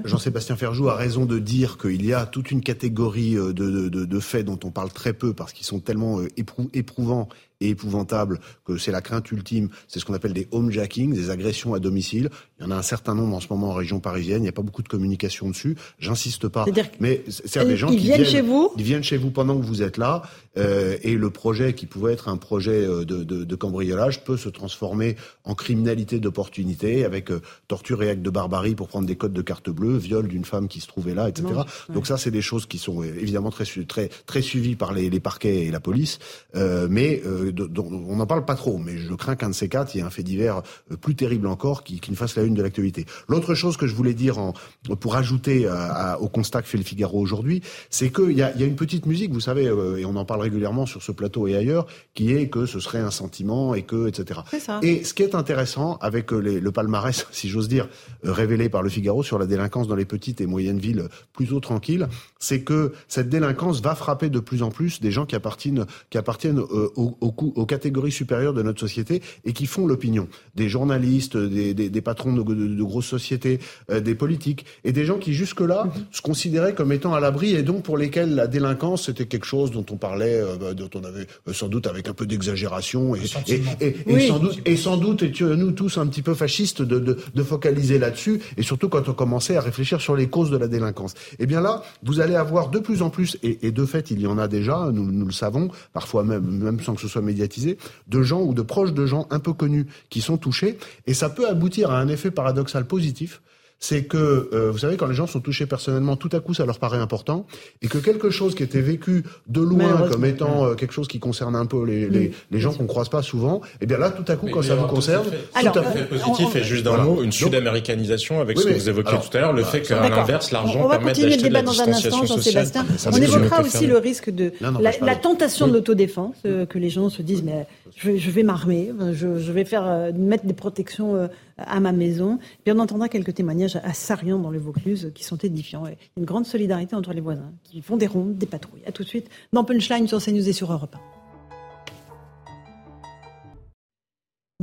Jean-Sébastien 0.07 0.57
Ferjou 0.57 0.89
a 0.89 0.97
raison 0.97 1.27
de 1.27 1.39
dire 1.39 1.77
qu'il 1.77 2.07
y 2.07 2.15
a 2.15 2.25
toute 2.25 2.51
une 2.51 2.63
catégorie 2.63 3.37
euh, 3.37 3.53
de, 3.53 3.91
de, 3.91 4.07
de, 4.07 4.21
faits 4.21 4.47
dont 4.47 4.59
on 4.65 4.71
parle 4.71 4.91
très 4.91 5.13
peu 5.13 5.35
parce 5.35 5.53
qu'ils 5.53 5.67
sont 5.67 5.81
tellement 5.81 6.21
euh, 6.21 6.29
éprouvants 6.73 7.29
et 7.61 7.71
épouvantable, 7.71 8.39
que 8.65 8.77
c'est 8.77 8.93
la 8.93 9.01
crainte 9.01 9.31
ultime, 9.33 9.69
c'est 9.89 9.99
ce 9.99 10.05
qu'on 10.05 10.15
appelle 10.15 10.33
des 10.33 10.49
homejacking, 10.53 11.13
des 11.13 11.31
agressions 11.31 11.75
à 11.75 11.81
domicile. 11.81 12.31
Il 12.59 12.65
y 12.65 12.67
en 12.67 12.71
a 12.71 12.77
un 12.77 12.83
certain 12.83 13.15
nombre 13.15 13.37
en 13.37 13.41
ce 13.41 13.47
moment 13.51 13.71
en 13.71 13.75
région 13.75 14.01
parisienne. 14.01 14.39
Il 14.39 14.43
n'y 14.43 14.49
a 14.49 14.53
pas 14.53 14.63
beaucoup 14.63 14.83
de 14.83 14.89
communication 14.89 15.49
dessus. 15.49 15.77
J'insiste 15.99 16.49
pas. 16.49 16.65
Mais 17.01 17.23
c'est 17.29 17.65
des 17.67 17.77
gens 17.77 17.89
ils 17.89 17.99
qui 17.99 18.07
viennent, 18.07 18.25
chez 18.25 18.41
vous? 18.41 18.73
Ils 18.77 18.83
viennent 18.83 19.05
chez 19.05 19.17
vous 19.17 19.31
pendant 19.31 19.59
que 19.59 19.65
vous 19.65 19.83
êtes 19.83 19.97
là. 19.97 20.23
Euh, 20.57 20.97
et 21.03 21.15
le 21.15 21.31
projet 21.31 21.75
qui 21.75 21.87
pouvait 21.87 22.13
être 22.13 22.29
un 22.29 22.37
projet 22.37 22.85
euh, 22.85 23.05
de, 23.05 23.23
de, 23.23 23.45
de, 23.45 23.55
cambriolage 23.55 24.25
peut 24.25 24.37
se 24.37 24.49
transformer 24.49 25.17
en 25.45 25.55
criminalité 25.55 26.19
d'opportunité 26.19 27.05
avec 27.05 27.31
euh, 27.31 27.41
torture 27.69 28.03
et 28.03 28.11
acte 28.11 28.23
de 28.23 28.31
barbarie 28.31 28.75
pour 28.75 28.89
prendre 28.89 29.07
des 29.07 29.17
codes 29.17 29.33
de 29.33 29.43
carte 29.43 29.71
bleue, 29.71 29.97
viol 29.97 30.27
d'une 30.27 30.45
femme 30.45 30.69
qui 30.69 30.81
se 30.81 30.87
trouvait 30.87 31.15
là, 31.15 31.29
etc. 31.29 31.49
Donc 31.89 32.07
ça, 32.07 32.17
c'est 32.17 32.31
des 32.31 32.43
choses 32.43 32.67
qui 32.67 32.79
sont 32.79 33.03
euh, 33.03 33.07
évidemment 33.19 33.51
très 33.51 33.65
très 33.87 34.09
très 34.27 34.43
suivies 34.43 34.77
par 34.77 34.93
les, 34.93 35.11
les 35.11 35.21
parquets 35.21 35.67
et 35.67 35.71
la 35.71 35.81
police, 35.81 36.19
euh, 36.57 36.89
mais 36.91 37.23
on 37.27 38.17
n'en 38.17 38.27
parle 38.27 38.45
pas 38.45 38.55
trop. 38.55 38.79
Mais 38.79 38.99
je 38.99 39.15
crains 39.15 39.37
qu'un 39.37 39.51
de 39.51 39.55
ces 39.55 39.69
quatre, 39.69 39.95
il 39.95 39.99
y 39.99 40.01
ait 40.01 40.05
un 40.05 40.11
fait 40.11 40.23
divers 40.23 40.63
plus 41.01 41.15
terrible 41.15 41.47
encore 41.47 41.85
qui, 41.85 42.01
qui 42.01 42.11
ne 42.11 42.17
fasse 42.17 42.37
la 42.37 42.43
une 42.49 42.55
de 42.55 42.63
l'actualité. 42.63 43.07
L'autre 43.29 43.55
chose 43.55 43.77
que 43.77 43.87
je 43.87 43.95
voulais 43.95 44.15
dire 44.15 44.39
en, 44.39 44.55
pour 45.01 45.15
ajouter 45.15 45.69
à, 45.69 46.21
au 46.21 46.29
constat 46.29 46.63
que 46.63 46.69
fait 46.69 46.79
le 46.79 46.85
Figaro 46.85 47.21
aujourd'hui, 47.21 47.63
c'est 47.91 48.11
qu'il 48.11 48.33
y 48.33 48.43
a, 48.43 48.57
y 48.57 48.65
a 48.65 48.67
une 48.67 48.77
petite 48.77 49.07
musique, 49.07 49.33
vous 49.33 49.41
savez, 49.41 49.65
et 49.65 50.05
on 50.05 50.17
en 50.17 50.25
parlerait 50.25 50.49
régulièrement 50.49 50.87
sur 50.87 51.03
ce 51.03 51.13
plateau 51.13 51.47
et 51.47 51.55
ailleurs, 51.55 51.87
qui 52.15 52.33
est 52.33 52.49
que 52.49 52.67
ce 52.67 52.81
serait 52.81 52.99
un 52.99 53.11
sentiment 53.11 53.75
et 53.75 53.83
que, 53.83 54.09
etc. 54.09 54.41
Ça. 54.59 54.81
Et 54.83 55.05
ce 55.05 55.15
qui 55.15 55.23
est 55.23 55.35
intéressant 55.35 55.97
avec 56.01 56.33
euh, 56.33 56.39
les, 56.39 56.61
le 56.61 56.73
palmarès, 56.73 57.27
si 57.33 57.49
j'ose 57.49 57.69
dire, 57.69 57.89
euh, 58.25 58.33
révélé 58.33 58.69
par 58.69 58.83
le 58.83 58.89
Figaro 58.89 59.23
sur 59.23 59.39
la 59.39 59.47
délinquance 59.47 59.87
dans 59.87 59.95
les 59.95 60.07
petites 60.07 60.41
et 60.41 60.47
moyennes 60.47 60.79
villes 60.79 61.09
plutôt 61.33 61.61
tranquilles, 61.61 62.09
c'est 62.39 62.63
que 62.63 62.93
cette 63.07 63.29
délinquance 63.29 63.83
va 63.83 63.95
frapper 63.95 64.31
de 64.31 64.41
plus 64.41 64.63
en 64.63 64.71
plus 64.71 65.01
des 65.01 65.11
gens 65.11 65.27
qui 65.27 65.37
appartiennent, 65.37 65.87
qui 66.11 66.19
appartiennent 66.19 66.61
euh, 66.61 66.91
aux, 66.97 67.17
aux, 67.21 67.35
aux, 67.55 67.67
catégories 67.67 68.13
supérieures 68.13 68.55
de 68.55 68.63
notre 68.63 68.81
société 68.81 69.23
et 69.45 69.53
qui 69.53 69.67
font 69.67 69.87
l'opinion. 69.87 70.29
Des 70.55 70.69
journalistes, 70.69 71.37
des, 71.37 71.75
des, 71.75 71.91
des 71.91 72.01
patrons 72.01 72.33
de, 72.33 72.38
de, 72.45 72.55
de, 72.55 72.83
grosses 72.83 73.07
sociétés, 73.07 73.61
euh, 73.91 74.01
des 74.01 74.15
politiques 74.15 74.65
et 74.85 74.93
des 74.93 75.05
gens 75.05 75.19
qui 75.19 75.33
jusque-là 75.35 75.87
-hmm. 75.87 76.17
se 76.17 76.23
considéraient 76.23 76.75
comme 76.75 76.93
étant 76.93 77.15
à 77.15 77.21
l'abri 77.21 77.55
et 77.55 77.63
donc 77.63 77.83
pour 77.83 77.97
lesquels 77.99 78.35
la 78.35 78.47
délinquance 78.47 79.07
c'était 79.07 79.27
quelque 79.27 79.47
chose 79.47 79.71
dont 79.71 79.87
on 79.91 79.97
parlait 79.97 80.41
euh, 80.41 80.57
bah, 80.61 80.75
dont 80.75 80.91
on 80.95 81.05
avait 81.05 81.27
euh, 81.49 81.53
sans 81.53 81.69
doute 81.69 81.87
avec 81.87 82.09
un 82.09 82.15
peu 82.15 82.27
d'exagération 82.27 83.15
et, 83.15 83.21
et, 83.49 83.63
et, 83.81 83.97
oui. 84.07 84.25
et, 84.25 84.29
sans 84.29 84.39
doute, 84.39 84.59
et 84.65 84.77
sans 84.77 84.97
doute 84.97 85.23
étions 85.23 85.57
nous 85.57 85.73
tous 85.73 85.99
un 85.99 86.07
petit 86.07 86.23
peu 86.23 86.35
fascistes 86.35 86.83
de, 86.83 86.99
de, 86.99 87.17
de 87.35 87.43
focaliser 87.43 87.99
là-dessus 87.99 88.41
et 88.57 88.63
surtout 88.63 88.89
quand 88.89 89.09
on 89.09 89.15
commençait 89.15 89.57
à 89.57 89.61
réfléchir 89.61 90.01
sur 90.01 90.15
les 90.17 90.29
causes 90.29 90.51
de 90.51 90.57
la 90.57 90.69
délinquance. 90.69 91.13
Et 91.33 91.45
eh 91.45 91.47
bien 91.47 91.61
là, 91.61 91.83
vous 92.03 92.21
allez 92.21 92.35
avoir 92.35 92.71
de 92.71 92.79
plus 92.79 93.03
en 93.03 93.11
plus, 93.11 93.39
et, 93.43 93.67
et 93.67 93.73
de 93.73 93.85
fait 93.85 94.11
il 94.11 94.21
y 94.21 94.27
en 94.27 94.39
a 94.39 94.49
déjà, 94.49 94.91
nous, 94.93 95.11
nous 95.11 95.27
le 95.27 95.33
savons, 95.33 95.71
parfois 95.93 96.25
même, 96.25 96.45
même 96.45 96.81
sans 96.81 96.95
que 96.95 97.01
ce 97.01 97.09
soit 97.09 97.23
médiatisé, 97.23 97.79
de 98.09 98.23
gens 98.23 98.43
ou 98.43 98.55
de 98.55 98.63
proches 98.63 98.93
de 98.93 99.07
gens 99.07 99.27
un 99.31 99.41
peu 99.41 99.53
connus 99.53 99.87
qui 100.11 100.21
sont 100.21 100.37
touchés, 100.37 100.79
et 101.07 101.15
ça 101.15 101.29
peut 101.29 101.49
aboutir 101.49 101.91
à 101.91 101.99
un 101.99 102.09
effet 102.09 102.28
paradoxal 102.31 102.87
positif, 102.87 103.41
c'est 103.81 104.05
que, 104.05 104.49
euh, 104.53 104.71
vous 104.73 104.79
savez, 104.79 104.97
quand 104.97 105.07
les 105.07 105.15
gens 105.15 105.27
sont 105.27 105.41
touchés 105.41 105.67
personnellement, 105.67 106.17
tout 106.17 106.31
à 106.33 106.41
coup, 106.41 106.53
ça 106.53 106.67
leur 106.67 106.79
paraît 106.79 106.99
important, 106.99 107.47
et 107.81 107.87
que 107.87 107.99
quelque 107.99 108.31
chose 108.31 108.55
qui 108.55 108.65
était 108.65 108.81
vécu 108.81 109.23
de 109.47 109.61
loin 109.61 110.09
comme 110.11 110.25
étant 110.25 110.67
euh, 110.67 110.75
quelque 110.75 110.93
chose 110.93 111.07
qui 111.07 111.21
concerne 111.21 111.55
un 111.55 111.67
peu 111.67 111.85
les, 111.85 112.09
les, 112.09 112.33
les 112.51 112.59
gens 112.59 112.73
qu'on 112.73 112.87
croise 112.87 113.09
pas 113.09 113.23
souvent, 113.23 113.61
et 113.65 113.83
eh 113.83 113.87
bien 113.87 113.99
là, 113.99 114.11
tout 114.11 114.25
à 114.31 114.37
coup, 114.37 114.47
mais 114.47 114.53
quand 114.53 114.63
ça 114.63 114.75
vous 114.75 114.87
concerne, 114.87 115.27
tout, 115.27 115.79
à 115.79 115.83
fait 115.85 116.09
positif, 116.09 116.57
et 116.57 116.65
juste 116.65 116.85
d'un 116.85 116.91
voilà. 116.91 117.05
mot, 117.05 117.23
une 117.23 117.31
sud-américanisation 117.31 118.41
avec 118.41 118.57
oui, 118.57 118.65
ce 118.65 118.69
que 118.69 118.75
vous 118.75 118.89
évoquiez 118.89 119.19
tout 119.19 119.37
à 119.37 119.41
l'heure, 119.41 119.53
le 119.53 119.63
fait 119.63 119.83
qu'à 119.83 120.09
l'inverse, 120.09 120.51
l'argent 120.51 120.89
permet 120.89 121.13
d'acheter 121.13 121.49
de 121.49 121.55
la 121.55 121.63
distanciation 121.63 122.27
sociale. 122.27 122.67
On 123.07 123.17
évoquera 123.17 123.63
aussi 123.63 123.87
le 123.87 123.99
risque 123.99 124.31
de 124.31 124.53
la 124.81 125.17
tentation 125.17 125.69
de 125.69 125.75
l'autodéfense, 125.75 126.35
euh, 126.47 126.67
que 126.67 126.79
les 126.79 126.91
gens 126.91 127.11
se 127.11 127.23
disent, 127.23 127.45
mais 127.45 127.67
je 127.97 128.31
vais 128.31 128.43
m'armer, 128.43 128.91
je 129.13 129.53
vais 129.53 129.65
faire 129.65 130.13
mettre 130.15 130.47
des 130.47 130.55
protections 130.55 131.29
à 131.59 131.81
ma 131.81 131.93
maison. 131.93 132.39
Puis 132.65 132.73
on 132.75 132.79
entendra 132.79 133.09
quelques 133.09 133.35
témoignages 133.35 133.77
à 133.77 133.93
Sarian 133.93 134.39
dans 134.39 134.51
le 134.51 134.59
Vaucluse 134.59 135.13
qui 135.15 135.25
sont 135.25 135.37
édifiants. 135.37 135.85
A 135.85 135.91
une 136.17 136.25
grande 136.25 136.47
solidarité 136.47 136.97
entre 136.97 137.13
les 137.13 137.21
voisins 137.21 137.53
qui 137.65 137.83
font 137.83 137.97
des 137.97 138.07
rondes, 138.07 138.37
des 138.39 138.47
patrouilles. 138.47 138.83
À 138.87 138.93
tout 138.93 139.03
de 139.03 139.09
suite 139.09 139.29
dans 139.53 139.65
Punchline 139.65 140.07
sur 140.07 140.23
CNews 140.23 140.49
et 140.49 140.53
sur 140.53 140.73
Europe 140.73 140.95
1. 140.95 141.18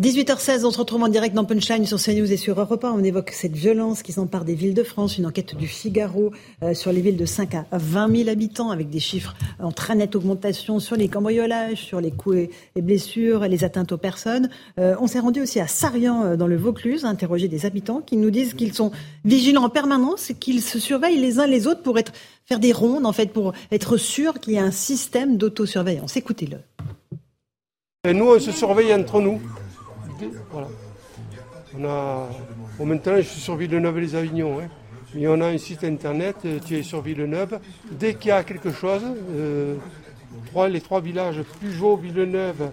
18h16, 0.01 0.65
on 0.65 0.71
se 0.71 0.77
retrouve 0.77 1.03
en 1.03 1.07
direct 1.07 1.33
dans 1.33 1.45
Punchline 1.45 1.85
sur 1.85 2.01
CNews 2.01 2.29
et 2.29 2.35
sur 2.35 2.59
Europe 2.59 2.83
1. 2.83 2.91
On 2.91 3.01
évoque 3.01 3.29
cette 3.29 3.55
violence 3.55 4.03
qui 4.03 4.11
s'empare 4.11 4.43
des 4.43 4.53
villes 4.53 4.73
de 4.73 4.83
France, 4.83 5.17
une 5.17 5.25
enquête 5.25 5.55
du 5.55 5.67
Figaro 5.67 6.33
euh, 6.63 6.73
sur 6.73 6.91
les 6.91 6.99
villes 6.99 7.15
de 7.15 7.25
5 7.25 7.55
à 7.55 7.65
20 7.71 8.13
000 8.13 8.29
habitants 8.29 8.71
avec 8.71 8.89
des 8.89 8.99
chiffres 8.99 9.37
en 9.57 9.71
très 9.71 9.95
nette 9.95 10.17
augmentation 10.17 10.81
sur 10.81 10.97
les 10.97 11.07
cambriolages, 11.07 11.77
sur 11.77 12.01
les 12.01 12.11
coups 12.11 12.49
et, 12.75 12.81
blessures, 12.81 13.47
les 13.47 13.63
atteintes 13.63 13.93
aux 13.93 13.97
personnes. 13.97 14.49
Euh, 14.81 14.97
on 14.99 15.07
s'est 15.07 15.19
rendu 15.19 15.41
aussi 15.41 15.61
à 15.61 15.67
Sarian 15.67 16.25
euh, 16.25 16.35
dans 16.35 16.47
le 16.47 16.57
Vaucluse, 16.57 17.05
interroger 17.05 17.47
des 17.47 17.65
habitants 17.65 18.01
qui 18.01 18.17
nous 18.17 18.31
disent 18.31 18.53
qu'ils 18.53 18.73
sont 18.73 18.91
vigilants 19.23 19.63
en 19.63 19.69
permanence, 19.69 20.33
qu'ils 20.41 20.61
se 20.61 20.77
surveillent 20.77 21.21
les 21.21 21.39
uns 21.39 21.47
les 21.47 21.67
autres 21.67 21.83
pour 21.83 21.97
être, 21.97 22.11
faire 22.43 22.59
des 22.59 22.73
rondes, 22.73 23.05
en 23.05 23.13
fait, 23.13 23.27
pour 23.31 23.53
être 23.71 23.95
sûr 23.95 24.41
qu'il 24.41 24.55
y 24.55 24.57
a 24.57 24.63
un 24.65 24.71
système 24.71 25.37
d'autosurveillance. 25.37 26.17
Écoutez-le. 26.17 26.57
Et 28.05 28.13
nous, 28.13 28.25
on 28.25 28.39
se 28.41 28.51
surveille 28.51 28.93
entre 28.93 29.21
nous. 29.21 29.39
Voilà. 30.51 30.67
On 31.77 31.85
a, 31.85 32.29
bon, 32.77 32.85
maintenant, 32.85 33.17
je 33.17 33.21
suis 33.21 33.41
sur 33.41 33.55
Villeneuve-les-Avignon, 33.55 34.59
hein, 34.59 34.67
mais 35.13 35.27
on 35.27 35.41
a 35.41 35.47
un 35.47 35.57
site 35.57 35.83
internet, 35.83 36.35
tu 36.65 36.77
es 36.77 36.83
sur 36.83 37.01
Villeneuve. 37.01 37.59
Dès 37.91 38.13
qu'il 38.13 38.29
y 38.29 38.31
a 38.31 38.43
quelque 38.43 38.71
chose, 38.71 39.03
euh, 39.31 39.75
les 40.69 40.81
trois 40.81 41.01
villages, 41.01 41.41
Pujot, 41.59 41.97
Villeneuve 41.97 42.71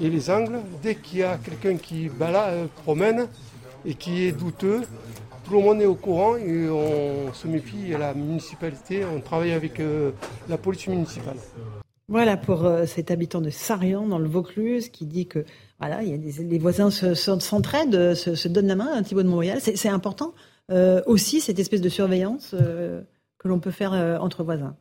et 0.00 0.10
les 0.10 0.30
Angles, 0.30 0.60
dès 0.82 0.96
qu'il 0.96 1.20
y 1.20 1.22
a 1.22 1.38
quelqu'un 1.38 1.76
qui 1.76 2.08
balade, 2.08 2.54
euh, 2.54 2.66
promène 2.82 3.26
et 3.86 3.94
qui 3.94 4.24
est 4.26 4.32
douteux, 4.32 4.82
tout 5.44 5.54
le 5.54 5.60
monde 5.60 5.80
est 5.80 5.86
au 5.86 5.94
courant 5.94 6.36
et 6.36 6.68
on 6.68 7.32
se 7.32 7.48
méfie 7.48 7.94
à 7.94 7.98
la 7.98 8.14
municipalité, 8.14 9.04
on 9.04 9.20
travaille 9.20 9.52
avec 9.52 9.80
euh, 9.80 10.10
la 10.48 10.58
police 10.58 10.86
municipale. 10.88 11.36
Voilà 12.08 12.36
pour 12.36 12.66
euh, 12.66 12.84
cet 12.84 13.10
habitant 13.10 13.40
de 13.40 13.50
Sarian 13.50 14.06
dans 14.06 14.18
le 14.18 14.28
Vaucluse 14.28 14.88
qui 14.88 15.06
dit 15.06 15.26
que 15.26 15.44
voilà, 15.82 16.04
il 16.04 16.10
y 16.10 16.14
a 16.14 16.16
des, 16.16 16.44
les 16.44 16.58
voisins 16.58 16.90
s'entraident, 16.90 18.14
se, 18.14 18.14
se, 18.14 18.34
se, 18.36 18.48
donnent 18.48 18.68
la 18.68 18.76
main, 18.76 18.88
un 18.94 19.02
Thibaut 19.02 19.24
de 19.24 19.28
Montréal. 19.28 19.58
C'est 19.60 19.88
important 19.88 20.32
euh, 20.70 21.02
aussi 21.06 21.40
cette 21.40 21.58
espèce 21.58 21.80
de 21.80 21.88
surveillance 21.88 22.54
euh, 22.54 23.02
que 23.38 23.48
l'on 23.48 23.58
peut 23.58 23.72
faire 23.72 23.92
euh, 23.92 24.16
entre 24.18 24.44
voisins. 24.44 24.76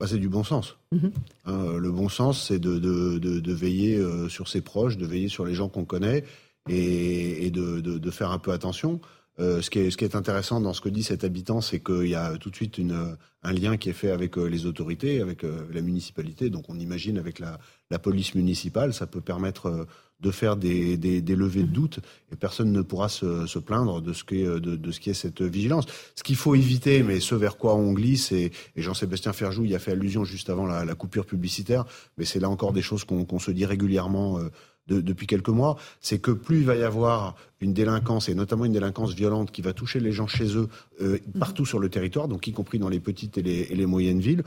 Bah, 0.00 0.06
c'est 0.08 0.18
du 0.18 0.28
bon 0.28 0.42
sens. 0.42 0.76
Mm 0.90 0.98
-hmm. 0.98 1.12
hein, 1.46 1.78
le 1.78 1.92
bon 1.92 2.08
sens, 2.08 2.48
c'est 2.48 2.58
de, 2.58 2.80
de, 2.80 3.18
de, 3.18 3.38
de, 3.38 3.52
veiller 3.52 4.02
sur 4.28 4.48
ses 4.48 4.62
proches, 4.62 4.96
de 4.96 5.06
veiller 5.06 5.28
sur 5.28 5.44
les 5.44 5.54
gens 5.54 5.68
qu'on 5.68 5.84
connaît 5.84 6.24
et, 6.68 7.46
et 7.46 7.50
de, 7.52 8.10
faire 8.10 8.32
un 8.32 8.40
peu 8.40 8.52
attention. 8.52 9.00
Euh, 9.38 9.62
ce, 9.62 9.70
qui 9.70 9.78
est, 9.78 9.90
ce 9.92 9.96
qui 9.96 10.04
est 10.04 10.16
intéressant 10.16 10.60
dans 10.60 10.74
ce 10.74 10.80
que 10.80 10.90
dit 10.90 11.04
cet 11.04 11.22
habitant, 11.24 11.60
c'est 11.60 11.80
qu'il 11.88 12.08
y 12.08 12.16
a 12.16 12.36
tout 12.36 12.50
de 12.50 12.56
suite 12.56 12.76
une, 12.78 13.16
un 13.48 13.52
lien 13.52 13.76
qui 13.80 13.88
est 13.90 13.98
fait 14.02 14.10
avec 14.10 14.36
les 14.36 14.66
autorités, 14.66 15.22
avec 15.22 15.44
la 15.76 15.82
municipalité. 15.82 16.50
Donc 16.50 16.64
on 16.68 16.78
imagine 16.78 17.16
avec 17.24 17.38
la, 17.38 17.52
la 17.90 17.98
police 17.98 18.34
municipale, 18.34 18.92
ça 18.92 19.06
peut 19.06 19.24
permettre 19.32 19.86
de 20.22 20.30
faire 20.30 20.56
des, 20.56 20.96
des, 20.96 21.20
des, 21.20 21.36
levées 21.36 21.62
de 21.62 21.68
doute 21.68 21.98
et 22.32 22.36
personne 22.36 22.72
ne 22.72 22.80
pourra 22.80 23.08
se, 23.08 23.46
se 23.46 23.58
plaindre 23.58 24.00
de 24.00 24.12
ce, 24.12 24.24
qui 24.24 24.42
est, 24.42 24.46
de, 24.46 24.76
de, 24.76 24.90
ce 24.90 25.00
qui 25.00 25.10
est 25.10 25.14
cette 25.14 25.42
vigilance. 25.42 25.86
Ce 26.14 26.22
qu'il 26.22 26.36
faut 26.36 26.54
éviter, 26.54 27.02
mais 27.02 27.20
ce 27.20 27.34
vers 27.34 27.56
quoi 27.56 27.74
on 27.74 27.92
glisse, 27.92 28.32
et, 28.32 28.52
et 28.76 28.82
Jean-Sébastien 28.82 29.32
Ferjou 29.32 29.64
y 29.64 29.74
a 29.74 29.78
fait 29.78 29.92
allusion 29.92 30.24
juste 30.24 30.48
avant 30.48 30.66
la, 30.66 30.84
la 30.84 30.94
coupure 30.94 31.26
publicitaire, 31.26 31.84
mais 32.16 32.24
c'est 32.24 32.40
là 32.40 32.48
encore 32.48 32.72
des 32.72 32.82
choses 32.82 33.04
qu'on 33.04 33.24
qu 33.24 33.38
se 33.40 33.50
dit 33.50 33.66
régulièrement. 33.66 34.38
Euh, 34.38 34.50
de, 34.88 35.00
depuis 35.00 35.26
quelques 35.26 35.48
mois, 35.48 35.76
c'est 36.00 36.18
que 36.18 36.32
plus 36.32 36.58
il 36.58 36.64
va 36.64 36.74
y 36.74 36.82
avoir 36.82 37.36
une 37.60 37.72
délinquance, 37.72 38.28
et 38.28 38.34
notamment 38.34 38.64
une 38.64 38.72
délinquance 38.72 39.14
violente 39.14 39.52
qui 39.52 39.62
va 39.62 39.72
toucher 39.72 40.00
les 40.00 40.10
gens 40.10 40.26
chez 40.26 40.56
eux 40.56 40.68
euh, 41.00 41.18
partout 41.38 41.62
mmh. 41.62 41.66
sur 41.66 41.78
le 41.78 41.88
territoire, 41.88 42.26
donc 42.26 42.46
y 42.48 42.52
compris 42.52 42.80
dans 42.80 42.88
les 42.88 42.98
petites 42.98 43.38
et 43.38 43.42
les, 43.42 43.68
et 43.70 43.76
les 43.76 43.86
moyennes 43.86 44.20
villes, 44.20 44.42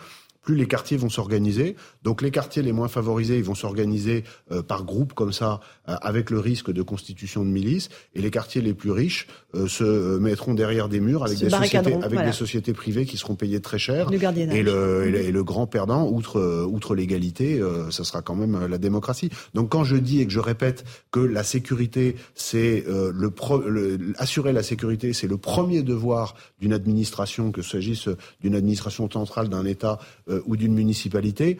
plus 0.45 0.55
les 0.55 0.67
quartiers 0.67 0.95
vont 0.95 1.09
s'organiser. 1.09 1.75
Donc 2.03 2.21
les 2.21 2.31
quartiers 2.31 2.61
les 2.61 2.71
moins 2.71 2.87
favorisés, 2.87 3.37
ils 3.37 3.43
vont 3.43 3.55
s'organiser 3.55 4.23
euh, 4.51 4.61
par 4.61 4.85
groupe 4.85 5.13
comme 5.13 5.33
ça, 5.33 5.59
avec 5.87 6.29
le 6.29 6.39
risque 6.39 6.71
de 6.71 6.81
constitution 6.81 7.43
de 7.43 7.49
milices. 7.49 7.89
Et 8.13 8.21
les 8.21 8.31
quartiers 8.31 8.61
les 8.61 8.73
plus 8.73 8.91
riches 8.91 9.27
euh, 9.55 9.67
se 9.67 10.17
mettront 10.17 10.53
derrière 10.53 10.89
des 10.89 10.99
murs 10.99 11.23
avec, 11.23 11.37
des 11.37 11.49
sociétés, 11.49 11.93
avec 11.93 12.13
voilà. 12.13 12.27
des 12.27 12.31
sociétés 12.31 12.73
privées 12.73 13.05
qui 13.05 13.17
seront 13.17 13.35
payées 13.35 13.59
très 13.59 13.79
cher. 13.79 14.09
et, 14.11 14.17
le, 14.17 14.51
et, 14.53 14.63
le, 14.63 15.15
et, 15.15 15.31
le, 15.31 15.43
grand 15.43 15.67
perdant, 15.67 16.07
outre, 16.09 16.65
outre 16.65 16.95
l'égalité, 16.95 17.59
euh, 17.59 17.91
ça 17.91 18.03
sera 18.03 18.21
quand 18.21 18.35
même 18.35 18.65
la 18.67 18.77
démocratie. 18.77 19.29
Donc 19.53 19.69
quand 19.69 19.83
je 19.83 19.95
dis 19.95 20.21
et 20.21 20.25
que 20.25 20.31
je 20.31 20.39
répète 20.39 20.85
que 21.11 21.19
la 21.19 21.43
sécurité, 21.43 22.15
c'est 22.33 22.83
euh, 22.87 23.11
le, 23.13 23.31
le, 23.67 24.13
assurer 24.17 24.53
la 24.53 24.63
sécurité, 24.63 25.13
c'est 25.13 25.27
le 25.27 25.37
premier 25.37 25.83
devoir 25.83 26.35
d'une 26.59 26.73
administration, 26.73 27.51
que 27.51 27.61
s'agisse 27.61 28.09
d'une 28.41 28.55
administration 28.55 29.09
centrale 29.09 29.49
d'un 29.49 29.65
État 29.65 29.99
ou 30.45 30.55
d'une 30.55 30.73
municipalité, 30.73 31.57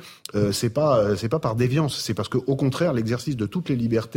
c'est 0.51 0.69
pas 0.69 1.15
c'est 1.15 1.30
pas 1.30 1.39
par 1.39 1.55
déviance, 1.55 1.99
c'est 1.99 2.13
parce 2.13 2.30
que 2.30 2.38
au 2.38 2.55
contraire 2.55 2.93
l'exercice 2.93 3.36
de 3.36 3.45
toutes 3.45 3.69
les 3.69 3.76
libertés 3.76 4.14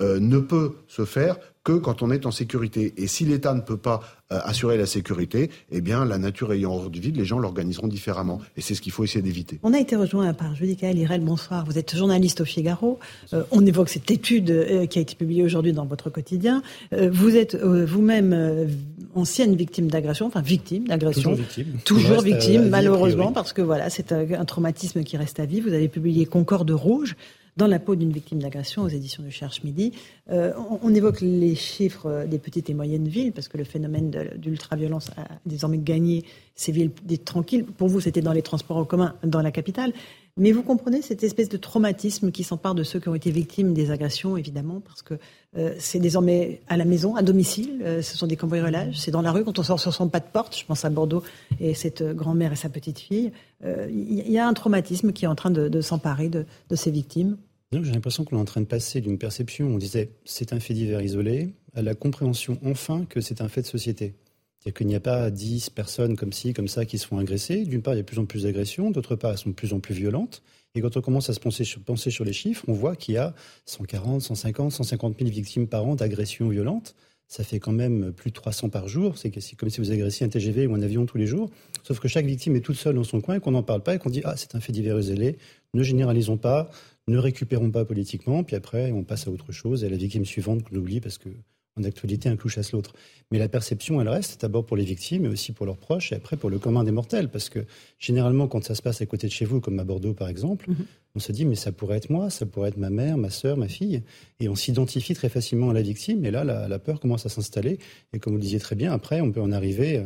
ne 0.00 0.38
peut 0.38 0.72
se 0.88 1.04
faire 1.04 1.36
que 1.64 1.72
quand 1.72 2.02
on 2.02 2.10
est 2.10 2.26
en 2.26 2.30
sécurité. 2.30 2.92
Et 2.96 3.06
si 3.06 3.24
l'État 3.24 3.54
ne 3.54 3.60
peut 3.60 3.76
pas 3.76 4.00
euh, 4.32 4.38
assurer 4.42 4.76
la 4.76 4.86
sécurité, 4.86 5.50
eh 5.70 5.80
bien, 5.80 6.04
la 6.04 6.18
nature 6.18 6.52
ayant 6.52 6.72
horreur 6.72 6.90
du 6.90 7.00
vide, 7.00 7.16
les 7.16 7.24
gens 7.24 7.38
l'organiseront 7.38 7.86
différemment. 7.86 8.40
Et 8.56 8.60
c'est 8.60 8.74
ce 8.74 8.82
qu'il 8.82 8.90
faut 8.92 9.04
essayer 9.04 9.22
d'éviter. 9.22 9.60
On 9.62 9.72
a 9.72 9.78
été 9.78 9.94
rejoint 9.94 10.32
par 10.34 10.54
Judicaël 10.56 10.98
Irel, 10.98 11.20
bonsoir. 11.20 11.64
Vous 11.64 11.78
êtes 11.78 11.94
journaliste 11.94 12.40
au 12.40 12.44
Figaro. 12.44 12.98
Euh, 13.32 13.44
on 13.52 13.64
évoque 13.64 13.90
cette 13.90 14.10
étude 14.10 14.50
euh, 14.50 14.86
qui 14.86 14.98
a 14.98 15.02
été 15.02 15.14
publiée 15.14 15.44
aujourd'hui 15.44 15.72
dans 15.72 15.86
votre 15.86 16.10
quotidien. 16.10 16.62
vous 16.92 17.36
êtes 17.36 17.54
vous-même 17.54 18.68
ancienne 19.14 19.54
victime 19.54 19.88
d'agression, 19.88 20.26
enfin 20.26 20.40
victime 20.40 20.86
d'agression. 20.88 21.30
Toujours 21.30 21.36
victime. 21.36 21.66
Toujours 21.84 22.20
victime, 22.22 22.68
malheureusement, 22.68 23.32
parce 23.32 23.52
que 23.52 23.62
voilà, 23.62 23.90
c'est 23.90 24.12
un 24.12 24.44
traumatisme 24.44 25.04
qui 25.04 25.16
reste 25.16 25.38
à 25.38 25.46
vie. 25.46 25.60
Vous 25.60 25.72
avez 25.72 25.88
publié 25.88 26.26
Concorde 26.26 26.70
Rouge 26.70 27.16
dans 27.56 27.66
la 27.66 27.78
peau 27.78 27.94
d'une 27.96 28.12
victime 28.12 28.40
d'agression 28.40 28.82
aux 28.82 28.88
éditions 28.88 29.22
du 29.22 29.30
Cherche 29.30 29.62
Midi. 29.62 29.92
Euh, 30.30 30.52
on, 30.82 30.94
évoque 30.94 31.20
les 31.20 31.54
chiffres 31.54 32.24
des 32.26 32.38
petites 32.38 32.70
et 32.70 32.74
moyennes 32.74 33.08
villes, 33.08 33.32
parce 33.32 33.48
que 33.48 33.58
le 33.58 33.64
phénomène 33.64 34.10
d'ultra-violence 34.36 35.10
a 35.16 35.28
désormais 35.44 35.78
gagné 35.78 36.24
ces 36.54 36.72
villes 36.72 36.92
tranquilles. 37.24 37.64
Pour 37.64 37.88
vous, 37.88 38.00
c'était 38.00 38.22
dans 38.22 38.32
les 38.32 38.42
transports 38.42 38.76
en 38.76 38.84
commun 38.84 39.14
dans 39.22 39.42
la 39.42 39.50
capitale. 39.50 39.92
Mais 40.38 40.52
vous 40.52 40.62
comprenez 40.62 41.02
cette 41.02 41.22
espèce 41.24 41.50
de 41.50 41.58
traumatisme 41.58 42.30
qui 42.30 42.42
s'empare 42.42 42.74
de 42.74 42.84
ceux 42.84 42.98
qui 42.98 43.08
ont 43.10 43.14
été 43.14 43.30
victimes 43.30 43.74
des 43.74 43.90
agressions, 43.90 44.38
évidemment, 44.38 44.80
parce 44.80 45.02
que 45.02 45.14
euh, 45.58 45.74
c'est 45.78 45.98
désormais 45.98 46.62
à 46.68 46.78
la 46.78 46.86
maison, 46.86 47.16
à 47.16 47.22
domicile, 47.22 47.82
euh, 47.82 48.00
ce 48.00 48.16
sont 48.16 48.26
des 48.26 48.36
cambriolages, 48.36 48.98
c'est 48.98 49.10
dans 49.10 49.20
la 49.20 49.30
rue 49.30 49.44
quand 49.44 49.58
on 49.58 49.62
sort 49.62 49.78
sur 49.78 49.92
son 49.92 50.08
pas 50.08 50.20
de 50.20 50.28
porte, 50.32 50.56
je 50.56 50.64
pense 50.64 50.86
à 50.86 50.90
Bordeaux 50.90 51.22
et 51.60 51.74
cette 51.74 52.02
grand-mère 52.02 52.52
et 52.52 52.56
sa 52.56 52.70
petite 52.70 52.98
fille. 52.98 53.30
Il 53.62 53.68
euh, 53.68 53.90
y, 53.90 54.38
a 54.38 54.48
un 54.48 54.54
traumatisme 54.54 55.12
qui 55.12 55.26
est 55.26 55.28
en 55.28 55.34
train 55.34 55.50
de, 55.50 55.80
s'emparer 55.82 56.30
de, 56.30 56.46
ces 56.74 56.90
victimes. 56.90 57.36
J'ai 57.72 57.92
l'impression 57.92 58.24
qu'on 58.24 58.36
est 58.36 58.40
en 58.40 58.46
train 58.46 58.62
de 58.62 58.66
passer 58.66 59.02
d'une 59.02 59.18
perception 59.18 59.66
où 59.66 59.74
on 59.74 59.78
disait 59.78 60.12
c'est 60.24 60.54
un 60.54 60.60
fait 60.60 60.72
divers 60.72 61.02
isolé 61.02 61.52
à 61.74 61.82
la 61.82 61.94
compréhension 61.94 62.58
enfin 62.64 63.04
que 63.06 63.20
c'est 63.20 63.42
un 63.42 63.48
fait 63.48 63.62
de 63.62 63.66
société. 63.66 64.14
C'est-à-dire 64.62 64.78
qu'il 64.78 64.86
n'y 64.86 64.94
a 64.94 65.00
pas 65.00 65.28
dix 65.32 65.70
personnes 65.70 66.14
comme 66.14 66.32
ci, 66.32 66.52
comme 66.52 66.68
ça 66.68 66.84
qui 66.84 66.96
se 66.96 67.08
font 67.08 67.18
agresser. 67.18 67.64
D'une 67.64 67.82
part, 67.82 67.94
il 67.94 67.96
y 67.96 68.00
a 68.00 68.02
de 68.02 68.06
plus 68.06 68.20
en 68.20 68.26
plus 68.26 68.44
d'agressions, 68.44 68.92
d'autre 68.92 69.16
part, 69.16 69.32
elles 69.32 69.38
sont 69.38 69.50
de 69.50 69.56
plus 69.56 69.72
en 69.72 69.80
plus 69.80 69.92
violentes. 69.92 70.40
Et 70.76 70.80
quand 70.80 70.96
on 70.96 71.00
commence 71.00 71.28
à 71.28 71.32
se 71.32 71.40
penser 71.40 71.64
sur, 71.64 72.24
les 72.24 72.32
chiffres, 72.32 72.64
on 72.68 72.72
voit 72.72 72.94
qu'il 72.94 73.14
y 73.14 73.18
a 73.18 73.34
140, 73.66 74.22
150, 74.22 74.70
150 74.70 75.18
000 75.18 75.30
victimes 75.30 75.66
par 75.66 75.84
an 75.84 75.96
d'agressions 75.96 76.48
violentes. 76.48 76.94
Ça 77.26 77.42
fait 77.42 77.58
quand 77.58 77.72
même 77.72 78.12
plus 78.12 78.30
de 78.30 78.36
300 78.36 78.68
par 78.68 78.86
jour. 78.86 79.18
C'est 79.18 79.32
comme 79.56 79.68
si 79.68 79.80
vous 79.80 79.90
agressiez 79.90 80.26
un 80.26 80.28
TGV 80.28 80.68
ou 80.68 80.76
un 80.76 80.82
avion 80.82 81.06
tous 81.06 81.18
les 81.18 81.26
jours. 81.26 81.50
Sauf 81.82 81.98
que 81.98 82.06
chaque 82.06 82.26
victime 82.26 82.54
est 82.54 82.60
toute 82.60 82.76
seule 82.76 82.94
dans 82.94 83.02
son 83.02 83.20
coin 83.20 83.36
et 83.36 83.40
qu'on 83.40 83.50
n'en 83.50 83.64
parle 83.64 83.82
pas 83.82 83.96
et 83.96 83.98
qu'on 83.98 84.10
dit 84.10 84.22
Ah, 84.24 84.36
c'est 84.36 84.54
un 84.54 84.60
fait 84.60 84.70
divers 84.70 85.02
zélé, 85.02 85.38
ne 85.74 85.82
généralisons 85.82 86.36
pas, 86.36 86.70
ne 87.08 87.18
récupérons 87.18 87.72
pas 87.72 87.84
politiquement. 87.84 88.44
Puis 88.44 88.54
après, 88.54 88.92
on 88.92 89.02
passe 89.02 89.26
à 89.26 89.32
autre 89.32 89.50
chose 89.50 89.82
et 89.82 89.88
la 89.88 89.96
victime 89.96 90.24
suivante 90.24 90.62
qu'on 90.62 90.76
oublie 90.76 91.00
parce 91.00 91.18
que 91.18 91.30
en 91.76 91.84
actualité, 91.84 92.28
un 92.28 92.36
clou 92.36 92.48
chasse 92.48 92.72
l'autre. 92.72 92.92
Mais 93.30 93.38
la 93.38 93.48
perception, 93.48 94.00
elle 94.00 94.08
reste 94.08 94.42
d'abord 94.42 94.66
pour 94.66 94.76
les 94.76 94.84
victimes, 94.84 95.22
mais 95.22 95.28
aussi 95.28 95.52
pour 95.52 95.64
leurs 95.64 95.78
proches, 95.78 96.12
et 96.12 96.16
après 96.16 96.36
pour 96.36 96.50
le 96.50 96.58
commun 96.58 96.84
des 96.84 96.90
mortels. 96.90 97.28
Parce 97.30 97.48
que 97.48 97.60
généralement, 97.98 98.46
quand 98.46 98.62
ça 98.62 98.74
se 98.74 98.82
passe 98.82 99.00
à 99.00 99.06
côté 99.06 99.26
de 99.26 99.32
chez 99.32 99.46
vous, 99.46 99.60
comme 99.60 99.78
à 99.78 99.84
Bordeaux 99.84 100.12
par 100.12 100.28
exemple, 100.28 100.68
mhm. 100.70 100.84
on 101.14 101.18
se 101.18 101.32
dit, 101.32 101.46
mais 101.46 101.54
ça 101.54 101.72
pourrait 101.72 101.96
être 101.96 102.10
moi, 102.10 102.28
ça 102.28 102.44
pourrait 102.44 102.68
être 102.68 102.76
ma 102.76 102.90
mère, 102.90 103.16
ma 103.16 103.30
sœur, 103.30 103.56
ma 103.56 103.68
fille. 103.68 104.02
Et 104.40 104.48
on 104.48 104.54
s'identifie 104.54 105.14
très 105.14 105.30
facilement 105.30 105.70
à 105.70 105.72
la 105.72 105.82
victime. 105.82 106.24
Et 106.26 106.30
là, 106.30 106.44
la, 106.44 106.78
peur 106.78 107.00
commence 107.00 107.24
à 107.24 107.30
s'installer. 107.30 107.78
Et 108.12 108.18
comme 108.18 108.34
vous 108.34 108.38
le 108.38 108.42
disiez 108.42 108.58
très 108.58 108.76
bien, 108.76 108.92
après, 108.92 109.20
on 109.20 109.32
peut 109.32 109.40
en 109.40 109.52
arriver 109.52 110.04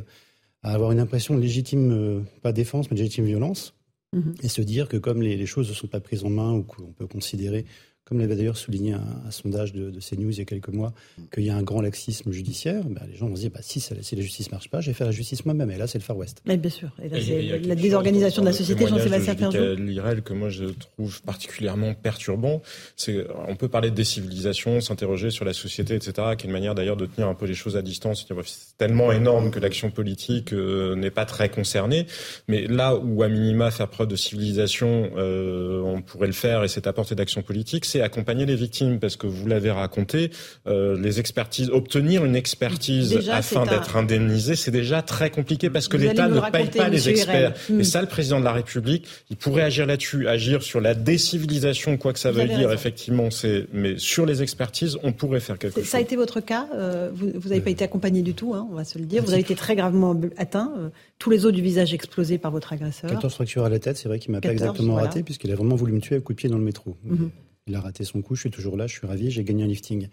à 0.63 0.73
avoir 0.73 0.93
une 0.93 1.01
impression 1.01 1.35
de 1.35 1.41
légitime, 1.41 1.91
euh, 1.91 2.21
pas 2.43 2.53
défense, 2.53 2.91
mais 2.91 2.97
de 2.97 3.03
légitime 3.03 3.25
violence. 3.25 3.75
Mhm. 4.13 4.35
Et 4.43 4.49
se 4.49 4.63
dire 4.63 4.89
que 4.89 4.99
comme 4.99 5.21
les, 5.21 5.37
les 5.37 5.47
choses 5.47 5.69
ne 5.69 5.75
sont 5.75 5.89
pas 5.89 6.01
prises 6.01 6.23
en 6.23 6.31
main 6.31 6.53
ou 6.53 6.63
qu'on 6.63 6.93
peut 6.93 7.09
considérer 7.09 7.65
comme 8.07 8.21
l'avait 8.21 8.37
d'ailleurs 8.37 8.57
souligné 8.57 8.93
un, 8.93 9.31
sondage 9.31 9.73
de, 9.73 9.91
de, 9.91 10.01
CNews 10.01 10.31
il 10.31 10.39
y 10.39 10.41
a 10.41 10.45
quelques 10.45 10.69
mois, 10.69 10.93
qu'il 11.35 11.43
y 11.43 11.51
a 11.51 11.57
un 11.57 11.63
grand 11.63 11.81
laxisme 11.81 12.31
judiciaire, 12.31 12.85
ben, 12.85 13.03
les 13.11 13.17
gens 13.17 13.29
vont 13.29 13.35
se 13.35 13.41
dire 13.41 13.51
bah, 13.53 13.61
si, 13.63 13.81
si, 13.81 13.93
la 13.93 14.23
justice 14.23 14.47
ne 14.47 14.53
marche 14.53 14.71
pas, 14.71 14.81
je 14.81 14.91
vais 14.91 14.95
faire 14.95 15.09
la 15.09 15.13
justice 15.13 15.45
moi-même. 15.45 15.71
Et 15.73 15.77
là, 15.77 15.89
c'est 15.89 15.99
le 15.99 16.05
Far 16.05 16.17
West. 16.17 16.41
Mais 16.47 16.57
bien 16.57 16.71
sûr. 16.71 16.91
Et 17.03 17.09
là, 17.09 17.19
c'est 17.21 17.59
la 17.67 17.75
désorganisation 17.75 18.43
de 18.43 18.47
la 18.47 18.53
société, 18.53 18.87
Jean-Sébastien 18.87 19.35
Ferjou. 19.35 19.75
L'IREL 19.77 20.23
que 20.23 20.33
moi 20.33 20.51
je 20.51 20.67
trouve 20.67 21.21
particulièrement 21.23 21.95
perturbant, 21.95 22.63
c'est 22.95 23.27
on 23.49 23.57
peut 23.57 23.69
parler 23.69 23.91
de 23.91 23.97
décivilisation, 23.97 24.81
s'interroger 24.81 25.31
sur 25.31 25.45
la 25.45 25.53
société, 25.53 25.95
etc., 25.97 26.13
qui 26.39 26.47
est 26.47 26.49
une 26.49 26.53
manière 26.53 26.77
d'ailleurs 26.77 26.97
de 26.97 27.07
tenir 27.07 27.29
un 27.29 27.35
peu 27.35 27.47
les 27.47 27.55
choses 27.55 27.77
à 27.77 27.83
distance. 27.83 28.25
C'est 28.29 28.77
tellement 28.79 29.11
énorme 29.11 29.51
que 29.51 29.59
l'action 29.59 29.91
politique 29.91 30.53
euh, 30.53 30.95
n'est 30.95 31.11
pas 31.11 31.25
très 31.25 31.49
concernée. 31.49 32.07
Mais 32.47 32.67
là 32.69 32.95
où, 32.95 33.23
à 33.25 33.29
minima, 33.29 33.73
faire 33.73 33.89
preuve 33.89 34.09
de 34.09 34.17
civilisation, 34.17 35.11
euh, 35.17 35.81
on 35.83 36.03
pourrait 36.03 36.29
le 36.29 36.33
faire 36.33 36.63
et 36.63 36.69
c'est 36.69 36.87
apporter 36.87 37.15
d'action 37.17 37.43
politique, 37.43 37.85
accompagner 38.01 38.47
les 38.47 38.57
victimes 38.57 38.99
parce 38.99 39.17
que 39.17 39.27
vous 39.27 39.47
l'avez 39.47 39.71
raconté, 39.71 40.31
euh, 40.67 40.99
les 41.01 41.21
expertises, 41.21 41.71
obtenir 41.71 42.25
une 42.25 42.37
expertise 42.37 43.19
afin 43.31 43.65
d'être 43.67 43.97
indemnisé, 43.97 44.57
c'est 44.57 44.71
déjà 44.71 45.03
très 45.03 45.31
compliqué 45.31 45.71
parce 45.71 45.89
que 45.89 45.97
l'État 45.97 46.29
ne 46.29 46.41
paye 46.51 46.67
pas 46.67 46.89
les 46.89 47.09
experts. 47.09 47.55
Et 47.71 47.73
hmm. 47.73 47.85
ça, 47.85 48.01
le 48.01 48.09
président 48.09 48.41
de 48.41 48.45
la 48.45 48.53
République, 48.53 49.07
il 49.31 49.37
pourrait 49.37 49.63
agir 49.63 49.87
là-dessus, 49.87 50.29
agir 50.29 50.63
sur 50.63 50.81
la 50.81 50.95
décivilisation, 50.95 51.97
quoi 51.97 52.13
que 52.13 52.19
ça 52.19 52.31
veuille 52.31 52.55
dire, 52.55 52.73
effectivement. 52.73 53.31
C'est, 53.31 53.67
mais 53.73 53.99
sur 53.99 54.27
les 54.27 54.43
expertises, 54.43 54.97
on 55.03 55.13
pourrait 55.13 55.41
faire 55.41 55.59
quelque 55.59 55.81
chose. 55.81 55.89
Ça 55.89 55.99
a 55.99 56.01
été 56.01 56.17
votre 56.17 56.41
cas. 56.41 56.69
Euh, 56.75 57.11
vous 57.15 57.49
n'avez 57.49 57.61
pas 57.61 57.71
été 57.71 57.85
accompagné 57.85 58.23
du 58.23 58.35
tout, 58.35 58.55
hein, 58.55 58.67
on 58.71 58.75
va 58.75 58.85
se 58.85 58.99
le 58.99 59.05
dire. 59.05 59.23
Vous 59.23 59.33
avez 59.33 59.41
été 59.41 59.55
très 59.55 59.77
gravement 59.77 60.19
atteint. 60.37 60.73
Euh, 60.79 60.89
tous 61.19 61.31
les 61.31 61.47
os 61.47 61.53
du 61.53 61.63
visage 61.63 61.95
explosés 61.95 62.39
par 62.39 62.51
votre 62.51 62.73
agresseur. 62.73 63.11
14 63.11 63.35
fractures 63.35 63.65
à 63.65 63.69
la 63.69 63.79
tête, 63.79 63.97
c'est 63.97 64.09
vrai 64.09 64.19
qu'il 64.19 64.33
m'a 64.33 64.41
pas 64.41 64.53
exactement 64.53 64.95
raté 64.95 65.23
puisqu'il 65.23 65.51
a 65.53 65.55
vraiment 65.55 65.77
voulu 65.77 65.93
me 65.93 66.01
tuer 66.01 66.17
à 66.17 66.21
coup 66.21 66.33
de 66.33 66.39
pied 66.39 66.49
dans 66.49 66.59
le 66.59 66.65
métro. 66.65 66.97
Mhm. 67.05 67.31
Il 67.69 67.75
a 67.75 67.81
raté 67.81 68.05
son 68.05 68.23
coup, 68.23 68.37
je 68.37 68.43
suis 68.43 68.51
toujours 68.51 68.77
là, 68.77 68.87
je 68.87 68.95
suis 68.95 69.07
ravi, 69.07 69.31
j'ai 69.31 69.43
gagné 69.43 69.65
un 69.65 69.67
lifting. 69.67 70.09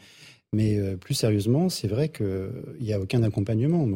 Mais 0.54 0.78
euh, 0.78 0.98
plus 0.98 1.14
sérieusement, 1.14 1.70
c'est 1.70 1.88
vrai 1.88 2.10
qu'il 2.10 2.52
n'y 2.80 2.94
a 2.94 3.00
aucun 3.00 3.22
accompagnement. 3.24 3.88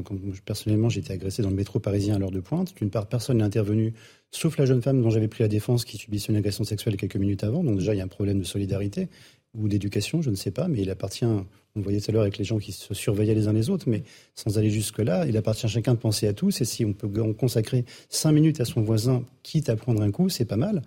Personnellement, 0.45 0.89
j'ai 0.89 0.99
été 0.99 1.14
agressé 1.14 1.41
dans 1.41 1.49
le 1.49 1.55
métro 1.55 1.80
parisien 1.80 2.16
à 2.16 2.20
l'heure 2.20 2.32
de 2.32 2.39
pointe. 2.39 2.76
D'une 2.76 2.89
part, 2.89 3.08
personne 3.08 3.38
n'est 3.38 3.43
intervenu, 3.43 3.93
sauf 4.32 4.58
la 4.58 4.66
jeune 4.66 4.82
femme 4.82 5.01
dont 5.01 5.10
j'avais 5.10 5.28
pris 5.28 5.43
la 5.43 5.47
défense 5.47 5.86
qui 5.86 5.97
subissait 5.97 6.32
une 6.32 6.38
agression 6.38 6.64
sexuelle 6.64 6.97
quelques 6.97 7.16
minutes 7.16 7.43
avant. 7.43 7.64
Donc 7.64 7.78
déjà, 7.78 7.93
il 7.93 7.97
y 7.97 8.01
a 8.01 8.03
un 8.03 8.08
problème 8.08 8.39
de 8.39 8.43
solidarité 8.43 9.08
ou 9.55 9.68
d'éducation, 9.68 10.22
je 10.22 10.30
ne 10.30 10.36
sais 10.36 10.51
pas, 10.51 10.68
mais 10.68 10.82
il 10.82 10.89
appartient, 10.91 11.26
on 11.26 11.45
voyait 11.82 11.99
tout 11.99 12.12
à 12.12 12.14
l'heure 12.14 12.24
avec 12.24 12.38
les 12.38 12.43
gens 12.43 12.60
qui 12.60 12.72
se 12.72 12.93
surveillaient 12.93 13.34
les 13.34 13.47
uns 13.47 13.53
les 13.53 13.70
autres, 13.70 13.89
mais 13.89 14.03
sans 14.36 14.58
aller 14.60 14.70
jusque-là, 14.70 15.26
il 15.28 15.38
appartient 15.38 15.66
à 15.66 15.70
chacun 15.70 15.93
de 15.93 15.99
penser 15.99 16.28
à 16.28 16.34
tous. 16.34 16.62
Et 16.62 16.66
si 16.66 16.86
on 16.86 16.93
peut 16.93 17.08
consacrer 17.34 17.86
cinq 18.10 18.34
minutes 18.34 18.62
à 18.62 18.66
son 18.66 18.82
voisin, 18.82 19.24
quitte 19.41 19.70
à 19.70 19.76
prendre 19.76 20.01
un 20.01 20.12
coup, 20.12 20.30
c'est 20.30 20.45
pas 20.45 20.58
mal. 20.58 20.82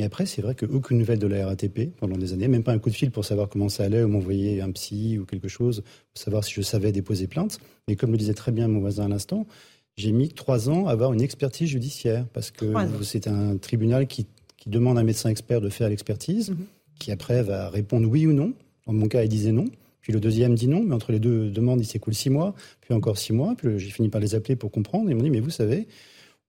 Mais 0.00 0.06
après, 0.06 0.24
c'est 0.24 0.40
vrai 0.40 0.54
qu'aucune 0.54 0.96
nouvelle 0.96 1.18
de 1.18 1.26
la 1.26 1.44
RATP 1.44 1.94
pendant 1.98 2.16
des 2.16 2.32
années, 2.32 2.48
même 2.48 2.62
pas 2.62 2.72
un 2.72 2.78
coup 2.78 2.88
de 2.88 2.94
fil 2.94 3.10
pour 3.10 3.26
savoir 3.26 3.50
comment 3.50 3.68
ça 3.68 3.84
allait 3.84 4.02
ou 4.02 4.08
m'envoyer 4.08 4.62
un 4.62 4.70
psy 4.70 5.18
ou 5.18 5.26
quelque 5.26 5.46
chose, 5.46 5.82
pour 5.82 6.22
savoir 6.22 6.42
si 6.42 6.54
je 6.54 6.62
savais 6.62 6.90
déposer 6.90 7.26
plainte. 7.26 7.60
Mais 7.86 7.96
comme 7.96 8.10
le 8.10 8.16
disait 8.16 8.32
très 8.32 8.50
bien 8.50 8.66
mon 8.66 8.80
voisin 8.80 9.04
à 9.04 9.08
l'instant, 9.08 9.46
j'ai 9.98 10.12
mis 10.12 10.30
trois 10.30 10.70
ans 10.70 10.86
à 10.86 10.92
avoir 10.92 11.12
une 11.12 11.20
expertise 11.20 11.68
judiciaire 11.68 12.26
parce 12.32 12.50
que 12.50 12.72
c'est 13.02 13.28
un 13.28 13.58
tribunal 13.58 14.06
qui, 14.06 14.26
demande 14.64 14.96
à 14.96 15.02
un 15.02 15.04
médecin 15.04 15.28
expert 15.28 15.60
de 15.60 15.68
faire 15.68 15.90
l'expertise, 15.90 16.50
mhm. 16.50 16.64
qui 16.98 17.12
après 17.12 17.42
va 17.42 17.68
répondre 17.68 18.08
oui 18.08 18.26
ou 18.26 18.32
non. 18.32 18.54
Dans 18.86 18.94
mon 18.94 19.06
cas, 19.06 19.22
il 19.22 19.28
disait 19.28 19.52
non. 19.52 19.66
Puis 20.00 20.14
le 20.14 20.20
deuxième 20.20 20.54
dit 20.54 20.68
non, 20.68 20.82
mais 20.82 20.94
entre 20.94 21.12
les 21.12 21.20
deux 21.20 21.50
demandes, 21.50 21.80
il 21.82 21.86
s'écoule 21.86 22.14
six 22.14 22.30
mois, 22.30 22.54
puis 22.80 22.94
encore 22.94 23.18
six 23.18 23.34
mois. 23.34 23.54
Puis 23.54 23.78
j'ai 23.78 23.90
fini 23.90 24.08
par 24.08 24.22
les 24.22 24.34
appeler 24.34 24.56
pour 24.56 24.70
comprendre. 24.70 25.10
Ils 25.10 25.14
m'ont 25.14 25.22
dit, 25.22 25.30
mais 25.30 25.40
vous 25.40 25.50
savez, 25.50 25.88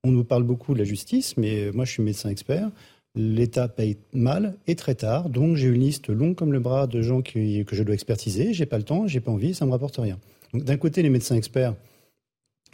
on 0.06 0.12
nous 0.12 0.24
parle 0.24 0.44
beaucoup 0.44 0.74
de 0.74 0.80
la 0.80 0.86
justice, 0.86 1.36
mais 1.36 1.70
moi 1.74 1.84
je 1.84 1.92
suis 1.92 2.02
médecin 2.02 2.30
expert 2.30 2.72
l'État 3.16 3.68
paye 3.68 3.98
mal 4.14 4.56
et 4.68 4.76
très 4.76 4.96
tard. 4.96 5.30
Donc 5.30 5.56
j'ai 5.56 5.68
une 5.68 5.82
liste 5.82 6.10
longue 6.10 6.36
comme 6.36 6.54
le 6.54 6.60
bras 6.60 6.88
de 6.88 7.02
gens 7.02 7.22
que 7.22 7.66
je 7.72 7.84
dois 7.84 7.94
expertiser. 7.94 8.54
J'ai 8.54 8.66
pas 8.66 8.78
le 8.78 8.84
temps, 8.84 9.08
j'ai 9.08 9.20
pas 9.20 9.32
envie, 9.32 9.54
ça 9.54 9.66
me 9.66 9.72
rapporte 9.72 9.98
rien. 9.98 10.18
D'un 10.54 10.78
côté, 10.78 11.02
les 11.02 11.10
médecins 11.10 11.36
experts 11.36 11.76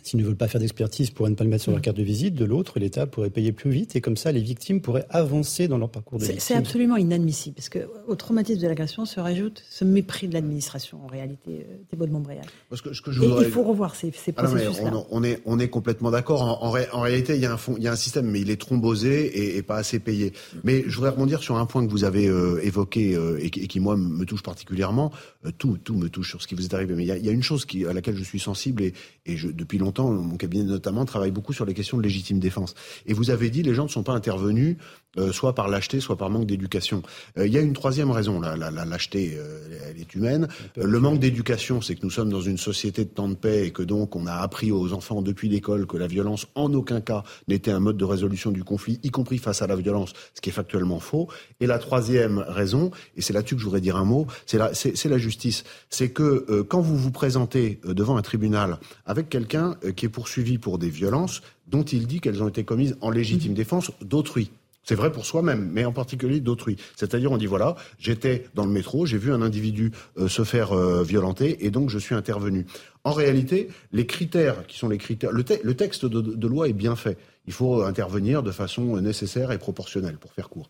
S'ils 0.04 0.20
ne 0.20 0.26
veulent 0.26 0.36
pas 0.36 0.48
faire 0.48 0.62
d'expertise, 0.62 1.10
pourraient 1.10 1.30
ne 1.30 1.36
pas 1.36 1.44
le 1.44 1.50
mettre 1.50 1.64
sur 1.64 1.72
leur 1.72 1.80
mm. 1.80 1.84
carte 1.84 1.98
de 1.98 2.04
visite. 2.04 2.34
De 2.36 2.46
l'autre, 2.46 2.80
l'État 2.80 3.08
pourrait 3.08 3.30
payer 3.30 3.52
plus 3.52 3.72
vite 3.72 3.96
et 3.96 4.02
comme 4.02 4.16
ça, 4.16 4.32
les 4.32 4.42
victimes 4.42 4.82
pourraient 4.82 5.06
avancer 5.10 5.68
dans 5.68 5.78
leur 5.78 5.90
parcours 5.90 6.20
de 6.20 6.24
victime. 6.24 6.40
C'est 6.40 6.56
absolument 6.56 6.96
inadmissible 6.96 7.56
parce 7.56 7.70
qu'au 7.70 8.16
traumatisme 8.16 8.62
de 8.62 8.68
l'agression 8.68 9.06
se 9.06 9.20
rajoute 9.20 9.64
ce 9.70 9.84
mépris 9.84 10.28
de 10.28 10.34
l'administration 10.34 11.04
en 11.04 11.08
réalité, 11.08 11.66
euh, 11.70 11.78
Thibault 11.90 12.06
de 12.06 12.12
Montbréal. 12.12 12.46
Parce 12.70 12.82
que, 12.82 12.90
que 12.90 13.12
je 13.12 13.24
il 13.24 13.52
faut 13.52 13.64
revoir 13.64 13.96
ces, 13.96 14.12
ces 14.12 14.34
ah 14.38 14.44
processus-là. 14.44 14.92
on, 15.10 15.24
est, 15.24 15.42
on 15.46 15.60
est 15.60 15.68
complètement 15.68 16.12
d'accord. 16.12 16.42
En, 16.64 16.72
réalité, 16.72 17.36
il 17.36 17.42
y, 17.42 17.46
a 17.46 17.54
un 17.54 17.58
il 17.78 17.84
y 17.84 17.88
a 17.88 17.92
un 17.92 17.98
système, 17.98 18.28
mais 18.28 18.42
il 18.42 18.50
est 18.50 18.60
thrombosé 18.60 19.58
et, 19.58 19.62
pas 19.62 19.78
assez 19.78 20.00
payé. 20.00 20.34
Mais 20.64 20.84
je 20.88 20.96
voudrais 20.96 21.10
rebondir 21.12 21.42
sur 21.42 21.58
un 21.58 21.66
point 21.66 21.86
que 21.86 21.92
vous 21.92 22.04
avez 22.04 22.28
euh, 22.28 22.64
évoqué 22.64 23.16
euh, 23.16 23.40
et, 23.42 23.50
qui, 23.50 23.80
moi, 23.80 23.98
me 23.98 24.26
touche 24.26 24.44
particulièrement. 24.44 25.12
tout, 25.58 25.78
tout 25.84 25.96
me 25.96 26.10
touche 26.10 26.30
sur 26.30 26.42
ce 26.42 26.48
qui 26.48 26.56
vous 26.56 26.64
est 26.64 26.74
arrivé. 26.74 26.96
Mais 26.96 27.04
il 27.04 27.26
y 27.26 27.30
a, 27.30 27.32
une 27.32 27.44
chose 27.44 27.66
qui, 27.66 27.86
à 27.86 27.94
laquelle 27.94 28.16
je 28.16 28.24
suis 28.24 28.40
sensible 28.40 28.84
et, 28.84 28.94
et 29.26 29.38
je, 29.38 29.50
depuis 29.50 29.78
longtemps, 29.78 29.87
mon 30.00 30.38
cabinet 30.38 30.64
notamment 30.64 31.06
travaille 31.06 31.32
beaucoup 31.32 31.54
sur 31.54 31.66
les 31.66 31.74
questions 31.74 31.98
de 31.98 32.04
légitime 32.04 32.40
défense. 32.40 32.74
Et 33.06 33.14
vous 33.14 33.30
avez 33.30 33.50
dit, 33.50 33.64
les 33.64 33.74
gens 33.74 33.84
ne 33.84 33.90
sont 33.90 34.04
pas 34.04 34.14
intervenus 34.14 34.78
euh, 35.18 35.32
soit 35.32 35.56
par 35.56 35.68
lâcheté, 35.68 36.00
soit 36.00 36.18
par 36.18 36.30
manque 36.30 36.46
d'éducation. 36.46 37.02
Euh, 37.38 37.48
il 37.48 37.54
y 37.54 37.58
a 37.58 37.62
une 37.62 37.74
troisième 37.74 38.12
raison, 38.12 38.40
la, 38.40 38.56
la, 38.56 38.70
la 38.70 38.86
lâcheté, 38.86 39.36
euh, 39.36 39.80
elle 39.90 40.00
est 40.00 40.14
humaine. 40.14 40.48
le 40.76 41.00
manque 41.00 41.20
d'éducation, 41.20 41.82
c'est 41.82 41.96
que 41.96 42.02
nous 42.04 42.12
sommes 42.12 42.30
dans 42.30 42.42
une 42.42 42.58
société 42.58 43.04
de 43.04 43.10
temps 43.10 43.30
de 43.30 43.34
paix 43.34 43.66
et 43.66 43.72
que 43.72 43.82
donc 43.82 44.16
on 44.16 44.28
a 44.28 44.34
appris 44.34 44.72
aux 44.72 44.94
enfants 44.94 45.24
depuis 45.24 45.50
l'école 45.50 45.88
que 45.88 45.98
la 45.98 46.08
violence 46.08 46.46
en 46.54 46.72
aucun 46.74 47.02
cas 47.02 47.24
n'était 47.48 47.72
un 47.72 47.80
mode 47.80 47.98
de 47.98 48.06
résolution 48.06 48.52
du 48.52 48.64
conflit, 48.64 49.00
y 49.02 49.10
compris 49.10 49.40
face 49.40 49.62
à 49.62 49.68
la 49.68 49.76
violence, 49.76 50.14
ce 50.36 50.42
qui 50.42 50.50
est 50.50 50.54
factuellement 50.54 51.00
faux. 51.00 51.28
Et 51.62 51.68
la 51.68 51.80
troisième 51.80 52.46
raison, 52.48 52.92
et 53.16 53.22
c'est 53.22 53.34
là-dessus 53.34 53.56
que 53.56 53.62
je 53.62 53.66
voudrais 53.66 53.82
dire 53.82 53.96
un 53.96 54.06
mot, 54.06 54.28
c'est 54.46 54.58
la, 54.58 54.74
c'est, 54.76 55.04
la 55.06 55.18
justice. 55.18 55.64
C'est 55.90 56.10
que 56.10 56.62
quand 56.64 56.82
vous 56.82 56.98
vous 56.98 57.12
présentez 57.12 57.80
devant 57.86 58.18
un 58.18 58.22
tribunal 58.22 58.78
avec 59.06 59.30
quelqu'un 59.30 59.78
qui 59.96 60.06
est 60.06 60.10
poursuivi 60.10 60.58
pour 60.58 60.78
des 60.78 60.90
violences 60.90 61.42
dont 61.68 61.84
il 61.84 62.08
dit 62.08 62.20
qu'elles 62.20 62.44
ont 62.44 62.48
été 62.48 62.64
commises 62.64 62.98
en 63.02 63.10
légitime 63.10 63.52
mmh. 63.52 63.56
défense 63.56 63.92
d'autrui, 64.02 64.52
c'est 64.88 64.96
vrai 64.96 65.12
pour 65.12 65.26
soi-même, 65.26 65.70
mais 65.74 65.84
en 65.84 65.92
particulier 65.92 66.40
d'autrui. 66.40 66.78
C'est-à-dire, 66.96 67.30
on 67.34 67.38
dit 67.38 67.46
voilà, 67.46 67.76
j'étais 68.00 68.46
dans 68.56 68.66
le 68.66 68.72
métro, 68.72 69.06
j'ai 69.06 69.18
vu 69.18 69.34
un 69.34 69.42
individu 69.42 69.92
euh, 70.18 70.30
se 70.30 70.46
faire 70.46 70.72
euh, 70.72 71.04
violenter, 71.04 71.66
et 71.66 71.72
donc 71.72 71.90
je 71.90 72.00
suis 72.00 72.16
intervenu. 72.16 72.66
En 73.04 73.12
réalité, 73.12 73.68
les 73.92 74.06
critères 74.06 74.66
qui 74.66 74.78
sont 74.78 74.88
les 74.88 74.98
critères, 74.98 75.32
le, 75.32 75.44
texte 75.74 76.06
de, 76.06 76.48
loi 76.48 76.70
est 76.70 76.74
bien 76.74 76.96
fait. 76.96 77.18
Il 77.48 77.54
faut 77.54 77.84
intervenir 77.84 78.44
de 78.44 78.52
façon 78.52 78.96
nécessaire 79.02 79.52
et 79.52 79.58
proportionnelle, 79.58 80.18
pour 80.18 80.32
faire 80.32 80.48
court. 80.48 80.70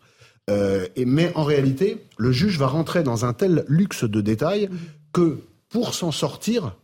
Euh, 0.50 0.88
mais 1.06 1.30
en 1.36 1.44
réalité, 1.44 2.04
le 2.16 2.32
juge 2.32 2.58
va 2.58 2.66
rentrer 2.66 3.04
dans 3.04 3.24
un 3.24 3.32
tel 3.32 3.64
luxe 3.68 4.02
de 4.02 4.20
détails 4.20 4.68
que 5.12 5.38
pour 5.68 5.94
s'en 5.94 6.10
sortir, 6.10 6.74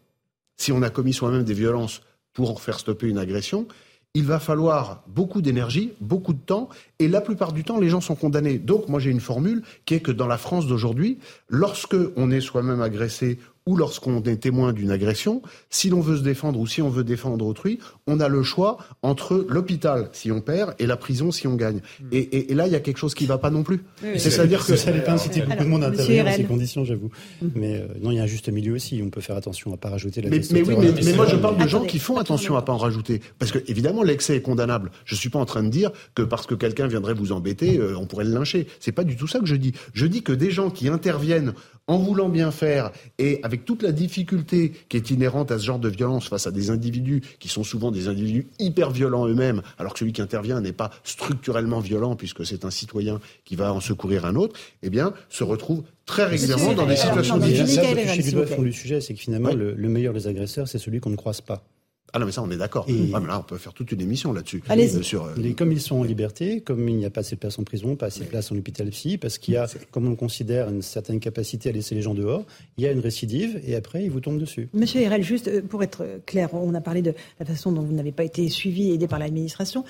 si 0.56 0.70
on 0.70 0.82
a 0.82 0.90
commis 0.90 1.12
soi-même 1.12 1.42
des 1.42 1.54
violences 1.54 2.02
pour 2.32 2.60
faire 2.62 2.78
stopper 2.78 3.08
une 3.08 3.18
agression, 3.18 3.66
il 4.14 4.24
va 4.24 4.38
falloir 4.38 5.02
beaucoup 5.08 5.42
d'énergie, 5.42 5.92
beaucoup 6.00 6.32
de 6.32 6.38
temps, 6.38 6.68
et 7.00 7.08
la 7.08 7.20
plupart 7.20 7.52
du 7.52 7.64
temps, 7.64 7.80
les 7.80 7.88
gens 7.88 8.00
sont 8.00 8.14
condamnés. 8.14 8.58
Donc, 8.58 8.88
moi, 8.88 9.00
j'ai 9.00 9.10
une 9.10 9.20
formule 9.20 9.62
qui 9.86 9.94
est 9.94 10.00
que 10.00 10.12
dans 10.12 10.28
la 10.28 10.38
France 10.38 10.68
d'aujourd'hui, 10.68 11.18
lorsque 11.48 11.96
on 12.16 12.30
est 12.30 12.40
soi-même 12.40 12.80
agressé 12.80 13.38
ou 13.66 13.76
lorsqu'on 13.76 14.22
est 14.22 14.36
témoin 14.36 14.72
d'une 14.72 14.90
agression, 14.90 15.40
si 15.70 15.88
l'on 15.88 16.00
veut 16.00 16.18
se 16.18 16.22
défendre 16.22 16.60
ou 16.60 16.66
si 16.66 16.82
on 16.82 16.90
veut 16.90 17.04
défendre 17.04 17.46
autrui, 17.46 17.78
on 18.06 18.20
a 18.20 18.28
le 18.28 18.42
choix 18.42 18.76
entre 19.02 19.46
l'hôpital 19.48 20.10
si 20.12 20.30
on 20.30 20.42
perd 20.42 20.74
et 20.78 20.86
la 20.86 20.98
prison 20.98 21.30
si 21.30 21.46
on 21.46 21.54
gagne. 21.54 21.80
Hmm. 22.00 22.08
Et, 22.12 22.50
et, 22.50 22.54
là, 22.54 22.66
il 22.66 22.72
y 22.72 22.76
a 22.76 22.80
quelque 22.80 22.98
chose 22.98 23.14
qui 23.14 23.24
ne 23.24 23.28
va 23.28 23.38
pas 23.38 23.50
non 23.50 23.62
plus. 23.62 23.80
C'est-à-dire 24.16 24.66
que 24.66 24.76
ça 24.76 24.92
dépend 24.92 25.12
inciter 25.12 25.40
beaucoup 25.40 25.64
de 25.64 25.68
monde 25.68 25.84
à 25.84 25.88
intervenir 25.88 26.24
dans 26.24 26.32
ces 26.32 26.44
conditions, 26.44 26.84
j'avoue. 26.84 27.10
Hmm. 27.40 27.48
Mais 27.54 27.76
euh, 27.76 27.86
non, 28.02 28.10
il 28.10 28.16
y 28.16 28.20
a 28.20 28.24
un 28.24 28.26
juste 28.26 28.50
milieu 28.50 28.74
aussi. 28.74 29.00
On 29.02 29.08
peut 29.08 29.22
faire 29.22 29.36
attention 29.36 29.72
à 29.72 29.78
pas 29.78 29.88
rajouter 29.88 30.20
la. 30.20 30.28
Mais, 30.28 30.40
mais 30.50 30.62
oui, 30.62 30.74
mais, 30.78 30.92
mais 31.02 31.12
moi 31.14 31.26
je 31.26 31.36
parle 31.36 31.56
de 31.56 31.66
gens 31.66 31.84
qui 31.84 31.98
font 31.98 32.18
attention 32.18 32.56
à 32.56 32.62
pas 32.62 32.72
en 32.72 32.78
rajouter, 32.78 33.20
parce 33.38 33.50
que 33.50 33.58
évidemment 33.68 34.02
l'excès 34.02 34.36
est 34.36 34.42
condamnable. 34.42 34.90
Je 35.06 35.14
suis 35.14 35.30
pas 35.30 35.38
en 35.38 35.46
train 35.46 35.62
de 35.62 35.70
dire 35.70 35.90
que 36.14 36.22
parce 36.22 36.46
que 36.46 36.54
quelqu'un 36.54 36.86
viendrait 36.86 37.14
vous 37.14 37.32
embêter, 37.32 37.78
euh, 37.78 37.96
on 37.98 38.06
pourrait 38.06 38.24
le 38.24 38.32
lyncher. 38.32 38.66
C'est 38.80 38.92
pas 38.92 39.04
du 39.04 39.16
tout 39.16 39.26
ça 39.26 39.38
que 39.38 39.46
je 39.46 39.56
dis. 39.56 39.72
Je 39.94 40.04
dis 40.06 40.22
que 40.22 40.32
des 40.32 40.50
gens 40.50 40.68
qui 40.70 40.88
interviennent 40.88 41.54
en 41.86 41.98
voulant 41.98 42.28
bien 42.28 42.50
faire 42.50 42.90
et 43.18 43.40
avec 43.42 43.53
toute 43.62 43.82
la 43.82 43.92
difficulté 43.92 44.72
qui 44.88 44.96
est 44.96 45.10
inhérente 45.10 45.50
à 45.50 45.58
ce 45.58 45.64
genre 45.64 45.78
de 45.78 45.88
violence 45.88 46.28
face 46.28 46.46
à 46.46 46.50
des 46.50 46.70
individus 46.70 47.22
qui 47.38 47.48
sont 47.48 47.64
souvent 47.64 47.90
des 47.90 48.08
individus 48.08 48.46
hyper 48.58 48.90
violents 48.90 49.26
eux-mêmes, 49.26 49.62
alors 49.78 49.92
que 49.92 49.98
celui 50.00 50.12
qui 50.12 50.22
intervient 50.22 50.60
n'est 50.60 50.72
pas 50.72 50.90
structurellement 51.04 51.80
violent 51.80 52.16
puisque 52.16 52.44
c'est 52.44 52.64
un 52.64 52.70
citoyen 52.70 53.20
qui 53.44 53.56
va 53.56 53.72
en 53.72 53.80
secourir 53.80 54.24
un 54.24 54.34
autre, 54.36 54.58
eh 54.82 54.90
bien, 54.90 55.12
se 55.28 55.44
retrouve 55.44 55.84
très 56.06 56.24
régulièrement 56.24 56.72
dans 56.72 56.86
des 56.86 56.96
situations 56.96 57.38
difficiles. 57.38 57.80
Le 57.82 58.64
du 58.64 58.72
sujet, 58.72 59.00
c'est 59.00 59.14
que 59.14 59.20
finalement, 59.20 59.52
le 59.52 59.88
meilleur 59.88 60.14
des 60.14 60.26
agresseurs, 60.26 60.68
c'est 60.68 60.78
celui 60.78 61.00
qu'on 61.00 61.10
ne 61.10 61.16
croise 61.16 61.40
pas. 61.40 61.64
Ah 62.16 62.20
non, 62.20 62.26
mais 62.26 62.32
ça, 62.32 62.42
on 62.42 62.50
est 62.52 62.56
d'accord. 62.56 62.86
Et... 62.88 63.08
là, 63.08 63.40
on 63.40 63.42
peut 63.42 63.58
faire 63.58 63.72
toute 63.72 63.90
une 63.90 64.00
émission 64.00 64.32
là-dessus. 64.32 64.62
Allez, 64.68 64.86
sur, 65.02 65.24
euh, 65.24 65.52
Comme 65.58 65.72
ils 65.72 65.80
sont 65.80 65.96
en 65.96 66.04
liberté, 66.04 66.60
comme 66.60 66.88
il 66.88 66.94
n'y 66.94 67.04
a 67.04 67.10
pas 67.10 67.22
assez 67.22 67.34
de 67.34 67.40
place 67.40 67.58
en 67.58 67.64
prison, 67.64 67.96
pas 67.96 68.06
assez 68.06 68.20
de 68.20 68.26
place 68.26 68.52
en 68.52 68.56
hôpital 68.56 68.88
psy, 68.90 69.18
parce 69.18 69.36
qu'il 69.36 69.54
y 69.54 69.56
a, 69.56 69.66
comme 69.90 70.06
on 70.06 70.14
considère, 70.14 70.68
une 70.68 70.80
certaine 70.80 71.18
capacité 71.18 71.70
à 71.70 71.72
laisser 71.72 71.96
les 71.96 72.02
gens 72.02 72.14
dehors, 72.14 72.44
il 72.78 72.84
y 72.84 72.86
a 72.86 72.92
une 72.92 73.00
récidive 73.00 73.60
et 73.66 73.74
après, 73.74 74.04
ils 74.04 74.12
vous 74.12 74.20
tombent 74.20 74.38
dessus. 74.38 74.68
Monsieur 74.74 75.00
Hirel, 75.00 75.24
juste 75.24 75.48
euh, 75.48 75.60
pour 75.60 75.82
être 75.82 76.06
clair, 76.24 76.54
on 76.54 76.72
a 76.74 76.80
parlé 76.80 77.02
de 77.02 77.14
la 77.40 77.46
façon 77.46 77.72
dont 77.72 77.82
vous 77.82 77.92
n'avez 77.94 78.12
pas 78.12 78.22
été 78.22 78.48
suivi 78.48 78.90
et 78.90 78.94
aidé 78.94 79.08
par 79.08 79.18
l'administration. 79.18 79.84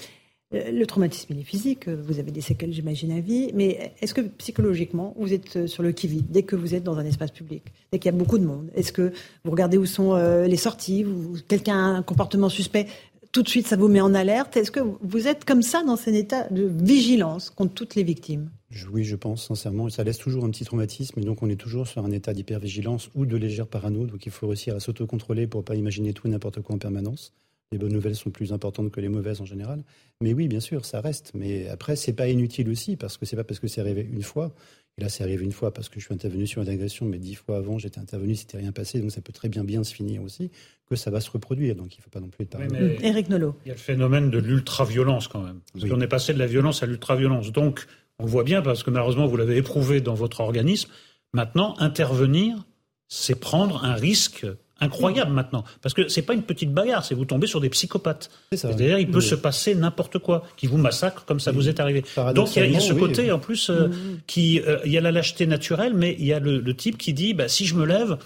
Euh, 0.53 0.71
le 0.71 0.87
traumatisme, 0.87 1.33
il 1.35 1.41
est 1.41 1.45
physique. 1.45 1.89
Vous 1.89 2.19
avez 2.19 2.31
des 2.31 2.41
séquelles, 2.41 2.73
j'imagine, 2.73 3.13
à 3.13 3.21
vie. 3.21 3.51
Mais 3.55 3.93
est-ce 4.01 4.15
que 4.15 4.21
psychologiquement, 4.21 5.15
vous 5.19 5.33
êtes 5.33 5.57
euh, 5.57 5.67
sur 5.67 5.83
le 5.83 5.93
qui-vive 5.93 6.25
dès 6.29 6.43
que 6.43 6.57
vous 6.57 6.75
êtes 6.75 6.83
dans 6.83 6.99
un 6.99 7.05
espace 7.05 7.31
public, 7.31 7.63
dès 7.93 7.99
qu'il 7.99 8.11
y 8.13 8.15
a 8.15 8.19
beaucoup 8.19 8.39
de 8.39 8.45
monde? 8.45 8.71
Est-ce 8.75 8.93
que 8.93 9.13
vous 9.45 9.51
regardez 9.51 9.79
où 9.79 9.87
sont 9.87 10.15
euh, 10.15 10.47
les 10.47 10.57
sorties 10.57 11.05
Quelqu'un 11.49 11.77
a 11.77 11.87
un 11.99 12.03
comportement 12.03 12.49
suspect 12.49 12.87
tout 13.33 13.43
de 13.43 13.49
suite, 13.49 13.67
ça 13.67 13.75
vous 13.75 13.89
met 13.89 14.01
en 14.01 14.15
alerte? 14.15 14.57
Est-ce 14.57 14.71
que 14.71 14.79
vous 14.79 15.27
êtes 15.27 15.45
comme 15.45 15.63
ça 15.63 15.83
dans 15.83 15.99
un 16.07 16.13
état 16.13 16.47
de 16.51 16.71
vigilance 16.73 17.51
contre 17.51 17.75
toutes 17.75 17.97
les 17.97 18.05
victimes? 18.05 18.49
Oui, 18.93 19.03
je 19.03 19.17
pense 19.17 19.49
sincèrement. 19.49 19.91
Ça 19.91 20.05
laisse 20.05 20.19
toujours 20.19 20.45
un 20.45 20.51
petit 20.51 20.65
traumatisme, 20.65 21.19
et 21.19 21.25
donc 21.25 21.43
on 21.43 21.51
est 21.51 21.57
toujours 21.57 21.89
sur 21.89 22.05
un 22.05 22.13
état 22.13 22.33
d'hypervigilance 22.33 23.11
ou 23.17 23.27
de 23.27 23.37
légère 23.37 23.67
parano. 23.67 24.07
Donc 24.07 24.25
il 24.25 24.31
faut 24.31 24.47
réussir 24.47 24.77
à 24.77 24.81
s'autocontrôler 24.81 25.49
pour 25.49 25.63
ne 25.63 25.65
pas 25.65 25.75
imaginer 25.75 26.13
tout 26.13 26.29
et 26.29 26.31
n'importe 26.31 26.61
quoi 26.61 26.77
en 26.77 26.79
permanence 26.79 27.33
les 27.73 27.79
bonnes 27.79 27.93
nouvelles 27.93 28.15
sont 28.15 28.31
plus 28.31 28.53
importantes 28.53 28.91
que 28.91 29.01
les 29.01 29.09
mauvaises 29.09 29.41
en 29.41 29.45
général. 29.45 29.83
Mais 30.21 30.33
oui, 30.33 30.49
bien 30.49 30.61
sûr, 30.61 30.85
ça 30.85 31.01
reste. 31.01 31.33
Mais 31.35 31.69
après, 31.69 31.97
c'est 31.97 32.13
pas 32.13 32.29
inutile 32.29 32.69
aussi, 32.69 32.97
parce 32.97 33.17
que 33.17 33.27
c'est 33.27 33.37
pas 33.37 33.45
parce 33.45 33.61
que 33.61 33.67
c'est 33.67 33.81
arrivé 33.81 34.09
une 34.11 34.23
fois. 34.23 34.55
Et 34.97 35.03
là, 35.03 35.09
c'est 35.09 35.25
arrivé 35.25 35.45
une 35.45 35.53
fois 35.53 35.75
parce 35.75 35.89
que 35.89 35.99
je 35.99 36.05
suis 36.05 36.15
intervenu 36.15 36.47
sur 36.47 36.63
une 36.63 36.69
agression, 36.69 37.05
mais 37.05 37.19
dix 37.19 37.35
fois 37.35 37.57
avant, 37.57 37.79
j'étais 37.79 37.99
intervenu, 37.99 38.37
c'était 38.37 38.59
rien 38.59 38.71
passé. 38.71 39.01
Donc 39.01 39.11
ça 39.11 39.21
peut 39.21 39.33
très 39.33 39.49
bien 39.49 39.65
bien 39.65 39.83
se 39.83 39.93
finir 39.93 40.23
aussi, 40.23 40.53
que 40.89 40.95
ça 40.95 41.11
va 41.11 41.21
se 41.21 41.31
reproduire. 41.31 41.75
Donc 41.75 41.97
il 41.97 41.99
ne 41.99 42.03
faut 42.05 42.11
pas 42.11 42.21
non 42.21 42.29
plus 42.29 42.45
être 42.45 42.57
oui, 42.59 42.97
Eric 43.03 43.29
Nolot. 43.29 43.57
Il 43.65 43.69
y 43.69 43.71
a 43.73 43.75
le 43.75 43.81
phénomène 43.81 44.31
de 44.31 44.39
l'ultra-violence 44.39 45.27
quand 45.27 45.43
même. 45.43 45.61
Parce 45.73 45.89
qu'on 45.89 46.01
est 46.01 46.07
passé 46.07 46.33
de 46.33 46.39
la 46.39 46.47
violence 46.47 46.85
à 46.85 46.87
l'ultra-violence. 46.87 47.51
Donc, 47.51 47.87
on 48.21 48.27
voit 48.27 48.45
bien, 48.45 48.63
parce 48.63 48.85
que 48.85 48.91
malheureusement, 48.91 49.27
vous 49.27 49.37
l'avez 49.37 49.57
éprouvé 49.57 50.01
dans 50.01 50.15
votre 50.15 50.39
organisme, 50.39 50.89
maintenant, 51.33 51.75
intervenir, 51.79 52.65
c'est 53.09 53.41
prendre 53.41 53.85
un 53.85 53.95
risque 53.95 54.47
incroyable 54.85 55.33
maintenant. 55.33 55.65
Parce 55.83 55.95
que 55.95 56.09
c'est 56.09 56.23
pas 56.23 56.35
une 56.35 56.43
petite 56.43 56.73
bagarre, 56.73 57.05
c'est 57.05 57.15
vous 57.15 57.25
tombez 57.25 57.47
sur 57.47 57.61
des 57.61 57.71
psychopathes. 57.71 58.31
C'est-à-dire, 58.53 58.99
il 58.99 59.11
peut 59.11 59.21
se 59.21 59.35
passer 59.35 59.75
n'importe 59.75 60.19
quoi, 60.19 60.45
qui 60.57 60.67
vous 60.67 60.79
massacre 60.79 61.25
comme 61.25 61.41
ça 61.41 61.53
vous 61.53 61.69
est 61.69 61.81
arrivé. 61.81 62.05
Donc 62.35 62.57
il 62.57 62.71
y, 62.71 62.77
a 62.77 62.81
ce 62.81 62.93
côté 62.93 63.33
en 63.33 63.39
plus 63.39 63.71
euh, 63.71 63.89
mm-hmm. 63.89 63.93
qui, 64.27 64.61
euh, 64.61 64.79
il 64.85 64.93
y 64.93 64.99
a 64.99 65.01
la 65.01 65.13
lâcheté 65.13 65.47
naturelle, 65.47 65.95
mais 65.95 66.17
il 66.19 66.27
y 66.27 66.33
a 66.33 66.39
le, 66.39 66.59
le 66.59 66.75
type 66.75 66.99
qui 66.99 67.13
dit, 67.13 67.35
bah, 67.35 67.49
si 67.49 67.67
je 67.67 67.75
me 67.75 67.85
lève, 67.85 68.19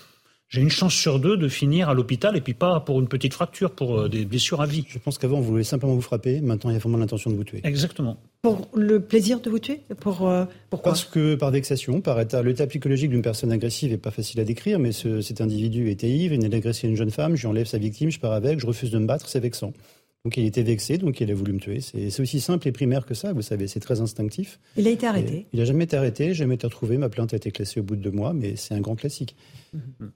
j'ai 0.49 0.63
une 0.63 0.71
chance 0.71 0.95
sur 0.95 1.21
deux 1.21 1.37
de 1.37 1.49
finir 1.49 1.91
à 1.91 1.95
l'hôpital 1.95 2.37
et 2.37 2.41
puis 2.41 2.55
pas 2.55 2.81
pour 2.81 3.01
une 3.01 3.09
petite 3.09 3.35
fracture, 3.35 3.71
pour 3.73 3.99
euh, 3.99 4.09
des 4.09 4.25
blessures 4.25 4.63
à 4.63 4.67
vie. 4.67 4.85
Je 4.89 4.99
pense 4.99 5.19
qu'avant, 5.19 5.41
vous 5.41 5.51
voulez 5.51 5.65
simplement 5.65 5.95
vous 5.95 6.01
frapper. 6.01 6.41
Maintenant, 6.41 6.71
il 6.71 6.75
y 6.75 6.77
a 6.77 6.79
vraiment 6.79 6.97
l'intention 6.97 7.31
de 7.31 7.37
vous 7.37 7.45
tuer. 7.45 7.61
Exactement. 7.65 8.17
Pour 8.41 8.69
le 8.75 9.01
plaisir 9.01 9.41
de 9.41 9.51
vous 9.51 9.59
tuer? 9.59 9.81
Pour, 10.01 10.27
euh, 10.27 10.47
Pourquoi 10.71 10.93
Parce 10.93 11.05
que 11.05 11.35
par 11.35 11.51
vexation, 11.51 12.01
par 12.01 12.19
état. 12.21 12.43
L'état 12.43 12.67
psychologique 12.67 13.11
d'une 13.11 13.23
personne 13.23 13.53
agressive 13.53 13.91
n'est 13.91 13.99
pas 13.99 14.11
facile 14.11 14.41
à 14.41 14.45
décrire, 14.45 14.79
mais 14.79 14.93
ce, 14.93 15.21
cet 15.21 15.41
individu 15.43 15.91
était 15.91 16.09
ivre, 16.09 16.33
il 16.33 16.39
venait 16.39 16.49
d'agresser 16.49 16.89
une 16.89 16.97
jeune 16.97 17.11
femme, 17.11 17.37
je 17.37 17.47
enlève 17.47 17.67
sa 17.67 17.79
victime, 17.79 18.11
je 18.11 18.19
pars 18.19 18.33
avec, 18.33 18.59
je 18.59 18.67
refuse 18.67 18.91
de 18.91 18.99
me 18.99 19.07
battre, 19.07 19.29
c'est 19.29 19.41
vexant. 19.41 19.75
Donc 20.25 20.37
il 20.37 20.47
était 20.47 20.63
vexé, 20.63 20.99
donc 20.99 21.21
il 21.21 21.31
a 21.31 21.35
voulu 21.35 21.53
me 21.53 21.59
tuer. 21.61 21.81
C'est 21.81 22.21
aussi 22.21 22.41
simple 22.41 22.67
et 22.69 22.73
primaire 22.73 23.07
que 23.07 23.15
ça, 23.15 23.33
vous 23.33 23.43
savez, 23.43 23.69
c'est 23.69 23.81
très 23.81 24.01
instinctif. 24.01 24.59
Il 24.77 24.87
a 24.87 24.91
été 24.91 25.07
arrêté 25.07 25.47
Il 25.53 25.59
n'a 25.59 25.65
jamais 25.65 25.85
été 25.85 25.97
arrêté, 25.97 26.35
jamais 26.35 26.57
été 26.57 26.67
retrouvé, 26.67 26.99
ma 26.99 27.09
plainte 27.09 27.33
a 27.35 27.37
été 27.37 27.51
classée 27.51 27.81
au 27.81 27.83
bout 27.83 27.97
de 27.97 28.03
deux 28.03 28.11
mois, 28.11 28.33
mais 28.33 28.57
c'est 28.57 28.75
un 28.75 28.81
grand 28.81 28.97
classique. 28.97 29.37
Euh, 29.75 30.07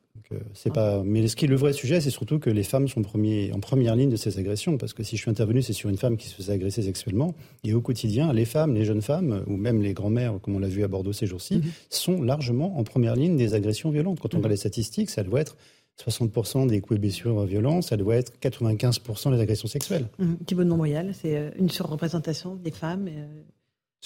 c'est 0.55 0.73
pas. 0.73 1.03
Mais 1.05 1.27
ce 1.29 1.37
qui 1.37 1.45
est 1.45 1.49
le 1.49 1.57
vrai 1.57 1.73
sujet, 1.73 2.01
c'est 2.01 2.11
surtout 2.11 2.39
que 2.39 2.51
les 2.51 2.63
femmes 2.63 2.89
sont 2.89 3.01
en 3.01 3.61
première 3.61 3.97
ligne 3.97 4.11
de 4.11 4.17
ces 4.17 4.39
agressions, 4.39 4.79
parce 4.79 4.93
que 4.93 5.03
si 5.03 5.17
je 5.17 5.23
suis 5.23 5.31
intervenu, 5.31 5.63
c'est 5.63 5.73
sur 5.73 5.89
une 5.89 5.97
femme 5.97 6.17
qui 6.17 6.29
se 6.29 6.35
faisait 6.35 6.53
agresser 6.53 6.83
sexuellement, 6.83 7.35
et 7.65 7.75
au 7.75 7.81
quitidien, 7.81 8.33
les 8.33 8.45
femmes, 8.45 8.75
les 8.75 8.85
jeunes 8.85 9.03
femmes, 9.03 9.45
ou 9.47 9.57
même 9.57 9.83
les 9.83 9.95
grands-mères, 9.95 10.39
comme 10.43 10.57
on 10.57 10.59
l'a 10.59 10.69
vu 10.69 10.85
à 10.85 10.89
Bordeaux 10.89 11.13
ces 11.13 11.27
jours-ci, 11.27 11.57
mhm. 11.57 11.63
sont 11.91 12.23
largement 12.23 12.79
en 12.79 12.85
première 12.85 13.17
ligne 13.17 13.37
des 13.37 13.55
agressions 13.55 13.91
violentes. 13.91 14.21
Quand 14.21 14.35
on 14.35 14.39
mhm. 14.39 14.45
regarde 14.45 14.53
les 14.53 14.57
statistiques, 14.59 15.11
ça 15.11 15.23
doit 15.23 15.41
être 15.41 15.57
60% 16.01 16.67
des 16.67 16.81
coups 16.81 16.97
et 16.97 17.01
blessures 17.01 17.45
violents, 17.45 17.83
ça 17.83 17.97
doit 17.97 18.17
être 18.17 18.33
95% 18.41 19.35
des 19.35 19.41
agressions 19.41 19.69
sexuelles. 19.69 20.09
Mmh. 20.19 20.35
Thibaut 20.47 20.65
de 20.65 20.69
Montbrial, 20.69 21.13
c'est 21.15 21.37
euh, 21.37 21.51
une 21.59 21.69
surreprésentation 21.69 22.57
des 22.57 22.71
femmes. 22.71 23.09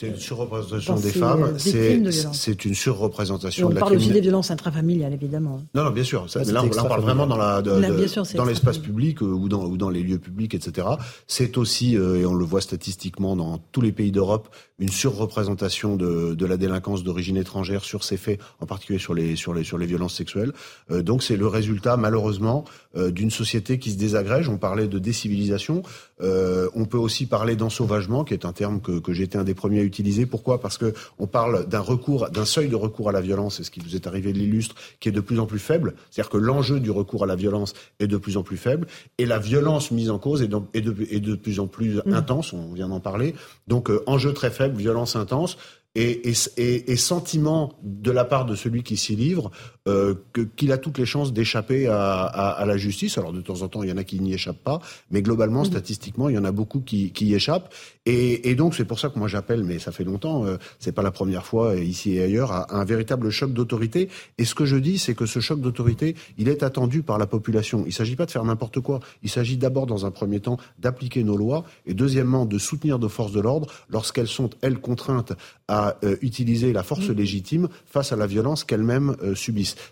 Euh, 0.03 0.07
c'est 0.07 0.09
une 0.09 0.17
surreprésentation 0.17 0.97
des 0.97 1.11
femmes, 1.11 1.59
c'est 1.59 2.65
une 2.67 2.75
surreprésentation 2.75 3.71
de 3.71 3.75
la 3.75 3.81
On 3.81 3.85
parle 3.85 3.97
aussi 3.97 4.11
des 4.11 4.21
violences 4.21 4.51
intrafamiliales, 4.51 5.15
évidemment. 5.15 5.63
Non, 5.75 5.85
non, 5.85 5.91
bien 5.91 6.05
sûr. 6.05 6.29
Ça, 6.29 6.41
mais 6.45 6.53
là, 6.53 6.63
on 6.63 6.69
parle 6.69 7.01
vraiment 7.01 7.27
dans 7.27 7.39
la, 7.39 7.63
dans 7.63 8.45
l'espace 8.45 8.77
public 8.77 9.23
euh, 9.23 9.27
ou, 9.27 9.49
dans, 9.49 9.65
ou 9.65 9.79
dans 9.79 9.89
les 9.89 10.03
lieux 10.03 10.19
publics, 10.19 10.55
etc. 10.55 10.87
C'est 11.27 11.57
aussi, 11.57 11.97
euh, 11.97 12.21
et 12.21 12.27
on 12.27 12.35
le 12.35 12.45
voit 12.45 12.61
statistiquement 12.61 13.37
dans 13.37 13.59
tous 13.73 13.81
les 13.81 13.93
pays 13.93 14.13
d'Europe, 14.13 14.55
une 14.79 14.91
surreprésentation 14.91 15.97
de, 15.97 16.35
de 16.35 16.47
la 16.47 16.59
délinquance 16.59 17.03
d'origine 17.03 17.39
étrangère 17.39 17.83
sur 17.83 18.05
ces 18.05 18.19
faits, 18.19 18.39
en 18.61 18.67
particulier 18.67 18.99
sur 18.99 19.15
les, 19.15 19.35
sur 19.35 19.55
les, 19.55 19.65
sur 19.65 19.79
les 19.79 19.87
violences 19.87 20.15
sexuelles. 20.15 20.53
Euh, 20.91 21.03
donc 21.03 21.23
c'est 21.23 21.37
le 21.37 21.47
résultat, 21.47 21.97
malheureusement, 21.97 22.65
d'une 22.95 23.31
société 23.31 23.79
qui 23.79 23.91
se 23.91 23.99
désagrège. 23.99 24.49
On 24.49 24.57
parlait 24.57 24.89
de 24.89 24.99
décivilisation. 24.99 25.83
on 26.21 26.87
peut 26.87 26.97
aussi 26.97 27.27
parler 27.27 27.55
d'ensauvagement, 27.55 28.25
qui 28.25 28.33
est 28.33 28.47
un 28.47 28.53
terme 28.53 28.81
que, 28.81 29.13
été 29.21 29.37
un 29.37 29.45
des 29.45 29.55
premiers 29.55 29.86
utilisé. 29.87 30.27
Pourquoi? 30.27 30.61
Parce 30.61 30.79
que 30.79 30.93
on 31.19 31.27
parle 31.27 31.67
d'un 31.67 31.81
recours, 31.81 32.29
d'un 32.31 32.45
seuil 32.45 32.69
de 32.69 32.77
recours 32.77 33.09
à 33.09 33.13
la 33.13 33.21
violence, 33.21 33.57
c'est 33.57 33.65
ce 33.65 33.71
qui 33.71 33.81
vous 33.81 33.97
est 33.97 34.07
arrivé 34.07 34.33
de 34.33 34.39
l'illustre, 34.39 34.75
qui 35.01 35.09
est 35.09 35.13
de 35.13 35.21
plus 35.21 35.41
en 35.41 35.47
plus 35.47 35.59
faible. 35.59 35.95
C'est-à-dire 36.11 36.31
que 36.31 36.39
l'enjeu 36.39 36.81
du 36.81 36.91
recours 36.91 37.25
à 37.25 37.27
la 37.27 37.37
violence 37.37 37.75
est 38.01 38.07
de 38.07 38.17
plus 38.17 38.37
en 38.37 38.43
plus 38.43 38.57
faible 38.57 38.87
et 39.19 39.27
la 39.27 39.39
violence 39.39 39.91
mise 39.91 40.11
en 40.11 40.19
cause 40.19 40.43
est 40.43 40.49
de, 40.49 40.61
est 40.75 41.21
de, 41.21 41.35
plus 41.35 41.61
en 41.61 41.67
plus 41.67 41.97
mm. 42.05 42.13
intense. 42.13 42.53
On 42.53 42.73
vient 42.73 42.89
d'en 42.89 43.01
parler. 43.01 43.35
Donc 43.67 43.91
euh, 43.91 44.03
enjeu 44.07 44.33
très 44.33 44.51
faible, 44.51 44.77
violence 44.77 45.17
intense 45.17 45.57
et, 45.95 46.31
et, 46.31 46.93
et, 46.93 46.97
sentiment 46.97 47.73
de 47.83 48.11
la 48.11 48.25
part 48.25 48.45
de 48.45 48.55
celui 48.55 48.83
qui 48.83 48.99
s'y 48.99 49.17
livre 49.17 49.51
euh, 49.87 50.15
qu'il 50.57 50.73
a 50.73 50.79
toutes 50.79 50.99
les 50.99 51.07
chances 51.07 51.33
d'échapper 51.33 51.87
à, 51.87 52.25
à, 52.25 52.51
à, 52.51 52.67
la 52.67 52.77
justice. 52.77 53.19
Alors 53.19 53.33
de 53.33 53.41
temps 53.41 53.63
en 53.63 53.69
temps, 53.69 53.83
il 53.83 53.89
y 53.89 53.93
en 53.93 53.97
a 53.97 54.05
qui 54.05 54.21
n'y 54.21 54.35
échappent 54.35 54.63
pas, 54.63 54.81
mais 55.11 55.23
globalement, 55.23 55.65
statistiquement, 55.65 56.29
il 56.29 56.35
y 56.35 56.39
en 56.39 56.45
a 56.45 56.53
beaucoup 56.53 56.81
qui, 56.81 57.13
qui 57.13 57.27
y 57.27 57.35
échappent. 57.35 57.73
Et, 58.05 58.51
et 58.51 58.55
donc 58.55 58.75
c'est 58.75 58.85
pour 58.85 58.99
ça 58.99 59.09
que 59.09 59.19
moi 59.19 59.29
j'appelle, 59.29 59.65
mais 59.65 59.79
ça 59.79 59.93
fait 59.93 60.05
longtemps, 60.05 60.45
euh, 60.45 60.57
c'est 60.79 60.93
pas 60.93 61.03
la 61.03 61.11
première 61.11 61.45
fois 61.45 61.73
euh, 61.73 61.83
ici 61.83 62.17
et 62.17 62.23
ailleurs, 62.23 62.53
à, 62.53 62.77
un 62.77 62.85
véritable 62.85 63.31
choc 63.31 63.53
d'autorité. 63.53 64.09
Et 64.39 64.45
ce 64.45 64.55
que 64.55 64.65
je 64.65 64.77
dis, 64.77 64.99
c'est 64.99 65.15
que 65.15 65.27
ce 65.27 65.41
choc 65.41 65.61
d'autorité, 65.61 66.17
il 66.39 66.49
est 66.49 66.63
attendu 66.63 67.03
par 67.03 67.19
la 67.19 67.27
population. 67.27 67.85
Il 67.87 67.93
s'agit 67.93 68.17
pas 68.17 68.27
de 68.27 68.31
faire 68.31 68.45
n'importe 68.45 68.81
quoi. 68.81 69.01
Il 69.23 69.31
s'agit 69.31 69.57
d'abord, 69.57 69.87
dans 69.87 70.07
un 70.07 70.11
premier 70.11 70.41
temps, 70.41 70.59
d'appliquer 70.79 71.25
nos 71.25 71.37
lois, 71.37 71.65
et 71.87 71.95
deuxièmement, 71.95 72.47
de 72.47 72.59
soutenir 72.59 72.99
nos 72.99 73.09
forces 73.09 73.33
de 73.33 73.41
l'ordre 73.41 73.69
lorsqu'elles 73.89 74.29
sont 74.29 74.51
elles 74.63 74.79
contraintes 74.79 75.33
à 75.69 75.97
euh, 76.05 76.17
utiliser 76.23 76.73
la 76.73 76.83
force 76.83 77.09
légitime 77.09 77.69
face 77.87 78.13
à 78.13 78.17
la 78.17 78.27
violence 78.27 78.65
qu'elles-mêmes 78.65 79.17
euh, 79.23 79.35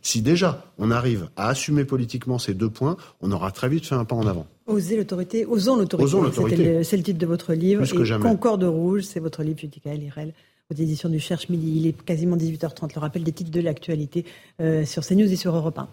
Si 0.02 0.23
déjà 0.23 0.65
on 0.78 0.90
arrive 0.90 1.28
à 1.36 1.48
assumer 1.48 1.85
politiquement 1.85 2.39
ces 2.39 2.55
deux 2.55 2.70
points, 2.70 2.97
on 3.20 3.32
aura 3.32 3.51
très 3.51 3.69
vite 3.69 3.86
fait 3.86 3.94
un 3.94 4.05
pas 4.05 4.16
en 4.16 4.27
avant. 4.27 4.47
Oser 4.66 4.97
l'autorité, 4.97 5.44
osons 5.44 5.77
l'autorité. 5.77 6.82
C'est 6.85 6.97
le 6.97 7.02
titre 7.02 7.19
de 7.19 7.27
votre 7.27 7.52
livre. 7.55 7.85
Plus 7.86 8.19
Concorde 8.19 8.65
rouge, 8.65 9.02
c'est 9.02 9.20
votre 9.20 9.43
livre, 9.43 9.59
Judica 9.59 9.93
Lirel 9.94 10.32
aux 10.70 10.74
éditions 10.74 11.09
du 11.09 11.20
Cherche 11.20 11.48
Midi. 11.48 11.74
Il 11.77 11.86
est 11.86 12.02
quasiment 12.05 12.36
18h30. 12.36 12.94
Le 12.94 13.01
rappel 13.01 13.23
des 13.23 13.32
titres 13.32 13.51
de 13.51 13.61
l'actualité 13.61 14.24
euh, 14.61 14.85
sur 14.85 15.05
CNews 15.05 15.31
et 15.31 15.36
sur 15.36 15.55
Europe 15.55 15.78
1. 15.78 15.89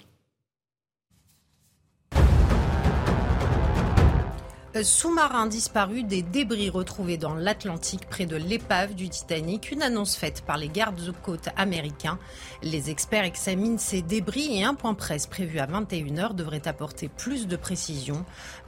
Sous-marin 4.83 5.47
disparu, 5.47 6.03
des 6.03 6.21
débris 6.21 6.69
retrouvés 6.69 7.17
dans 7.17 7.35
l'Atlantique 7.35 8.07
près 8.09 8.25
de 8.25 8.37
l'épave 8.37 8.95
du 8.95 9.09
Titanic, 9.09 9.69
une 9.69 9.81
annonce 9.81 10.15
faite 10.15 10.43
par 10.47 10.57
les 10.57 10.69
gardes-côtes 10.69 11.49
américains. 11.57 12.17
Les 12.63 12.89
experts 12.89 13.25
examinent 13.25 13.77
ces 13.77 14.01
débris 14.01 14.57
et 14.57 14.63
un 14.63 14.73
point 14.73 14.93
presse 14.93 15.27
prévu 15.27 15.59
à 15.59 15.67
21h 15.67 16.35
devrait 16.35 16.69
apporter 16.69 17.09
plus 17.09 17.47
de 17.47 17.57
précision. 17.57 18.23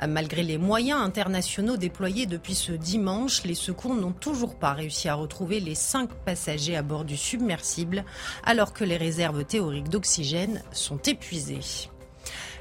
Malgré 0.06 0.44
les 0.44 0.58
moyens 0.58 1.00
internationaux 1.02 1.78
déployés 1.78 2.26
depuis 2.26 2.56
ce 2.56 2.74
dimanche, 2.74 3.44
les 3.46 3.56
secours 3.56 3.96
n'ont 3.96 4.12
toujours 4.12 4.56
pas 4.56 4.74
réussi 4.74 5.08
à 5.08 5.16
retrouver 5.16 5.62
les 5.62 5.76
cinq 5.76 6.10
passagers 6.26 6.76
à 6.76 6.82
bord 6.82 7.06
du 7.06 7.16
submersible 7.16 8.04
alors 8.44 8.74
que 8.74 8.84
les 8.84 8.98
réserves 8.98 9.46
théoriques 9.46 9.90
d'oxygène 9.90 10.62
sont 10.74 10.98
épuisées. 10.98 11.62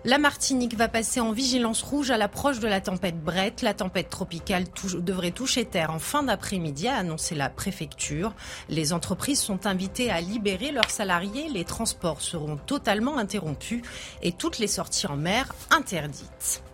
La 0.05 0.19
Martinique 0.19 0.77
va 0.77 0.89
passer 0.89 1.21
en 1.21 1.31
vigilance 1.31 1.81
rouge 1.81 2.11
à 2.11 2.17
l'approche 2.17 2.59
de 2.59 2.67
la 2.67 2.81
tempête 2.81 3.23
Brett. 3.23 3.63
La 3.63 3.73
tempête 3.73 4.09
tropicale 4.11 4.65
devrait 4.99 5.31
toucher 5.31 5.65
terre 5.65 5.93
en 5.93 6.01
fin 6.01 6.25
d'après-midi, 6.25 6.89
a 6.89 6.97
annoncé 6.97 7.37
la 7.37 7.49
préfecture. 7.49 8.35
Les 8.69 8.93
entreprises 8.93 9.41
sont 9.41 9.65
invitées 9.65 10.11
à 10.11 10.21
libérer 10.21 10.73
leurs 10.73 10.91
salariés. 10.91 11.49
Les 11.51 11.65
transports 11.65 12.21
seront 12.21 12.57
totalement 12.57 13.17
interrompus 13.17 13.83
et 14.23 14.33
toutes 14.33 14.59
les 14.59 14.67
sorties 14.67 15.07
en 15.07 15.17
mer 15.17 15.55
interdites. 15.71 16.65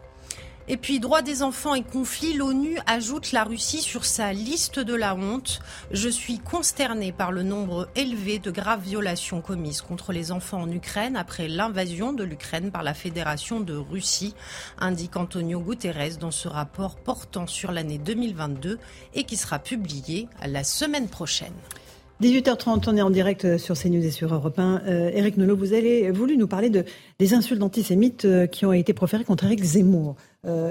Et 0.71 0.77
puis, 0.77 1.01
droit 1.01 1.23
des 1.23 1.43
enfants 1.43 1.75
et 1.75 1.83
conflits, 1.83 2.35
l'ONU 2.35 2.79
ajoute 2.87 3.33
la 3.33 3.45
Russie 3.45 3.81
sur 3.81 4.05
sa 4.05 4.35
liste 4.35 4.79
de 4.79 4.95
la 4.95 5.15
honte. 5.15 5.61
Je 5.93 6.11
suis 6.11 6.39
consterné 6.39 7.11
par 7.11 7.33
le 7.33 7.43
nombre 7.43 7.89
élevé 7.97 8.39
de 8.39 8.51
graves 8.51 8.83
violations 8.83 9.41
commises 9.41 9.81
contre 9.81 10.13
les 10.13 10.31
enfants 10.31 10.61
en 10.61 10.71
Ukraine 10.71 11.17
après 11.17 11.49
l'invasion 11.49 12.13
de 12.13 12.23
l'Ukraine 12.23 12.71
par 12.71 12.83
la 12.83 12.93
Fédération 12.93 13.61
de 13.61 13.75
Russie, 13.75 14.35
indique 14.79 15.17
Antonio 15.17 15.59
Guterres 15.59 16.19
dans 16.21 16.31
ce 16.31 16.49
rapport 16.49 16.97
portant 16.97 17.47
sur 17.47 17.73
l'année 17.73 17.99
2022 17.99 18.79
et 19.15 19.25
qui 19.25 19.37
sera 19.37 19.59
publié 19.59 20.29
la 20.47 20.65
semaine 20.65 21.09
prochaine. 21.09 21.55
18h30, 22.21 22.89
on 22.89 22.97
est 22.97 23.03
en 23.03 23.11
direct 23.11 23.45
euh, 23.45 23.59
sur 23.59 23.77
CNews 23.79 24.05
et 24.05 24.11
sur 24.11 24.35
Europe 24.35 24.59
1. 24.59 24.83
Euh, 24.87 25.11
Eric 25.15 25.37
Nolot, 25.37 25.55
vous 25.55 25.73
avez 25.73 26.11
voulu 26.11 26.37
nous 26.37 26.49
parler 26.49 26.69
de, 26.69 26.85
des 27.21 27.33
insultes 27.33 27.63
antisémites 27.63 28.25
euh, 28.25 28.49
qui 28.49 28.67
ont 28.67 28.73
été 28.73 28.93
proférées 28.93 29.23
contre 29.23 29.45
Eric 29.45 29.63
Zemmour, 29.63 30.17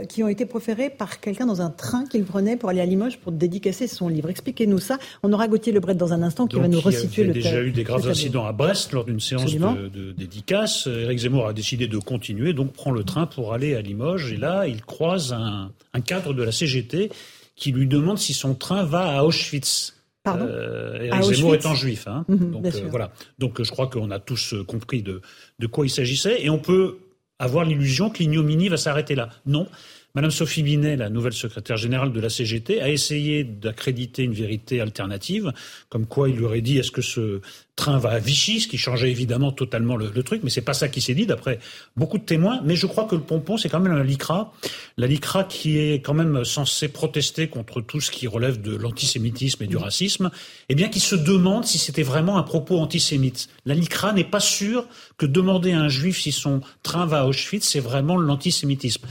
qui 0.10 0.24
ont 0.24 0.28
été 0.28 0.46
proférées 0.46 0.90
par 0.90 1.20
quelqu'un 1.20 1.46
dans 1.46 1.62
un 1.62 1.70
train 1.70 2.06
qu'il 2.06 2.24
prenait 2.24 2.56
pour 2.56 2.70
aller 2.70 2.80
à 2.80 2.86
Limoges 2.86 3.18
pour 3.20 3.32
dédicacer 3.32 3.88
son 3.88 4.08
livre. 4.08 4.30
Expliquez-nous 4.30 4.80
ça. 4.80 4.98
On 5.24 5.34
aura 5.34 5.48
Gauthier 5.48 5.72
Lebret 5.72 5.94
dans 5.94 6.14
un 6.14 6.24
instant 6.24 6.48
qui 6.48 6.56
va 6.56 6.68
nous 6.68 6.80
resituer 6.80 7.26
le 7.26 7.36
Il 7.36 7.44
y 7.44 7.48
a 7.48 7.52
déjà 7.52 7.62
eu 7.62 7.72
des 7.72 7.84
graves 7.84 8.08
incidents 8.08 8.46
à 8.46 8.54
Brest 8.54 8.94
lors 8.94 9.04
d'une 9.04 9.20
séance 9.20 9.54
de, 9.54 9.90
de, 9.90 10.12
dédicace. 10.14 10.88
Eric 10.88 11.20
Zemmour 11.20 11.48
a 11.48 11.54
décidé 11.54 11.88
de 11.88 11.98
continuer, 11.98 12.54
donc 12.54 12.74
prend 12.74 12.92
le 12.92 13.04
train 13.04 13.28
pour 13.28 13.54
aller 13.54 13.76
à 13.76 13.82
Limoges. 13.82 14.32
Et 14.32 14.38
là, 14.38 14.68
il 14.68 14.84
croise 14.84 15.34
un, 15.34 15.72
un 15.94 16.02
cadre 16.02 16.34
de 16.34 16.44
la 16.44 16.52
CGT 16.52 17.12
qui 17.58 17.72
lui 17.72 17.88
demande 17.88 18.20
si 18.20 18.34
son 18.34 18.56
train 18.56 18.84
va 18.84 19.18
à 19.18 19.24
Auschwitz. 19.24 19.96
Euh, 20.28 21.04
Eric 21.04 21.24
Zemmour 21.24 21.56
étant 21.56 21.74
juif. 21.74 22.08
Hein. 22.08 22.26
Mhm, 22.28 22.52
donc 22.52 22.66
euh, 22.66 22.88
voilà. 22.90 23.12
Donc 23.40 23.62
je 23.64 23.72
crois 23.72 23.88
qu'on 23.88 24.12
a 24.12 24.20
tous 24.20 24.54
euh, 24.54 24.64
compris 24.64 25.02
de, 25.02 25.22
de 25.60 25.68
quoi 25.68 25.86
il 25.86 25.90
s'agissait 25.90 26.44
et 26.44 26.50
on 26.50 26.60
peut 26.60 26.98
avoir 27.40 27.66
l'illusion 27.66 28.10
que 28.10 28.20
l'ignominie 28.20 28.70
va 28.70 28.78
s'arrêter 28.78 29.16
là. 29.16 29.30
Non. 29.46 29.68
Madame 30.16 30.32
Sophie 30.32 30.64
Binet, 30.64 30.96
la 30.96 31.10
nouvelle 31.10 31.34
secrétaire 31.34 31.78
générale 31.78 32.12
de 32.12 32.20
la 32.20 32.30
CGT, 32.30 32.82
a 32.82 32.90
essayé 32.90 33.44
d'accréditer 33.44 34.24
une 34.24 34.34
vérité 34.34 34.82
alternative, 34.82 35.54
comme 35.90 36.08
quoi 36.08 36.30
il 36.30 36.38
lui 36.38 36.46
aurait 36.46 36.62
dit 36.62 36.80
est-ce 36.80 36.92
que 36.92 37.04
ce 37.04 37.42
train 37.78 38.00
va 38.00 38.10
à 38.10 38.20
Vichy, 38.20 38.60
ce 38.60 38.68
qui 38.68 38.78
changeait 38.78 39.12
évidemment 39.12 39.54
totalement 39.54 39.96
le, 39.96 40.24
truc, 40.24 40.42
mais 40.44 40.50
c'est 40.50 40.62
pas 40.62 40.74
ça 40.74 40.90
qui 40.90 41.00
s'est 41.00 41.14
dit 41.14 41.26
d'après 41.26 41.60
beaucoup 41.96 42.18
de 42.18 42.24
témoins. 42.24 42.60
Mais 42.66 42.76
je 42.76 42.88
crois 42.88 43.06
que 43.06 43.16
le 43.16 43.22
pompon, 43.22 43.56
c'est 43.56 43.70
quand 43.70 43.80
même 43.80 43.96
la 43.96 44.04
LICRA, 44.04 44.52
la 44.98 45.08
LICRA 45.08 45.46
qui 45.46 45.78
est 45.78 46.02
quand 46.02 46.16
même 46.16 46.44
censée 46.44 46.90
protester 46.90 47.48
contre 47.48 47.80
tout 47.82 48.02
ce 48.02 48.12
qui 48.12 48.28
relève 48.28 48.62
de 48.62 48.76
l'antisémitisme 48.76 49.64
et 49.64 49.68
du 49.68 49.78
racisme, 49.78 50.32
eh 50.70 50.76
bien 50.76 50.90
qui 50.90 51.00
se 51.00 51.16
demande 51.16 51.66
si 51.66 51.78
c'était 51.78 52.04
vraiment 52.04 52.38
un 52.38 52.44
propos 52.44 52.80
antisémite. 52.80 53.48
La 53.66 53.76
LICRA 53.76 54.12
n'est 54.12 54.24
pas 54.24 54.40
sûre 54.40 54.86
que 55.18 55.28
demander 55.28 55.72
à 55.72 55.80
un 55.80 55.90
juif 55.90 56.20
si 56.20 56.32
son 56.32 56.62
train 56.82 57.06
va 57.06 57.22
à 57.22 57.26
Auschwitz, 57.26 57.68
c'est 57.68 57.80
vraiment 57.80 58.18
l'antisémitisme. 58.18 59.06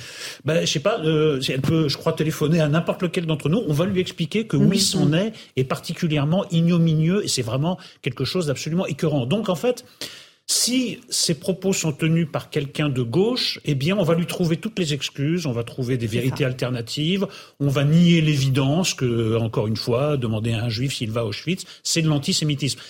Ben, 0.44 0.66
je 0.66 0.72
sais 0.72 0.80
pas, 0.80 0.98
euh, 1.00 1.40
elle 1.48 1.60
peut, 1.60 1.88
je 1.88 1.96
crois, 1.96 2.12
téléphoner 2.12 2.60
à 2.60 2.68
n'importe 2.68 3.02
lequel 3.02 3.26
d'entre 3.26 3.48
nous. 3.48 3.62
On 3.68 3.72
va 3.72 3.86
lui 3.86 4.00
expliquer 4.00 4.46
que 4.46 4.56
oui, 4.56 4.80
son 4.80 5.12
est 5.12 5.32
est 5.56 5.64
particulièrement 5.64 6.44
ignominieux 6.50 7.24
et 7.24 7.28
c'est 7.28 7.42
vraiment 7.42 7.78
quelque 8.02 8.24
chose 8.24 8.46
absolument 8.56 8.86
écœurant. 8.86 9.26
Donc 9.26 9.48
en 9.48 9.54
fait, 9.54 9.84
si 10.46 11.00
ces 11.08 11.34
propos 11.34 11.72
sont 11.72 11.92
tenus 11.92 12.28
par 12.30 12.50
quelqu'un 12.50 12.88
de 12.88 13.02
gauche, 13.02 13.60
eh 13.64 13.74
bien, 13.74 13.96
on 13.96 14.04
va 14.04 14.14
lui 14.14 14.26
trouver 14.26 14.56
toutes 14.56 14.78
les 14.78 14.94
excuses, 14.94 15.44
on 15.44 15.52
va 15.52 15.64
trouver 15.64 15.96
des 15.96 16.06
vérités 16.06 16.44
alternatives, 16.44 17.26
on 17.58 17.68
va 17.68 17.84
nier 17.84 18.20
l'évidence 18.20 18.94
que, 18.94 19.36
encore 19.36 19.66
une 19.66 19.76
fois, 19.76 20.16
demander 20.16 20.52
à 20.52 20.64
un 20.64 20.68
juif 20.68 20.94
s'il 20.94 21.10
va 21.10 21.22
à 21.22 21.24
Auschwitz, 21.24 21.64
c'est 21.82 22.00
de 22.00 22.08
l'antisémitisme. 22.08 22.80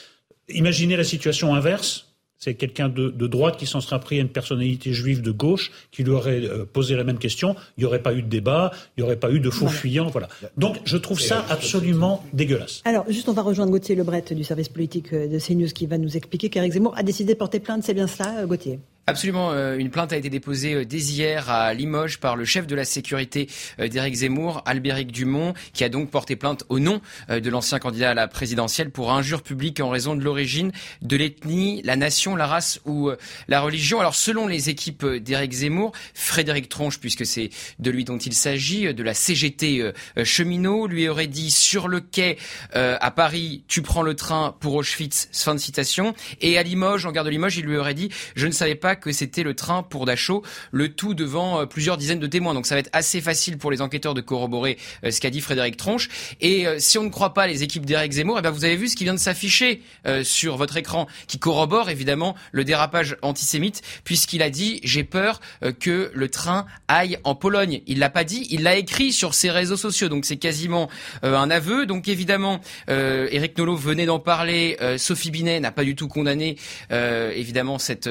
Imaginez 0.49 0.97
la 0.97 1.05
situation 1.05 1.55
inverse 1.55 2.06
c'est 2.39 2.55
quelqu'un 2.55 2.89
de, 2.89 3.11
droite 3.27 3.57
qui 3.57 3.67
s'en 3.67 3.81
sera 3.81 3.99
pris 3.99 4.19
à 4.19 4.23
une 4.23 4.29
personnalité 4.29 4.93
juive 4.93 5.23
de 5.23 5.31
gauche 5.31 5.71
qui 5.91 6.05
lui 6.05 6.13
aurait 6.13 6.43
euh, 6.45 6.65
posé 6.65 6.95
la 6.95 7.05
même 7.05 7.19
question. 7.19 7.57
Il 7.77 7.81
n'y 7.81 7.87
aurait 7.87 8.03
pas 8.03 8.15
eu 8.15 8.23
de 8.23 8.29
débat, 8.29 8.73
il 8.97 9.01
n'y 9.01 9.05
aurait 9.05 9.17
pas 9.17 9.31
eu 9.31 9.41
de 9.41 9.51
faux 9.51 9.69
fuyants. 9.69 10.09
Voilà. 10.09 10.29
Donc 10.57 10.79
je 10.85 10.97
trouve 10.97 11.21
ça 11.21 11.45
absolument 11.49 12.25
dégueulasse. 12.33 12.83
Alors 12.85 13.05
juste, 13.09 13.29
on 13.29 13.33
va 13.33 13.43
rejoindre 13.43 13.73
Gauthier 13.73 13.95
Lebret 13.95 14.25
du 14.31 14.45
service 14.45 14.69
politique 14.69 15.13
euh, 15.13 15.29
de 15.29 15.39
CNews 15.39 15.69
qui 15.69 15.87
va 15.87 15.99
nous 15.99 16.17
expliquer 16.17 16.49
qu'Éric 16.49 16.73
Zemmour 16.73 16.97
a 16.97 17.03
décidé 17.03 17.35
de 17.35 17.39
porter 17.39 17.61
plainte. 17.61 17.83
C'est 17.85 17.95
bien 17.95 18.07
cela, 18.07 18.41
euh, 18.41 18.47
Gauthier? 18.47 18.79
Absolument. 19.09 19.53
Euh, 19.53 19.79
une 19.79 19.91
plainte 19.91 20.13
a 20.13 20.17
été 20.17 20.31
déposée 20.31 20.75
euh, 20.75 20.85
dès 20.85 20.99
hier 20.99 21.49
à 21.49 21.73
Limoges 21.75 22.19
par 22.19 22.35
le 22.35 22.45
chef 22.45 22.67
de 22.67 22.75
la 22.75 22.85
sécurité 22.85 23.49
euh, 23.79 23.87
d'Éric 23.87 24.17
Zemmour, 24.17 24.63
Albéric 24.67 25.13
Dumont, 25.13 25.55
qui 25.73 25.85
a 25.85 25.89
donc 25.89 26.11
porté 26.11 26.35
plainte 26.35 26.65
au 26.69 26.81
nom 26.81 27.01
de 27.29 27.51
l'ancien 27.51 27.79
candidat 27.79 28.11
à 28.11 28.15
la 28.15 28.27
présidentielle 28.27 28.91
pour 28.91 29.13
injure 29.13 29.43
publique 29.43 29.79
en 29.79 29.91
raison 29.91 30.17
de 30.17 30.25
l'origine, 30.25 30.73
de 31.03 31.17
l'ethnie, 31.17 31.83
la 31.85 31.95
nation, 31.95 32.35
la 32.35 32.49
race 32.49 32.81
ou 32.85 33.11
la 33.47 33.61
religion. 33.61 34.01
Alors 34.01 34.15
selon 34.15 34.49
les 34.49 34.71
équipes 34.71 35.07
d'Éric 35.07 35.53
Zemmour, 35.53 35.93
Frédéric 36.15 36.69
Tronche, 36.69 36.99
puisque 36.99 37.25
c'est 37.25 37.51
de 37.79 37.91
lui 37.91 38.05
dont 38.05 38.19
il 38.19 38.33
s'agit, 38.33 38.93
de 38.93 39.03
la 39.03 39.15
CGT 39.15 39.93
cheminot, 40.25 40.87
lui 40.87 41.09
aurait 41.09 41.27
dit 41.27 41.51
sur 41.51 41.89
le 41.89 42.01
quai 42.01 42.39
à 42.73 43.11
Paris, 43.11 43.65
tu 43.69 43.83
prends 43.83 44.03
le 44.03 44.15
train 44.15 44.57
pour 44.59 44.75
Auschwitz, 44.75 45.29
fin 45.33 45.55
de 45.55 45.61
citation. 45.61 46.15
Et 46.41 46.59
à 46.59 46.63
Limoges, 46.63 47.07
en 47.07 47.13
gare 47.13 47.25
de 47.25 47.31
Limoges, 47.31 47.57
il 47.57 47.67
lui 47.67 47.77
aurait 47.77 47.95
dit, 47.95 48.11
je 48.35 48.47
ne 48.47 48.53
savais 48.53 48.75
pas 48.75 48.96
que 48.97 49.13
c'était 49.13 49.43
le 49.43 49.55
train 49.55 49.83
pour 49.83 50.07
Dachau, 50.07 50.43
le 50.73 50.93
tout 50.93 51.15
devant 51.15 51.67
plusieurs 51.67 51.97
dizaines 51.97 52.21
de 52.21 52.27
témoins. 52.27 52.55
Donc 52.55 52.67
ça 52.67 52.75
va 52.75 52.81
être 52.81 52.91
assez 52.93 53.21
facile 53.21 53.59
pour 53.59 53.71
les 53.71 53.81
enquêteurs 53.81 54.15
de 54.15 54.21
corroborer 54.21 54.79
ce 55.09 55.21
qu'a 55.21 55.31
dit 55.31 55.41
Frédéric 55.41 55.77
Tronche. 55.77 56.09
Et 56.41 56.67
si 56.79 56.99
on 56.99 57.03
ne 57.05 57.11
croit 57.11 57.35
pas 57.35 57.47
les 57.47 57.63
équipes 57.63 57.87
d'Éric 57.87 58.13
Zemmour, 58.13 58.39
eh 58.39 58.43
bien 58.43 58.51
vous 58.51 58.65
avez 58.65 58.77
vu 58.77 58.89
ce 58.89 58.97
qui 58.97 59.05
vient 59.05 59.15
de 59.15 59.19
s'afficher 59.19 59.83
sur 60.23 60.57
votre 60.57 60.77
écran, 60.77 61.07
qui 61.27 61.39
corrobore 61.39 61.91
évidemment 61.91 62.35
le 62.53 62.65
dérapage 62.65 63.17
antisémite, 63.23 63.83
puisqu'il 64.05 64.43
a 64.43 64.51
dit 64.51 64.81
j'ai 64.83 65.05
peur 65.05 65.41
que 65.81 66.11
le 66.15 66.29
train 66.29 66.67
aille 66.89 67.19
en 67.25 67.35
Pologne. 67.35 67.83
Il 67.87 67.99
l'a 67.99 68.11
pas 68.11 68.25
dit, 68.25 68.47
il 68.51 68.63
l'a 68.63 68.77
écrit 68.77 69.13
sur 69.13 69.35
ses 69.35 69.51
réseaux 69.51 69.77
sociaux. 69.77 70.09
Donc 70.09 70.25
c'est 70.25 70.37
quasiment 70.37 70.89
un 71.23 71.51
aveu. 71.51 71.87
Donc 71.87 72.09
évidemment, 72.09 72.61
Éric 72.89 73.59
Nolot 73.59 73.77
venait 73.77 74.07
d'en 74.07 74.19
parler. 74.19 74.77
Sophie 74.99 75.31
Binet 75.31 75.61
n'a 75.61 75.73
pas 75.73 75.85
du 75.85 75.95
tout 75.95 76.09
condamné 76.09 76.57
évidemment 76.91 77.79
cette, 77.79 78.09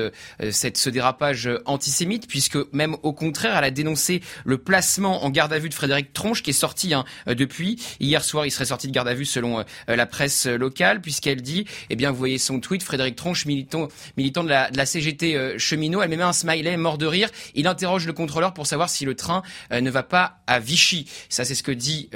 cette 0.51 0.74
ce 0.77 0.89
dérapage 0.89 1.49
antisémite, 1.65 2.27
puisque 2.27 2.57
même 2.73 2.95
au 3.03 3.13
contraire, 3.13 3.55
elle 3.57 3.63
a 3.63 3.71
dénoncé 3.71 4.21
le 4.43 4.57
placement 4.57 5.23
en 5.23 5.29
garde 5.29 5.53
à 5.53 5.59
vue 5.59 5.69
de 5.69 5.73
Frédéric 5.73 6.13
Tronche, 6.13 6.43
qui 6.43 6.51
est 6.51 6.53
sorti 6.53 6.93
hein, 6.93 7.05
depuis. 7.27 7.81
Hier 7.99 8.23
soir, 8.23 8.45
il 8.45 8.51
serait 8.51 8.65
sorti 8.65 8.87
de 8.87 8.91
garde 8.91 9.07
à 9.07 9.13
vue 9.13 9.25
selon 9.25 9.59
euh, 9.59 9.63
la 9.95 10.05
presse 10.05 10.45
locale, 10.45 11.01
puisqu'elle 11.01 11.41
dit, 11.41 11.65
eh 11.89 11.95
bien, 11.95 12.11
vous 12.11 12.17
voyez 12.17 12.37
son 12.37 12.59
tweet, 12.59 12.83
Frédéric 12.83 13.15
Tronche, 13.15 13.45
militant, 13.45 13.87
militant 14.17 14.43
de, 14.43 14.49
la, 14.49 14.85
CGT 14.85 15.35
euh, 15.35 15.57
cheminot, 15.57 16.01
elle 16.01 16.09
met 16.09 16.21
un 16.21 16.33
smiley 16.33 16.77
mort 16.77 16.97
de 16.97 17.05
rire. 17.05 17.29
Il 17.53 17.67
interroge 17.67 18.05
le 18.05 18.13
contrôleur 18.13 18.53
pour 18.53 18.67
savoir 18.67 18.89
si 18.89 19.05
le 19.05 19.15
train 19.15 19.43
euh, 19.71 19.81
ne 19.81 19.89
va 19.89 20.03
pas 20.03 20.39
à 20.47 20.59
Vichy. 20.59 21.07
Ça, 21.29 21.45
c'est 21.45 21.55
ce 21.55 21.63
que 21.63 21.71
dit 21.71 22.09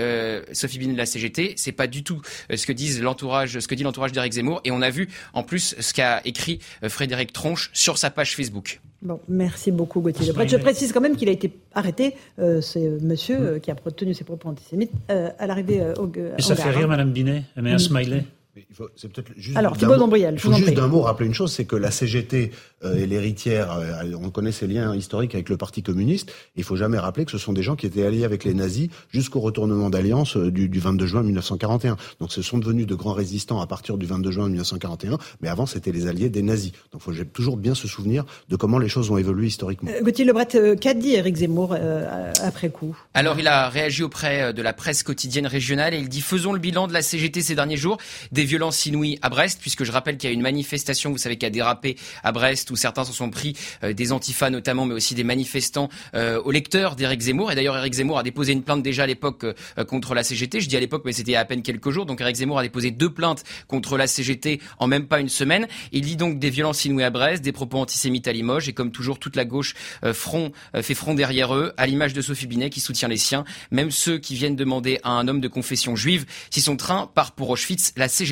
Sophie 0.54 0.80
Binet 0.80 0.94
de 0.94 0.98
la 0.98 1.06
CGT. 1.06 1.54
C'est 1.58 1.72
pas 1.72 1.88
du 1.88 2.04
tout 2.04 2.22
ce 2.54 2.66
que 2.66 2.72
disent 2.72 3.02
l'entourage, 3.02 3.60
ce 3.60 3.68
que 3.68 3.76
dit 3.76 3.84
l'entourage 3.84 4.12
d'Éric 4.12 4.34
Zemmour. 4.34 4.62
Et 4.64 4.72
on 4.72 4.82
a 4.82 4.90
vu 4.90 5.10
en 5.34 5.44
plus 5.44 5.76
ce 5.80 5.94
qu'a 5.94 6.22
écrit 6.26 6.60
Frédéric 6.88 7.34
Tronche 7.34 7.70
sur 7.74 7.98
sa 7.98 8.10
page 8.10 8.36
Facebook. 8.36 8.49
Bon, 9.02 9.20
merci 9.30 9.72
beaucoup 9.72 10.02
Gauthier 10.02 10.26
Je 10.26 10.58
précise 10.58 10.92
quand 10.92 11.02
même 11.02 11.16
qu'il 11.16 11.30
a 11.30 11.32
été 11.32 11.54
arrêté, 11.74 12.16
euh, 12.40 12.60
c'est 12.60 12.86
euh, 12.86 12.98
monsieur 13.02 13.40
hmm. 13.40 13.46
euh, 13.46 13.60
qui 13.60 13.72
a 13.72 13.76
tenu 13.76 14.14
ses 14.14 14.26
propos 14.26 14.50
antisémites, 14.50 14.92
à 15.08 15.48
l'arrivée 15.48 15.82
au 15.98 16.12
Et 16.38 16.42
ça 16.42 16.56
fait 16.56 16.70
rire 16.72 16.88
Madame 16.88 17.12
Binet 17.12 17.44
Elle 17.56 17.64
met 17.64 17.72
un 17.72 17.78
smiley 17.78 18.26
c'est 18.96 19.12
peut-être 19.12 19.32
juste 19.38 19.58
Alors, 19.58 19.78
Thibault 19.78 19.98
Dombriel, 19.98 20.38
je 20.38 20.52
juste 20.52 20.74
d'un 20.74 20.88
mot 20.88 21.02
rappeler 21.02 21.28
une 21.28 21.34
chose, 21.34 21.52
c'est 21.52 21.66
que 21.66 21.76
la 21.76 21.92
CGT 21.92 22.52
euh, 22.84 22.96
et 22.96 23.06
l'héritière, 23.06 23.72
euh, 23.72 24.14
on 24.22 24.30
connaît 24.30 24.52
ses 24.52 24.68
liens 24.68 24.96
historiques 24.96 25.36
avec 25.36 25.50
le 25.50 25.58
Parti 25.58 25.84
communiste. 25.84 26.32
Il 26.56 26.64
faut 26.64 26.76
jamais 26.76 26.98
rappeler 26.98 27.26
que 27.26 27.32
ce 27.32 27.38
sont 27.38 27.54
des 27.54 27.64
gens 27.64 27.76
qui 27.76 27.86
étaient 27.86 28.06
alliés 28.06 28.24
avec 28.24 28.44
les 28.44 28.54
nazis 28.54 28.90
jusqu'au 29.10 29.40
retournement 29.40 29.90
d'alliance 29.90 30.38
euh, 30.38 30.52
du, 30.52 30.70
du, 30.70 30.80
22 30.80 31.06
juin 31.06 31.24
1941. 31.24 31.98
Donc, 32.20 32.32
ce 32.32 32.42
sont 32.42 32.58
devenus 32.58 32.88
de 32.88 32.96
grands 32.96 33.14
résistants 33.14 33.60
à 33.62 33.68
partir 33.68 33.98
du 33.98 34.06
22 34.06 34.32
juin 34.32 34.48
1941, 34.48 35.18
mais 35.42 35.50
avant, 35.50 35.66
c'était 35.66 35.92
les 35.92 36.08
alliés 36.08 36.30
des 36.30 36.42
nazis. 36.42 36.72
Donc, 36.92 37.02
il 37.08 37.14
faut 37.14 37.24
toujours 37.26 37.58
bien 37.58 37.76
se 37.76 37.88
souvenir 37.88 38.26
de 38.50 38.56
comment 38.56 38.80
les 38.80 38.90
choses 38.90 39.12
ont 39.12 39.18
évolué 39.18 39.48
historiquement. 39.48 39.92
Gauthier 40.02 40.26
Lebret, 40.26 40.48
qu'a 40.80 40.94
dit 40.94 41.14
Éric 41.14 41.38
Zemmour 41.38 41.76
après 42.44 42.70
coup? 42.70 42.98
Alors, 43.14 43.40
il 43.40 43.48
a 43.48 43.70
réagi 43.70 44.04
auprès 44.04 44.54
de 44.54 44.62
la 44.62 44.74
presse 44.74 45.04
quotidienne 45.04 45.48
régionale 45.48 45.94
et 45.94 45.98
il 45.98 46.10
dit 46.10 46.22
faisons 46.22 46.54
le 46.54 46.60
bilan 46.60 46.88
de 46.88 46.94
la 46.94 47.02
CGT 47.02 47.42
ces 47.42 47.56
derniers 47.56 47.78
jours. 47.78 47.98
Des 48.32 48.46
violences 48.50 48.86
inouïes 48.86 49.20
à 49.22 49.30
Brest, 49.30 49.60
puisque 49.62 49.84
je 49.84 49.92
rappelle 49.92 50.18
qu'il 50.18 50.30
y 50.30 50.32
a 50.32 50.34
une 50.34 50.42
manifestation, 50.42 51.12
vous 51.12 51.18
savez, 51.18 51.38
qui 51.38 51.46
a 51.46 51.50
dérapé 51.50 51.96
à 52.24 52.32
Brest, 52.32 52.72
où 52.72 52.76
certains 52.76 53.06
se 53.06 53.14
sont 53.14 53.30
pris, 53.30 53.56
euh, 53.84 53.94
des 53.94 54.12
antifas 54.12 54.50
notamment, 54.50 54.86
mais 54.86 54.96
aussi 54.96 55.16
des 55.16 55.24
manifestants 55.24 55.90
euh, 56.16 56.42
au 56.42 56.52
lecteur 56.52 56.96
d'Éric 56.96 57.22
Zemmour. 57.22 57.52
Et 57.52 57.56
d'ailleurs, 57.56 57.78
Éric 57.78 57.94
Zemmour 57.94 58.18
a 58.20 58.24
déposé 58.24 58.52
une 58.54 58.64
plainte 58.64 58.84
déjà 58.84 59.04
à 59.04 59.08
l'époque 59.08 59.44
euh, 59.44 59.86
contre 59.86 60.16
la 60.16 60.24
CGT. 60.24 60.62
Je 60.62 60.68
dis 60.68 60.76
à 60.76 60.80
l'époque, 60.80 61.04
mais 61.06 61.14
c'était 61.14 61.36
à 61.36 61.46
peine 61.46 61.62
quelques 61.62 61.92
jours. 61.92 62.06
Donc 62.06 62.22
Éric 62.22 62.38
Zemmour 62.38 62.60
a 62.60 62.64
déposé 62.64 62.92
deux 62.92 63.12
plaintes 63.14 63.44
contre 63.68 63.98
la 63.98 64.08
CGT 64.08 64.60
en 64.80 64.88
même 64.88 65.08
pas 65.08 65.20
une 65.20 65.30
semaine. 65.30 65.68
Il 65.92 66.02
dit 66.02 66.16
donc 66.16 66.40
des 66.40 66.50
violences 66.50 66.84
inouïes 66.86 67.04
à 67.04 67.10
Brest, 67.12 67.44
des 67.44 67.52
propos 67.52 67.78
antisémites 67.78 68.28
à 68.28 68.34
Limoges, 68.34 68.68
et 68.68 68.74
comme 68.74 68.92
toujours, 68.92 69.20
toute 69.20 69.36
la 69.36 69.46
gauche 69.46 69.76
front, 70.14 70.52
fait 70.82 70.94
front 70.94 71.14
derrière 71.14 71.56
eux, 71.56 71.74
à 71.78 71.86
l'image 71.86 72.14
de 72.14 72.22
Sophie 72.22 72.48
Binet 72.48 72.70
qui 72.70 72.80
soutient 72.80 73.08
les 73.08 73.18
siens, 73.18 73.44
même 73.72 73.92
ceux 73.92 74.18
qui 74.18 74.36
viennent 74.36 74.56
demander 74.56 75.00
à 75.04 75.12
un 75.12 75.28
homme 75.28 75.42
de 75.42 75.48
confession 75.48 75.96
juive 75.96 76.26
si 76.50 76.62
son 76.62 76.78
train 76.78 77.10
part 77.14 77.34
pour 77.34 77.50
Auschwitz. 77.50 77.94
La 77.98 78.08
CGT 78.08 78.29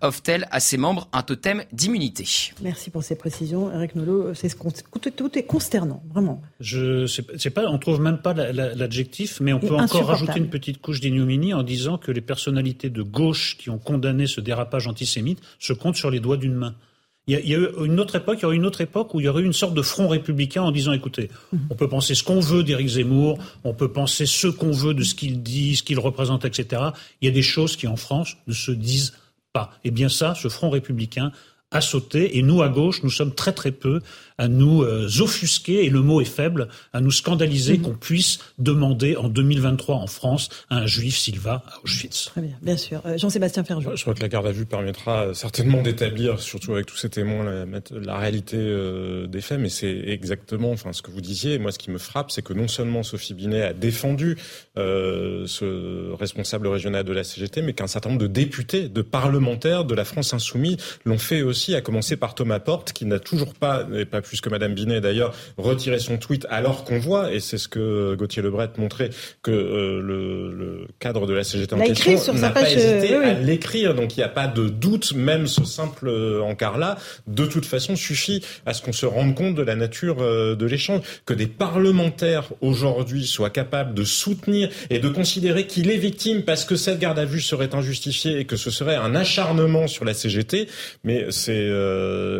offre-t-elle 0.00 0.48
à 0.50 0.60
ses 0.60 0.76
membres 0.76 1.08
un 1.12 1.22
totem 1.22 1.62
d'immunité 1.72 2.26
Merci 2.62 2.90
pour 2.90 3.02
ces 3.02 3.16
précisions, 3.16 3.72
Eric 3.72 3.94
Nolot. 3.94 4.34
C'est 4.34 4.48
tout 5.16 5.38
est 5.38 5.44
consternant, 5.44 6.02
vraiment. 6.10 6.42
Je 6.60 7.06
sais 7.06 7.50
pas, 7.50 7.66
on 7.68 7.78
trouve 7.78 8.00
même 8.00 8.18
pas 8.18 8.34
l'adjectif, 8.34 9.40
mais 9.40 9.52
on 9.52 9.60
peut 9.60 9.74
encore 9.74 10.06
rajouter 10.06 10.38
une 10.38 10.48
petite 10.48 10.80
couche 10.80 11.00
d'ignominie 11.00 11.54
en 11.54 11.62
disant 11.62 11.98
que 11.98 12.10
les 12.10 12.20
personnalités 12.20 12.90
de 12.90 13.02
gauche 13.02 13.56
qui 13.58 13.70
ont 13.70 13.78
condamné 13.78 14.26
ce 14.26 14.40
dérapage 14.40 14.86
antisémite 14.86 15.40
se 15.58 15.72
comptent 15.72 15.96
sur 15.96 16.10
les 16.10 16.20
doigts 16.20 16.36
d'une 16.36 16.54
main. 16.54 16.74
Il 17.28 17.40
y, 17.40 17.56
a, 17.56 17.58
eu 17.58 17.66
une 17.84 17.98
autre 17.98 18.14
époque, 18.14 18.38
il 18.38 18.42
y 18.42 18.44
aurait 18.44 18.54
une 18.54 18.66
autre 18.66 18.80
époque 18.80 19.12
où 19.12 19.18
il 19.18 19.24
y 19.24 19.28
aurait 19.28 19.42
eu 19.42 19.46
une 19.46 19.52
sorte 19.52 19.74
de 19.74 19.82
front 19.82 20.06
républicain 20.06 20.62
en 20.62 20.70
disant 20.70 20.92
écoutez, 20.92 21.28
mhm. 21.52 21.60
on 21.70 21.74
peut 21.74 21.88
penser 21.88 22.14
ce 22.14 22.22
qu'on 22.22 22.38
veut 22.38 22.62
d'Éric 22.62 22.86
Zemmour, 22.86 23.38
on 23.64 23.74
peut 23.74 23.90
penser 23.90 24.26
ce 24.26 24.46
qu'on 24.46 24.70
veut 24.70 24.94
de 24.94 25.02
ce 25.02 25.16
qu'il 25.16 25.42
dit, 25.42 25.74
ce 25.74 25.82
qu'il 25.82 25.98
représente, 25.98 26.44
etc. 26.44 26.82
Il 27.20 27.26
y 27.26 27.28
a 27.28 27.34
des 27.34 27.42
choses 27.42 27.74
qui 27.74 27.88
en 27.88 27.96
France 27.96 28.36
ne 28.46 28.54
se 28.54 28.70
disent 28.70 29.12
pas. 29.56 29.70
Et 29.84 29.90
bien 29.90 30.10
ça, 30.10 30.34
ce 30.34 30.48
front 30.48 30.68
républicain 30.68 31.32
a 31.70 31.80
sauté, 31.80 32.36
et 32.36 32.42
nous 32.42 32.60
à 32.62 32.68
gauche, 32.68 33.02
nous 33.02 33.14
sommes 33.18 33.34
très 33.34 33.52
très 33.52 33.72
peu 33.72 34.02
à 34.38 34.48
nous 34.48 34.82
euh, 34.82 35.08
offusquer, 35.20 35.84
et 35.84 35.90
le 35.90 36.00
mot 36.00 36.20
est 36.20 36.24
faible, 36.24 36.68
à 36.92 37.00
nous 37.00 37.10
scandaliser 37.10 37.78
mhm. 37.78 37.82
qu'on 37.82 37.94
puisse 37.94 38.38
demander 38.58 39.16
en 39.16 39.28
2023 39.28 39.96
en 39.96 40.06
France 40.06 40.48
à 40.70 40.78
un 40.78 40.86
juif 40.86 41.16
s'il 41.16 41.38
va 41.38 41.62
à 41.66 41.84
Auschwitz. 41.84 42.26
Très 42.26 42.42
bien, 42.42 42.56
bien 42.62 42.76
sûr. 42.76 43.02
Euh, 43.06 43.16
Jean-Sébastien 43.18 43.64
Ferjou. 43.64 43.90
Je 43.94 44.02
crois 44.02 44.14
que 44.14 44.22
la 44.22 44.28
garde 44.28 44.46
à 44.46 44.52
vue 44.52 44.66
permettra 44.66 45.34
certainement 45.34 45.82
d'établir, 45.82 46.40
surtout 46.40 46.74
avec 46.74 46.86
tous 46.86 46.96
ces 46.96 47.08
témoins, 47.08 47.44
la, 47.44 47.64
la 47.90 48.18
réalité 48.18 48.56
euh, 48.58 49.26
des 49.26 49.40
faits, 49.40 49.58
mais 49.58 49.68
c'est 49.68 50.04
exactement 50.06 50.70
enfin, 50.72 50.92
ce 50.92 51.02
que 51.02 51.10
vous 51.10 51.20
disiez. 51.20 51.58
Moi, 51.58 51.72
ce 51.72 51.78
qui 51.78 51.90
me 51.90 51.98
frappe, 51.98 52.30
c'est 52.30 52.42
que 52.42 52.52
non 52.52 52.68
seulement 52.68 53.02
Sophie 53.02 53.34
Binet 53.34 53.62
a 53.62 53.72
défendu 53.72 54.36
ce 54.76 56.12
responsable 56.14 56.68
régional 56.68 57.04
de 57.04 57.12
la 57.12 57.24
CGT, 57.24 57.62
mais 57.62 57.72
qu'un 57.72 57.86
certain 57.86 58.10
nombre 58.10 58.22
de 58.22 58.26
députés, 58.26 58.88
de 58.88 59.02
parlementaires 59.02 59.84
de 59.84 59.94
la 59.94 60.04
France 60.04 60.34
insoumise 60.34 60.76
l'ont 61.04 61.18
fait 61.18 61.42
aussi, 61.42 61.74
à 61.74 61.80
commencer 61.80 62.16
par 62.16 62.34
Thomas 62.34 62.60
Porte, 62.60 62.92
qui 62.92 63.06
n'a 63.06 63.18
toujours 63.18 63.54
pas, 63.54 63.86
et 63.94 64.04
pas 64.04 64.20
plus 64.26 64.40
que 64.40 64.48
Madame 64.48 64.74
Binet 64.74 65.00
d'ailleurs, 65.00 65.34
retirer 65.56 65.98
son 65.98 66.18
tweet 66.18 66.46
alors 66.50 66.84
qu'on 66.84 66.98
voit, 66.98 67.32
et 67.32 67.40
c'est 67.40 67.58
ce 67.58 67.68
que 67.68 68.14
Gauthier 68.14 68.42
Lebret 68.42 68.70
montrait, 68.78 69.10
que 69.42 69.50
euh, 69.50 70.00
le, 70.00 70.52
le, 70.52 70.86
cadre 70.98 71.26
de 71.26 71.32
la 71.32 71.44
CGT 71.44 71.74
en 71.74 71.78
question 71.78 72.34
n'a 72.34 72.50
pas 72.50 72.68
hésité 72.68 73.14
euh, 73.14 73.30
à 73.30 73.32
l'écrire. 73.34 73.94
Donc 73.94 74.16
il 74.16 74.20
n'y 74.20 74.24
a 74.24 74.28
pas 74.28 74.48
de 74.48 74.68
doute, 74.68 75.14
même 75.14 75.46
ce 75.46 75.64
simple 75.64 76.08
euh, 76.08 76.40
encart-là, 76.42 76.98
de 77.26 77.46
toute 77.46 77.66
façon 77.66 77.96
suffit 77.96 78.42
à 78.66 78.74
ce 78.74 78.82
qu'on 78.82 78.92
se 78.92 79.06
rende 79.06 79.34
compte 79.34 79.54
de 79.54 79.62
la 79.62 79.76
nature 79.76 80.16
de 80.16 80.66
l'échange. 80.66 81.02
Que 81.24 81.34
des 81.34 81.46
parlementaires 81.46 82.52
aujourd'hui 82.60 83.26
soient 83.26 83.50
capables 83.50 83.94
de 83.94 84.04
soutenir 84.04 84.68
et 84.90 84.98
de 84.98 85.08
considérer 85.08 85.66
qu'il 85.66 85.90
est 85.90 85.96
victime 85.96 86.42
parce 86.42 86.64
que 86.64 86.76
cette 86.76 86.98
garde 86.98 87.18
à 87.18 87.24
vue 87.24 87.40
serait 87.40 87.74
injustifiée 87.74 88.40
et 88.40 88.44
que 88.44 88.56
ce 88.56 88.70
serait 88.70 88.96
un 88.96 89.14
acharnement 89.14 89.86
sur 89.86 90.04
la 90.04 90.14
CGT, 90.14 90.68
mais 91.04 91.26
c'est, 91.30 91.68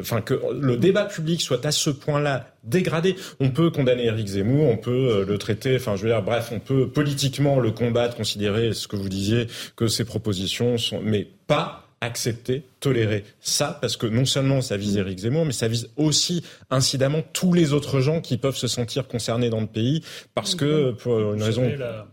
enfin 0.00 0.20
que 0.20 0.40
le 0.58 0.76
débat 0.76 1.04
public 1.04 1.40
soit 1.40 1.64
ce 1.76 1.90
point-là 1.90 2.52
dégradé. 2.64 3.16
On 3.40 3.50
peut 3.50 3.70
condamner 3.70 4.06
Eric 4.06 4.26
Zemmour, 4.26 4.68
on 4.68 4.76
peut 4.76 4.90
euh, 4.90 5.24
le 5.24 5.38
traiter, 5.38 5.76
enfin 5.76 5.96
je 5.96 6.02
veux 6.02 6.08
dire, 6.08 6.22
bref, 6.22 6.50
on 6.52 6.58
peut 6.58 6.88
politiquement 6.88 7.60
le 7.60 7.70
combattre, 7.70 8.16
considérer 8.16 8.74
ce 8.74 8.88
que 8.88 8.96
vous 8.96 9.08
disiez, 9.08 9.46
que 9.76 9.86
ses 9.86 10.04
propositions 10.04 10.78
sont, 10.78 11.00
mais 11.02 11.28
pas 11.46 11.86
accepter, 12.00 12.64
tolérer 12.80 13.24
ça, 13.40 13.78
parce 13.80 13.96
que 13.96 14.06
non 14.06 14.24
seulement 14.24 14.60
ça 14.60 14.76
vise 14.76 14.96
Éric 14.96 15.20
Zemmour, 15.20 15.46
mais 15.46 15.52
ça 15.52 15.68
vise 15.68 15.90
aussi 15.96 16.42
incidemment 16.70 17.22
tous 17.32 17.52
les 17.52 17.72
autres 17.72 18.00
gens 18.00 18.20
qui 18.20 18.36
peuvent 18.36 18.56
se 18.56 18.68
sentir 18.68 19.08
concernés 19.08 19.50
dans 19.50 19.60
le 19.60 19.66
pays, 19.66 20.02
parce 20.34 20.54
que 20.54 20.92
pour 20.92 21.34
une 21.34 21.42
raison... 21.42 21.62
La... 21.78 22.06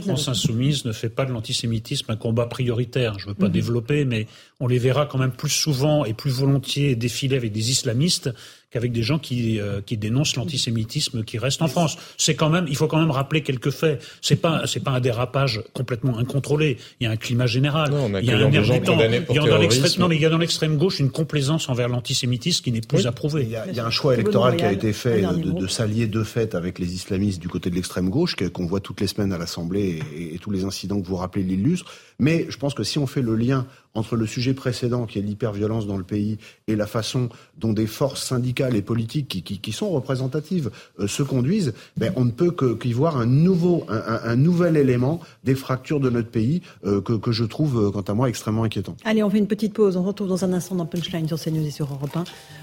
France 0.00 0.28
insoumise 0.28 0.86
ne 0.86 0.92
fait 0.92 1.10
pas 1.10 1.26
de 1.26 1.32
l'antisémitisme 1.32 2.10
un 2.10 2.16
combat 2.16 2.46
prioritaire. 2.46 3.18
Je 3.18 3.26
ne 3.26 3.30
veux 3.32 3.34
pas 3.34 3.48
mhm. 3.48 3.52
développer, 3.52 4.04
mais 4.06 4.26
on 4.58 4.66
les 4.66 4.78
verra 4.78 5.04
quand 5.04 5.18
même 5.18 5.32
plus 5.32 5.50
souvent 5.50 6.06
et 6.06 6.14
plus 6.14 6.30
volontiers 6.30 6.96
défiler 6.96 7.36
avec 7.36 7.52
des 7.52 7.70
islamistes 7.70 8.30
qu'avec 8.76 8.92
des 8.92 9.02
gens 9.02 9.18
qui, 9.18 9.58
euh, 9.58 9.80
qui 9.80 9.96
dénoncent 9.96 10.36
l'antisémitisme 10.36 11.24
qui 11.24 11.38
reste 11.38 11.62
en 11.62 11.66
France. 11.66 11.96
C'est 12.18 12.34
quand 12.34 12.50
même, 12.50 12.66
il 12.68 12.76
faut 12.76 12.86
quand 12.88 13.00
même 13.00 13.10
rappeler 13.10 13.40
quelques 13.40 13.70
faits. 13.70 14.04
C'est 14.20 14.36
pas, 14.36 14.66
c'est 14.66 14.84
pas 14.84 14.90
un 14.90 15.00
dérapage 15.00 15.62
complètement 15.72 16.18
incontrôlé. 16.18 16.76
Il 17.00 17.04
y 17.04 17.06
a 17.06 17.10
un 17.10 17.16
climat 17.16 17.46
général. 17.46 17.90
il 18.20 18.26
y 18.26 18.30
a 18.30 18.36
un 18.36 18.52
air 18.52 18.82
temps. 18.82 18.98
Il 19.30 19.34
y 19.34 19.38
a 19.38 19.46
dans 19.46 19.56
l'extrême, 19.56 19.92
non, 19.98 20.08
mais 20.08 20.16
il 20.16 20.20
y 20.20 20.26
a 20.26 20.28
dans 20.28 20.36
l'extrême 20.36 20.76
gauche 20.76 21.00
une 21.00 21.10
complaisance 21.10 21.70
envers 21.70 21.88
l'antisémitisme 21.88 22.62
qui 22.62 22.70
n'est 22.70 22.82
plus 22.82 23.06
approuvée. 23.06 23.44
Il 23.44 23.50
y, 23.50 23.56
a, 23.56 23.66
il 23.66 23.74
y, 23.74 23.80
a, 23.80 23.86
un 23.86 23.90
choix 23.90 24.12
électoral 24.12 24.56
qui 24.56 24.64
a 24.64 24.72
été 24.72 24.92
fait 24.92 25.22
de, 25.22 25.52
de 25.52 25.66
s'allier 25.66 26.06
de 26.06 26.22
fait 26.22 26.54
avec 26.54 26.78
les 26.78 26.92
islamistes 26.92 27.40
du 27.40 27.48
côté 27.48 27.70
de 27.70 27.76
l'extrême 27.76 28.10
gauche, 28.10 28.36
qu'on 28.52 28.66
voit 28.66 28.80
toutes 28.80 29.00
les 29.00 29.06
semaines 29.06 29.32
à 29.32 29.38
l'Assemblée 29.38 30.00
et, 30.14 30.34
et, 30.34 30.38
tous 30.38 30.50
les 30.50 30.64
incidents 30.64 31.00
que 31.00 31.06
vous 31.06 31.16
rappelez 31.16 31.44
l'illustrent. 31.44 31.90
Mais 32.18 32.46
je 32.48 32.56
pense 32.56 32.74
que 32.74 32.82
si 32.82 32.98
on 32.98 33.06
fait 33.06 33.22
le 33.22 33.36
lien 33.36 33.66
entre 33.94 34.16
le 34.16 34.26
sujet 34.26 34.54
précédent, 34.54 35.06
qui 35.06 35.18
est 35.18 35.22
l'hyperviolence 35.22 35.86
dans 35.86 35.96
le 35.96 36.04
pays, 36.04 36.38
et 36.68 36.76
la 36.76 36.86
façon 36.86 37.28
dont 37.58 37.72
des 37.72 37.86
forces 37.86 38.22
syndicales 38.22 38.76
et 38.76 38.82
politiques 38.82 39.28
qui, 39.28 39.42
qui, 39.42 39.72
sont 39.72 39.90
représentatives 39.90 40.70
euh, 41.00 41.06
se 41.06 41.22
conduisent, 41.22 41.72
ben, 41.96 42.12
on 42.16 42.24
ne 42.24 42.30
peut 42.30 42.54
qu'y 42.76 42.92
voir 42.92 43.16
un 43.16 43.26
nouveau, 43.26 43.86
un, 43.88 44.36
nouvel 44.36 44.76
élément 44.76 45.20
des 45.44 45.54
fractures 45.54 46.00
de 46.00 46.10
notre 46.10 46.28
pays 46.28 46.62
euh, 46.84 47.00
que, 47.00 47.14
que, 47.14 47.32
je 47.32 47.44
trouve, 47.44 47.86
euh, 47.86 47.90
quant 47.90 48.02
à 48.02 48.14
moi, 48.14 48.28
extrêmement 48.28 48.64
inquiétant. 48.64 48.96
Allez, 49.04 49.22
on 49.22 49.30
fait 49.30 49.38
une 49.38 49.46
petite 49.46 49.72
pause. 49.72 49.96
On 49.96 50.02
retrouve 50.02 50.28
dans 50.28 50.44
un 50.44 50.52
instant 50.52 50.74
dans 50.74 50.86
Punchline 50.86 51.26
sur 51.26 51.40
CNews 51.40 51.66
et 51.66 51.70
sur 51.70 51.90
Europe 51.92 52.16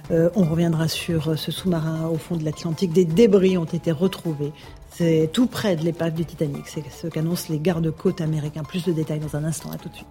1. 0.10 0.30
on 0.36 0.44
reviendra 0.44 0.88
sur 0.88 1.38
ce 1.38 1.52
sous-marin 1.52 2.08
au 2.08 2.18
fond 2.18 2.36
de 2.36 2.44
l'Atlantique. 2.44 2.94
Des 2.94 3.06
débris 3.06 3.58
ont 3.58 3.66
été 3.66 3.92
retrouvés. 3.92 4.52
C'est 4.96 5.30
tout 5.34 5.48
près 5.48 5.76
de 5.76 5.84
l'épave 5.84 6.14
du 6.14 6.24
Titanic. 6.24 6.68
C'est 6.68 6.84
ce 6.90 7.08
qu'annoncent 7.08 7.48
les 7.50 7.60
gardes-côtes 7.60 8.22
américains. 8.22 8.64
Plus 8.64 8.86
de 8.86 8.92
détails 8.92 9.20
dans 9.20 9.36
un 9.36 9.44
instant. 9.44 9.72
À 9.72 9.78
tout 9.78 9.90
de 9.90 9.96
suite. 9.96 10.08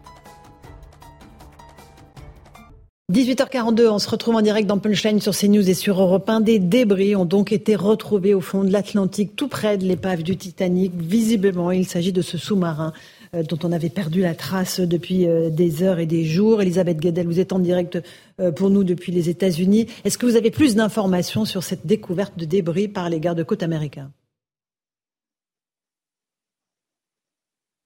18h42, 3.13 3.89
on 3.89 3.99
se 3.99 4.09
retrouve 4.09 4.37
en 4.37 4.41
direct 4.41 4.67
dans 4.67 4.79
Punchline 4.79 5.21
sur 5.21 5.37
CNews 5.37 5.69
et 5.69 5.75
sur 5.75 6.01
Europe 6.01 6.29
1. 6.31 6.41
Des 6.41 6.59
débris 6.59 7.15
ont 7.15 7.27
donc 7.27 7.53
été 7.53 7.77
retrouvés 7.77 8.33
au 8.33 8.41
fond 8.41 8.65
de 8.65 8.73
l'Atlantique, 8.73 9.37
tout 9.37 9.49
près 9.49 9.77
de 9.77 9.85
l'épave 9.85 10.23
du 10.23 10.37
Titanic. 10.37 10.93
Visiblement, 10.97 11.71
il 11.71 11.87
s'agit 11.87 12.13
de 12.13 12.23
ce 12.23 12.39
sous-marin 12.39 12.95
euh, 13.35 13.43
dont 13.43 13.59
on 13.65 13.71
avait 13.71 13.91
perdu 13.91 14.23
la 14.23 14.35
trace 14.35 14.81
depuis 14.81 15.29
euh, 15.29 15.51
des 15.51 15.83
heures 15.83 15.99
et 15.99 16.07
des 16.07 16.25
jours. 16.25 16.63
Elisabeth 16.63 16.99
Guedel, 16.99 17.27
vous 17.27 17.39
êtes 17.39 17.53
en 17.53 17.59
direct 17.59 17.99
euh, 18.41 18.51
pour 18.51 18.71
nous 18.71 18.83
depuis 18.83 19.13
les 19.13 19.29
États-Unis. 19.29 19.89
Est-ce 20.05 20.17
que 20.17 20.25
vous 20.25 20.37
avez 20.37 20.51
plus 20.51 20.75
d'informations 20.75 21.45
sur 21.45 21.63
cette 21.63 21.87
découverte 21.87 22.39
de 22.39 22.47
débris 22.47 22.89
par 22.89 23.11
les 23.11 23.21
gardes-côtes 23.21 23.63
américains? 23.63 24.11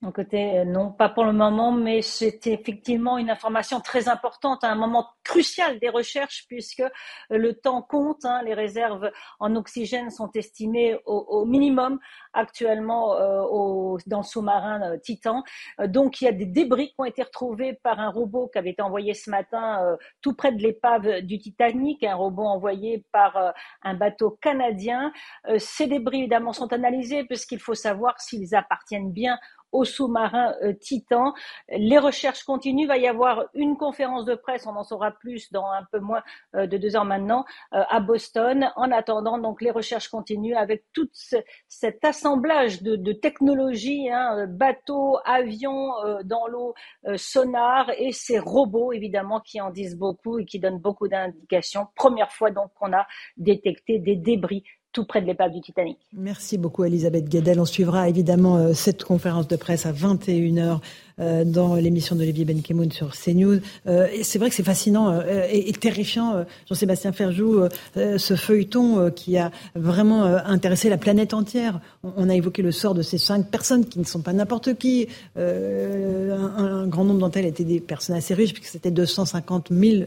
Euh, 0.05 0.65
non, 0.65 0.93
pas 0.93 1.09
pour 1.09 1.25
le 1.25 1.33
moment, 1.33 1.73
mais 1.73 2.03
c'est 2.03 2.47
effectivement 2.47 3.17
une 3.17 3.31
information 3.31 3.81
très 3.81 4.09
importante 4.09 4.63
à 4.63 4.71
un 4.71 4.75
moment 4.75 5.09
crucial 5.25 5.79
des 5.79 5.89
recherches 5.89 6.45
puisque 6.49 6.81
euh, 6.81 6.91
le 7.31 7.55
temps 7.55 7.81
compte. 7.81 8.25
Hein, 8.25 8.43
les 8.45 8.53
réserves 8.53 9.11
en 9.41 9.57
oxygène 9.57 10.11
sont 10.11 10.31
estimées 10.35 10.97
au, 11.07 11.45
minimum 11.47 11.99
actuellement 12.35 13.15
euh, 13.15 13.97
dans 14.07 14.19
le 14.19 14.23
sous-marin 14.23 14.99
Titan. 14.99 15.43
donc 15.87 16.21
il 16.21 16.27
y 16.27 16.29
a 16.29 16.33
des 16.33 16.47
débris 16.47 16.89
qui 16.89 16.95
ont 16.99 17.05
été 17.05 17.23
retrouvés 17.23 17.75
par 17.83 17.99
un 17.99 18.11
robot 18.11 18.49
qui 18.49 18.59
avait 18.59 18.71
été 18.71 18.83
envoyé 18.83 19.15
ce 19.15 19.31
matin 19.31 19.97
tout 20.21 20.35
près 20.35 20.53
de 20.53 20.63
l'épave 20.63 21.21
du 21.23 21.39
Titanic, 21.39 22.05
un 22.05 22.15
robot 22.15 22.45
envoyé 22.45 23.05
par 23.13 23.55
un 23.83 23.95
bateau 23.95 24.39
canadien. 24.43 25.13
ces 25.59 25.87
débris 25.87 26.21
évidemment 26.21 26.53
sont 26.53 26.73
analysés 26.73 27.25
puisqu'il 27.25 27.61
faut 27.61 27.75
savoir 27.75 28.21
s'ils 28.21 28.55
appartiennent 28.55 29.13
bien 29.13 29.39
au 29.73 29.85
sous-marin 29.85 30.55
euh, 30.63 30.73
Titan. 30.73 31.35
Les 31.69 31.99
recherches 31.99 32.45
continuent. 32.45 32.83
Il 32.83 32.89
va 32.89 32.99
y 32.99 33.09
avoir 33.09 33.47
une 33.55 33.77
conférence 33.77 34.25
de 34.25 34.35
presse, 34.35 34.67
on 34.67 34.77
en 34.77 34.85
saura 34.85 35.11
plus 35.11 35.51
dans 35.53 35.67
un 35.67 35.85
peu 35.91 35.99
moins 35.99 36.23
euh, 36.55 36.67
de 36.67 36.77
deux 36.77 36.97
ans 36.97 37.05
maintenant, 37.05 37.45
euh, 37.75 37.83
à 37.89 38.01
Boston. 38.01 38.71
En 38.77 38.91
attendant, 38.91 39.39
donc 39.39 39.61
les 39.61 39.71
recherches 39.71 40.09
continuent 40.09 40.57
avec 40.57 40.85
tout 40.93 41.09
cet 41.13 42.05
assemblage 42.05 42.83
de, 42.83 43.13
technologies, 43.13 44.11
hein, 44.11 44.47
bateaux, 44.47 45.19
avions 45.25 45.93
dans 46.25 46.47
l'eau, 46.47 46.75
sonar 47.17 47.91
et 47.99 48.13
ces 48.13 48.39
robots 48.39 48.93
évidemment 48.93 49.41
qui 49.41 49.61
en 49.61 49.71
disent 49.71 49.97
beaucoup 49.97 50.39
et 50.39 50.45
qui 50.45 50.59
donnent 50.59 50.79
beaucoup 50.79 51.09
d'indications. 51.09 51.87
Première 51.95 52.33
fois 52.33 52.51
donc 52.51 52.73
qu'on 52.75 52.93
a 52.93 53.07
détecté 53.37 53.99
des 53.99 54.17
débris 54.17 54.65
près 55.05 55.21
de 55.21 55.27
l'épave 55.27 55.53
du 55.53 55.61
Titanic. 55.61 55.99
Merci 56.13 56.59
beaucoup 56.59 56.85
Elisabeth 56.85 57.29
Guedel. 57.29 57.61
On 57.61 57.65
suivra 57.65 58.09
évidemment 58.09 58.57
euh, 58.57 58.73
cette 58.73 59.05
conférence 59.05 59.49
de 59.49 59.57
presse 59.57 59.87
à 59.87 59.93
21h 59.93 60.79
euh, 61.19 61.45
dans 61.45 61.75
l'émission 61.77 62.17
d'Olivier 62.17 62.45
Benkemoun 62.45 62.91
sur 62.91 63.13
CNews. 63.13 63.61
Euh, 63.87 64.09
c'est 64.23 64.39
vrai 64.39 64.49
que 64.49 64.55
c'est 64.55 64.63
fascinant 64.63 65.21
et, 65.51 65.73
terrifiant, 65.73 66.45
Jean-Sébastien 66.69 67.13
Ferjou, 67.13 67.61
ce 67.95 68.37
feuilleton 68.37 69.11
qui 69.11 69.37
a 69.37 69.51
vraiment 69.75 70.25
intéressé 70.25 70.89
la 70.89 70.99
planète 70.99 71.35
entière. 71.35 71.81
On, 72.03 72.29
a 72.29 72.35
évoqué 72.35 72.63
le 72.63 72.73
sort 72.73 72.95
de 72.95 73.03
ces 73.03 73.19
cinq 73.19 73.51
personnes 73.51 73.85
qui 73.85 73.99
ne 73.99 74.05
sont 74.05 74.21
pas 74.21 74.33
n'importe 74.33 74.75
qui. 74.75 75.09
Un, 75.37 76.87
grand 76.87 77.05
nombre 77.05 77.21
d'entre 77.21 77.39
elles 77.39 77.47
étaient 77.47 77.65
des 77.65 77.81
personnes 77.81 78.17
assez 78.17 78.35
riches, 78.35 78.53
puisque 78.53 78.71
c'était 78.71 78.91
250 78.91 79.69
000 79.71 80.05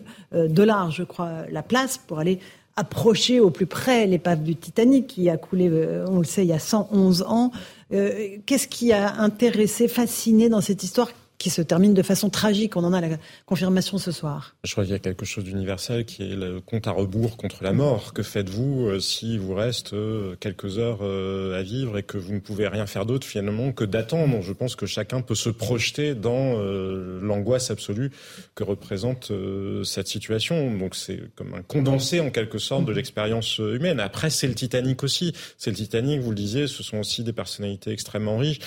dollars, 0.48 0.92
je 0.92 1.04
crois, 1.04 1.46
la 1.52 1.64
place 1.64 1.98
pour 1.98 2.20
aller 2.20 2.40
approcher 2.80 3.42
au 3.42 3.50
plus 3.50 3.66
près 3.66 4.08
l'épave 4.08 4.42
du 4.42 4.56
Titanic 4.56 5.08
qui 5.08 5.30
a 5.30 5.38
coulé, 5.38 5.70
euh, 5.70 6.06
on 6.08 6.20
le 6.20 6.24
sait, 6.24 6.44
il 6.46 6.48
y 6.48 6.54
a 6.54 6.60
111 6.60 7.24
ans. 7.24 7.52
Euh, 7.92 8.38
qu'est-ce 8.46 8.68
qui 8.68 8.94
a 8.94 9.16
intéressé, 9.16 9.88
fasciné 9.88 10.48
dans 10.48 10.62
cette 10.62 10.84
histoire 10.84 11.12
qui 11.40 11.50
se 11.50 11.62
termine 11.62 11.94
de 11.94 12.04
façon 12.04 12.30
tragique. 12.30 12.76
On 12.76 12.84
en 12.84 12.94
a 12.94 13.02
la 13.02 13.18
confirmation 13.46 13.98
ce 13.98 14.12
soir. 14.12 14.56
Je 14.66 14.74
crois 14.74 14.84
qu'il 14.84 14.92
y 14.92 14.96
a 14.96 15.00
quelque 15.00 15.26
chose 15.26 15.46
d'universel 15.46 16.06
qui 16.06 16.22
est 16.22 16.36
le 16.36 16.60
compte 16.60 16.86
à 16.86 16.92
rebours 16.92 17.38
contre 17.38 17.64
la 17.64 17.72
mort. 17.72 18.14
Que 18.14 18.24
faites-vous 18.24 18.88
euh, 18.88 19.00
si 19.00 19.38
vous 19.38 19.54
reste 19.56 19.94
euh, 19.94 20.36
quelques 20.40 20.78
heures 20.78 21.00
euh, 21.02 21.58
à 21.58 21.64
vivre 21.64 21.98
et 21.98 22.04
que 22.04 22.18
vous 22.18 22.34
ne 22.34 22.40
pouvez 22.40 22.68
rien 22.68 22.86
faire 22.86 23.06
d'autre 23.06 23.26
finalement 23.26 23.72
que 23.72 23.86
d'attendre? 23.86 24.42
Je 24.42 24.52
pense 24.52 24.76
que 24.76 24.86
chacun 24.86 25.22
peut 25.22 25.34
se 25.34 25.50
projeter 25.50 26.14
dans 26.14 26.60
l'angoisse 27.22 27.72
absolue 27.72 28.12
que 28.56 28.64
représente 28.66 29.32
cette 29.86 30.08
situation. 30.08 30.78
Donc 30.78 30.96
c'est 30.96 31.22
comme 31.36 31.54
un 31.54 31.62
condensé 31.62 32.20
en 32.20 32.32
quelque 32.32 32.58
sorte 32.58 32.84
de 32.84 32.92
l'expérience 32.92 33.60
humaine. 33.60 34.02
Après, 34.02 34.30
c'est 34.30 34.48
le 34.48 34.56
Titanic 34.56 35.04
aussi. 35.04 35.34
C'est 35.58 35.70
le 35.70 35.78
Titanic, 35.78 36.20
vous 36.20 36.32
le 36.32 36.36
disiez, 36.36 36.68
ce 36.68 36.84
sont 36.84 36.98
aussi 36.98 37.24
des 37.24 37.34
personnalités 37.34 37.92
extrêmement 37.92 38.38
riches 38.38 38.60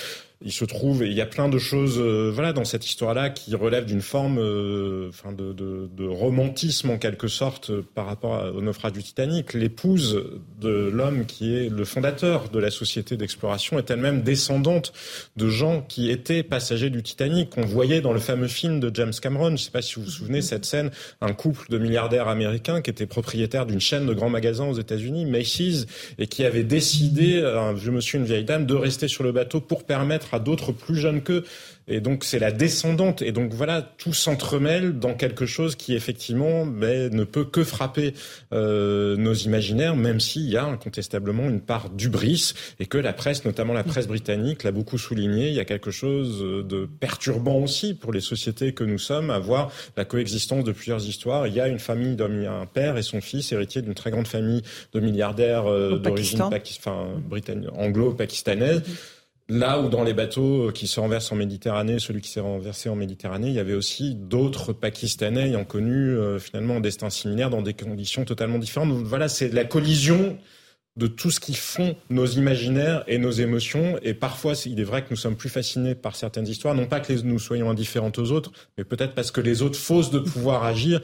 il 0.44 0.52
se 0.52 0.64
trouve, 0.64 1.04
il 1.04 1.12
y 1.12 1.20
a 1.20 1.26
plein 1.26 1.48
de 1.48 1.58
choses, 1.58 1.98
euh, 1.98 2.30
voilà, 2.32 2.52
dans 2.52 2.64
cette 2.64 2.86
histoire-là 2.86 3.30
qui 3.30 3.54
relèvent 3.54 3.84
d'une 3.84 4.00
forme, 4.00 4.38
euh, 4.38 5.08
enfin, 5.08 5.32
de, 5.32 5.88
romantisme 6.06 6.90
en 6.90 6.98
quelque 6.98 7.28
sorte 7.28 7.70
euh, 7.70 7.86
par 7.94 8.06
rapport 8.06 8.52
au 8.54 8.60
naufrage 8.60 8.92
du 8.92 9.02
Titanic. 9.02 9.54
L'épouse 9.54 10.22
de 10.60 10.90
l'homme 10.92 11.26
qui 11.26 11.54
est 11.54 11.68
le 11.68 11.84
fondateur 11.84 12.48
de 12.48 12.58
la 12.58 12.70
société 12.70 13.16
d'exploration 13.16 13.78
est 13.78 13.90
elle-même 13.90 14.22
descendante 14.22 14.92
de 15.36 15.48
gens 15.48 15.82
qui 15.82 16.10
étaient 16.10 16.42
passagers 16.42 16.90
du 16.90 17.02
Titanic, 17.02 17.50
qu'on 17.50 17.62
voyait 17.62 18.00
dans 18.00 18.12
le 18.12 18.20
fameux 18.20 18.48
film 18.48 18.80
de 18.80 18.90
James 18.94 19.12
Cameron. 19.20 19.46
Je 19.46 19.52
ne 19.52 19.56
sais 19.56 19.70
pas 19.70 19.82
si 19.82 19.94
vous 19.94 20.02
vous 20.02 20.10
souvenez 20.10 20.42
cette 20.42 20.64
scène, 20.64 20.90
un 21.20 21.32
couple 21.32 21.70
de 21.70 21.78
milliardaires 21.78 22.28
américains 22.28 22.80
qui 22.80 22.90
était 22.90 23.06
propriétaire 23.06 23.66
d'une 23.66 23.80
chaîne 23.80 24.06
de 24.06 24.14
grands 24.14 24.30
magasins 24.30 24.66
aux 24.66 24.78
États-Unis, 24.78 25.24
Macy's, 25.24 25.86
et 26.18 26.26
qui 26.26 26.44
avait 26.44 26.64
décidé, 26.64 27.40
un 27.42 27.72
vieux 27.72 27.92
monsieur, 27.92 28.18
une 28.18 28.24
vieille 28.24 28.44
dame, 28.44 28.66
de 28.66 28.74
rester 28.74 29.08
sur 29.08 29.24
le 29.24 29.32
bateau 29.32 29.60
pour 29.60 29.84
permettre 29.84 30.31
à 30.34 30.38
d'autres 30.38 30.72
plus 30.72 30.96
jeunes 30.96 31.22
qu'eux 31.22 31.44
et 31.88 32.00
donc 32.00 32.24
c'est 32.24 32.38
la 32.38 32.52
descendante. 32.52 33.22
Et 33.22 33.32
donc 33.32 33.52
voilà, 33.52 33.82
tout 33.82 34.14
s'entremêle 34.14 34.98
dans 34.98 35.14
quelque 35.14 35.46
chose 35.46 35.76
qui 35.76 35.94
effectivement 35.94 36.64
ben, 36.64 37.12
ne 37.12 37.24
peut 37.24 37.44
que 37.44 37.64
frapper 37.64 38.14
euh, 38.52 39.16
nos 39.16 39.34
imaginaires, 39.34 39.96
même 39.96 40.20
s'il 40.20 40.48
y 40.48 40.56
a 40.56 40.64
incontestablement 40.64 41.48
une 41.48 41.60
part 41.60 41.90
d'ubris 41.90 42.54
et 42.78 42.86
que 42.86 42.98
la 42.98 43.12
presse, 43.12 43.44
notamment 43.44 43.72
la 43.72 43.84
presse 43.84 44.06
britannique, 44.06 44.62
l'a 44.62 44.72
beaucoup 44.72 44.98
souligné. 44.98 45.48
Il 45.48 45.54
y 45.54 45.60
a 45.60 45.64
quelque 45.64 45.90
chose 45.90 46.40
de 46.40 46.88
perturbant 47.00 47.56
aussi 47.56 47.94
pour 47.94 48.12
les 48.12 48.20
sociétés 48.20 48.72
que 48.72 48.84
nous 48.84 48.98
sommes 48.98 49.30
à 49.30 49.38
voir 49.38 49.70
la 49.96 50.04
coexistence 50.04 50.64
de 50.64 50.72
plusieurs 50.72 51.04
histoires. 51.04 51.46
Il 51.46 51.54
y 51.54 51.60
a 51.60 51.68
une 51.68 51.78
famille 51.78 52.16
d'un 52.16 52.32
un 52.32 52.66
père 52.66 52.96
et 52.96 53.02
son 53.02 53.20
fils 53.20 53.52
héritier 53.52 53.82
d'une 53.82 53.94
très 53.94 54.10
grande 54.10 54.26
famille 54.26 54.62
de 54.94 55.00
milliardaires 55.00 55.66
euh, 55.66 55.98
d'origine 55.98 56.40
enfin, 56.42 57.08
anglo-pakistanaise. 57.76 58.80
Mm-hmm. 58.80 59.21
Là 59.52 59.82
où 59.82 59.90
dans 59.90 60.02
les 60.02 60.14
bateaux 60.14 60.72
qui 60.72 60.86
se 60.86 60.98
renversent 60.98 61.30
en 61.30 61.36
Méditerranée, 61.36 61.98
celui 61.98 62.22
qui 62.22 62.30
s'est 62.30 62.40
renversé 62.40 62.88
en 62.88 62.96
Méditerranée, 62.96 63.48
il 63.48 63.52
y 63.52 63.58
avait 63.58 63.74
aussi 63.74 64.14
d'autres 64.14 64.72
Pakistanais 64.72 65.48
ayant 65.48 65.66
connu 65.66 65.94
euh, 65.94 66.38
finalement 66.38 66.76
un 66.76 66.80
destin 66.80 67.10
similaire 67.10 67.50
dans 67.50 67.60
des 67.60 67.74
conditions 67.74 68.24
totalement 68.24 68.58
différentes. 68.58 68.88
Donc, 68.88 69.04
voilà, 69.04 69.28
c'est 69.28 69.50
la 69.50 69.66
collision 69.66 70.38
de 70.96 71.06
tout 71.06 71.30
ce 71.30 71.38
qui 71.38 71.52
font 71.52 71.96
nos 72.08 72.24
imaginaires 72.24 73.04
et 73.06 73.18
nos 73.18 73.30
émotions. 73.30 73.98
Et 74.00 74.14
parfois, 74.14 74.54
il 74.64 74.80
est 74.80 74.84
vrai 74.84 75.02
que 75.02 75.08
nous 75.10 75.16
sommes 75.16 75.36
plus 75.36 75.50
fascinés 75.50 75.94
par 75.94 76.16
certaines 76.16 76.48
histoires, 76.48 76.74
non 76.74 76.86
pas 76.86 77.00
que 77.00 77.12
nous 77.12 77.38
soyons 77.38 77.68
indifférents 77.68 78.12
aux 78.16 78.32
autres, 78.32 78.52
mais 78.78 78.84
peut-être 78.84 79.14
parce 79.14 79.30
que 79.30 79.42
les 79.42 79.60
autres 79.60 79.78
faussent 79.78 80.10
de 80.10 80.18
pouvoir 80.18 80.64
agir. 80.64 81.02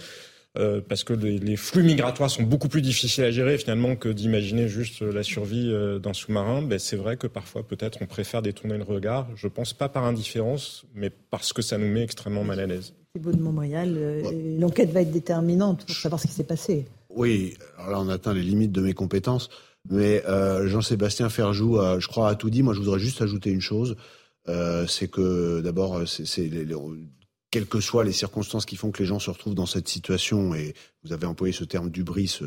Euh, 0.59 0.81
parce 0.87 1.05
que 1.05 1.13
les, 1.13 1.57
flux 1.57 1.85
migratoires 1.85 2.31
sont 2.31 2.43
beaucoup 2.43 2.69
plus 2.69 2.83
difficiles 2.83 3.23
à 3.23 3.31
gérer 3.31 3.59
finalement 3.59 3.95
que 3.95 4.09
d'imaginer 4.09 4.67
juste 4.67 5.03
la 5.03 5.23
survie 5.23 5.71
euh, 5.71 6.01
d'un 6.01 6.13
sous-marin. 6.13 6.63
Ben, 6.63 6.81
c'est 6.81 6.97
vrai 6.97 7.17
que 7.17 7.29
parfois 7.29 7.63
peut-être 7.63 7.99
on 8.01 8.07
préfère 8.07 8.43
détourner 8.43 8.77
le 8.77 8.83
regard. 8.83 9.29
Je 9.37 9.47
pense 9.47 9.73
pas 9.73 9.89
par 9.89 10.05
indifférence, 10.05 10.85
mais 10.95 11.11
parce 11.11 11.53
que 11.53 11.63
ça 11.63 11.79
nous 11.79 11.87
met 11.87 12.03
extrêmement 12.03 12.43
mal 12.43 12.59
à 12.59 12.67
l'aise. 12.67 12.93
Thibault 13.15 13.33
de 13.33 13.41
Montréal, 13.41 13.95
euh, 13.97 14.59
l'enquête 14.59 14.91
va 14.91 15.03
être 15.03 15.13
déterminante 15.13 15.85
pour 15.87 15.95
savoir 15.95 16.21
ce 16.21 16.27
qui 16.27 16.33
s'est 16.33 16.45
passé. 16.45 16.87
Oui, 17.09 17.55
alors 17.77 17.91
là 17.91 18.01
on 18.01 18.09
atteint 18.09 18.35
les 18.35 18.43
limites 18.43 18.73
de 18.73 18.81
mes 18.81 18.95
compétences, 18.95 19.51
mais 19.89 20.23
Jean-Sébastien 20.67 21.29
Ferjou, 21.29 21.79
je 21.99 22.07
crois, 22.07 22.29
a 22.29 22.35
tout 22.35 22.51
dit. 22.51 22.63
Moi 22.63 22.75
je 22.75 22.81
voudrais 22.81 22.99
juste 22.99 23.23
ajouter 23.23 23.51
une 23.51 23.61
chose, 23.61 23.97
c'est 24.87 25.09
que 25.09 25.61
d'abord 25.61 26.03
c'est 26.07 26.49
quelles 27.51 27.67
que 27.67 27.81
soient 27.81 28.05
les 28.05 28.13
circonstances 28.13 28.67
qui 28.67 28.77
font 28.77 28.91
que 28.91 29.03
les 29.03 29.07
gens 29.07 29.19
se 29.19 29.31
retrouvent 29.31 29.55
dans 29.55 29.67
cette 29.67 29.89
situation, 29.89 30.55
et 30.55 30.75
vous 31.05 31.13
avez 31.13 31.27
employé 31.27 31.53
ce 31.53 31.65
terme 31.65 31.91
d'ubris 31.91 32.39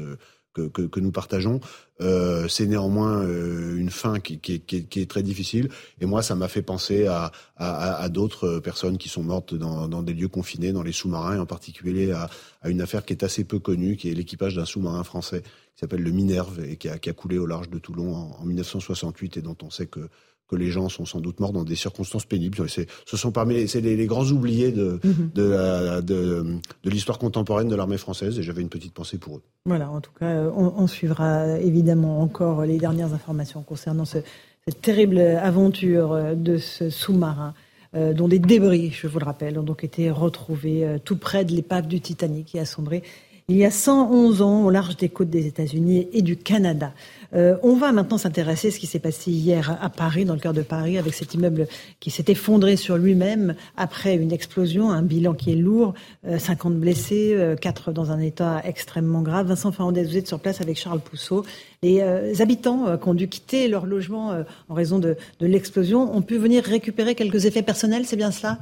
que, 0.54 0.68
que, 0.68 0.82
que, 0.82 1.00
nous 1.00 1.12
partageons, 1.12 1.62
euh, 2.02 2.48
c'est 2.48 2.68
néanmoins 2.68 3.24
euh, 3.24 3.78
une 3.78 3.90
fin 3.90 4.20
qui, 4.20 4.40
qui, 4.40 4.60
qui, 4.60 5.00
est 5.00 5.10
très 5.10 5.24
difficile. 5.24 5.70
Et 6.02 6.06
moi, 6.06 6.22
ça 6.22 6.36
m'a 6.36 6.50
fait 6.50 6.62
penser 6.62 7.08
à, 7.08 7.32
à, 7.56 7.96
à 7.96 8.10
d'autres 8.10 8.60
personnes 8.60 8.98
qui 8.98 9.08
sont 9.08 9.24
mortes 9.24 9.54
dans, 9.54 9.88
dans, 9.88 10.04
des 10.04 10.14
lieux 10.14 10.28
confinés, 10.28 10.74
dans 10.74 10.84
les 10.84 10.92
sous-marins, 10.92 11.36
et 11.38 11.40
en 11.40 11.46
particulier 11.46 12.12
à, 12.12 12.30
à, 12.62 12.70
une 12.70 12.82
affaire 12.82 13.06
qui 13.06 13.14
est 13.14 13.24
assez 13.24 13.44
peu 13.44 13.60
connue, 13.60 13.96
qui 13.96 14.10
est 14.10 14.14
l'équipage 14.14 14.56
d'un 14.56 14.66
sous-marin 14.66 15.04
français 15.04 15.42
qui 15.42 15.80
s'appelle 15.80 16.04
le 16.04 16.12
Minerve 16.12 16.64
et 16.66 16.76
qui 16.76 16.90
a, 16.90 16.94
a 16.94 17.14
coulé 17.14 17.38
au 17.38 17.46
large 17.46 17.70
de 17.70 17.80
Toulon 17.80 18.14
en, 18.14 18.38
en 18.42 18.46
1968 18.46 19.38
et 19.38 19.42
dont 19.42 19.58
on 19.64 19.70
sait 19.70 19.88
que 19.88 20.10
que 20.52 20.56
les 20.56 20.70
gens 20.70 20.90
sont 20.90 21.06
sans 21.06 21.20
doute 21.20 21.40
morts 21.40 21.54
dans 21.54 21.64
des 21.64 21.76
circonstances 21.76 22.26
pénibles. 22.26 22.58
Ce 22.70 23.18
sont 23.18 23.32
parmi 23.32 23.68
c'est 23.68 23.82
les, 23.82 23.96
les, 23.96 24.06
grands 24.06 24.26
oubliés 24.26 24.72
de, 24.72 25.00
mhm. 25.04 25.32
de, 25.34 26.02
de, 26.02 26.46
de 26.84 26.90
l'histoire 26.90 27.18
contemporaine 27.18 27.70
de 27.70 27.76
l'armée 27.76 27.98
française 27.98 28.38
et 28.38 28.44
j'avais 28.44 28.62
une 28.62 28.70
petite 28.70 28.94
pensée 28.94 29.18
pour 29.18 29.38
eux. 29.38 29.42
Voilà, 29.66 29.90
en 29.90 30.02
tout 30.02 30.12
cas, 30.20 30.44
on, 30.56 30.74
on 30.78 30.88
suivra 30.88 31.58
évidemment 31.60 32.22
encore 32.22 32.66
les 32.66 32.78
dernières 32.78 33.14
informations 33.14 33.64
concernant 33.64 34.06
ce, 34.06 34.20
cette 34.68 34.82
terrible 34.82 35.20
aventure 35.20 36.36
de 36.36 36.58
ce 36.58 36.90
sous-marin. 36.90 37.54
Euh, 37.94 38.14
dont 38.14 38.30
des 38.30 38.40
débris, 38.40 38.90
je 38.92 39.08
vous 39.08 39.20
le 39.20 39.26
rappelle, 39.26 39.60
ont 39.60 39.64
donc 39.64 39.84
été 39.84 40.10
retrouvés 40.10 40.86
euh, 40.86 40.98
tout 40.98 41.18
près 41.18 41.44
de 41.44 41.52
l'épave 41.52 41.88
du 41.88 42.00
Titanic 42.00 42.46
qui 42.46 42.60
a 42.60 42.64
sombré 42.64 43.04
il 43.52 43.58
y 43.58 43.66
a 43.66 43.72
111 43.72 44.42
ans 44.42 44.64
au 44.64 44.70
large 44.70 44.96
des 44.96 45.10
côtes 45.10 45.30
des 45.30 45.46
États-Unis 45.46 46.08
et 46.14 46.22
du 46.22 46.38
Canada. 46.38 46.94
Euh, 47.34 47.58
on 47.64 47.76
va 47.76 47.92
maintenant 47.92 48.18
s'intéresser 48.18 48.70
à 48.70 48.72
ce 48.72 48.80
qui 48.80 48.88
s'est 48.88 49.00
passé 49.00 49.30
hier 49.30 49.78
à 49.82 49.90
Paris, 49.90 50.24
dans 50.24 50.36
le 50.36 50.40
cœur 50.40 50.54
de 50.54 50.62
Paris, 50.62 50.98
avec 50.98 51.14
cet 51.14 51.34
immeuble 51.34 51.68
qui 52.00 52.12
s'est 52.12 52.24
effondré 52.30 52.78
sur 52.78 52.98
lui-même 52.98 53.56
après 53.76 54.16
une 54.16 54.32
explosion, 54.32 54.90
un 54.90 55.02
bilan 55.02 55.34
qui 55.34 55.52
est 55.52 55.56
lourd, 55.56 55.94
50 56.38 56.72
euh, 56.72 56.76
blessés, 56.78 57.34
euh, 57.36 57.58
4 57.58 57.92
dans 57.92 58.12
un 58.12 58.20
état 58.20 58.62
extrêmement 58.64 59.22
grave. 59.22 59.48
Vincent 59.48 59.74
Fernandez, 59.74 60.04
vous 60.04 60.16
êtes 60.16 60.28
sur 60.28 60.40
place 60.40 60.62
avec 60.62 60.78
Charles 60.78 61.02
Pousseau. 61.02 61.44
Les 61.84 62.00
euh, 62.00 62.34
habitants 62.40 62.98
qui 62.98 63.10
ont 63.10 63.14
dû 63.14 63.28
quitter 63.28 63.68
leur 63.68 63.86
logement 63.86 64.32
en 64.70 64.74
raison 64.74 64.98
de, 64.98 65.18
de 65.42 65.46
l'explosion 65.46 66.16
ont 66.16 66.22
pu 66.22 66.38
venir 66.38 66.64
récupérer 66.64 67.16
quelques 67.16 67.46
effets 67.46 67.64
personnels, 67.64 68.06
c'est 68.06 68.16
bien 68.16 68.32
cela? 68.32 68.60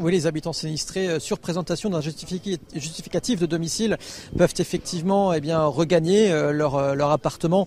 Oui, 0.00 0.12
les 0.12 0.26
habitants 0.26 0.52
sinistrés, 0.52 1.08
euh, 1.08 1.18
sur 1.18 1.38
présentation 1.38 1.90
d'un 1.90 2.00
justificatif 2.00 3.40
de 3.40 3.46
domicile, 3.46 3.98
peuvent 4.36 4.54
effectivement 4.58 5.32
eh 5.32 5.40
bien, 5.40 5.64
regagner 5.64 6.30
euh, 6.30 6.52
leur, 6.52 6.76
euh, 6.76 6.94
leur 6.94 7.10
appartement 7.10 7.66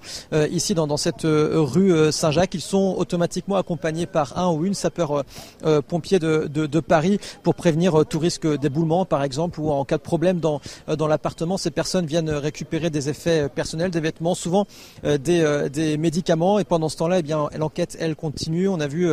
ici 0.52 0.74
dans, 0.74 0.88
dans 0.88 0.98
cette 0.98 1.24
rue 1.24 2.12
Saint-Jacques. 2.12 2.53
Ils 2.53 2.62
sont 2.62 2.95
automatiquement 2.98 3.56
accompagnés 3.56 4.06
par 4.06 4.38
un 4.38 4.52
ou 4.52 4.66
une 4.66 4.74
sapeur-pompier 4.74 6.20
de, 6.20 6.48
de, 6.52 6.66
de, 6.66 6.80
Paris 6.80 7.20
pour 7.44 7.56
prévenir 7.56 8.06
tout 8.10 8.20
risque 8.20 8.48
d'éboulement, 8.60 9.06
par 9.06 9.24
exemple, 9.24 9.60
ou 9.60 9.72
en 9.72 9.84
cas 9.86 9.98
de 9.98 10.02
problème 10.02 10.40
dans, 10.40 10.62
dans 10.88 11.08
l'appartement, 11.08 11.58
ces 11.58 11.72
personnes 11.72 12.06
viennent 12.06 12.30
récupérer 12.30 12.90
des 12.90 13.10
effets 13.10 13.49
personnels, 13.49 13.91
des 13.91 13.99
vêtements, 13.99 14.36
souvent 14.36 14.66
des, 15.03 15.68
des 15.72 15.98
médicaments. 15.98 16.60
Et 16.60 16.64
pendant 16.64 16.90
ce 16.90 16.98
temps-là, 16.98 17.20
eh 17.20 17.24
bien, 17.24 17.49
l'enquête, 17.58 17.98
elle 17.99 18.16
continue. 18.16 18.68
On 18.68 18.80
a 18.80 18.88
vu 18.88 19.10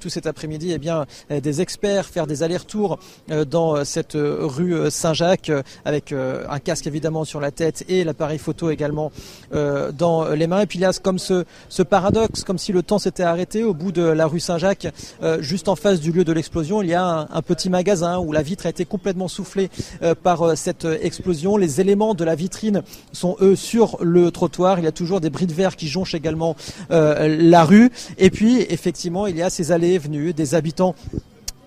tout 0.00 0.08
cet 0.08 0.26
après-midi 0.26 0.72
eh 0.72 0.78
bien, 0.78 1.06
des 1.30 1.60
experts 1.60 2.06
faire 2.06 2.26
des 2.26 2.42
alertes 2.42 2.61
tour 2.64 2.98
euh, 3.30 3.44
dans 3.44 3.76
euh, 3.76 3.84
cette 3.84 4.14
euh, 4.14 4.38
rue 4.40 4.90
Saint-Jacques 4.90 5.50
avec 5.84 6.12
un 6.12 6.58
casque 6.58 6.86
évidemment 6.86 7.24
sur 7.24 7.40
la 7.40 7.50
tête 7.50 7.84
et 7.88 8.04
l'appareil 8.04 8.38
photo 8.38 8.70
également 8.70 9.10
dans 9.52 10.28
les 10.30 10.46
mains. 10.46 10.60
Et 10.60 10.66
puis 10.66 10.78
il 10.78 10.82
y 10.82 10.84
a 10.84 10.92
comme 10.92 11.18
ce, 11.18 11.44
ce 11.68 11.82
paradoxe, 11.82 12.44
comme 12.44 12.58
si 12.58 12.72
le 12.72 12.82
temps 12.82 12.98
s'était 12.98 13.22
arrêté 13.22 13.64
au 13.64 13.74
bout 13.74 13.92
de 13.92 14.02
la 14.02 14.26
rue 14.26 14.40
Saint-Jacques, 14.40 14.88
juste 15.40 15.68
en 15.68 15.76
face 15.76 16.00
du 16.00 16.12
lieu 16.12 16.24
de 16.24 16.32
l'explosion, 16.32 16.82
il 16.82 16.88
y 16.88 16.94
a 16.94 17.04
un, 17.04 17.28
un, 17.30 17.42
petit 17.42 17.70
magasin 17.70 18.18
où 18.18 18.32
la 18.32 18.42
vitre 18.42 18.66
a 18.66 18.70
été 18.70 18.84
complètement 18.84 19.28
soufflée 19.28 19.70
par 20.22 20.56
cette 20.56 20.84
explosion. 20.84 21.56
Les 21.56 21.80
éléments 21.80 22.14
de 22.14 22.24
la 22.24 22.34
vitrine 22.34 22.82
sont 23.12 23.36
eux 23.40 23.56
sur 23.56 23.98
le 24.00 24.30
trottoir. 24.30 24.78
Il 24.78 24.84
y 24.84 24.88
a 24.88 24.92
toujours 24.92 25.20
des 25.20 25.30
bris 25.30 25.46
de 25.46 25.54
verre 25.54 25.76
qui 25.76 25.88
jonchent 25.88 26.14
également 26.14 26.56
la 26.90 27.64
rue. 27.64 27.90
Et 28.18 28.30
puis 28.30 28.60
effectivement, 28.68 29.26
il 29.26 29.36
y 29.36 29.42
a 29.42 29.50
ces 29.50 29.72
allées 29.72 29.92
et 29.92 29.98
venues 29.98 30.32
des 30.32 30.54
habitants 30.54 30.94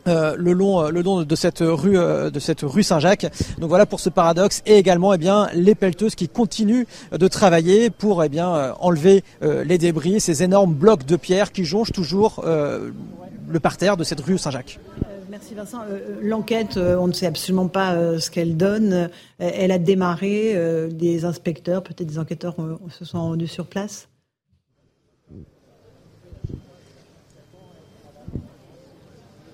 euh, 0.08 0.36
le 0.38 0.54
long 0.54 0.84
euh, 0.84 0.90
le 0.90 1.02
long 1.02 1.24
de 1.24 1.36
cette 1.36 1.60
rue 1.62 1.98
euh, 1.98 2.30
de 2.30 2.40
cette 2.40 2.62
rue 2.62 2.84
Saint-Jacques. 2.84 3.26
Donc 3.58 3.70
voilà 3.70 3.88
pour 3.88 4.00
ce 4.00 4.10
paradoxe 4.10 4.62
et 4.68 4.78
également 4.78 5.14
eh 5.14 5.18
bien 5.18 5.48
les 5.54 5.74
pelleteuses 5.74 6.14
qui 6.14 6.30
continuent 6.30 6.86
de 7.12 7.28
travailler 7.28 7.90
pour 7.90 8.24
eh 8.24 8.30
bien 8.30 8.76
enlever 8.80 9.24
les 9.42 9.78
débris, 9.78 10.20
ces 10.20 10.44
énormes 10.44 10.74
blocs 10.74 11.06
de 11.06 11.16
pierre 11.16 11.52
qui 11.52 11.66
jonchent 11.66 11.92
toujours 11.92 12.44
le 12.46 13.60
parterre 13.60 13.98
de 13.98 14.04
cette 14.04 14.22
rue 14.22 14.38
Saint-Jacques. 14.38 14.80
Merci 15.30 15.54
Vincent. 15.54 15.80
L'enquête, 16.22 16.78
on 16.78 17.08
ne 17.08 17.14
sait 17.14 17.26
absolument 17.26 17.68
pas 17.68 18.20
ce 18.20 18.30
qu'elle 18.30 18.58
donne. 18.58 19.10
Elle 19.40 19.72
a 19.72 19.80
démarré. 19.80 20.56
Des 20.92 21.26
inspecteurs, 21.26 21.84
peut-être 21.84 22.08
des 22.08 22.20
enquêteurs 22.20 22.56
se 22.90 23.06
sont 23.06 23.20
rendus 23.20 23.48
sur 23.48 23.66
place? 23.66 24.08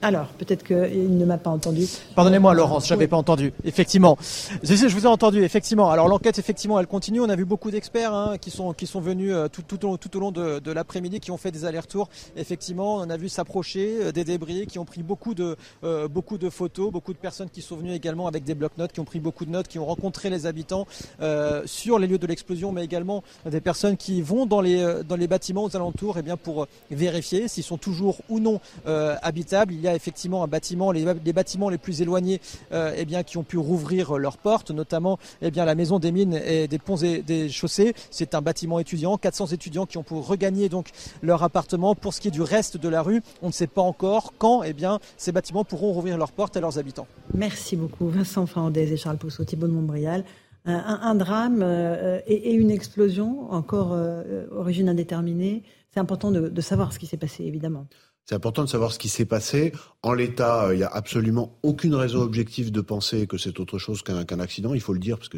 Alors, 0.04 0.28
peut-être 0.40 0.64
qu'il 0.64 1.16
ne 1.16 1.26
m'a 1.26 1.38
pas 1.38 1.52
entendu. 1.52 1.86
Pardonnez-moi, 2.16 2.56
Laurence, 2.56 2.88
j'avais 2.88 3.08
pas 3.08 3.18
entendu. 3.18 3.54
Effectivement, 3.64 4.18
je, 4.64 4.74
je 4.74 4.88
vous 4.88 5.04
ai 5.04 5.08
entendu. 5.08 5.44
Effectivement. 5.44 5.92
Alors 5.92 6.08
l'enquête, 6.08 6.40
effectivement, 6.40 6.80
elle 6.80 6.88
continue. 6.88 7.22
On 7.22 7.30
a 7.30 7.36
vu 7.36 7.46
beaucoup 7.46 7.70
d'experts 7.70 8.14
hein, 8.14 8.38
qui 8.40 8.50
sont 8.50 8.74
qui 8.74 8.88
sont 8.88 9.00
venus 9.00 9.32
euh, 9.32 9.48
tout, 9.48 9.62
tout, 9.62 9.86
au, 9.88 9.98
tout 9.98 10.18
au 10.18 10.20
long 10.20 10.32
de, 10.32 10.58
de 10.58 10.72
l'après-midi, 10.72 11.20
qui 11.20 11.30
ont 11.30 11.38
fait 11.38 11.52
des 11.52 11.66
allers-retours. 11.66 12.10
Effectivement, 12.36 12.96
on 12.96 13.10
a 13.12 13.18
vu 13.18 13.30
s'approcher 13.30 13.98
euh, 14.02 14.12
des 14.12 14.24
débris, 14.24 14.66
qui 14.66 14.80
ont 14.80 14.86
pris 14.86 15.04
beaucoup 15.04 15.36
de 15.36 15.56
euh, 15.84 16.08
beaucoup 16.08 16.40
de 16.40 16.50
photos, 16.50 16.92
beaucoup 16.92 17.14
de 17.14 17.20
personnes 17.20 17.50
qui 17.50 17.62
sont 17.62 17.76
venues 17.76 17.94
également 17.94 18.26
avec 18.28 18.44
des 18.44 18.56
blocs-notes, 18.56 18.94
qui 18.94 19.02
ont 19.02 19.06
pris 19.06 19.20
beaucoup 19.20 19.46
de 19.46 19.52
notes, 19.52 19.68
qui 19.68 19.78
ont 19.78 19.86
rencontré 19.86 20.32
les 20.32 20.48
habitants 20.48 20.88
euh, 21.22 21.62
sur 21.66 22.00
les 22.00 22.08
lieux 22.08 22.18
de 22.18 22.28
l'explosion, 22.28 22.72
mais 22.72 22.84
également 22.84 23.24
des 23.46 23.62
personnes 23.62 23.98
qui 23.98 24.24
vont 24.24 24.48
dans 24.48 24.62
les 24.62 25.04
dans 25.08 25.16
les 25.16 25.28
bâtiments 25.28 25.64
aux 25.64 25.76
alentours, 25.76 26.18
et 26.18 26.22
eh 26.22 26.24
bien 26.24 26.38
pour 26.38 26.66
vérifier 26.90 27.48
s'ils 27.48 27.64
sont 27.64 27.78
toujours 27.78 28.18
ou 28.30 28.40
non 28.40 28.60
habitables. 28.86 29.74
Il 29.74 29.82
y 29.82 29.88
a 29.88 29.91
effectivement 29.96 30.44
un 30.44 30.48
bâtiment, 30.48 30.92
les, 30.92 31.34
bâtiments 31.34 31.70
les 31.70 31.78
plus 31.78 32.02
éloignés, 32.02 32.42
euh, 32.72 32.94
eh 32.98 33.06
bien, 33.06 33.24
qui 33.24 33.38
ont 33.38 33.44
pu 33.44 33.58
rouvrir 33.58 34.18
leurs 34.18 34.38
portes, 34.38 34.72
notamment 34.72 35.20
eh 35.42 35.52
bien, 35.52 35.66
la 35.66 35.76
maison 35.76 36.00
des 36.00 36.12
mines 36.12 36.40
et 36.46 36.68
des 36.68 36.80
ponts 36.80 36.98
et 36.98 37.22
des 37.22 37.50
chaussées. 37.50 37.94
C'est 38.10 38.36
un 38.36 38.42
bâtiment 38.42 38.80
étudiant, 38.80 39.18
400 39.18 39.48
étudiants 39.48 39.86
qui 39.86 39.98
ont 39.98 40.04
pu 40.04 40.14
regagner 40.14 40.70
donc 40.70 40.90
leur 41.22 41.44
appartement. 41.44 41.96
Pour 41.96 42.14
ce 42.14 42.22
qui 42.22 42.28
est 42.28 42.32
du 42.32 42.42
reste 42.42 42.78
de 42.78 42.90
la 42.90 43.02
rue, 43.02 43.22
on 43.42 43.48
ne 43.48 43.54
sait 43.54 43.68
pas 43.68 43.82
encore 43.82 44.34
quand 44.38 44.64
eh 44.64 44.74
bien, 44.74 45.00
ces 45.18 45.32
bâtiments 45.32 45.64
pourront 45.64 45.94
rouvrir 45.94 46.18
leurs 46.18 46.32
portes 46.32 46.58
à 46.58 46.62
leurs 46.62 46.78
habitants. 46.78 47.08
Merci 47.34 47.76
beaucoup 47.76 48.08
Vincent 48.10 48.46
Fernandez 48.46 48.92
et 48.92 48.98
Charles 48.98 49.18
Pousseau, 49.18 49.46
Thibault 49.46 49.68
de 49.68 49.74
Montbrial. 49.74 50.24
Un, 50.66 51.16
drame 51.16 51.62
euh, 51.64 52.20
et, 52.28 52.54
une 52.54 52.70
explosion, 52.70 53.52
encore 53.52 53.94
euh, 53.94 54.46
origine 54.52 54.90
indéterminée. 54.90 55.64
C'est 55.90 56.00
important 56.00 56.32
de 56.32 56.62
savoir 56.62 56.94
ce 56.94 57.00
qui 57.00 57.08
s'est 57.08 57.18
passé, 57.18 57.44
évidemment. 57.44 57.88
C'est 58.32 58.36
important 58.36 58.64
de 58.64 58.70
savoir 58.70 58.94
ce 58.94 58.98
qui 58.98 59.10
s'est 59.10 59.26
passé. 59.26 59.74
En 60.04 60.14
l'état, 60.14 60.68
euh, 60.68 60.74
il 60.74 60.78
n'y 60.78 60.86
a 60.86 60.88
absolument 60.88 61.60
aucune 61.64 61.94
raison 61.94 62.22
objective 62.22 62.72
de 62.72 62.80
penser 62.80 63.28
que 63.28 63.38
c'est 63.38 63.60
autre 63.60 63.78
chose 63.78 64.04
qu'un 64.04 64.40
accident. 64.40 64.74
Il 64.74 64.80
faut 64.80 64.94
le 64.94 65.00
dire, 65.00 65.18
parce 65.18 65.28
que 65.28 65.38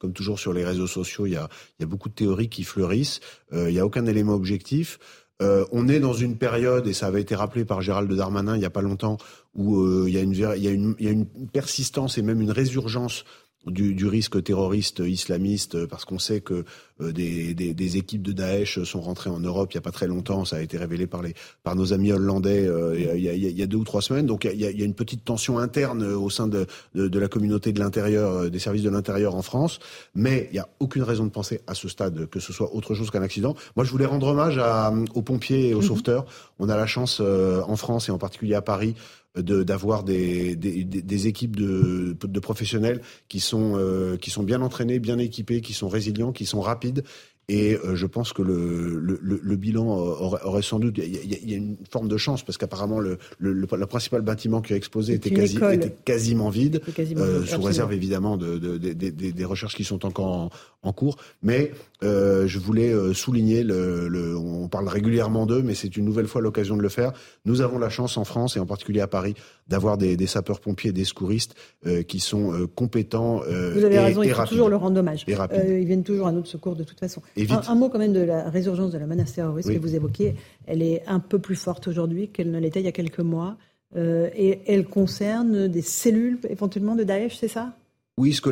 comme 0.00 0.12
toujours 0.12 0.40
sur 0.40 0.52
les 0.52 0.64
réseaux 0.64 0.88
sociaux, 0.88 1.26
il 1.26 1.34
y 1.34 1.36
a, 1.36 1.48
beaucoup 1.86 2.08
de 2.08 2.14
théories 2.14 2.48
qui 2.48 2.64
fleurissent. 2.64 3.20
Euh, 3.52 3.70
il 3.70 3.74
n'y 3.74 3.78
a 3.78 3.86
aucun 3.86 4.06
élément 4.06 4.34
objectif. 4.34 4.98
Euh, 5.40 5.64
on 5.70 5.86
est 5.86 6.00
dans 6.00 6.14
une 6.14 6.36
période, 6.36 6.88
et 6.88 6.94
ça 6.94 7.06
avait 7.06 7.20
été 7.20 7.36
rappelé 7.36 7.64
par 7.64 7.80
Gérald 7.80 8.12
Darmanin 8.12 8.56
il 8.56 8.58
n'y 8.58 8.64
a 8.64 8.70
pas 8.70 8.82
longtemps, 8.82 9.18
où 9.54 10.08
il 10.08 10.12
y 10.12 10.18
a 10.18 10.20
une 10.20 11.26
persistance 11.52 12.18
et 12.18 12.22
même 12.22 12.40
une 12.40 12.50
résurgence 12.50 13.24
du, 13.66 13.94
du, 13.94 14.06
risque 14.06 14.42
terroriste 14.42 15.00
islamiste, 15.04 15.86
parce 15.86 16.04
qu'on 16.04 16.18
sait 16.18 16.40
que 16.40 16.64
euh, 17.02 17.12
des, 17.12 17.54
des, 17.54 17.74
des, 17.74 17.96
équipes 17.96 18.22
de 18.22 18.32
Daesh 18.32 18.82
sont 18.82 19.00
rentrées 19.00 19.30
en 19.30 19.40
Europe 19.40 19.72
il 19.72 19.76
n'y 19.76 19.78
a 19.78 19.82
pas 19.82 19.92
très 19.92 20.06
longtemps. 20.06 20.44
Ça 20.44 20.56
a 20.56 20.60
été 20.60 20.76
révélé 20.76 21.06
par, 21.06 21.22
les, 21.22 21.34
par 21.62 21.76
nos 21.76 21.92
amis 21.92 22.12
hollandais 22.12 22.66
euh, 22.66 22.94
il, 22.98 23.22
y 23.22 23.28
a, 23.28 23.34
il, 23.34 23.58
y 23.58 23.62
a, 23.62 23.66
deux 23.66 23.76
ou 23.76 23.84
trois 23.84 24.02
semaines. 24.02 24.26
Donc 24.26 24.44
il 24.44 24.58
y 24.58 24.66
a, 24.66 24.70
il 24.70 24.78
y 24.78 24.82
a 24.82 24.84
une 24.84 24.94
petite 24.94 25.24
tension 25.24 25.58
interne 25.58 26.02
au 26.02 26.30
sein 26.30 26.48
de, 26.48 26.66
de, 26.94 27.08
de 27.08 27.18
la 27.18 27.28
communauté 27.28 27.72
de 27.72 27.80
l'intérieur, 27.80 28.32
euh, 28.32 28.50
des 28.50 28.58
services 28.58 28.82
de 28.82 28.90
l'intérieur 28.90 29.34
en 29.34 29.42
France. 29.42 29.78
Mais 30.14 30.48
il 30.50 30.54
n'y 30.54 30.60
a 30.60 30.68
aucune 30.80 31.02
raison 31.02 31.24
de 31.24 31.30
penser 31.30 31.60
à 31.66 31.74
ce 31.74 31.88
stade 31.88 32.26
que 32.26 32.40
ce 32.40 32.52
soit 32.52 32.74
autre 32.74 32.94
chose 32.94 33.10
qu'un 33.10 33.22
accident. 33.22 33.54
Moi, 33.76 33.84
je 33.84 33.90
voulais 33.90 34.06
rendre 34.06 34.26
hommage 34.26 34.58
à, 34.58 34.92
aux 35.14 35.22
pompiers 35.22 35.68
et 35.68 35.74
aux 35.74 35.82
mhm. 35.82 35.86
sauveteurs. 35.86 36.26
On 36.58 36.68
a 36.68 36.76
la 36.76 36.86
chance 36.86 37.20
en 37.20 37.76
France 37.76 38.08
et 38.08 38.12
en 38.12 38.18
particulier 38.18 38.54
à 38.54 38.62
Paris 38.62 38.94
d'avoir 39.34 40.04
des, 40.04 40.56
des, 40.56 40.84
des, 40.84 41.26
équipes 41.26 41.56
de, 41.56 42.16
de 42.20 42.40
professionnels 42.40 43.00
qui 43.28 43.40
sont, 43.40 43.74
euh, 43.76 44.16
qui 44.16 44.30
sont 44.30 44.42
bien 44.42 44.60
entraînés, 44.60 44.98
bien 44.98 45.18
équipés, 45.18 45.62
qui 45.62 45.72
sont 45.72 45.88
résilients, 45.88 46.32
qui 46.32 46.44
sont 46.44 46.60
rapides. 46.60 47.02
Et 47.48 47.74
euh, 47.74 47.96
je 47.96 48.06
pense 48.06 48.32
que 48.32 48.40
le, 48.40 48.98
le, 48.98 49.18
le, 49.42 49.56
bilan 49.56 49.86
aurait, 49.86 50.42
aurait, 50.44 50.62
sans 50.62 50.78
doute, 50.78 50.98
il 50.98 51.04
y, 51.06 51.50
y, 51.50 51.54
a 51.54 51.56
une 51.56 51.76
forme 51.90 52.06
de 52.08 52.16
chance 52.16 52.44
parce 52.44 52.56
qu'apparemment 52.56 53.00
le, 53.00 53.18
le, 53.38 53.66
principal 53.86 54.22
bâtiment 54.22 54.60
qui 54.60 54.74
a 54.74 54.76
explosé 54.76 55.14
était, 55.14 55.30
quasi, 55.30 55.58
était 55.72 55.90
quasiment 56.04 56.50
vide, 56.50 56.80
euh, 57.16 57.44
sous 57.44 57.60
réserve 57.60 57.92
évidemment 57.92 58.36
de, 58.36 58.58
de, 58.58 58.78
de, 58.78 59.10
des 59.10 59.44
recherches 59.44 59.74
qui 59.74 59.82
sont 59.84 60.06
encore 60.06 60.26
en, 60.26 60.50
en 60.82 60.92
cours. 60.92 61.16
Mais 61.42 61.72
euh, 62.02 62.46
je 62.46 62.58
voulais 62.58 62.92
euh, 62.92 63.12
souligner, 63.12 63.62
le, 63.62 64.08
le, 64.08 64.36
on 64.36 64.68
parle 64.68 64.88
régulièrement 64.88 65.46
d'eux, 65.46 65.62
mais 65.62 65.74
c'est 65.74 65.96
une 65.96 66.04
nouvelle 66.04 66.26
fois 66.26 66.40
l'occasion 66.40 66.76
de 66.76 66.82
le 66.82 66.88
faire. 66.88 67.12
Nous 67.44 67.60
avons 67.60 67.78
la 67.78 67.88
chance 67.88 68.16
en 68.16 68.24
France 68.24 68.56
et 68.56 68.60
en 68.60 68.66
particulier 68.66 69.00
à 69.00 69.06
Paris 69.06 69.34
d'avoir 69.68 69.98
des, 69.98 70.16
des 70.16 70.26
sapeurs-pompiers, 70.26 70.92
des 70.92 71.04
secouristes 71.04 71.54
euh, 71.86 72.02
qui 72.02 72.20
sont 72.20 72.52
euh, 72.52 72.66
compétents. 72.66 73.40
Vous 73.40 73.84
avez 73.84 73.98
raison, 73.98 74.22
il 74.22 74.32
faut 74.32 74.46
toujours 74.46 74.68
leur 74.68 74.80
rendre 74.80 74.98
hommage. 75.00 75.24
ils 75.28 75.84
viennent 75.84 76.04
toujours 76.04 76.26
à 76.26 76.32
notre 76.32 76.48
secours 76.48 76.76
de 76.76 76.84
toute 76.84 76.98
façon. 76.98 77.22
Un, 77.38 77.60
un, 77.68 77.74
mot 77.74 77.88
quand 77.88 77.98
même 77.98 78.12
de 78.12 78.20
la 78.20 78.48
résurgence 78.50 78.92
de 78.92 78.98
la 78.98 79.06
menace 79.06 79.32
terroriste 79.34 79.72
que 79.72 79.78
vous 79.78 79.94
évoquiez. 79.94 80.34
Elle 80.66 80.82
est 80.82 81.02
un 81.06 81.20
peu 81.20 81.38
plus 81.38 81.56
forte 81.56 81.88
aujourd'hui 81.88 82.28
qu'elle 82.28 82.50
ne 82.50 82.58
l'était 82.58 82.80
il 82.80 82.86
y 82.86 82.88
a 82.88 82.92
quelques 82.92 83.20
mois. 83.20 83.56
et 83.96 84.60
elle 84.66 84.84
concerne 84.84 85.68
des 85.68 85.82
cellules 85.82 86.38
éventuellement 86.48 86.96
de 86.96 87.04
Daesh, 87.04 87.36
c'est 87.38 87.48
ça? 87.48 87.74
Oui, 88.18 88.34
ce 88.34 88.42
que, 88.42 88.50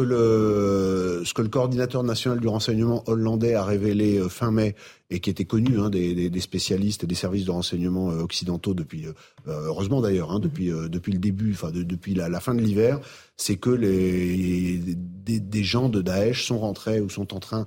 le 0.00 1.48
coordinateur 1.48 2.02
national 2.02 2.40
du 2.40 2.48
renseignement 2.48 3.04
hollandais 3.06 3.54
a 3.54 3.64
révélé 3.64 4.18
euh, 4.18 4.28
fin 4.30 4.50
mai 4.50 4.74
et 5.12 5.20
qui 5.20 5.28
était 5.28 5.44
connu 5.44 5.78
hein, 5.78 5.90
des, 5.90 6.40
spécialistes 6.40 7.04
et 7.04 7.06
des 7.06 7.14
services 7.14 7.44
de 7.44 7.50
renseignement 7.50 8.10
euh, 8.10 8.22
occidentaux 8.22 8.72
depuis, 8.72 9.06
euh, 9.06 9.12
heureusement 9.46 10.00
d'ailleurs, 10.00 10.32
hein, 10.32 10.40
depuis, 10.40 10.70
le 10.70 11.18
début, 11.18 11.54
depuis 11.72 12.14
la, 12.14 12.40
fin 12.40 12.54
de 12.54 12.62
l'hiver, 12.62 12.98
c'est 13.36 13.56
que 13.56 13.70
les, 13.70 14.78
des, 14.78 15.64
gens 15.64 15.90
de 15.90 16.00
Daesh 16.00 16.46
sont 16.46 16.58
rentrés 16.58 17.00
ou 17.00 17.10
sont 17.10 17.34
en 17.34 17.40
train, 17.40 17.66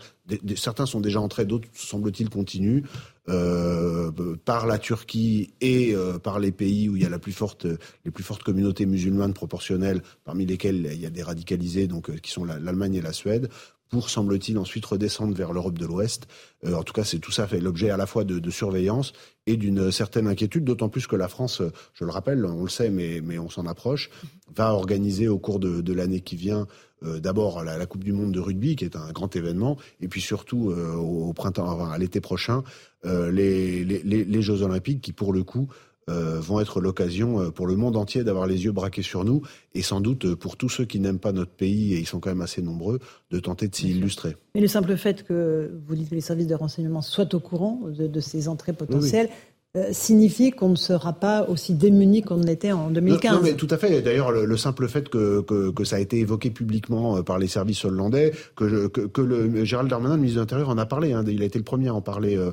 certains 0.55 0.87
sont 0.87 1.01
déjà 1.01 1.21
entrés, 1.21 1.45
d'autres 1.45 1.67
semble-t-il 1.73 2.29
continuent, 2.29 2.83
euh, 3.27 4.11
par 4.45 4.67
la 4.67 4.77
Turquie 4.77 5.55
et 5.59 5.95
euh, 5.95 6.19
par 6.19 6.39
les 6.39 6.51
pays 6.51 6.89
où 6.89 6.95
il 6.95 7.01
y 7.01 7.05
a 7.07 7.19
plus 7.19 7.31
forte, 7.31 7.65
les 8.05 8.11
plus 8.11 8.23
fortes 8.23 8.43
communautés 8.43 8.85
musulmanes 8.85 9.33
proportionnelles, 9.33 10.03
parmi 10.23 10.45
lesquelles 10.45 10.91
il 10.93 11.01
y 11.01 11.07
a 11.07 11.09
des 11.09 11.23
radicalisés, 11.23 11.87
donc 11.87 12.11
euh, 12.11 12.17
qui 12.17 12.29
sont 12.29 12.45
l'Allemagne 12.45 12.93
et 12.93 13.01
la 13.01 13.13
Suède, 13.13 13.49
pour, 13.89 14.09
semble-t-il, 14.09 14.57
ensuite 14.57 14.85
redescendre 14.85 15.35
vers 15.35 15.53
l'Europe 15.53 15.77
de 15.77 15.85
l'Ouest. 15.85 16.27
en 16.65 16.83
tout 16.83 16.93
cas, 16.93 17.03
c'est 17.03 17.19
tout 17.19 17.31
ça 17.31 17.47
fait 17.47 17.59
l'objet 17.59 17.89
à 17.89 17.97
la 17.97 18.05
fois 18.05 18.23
de, 18.23 18.49
surveillance 18.49 19.13
et 19.45 19.57
d'une 19.57 19.91
certaine 19.91 20.27
inquiétude, 20.27 20.63
d'autant 20.63 20.89
plus 20.89 21.07
que 21.07 21.15
la 21.15 21.27
France, 21.27 21.61
je 21.93 22.03
le 22.03 22.11
rappelle, 22.11 22.45
on 22.45 22.63
le 22.63 22.69
sait, 22.69 22.89
mais, 22.89 23.21
mais 23.23 23.37
on 23.37 23.49
s'en 23.49 23.65
approche, 23.67 24.09
va 24.55 24.73
organiser 24.73 25.27
au 25.27 25.37
cours 25.37 25.59
de, 25.59 25.81
de 25.81 25.93
l'année 25.93 26.21
qui 26.21 26.35
vient 26.35 26.67
euh, 27.03 27.19
d'abord 27.19 27.63
la, 27.63 27.85
Coupe 27.85 28.03
du 28.03 28.13
Monde 28.13 28.31
de 28.31 28.39
rugby, 28.39 28.75
qui 28.75 28.85
est 28.85 28.95
un 28.95 29.11
grand 29.11 29.35
événement, 29.35 29.77
et 30.01 30.07
puis 30.07 30.21
surtout 30.21 30.71
euh, 30.71 30.93
au, 30.95 31.33
printemps, 31.33 31.67
enfin, 31.67 31.91
à 31.91 31.97
l'été 31.97 32.21
prochain, 32.21 32.63
euh, 33.05 33.31
les, 33.31 33.83
les, 33.83 34.41
Jeux 34.41 34.61
Olympiques, 34.61 35.01
qui 35.01 35.13
pour 35.13 35.33
le 35.33 35.43
coup 35.43 35.67
vont 36.07 36.59
être 36.59 36.81
l'occasion 36.81 37.51
pour 37.51 37.65
le 37.65 37.75
monde 37.75 37.97
entier 37.97 38.23
d'avoir 38.23 38.45
les 38.45 38.65
yeux 38.65 38.71
braqués 38.71 39.01
sur 39.01 39.23
nous, 39.25 39.41
et 39.73 39.81
sans 39.81 40.01
doute 40.01 40.35
pour 40.35 40.55
tous 40.55 40.69
ceux 40.69 40.85
qui 40.85 40.99
n'aiment 40.99 41.19
pas 41.19 41.31
notre 41.31 41.51
pays, 41.51 41.93
et 41.93 41.99
ils 41.99 42.05
sont 42.05 42.19
quand 42.19 42.29
même 42.29 42.41
assez 42.41 42.61
nombreux, 42.61 42.99
de 43.31 43.39
tenter 43.39 43.67
de 43.67 43.75
s'y 43.75 43.89
illustrer. 43.89 44.37
Mais 44.53 44.61
le 44.61 44.67
simple 44.67 44.95
fait 44.97 45.23
que 45.23 45.71
vous 45.87 45.95
dites 45.95 46.09
que 46.09 46.15
les 46.15 46.21
services 46.21 46.47
de 46.47 46.55
renseignement 46.55 47.01
soient 47.01 47.33
au 47.33 47.39
courant 47.39 47.81
de, 47.87 48.19
ces 48.19 48.47
entrées 48.47 48.73
potentielles, 48.73 49.29
euh, 49.75 49.89
signifie 49.91 50.51
qu'on 50.51 50.69
ne 50.69 50.75
sera 50.75 51.11
pas 51.11 51.43
aussi 51.49 51.73
démuni 51.73 52.21
qu'on 52.21 52.37
l'était 52.37 52.71
en 52.71 52.89
2015. 52.89 53.33
Non, 53.33 53.41
mais 53.43 53.55
tout 53.55 53.67
à 53.69 53.77
fait. 53.77 54.01
D'ailleurs, 54.01 54.31
le, 54.31 54.57
simple 54.57 54.87
fait 54.87 55.09
que, 55.09 55.41
que, 55.41 55.69
que, 55.71 55.83
ça 55.83 55.97
a 55.97 55.99
été 55.99 56.19
évoqué 56.19 56.49
publiquement 56.49 57.17
euh, 57.17 57.23
par 57.23 57.39
les 57.39 57.47
services 57.47 57.83
hollandais, 57.83 58.31
que, 58.55 58.87
que, 58.87 59.01
que 59.01 59.21
le 59.21 59.65
Gérald 59.65 59.89
Darmanin, 59.89 60.15
le 60.15 60.21
ministre 60.21 60.37
de 60.37 60.43
l'Intérieur, 60.43 60.69
en 60.69 60.77
a 60.77 60.85
parlé. 60.85 61.11
Hein, 61.11 61.25
il 61.27 61.41
a 61.41 61.45
été 61.45 61.59
le 61.59 61.65
premier 61.65 61.89
à 61.89 61.93
en 61.93 62.01
parler 62.01 62.37
euh, 62.37 62.51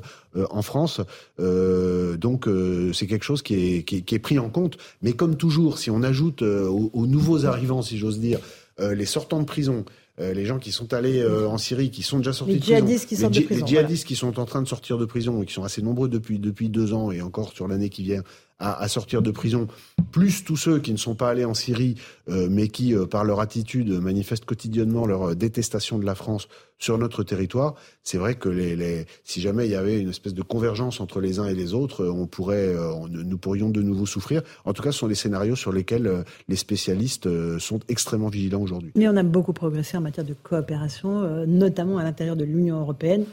en 0.49 0.61
France. 0.61 0.99
Donc, 1.39 2.49
c'est 2.93 3.07
quelque 3.07 3.23
chose 3.23 3.41
qui 3.41 3.55
est, 3.77 3.83
qui, 3.83 4.03
qui, 4.03 4.15
est 4.15 4.19
pris 4.19 4.37
en 4.37 4.49
compte. 4.49 4.77
Mais 5.01 5.13
comme 5.13 5.37
toujours, 5.37 5.77
si 5.77 5.89
on 5.91 6.03
ajoute 6.03 6.41
aux, 6.41 6.89
aux, 6.93 7.07
nouveaux 7.07 7.45
arrivants, 7.45 7.81
si 7.81 7.97
j'ose 7.97 8.19
dire, 8.19 8.39
les 8.79 9.05
sortants 9.05 9.39
de 9.39 9.45
prison, 9.45 9.85
euh, 10.19 10.33
les 10.33 10.45
gens 10.45 10.59
qui 10.59 10.71
sont 10.71 10.93
allés 10.93 11.19
euh, 11.19 11.47
en 11.47 11.57
Syrie, 11.57 11.89
qui 11.89 12.03
sont 12.03 12.19
déjà 12.19 12.33
sortis 12.33 12.55
de 12.55 12.59
prison, 12.59 12.85
qui 12.85 13.15
les, 13.15 13.29
de 13.29 13.45
prison, 13.45 13.65
les 13.65 13.67
djihadistes 13.67 14.05
qui 14.05 14.15
sont 14.15 14.39
en 14.39 14.45
train 14.45 14.61
de 14.61 14.67
sortir 14.67 14.97
de 14.97 15.05
prison 15.05 15.41
et 15.41 15.45
qui 15.45 15.53
sont 15.53 15.63
assez 15.63 15.81
nombreux 15.81 16.07
depuis 16.07 16.37
depuis 16.37 16.69
deux 16.69 16.93
ans 16.93 17.11
et 17.11 17.21
encore 17.21 17.51
sur 17.53 17.67
l'année 17.67 17.89
qui 17.89 18.03
vient, 18.03 18.21
à, 18.63 18.87
sortir 18.87 19.21
de 19.21 19.31
prison, 19.31 19.67
plus 20.11 20.43
tous 20.43 20.57
ceux 20.57 20.79
qui 20.79 20.91
ne 20.91 20.97
sont 20.97 21.15
pas 21.15 21.29
allés 21.29 21.45
en 21.45 21.53
Syrie, 21.53 21.95
euh, 22.29 22.47
mais 22.49 22.69
qui, 22.69 22.95
euh, 22.95 23.05
par 23.05 23.25
leur 23.25 23.39
attitude, 23.39 23.89
manifestent 23.89 24.45
quotidiennement 24.45 25.05
leur 25.05 25.35
détestation 25.35 25.99
de 25.99 26.05
la 26.05 26.15
France 26.15 26.47
sur 26.83 26.97
notre 26.97 27.23
territoire, 27.23 27.75
c'est 28.03 28.17
vrai 28.17 28.35
que 28.35 28.49
les, 28.49 28.75
les, 28.75 29.05
si 29.23 29.41
jamais 29.41 29.65
il 29.65 29.71
y 29.71 29.75
avait 29.75 29.99
une 29.99 30.09
espèce 30.09 30.33
de 30.33 30.41
convergence 30.41 30.99
entre 30.99 31.21
les 31.21 31.39
uns 31.39 31.45
et 31.45 31.55
les 31.55 31.73
autres, 31.73 32.05
on 32.05 32.27
pourrait, 32.27 32.75
nous 33.09 33.37
pourrions 33.37 33.69
de 33.69 33.81
nouveau 33.81 34.05
souffrir. 34.05 34.41
En 34.65 34.73
tout 34.73 34.83
cas, 34.83 34.91
ce 34.91 34.99
sont 34.99 35.07
les 35.07 35.15
scénarios 35.15 35.55
sur 35.55 35.71
lesquels 35.71 36.25
les 36.47 36.55
spécialistes 36.55 37.29
sont 37.59 37.79
extrêmement 37.87 38.27
vigilants 38.27 38.61
aujourd'hui. 38.61 38.91
Mais 38.95 39.07
on 39.07 39.15
a 39.15 39.23
beaucoup 39.23 39.53
progressé 39.53 39.97
en 39.97 40.01
matière 40.01 40.25
de 40.25 40.35
coopération, 40.43 41.45
notamment 41.45 41.97
à 41.97 42.03
l'intérieur 42.03 42.35
de 42.35 42.43
l'Union 42.43 42.79
européenne 42.79 43.25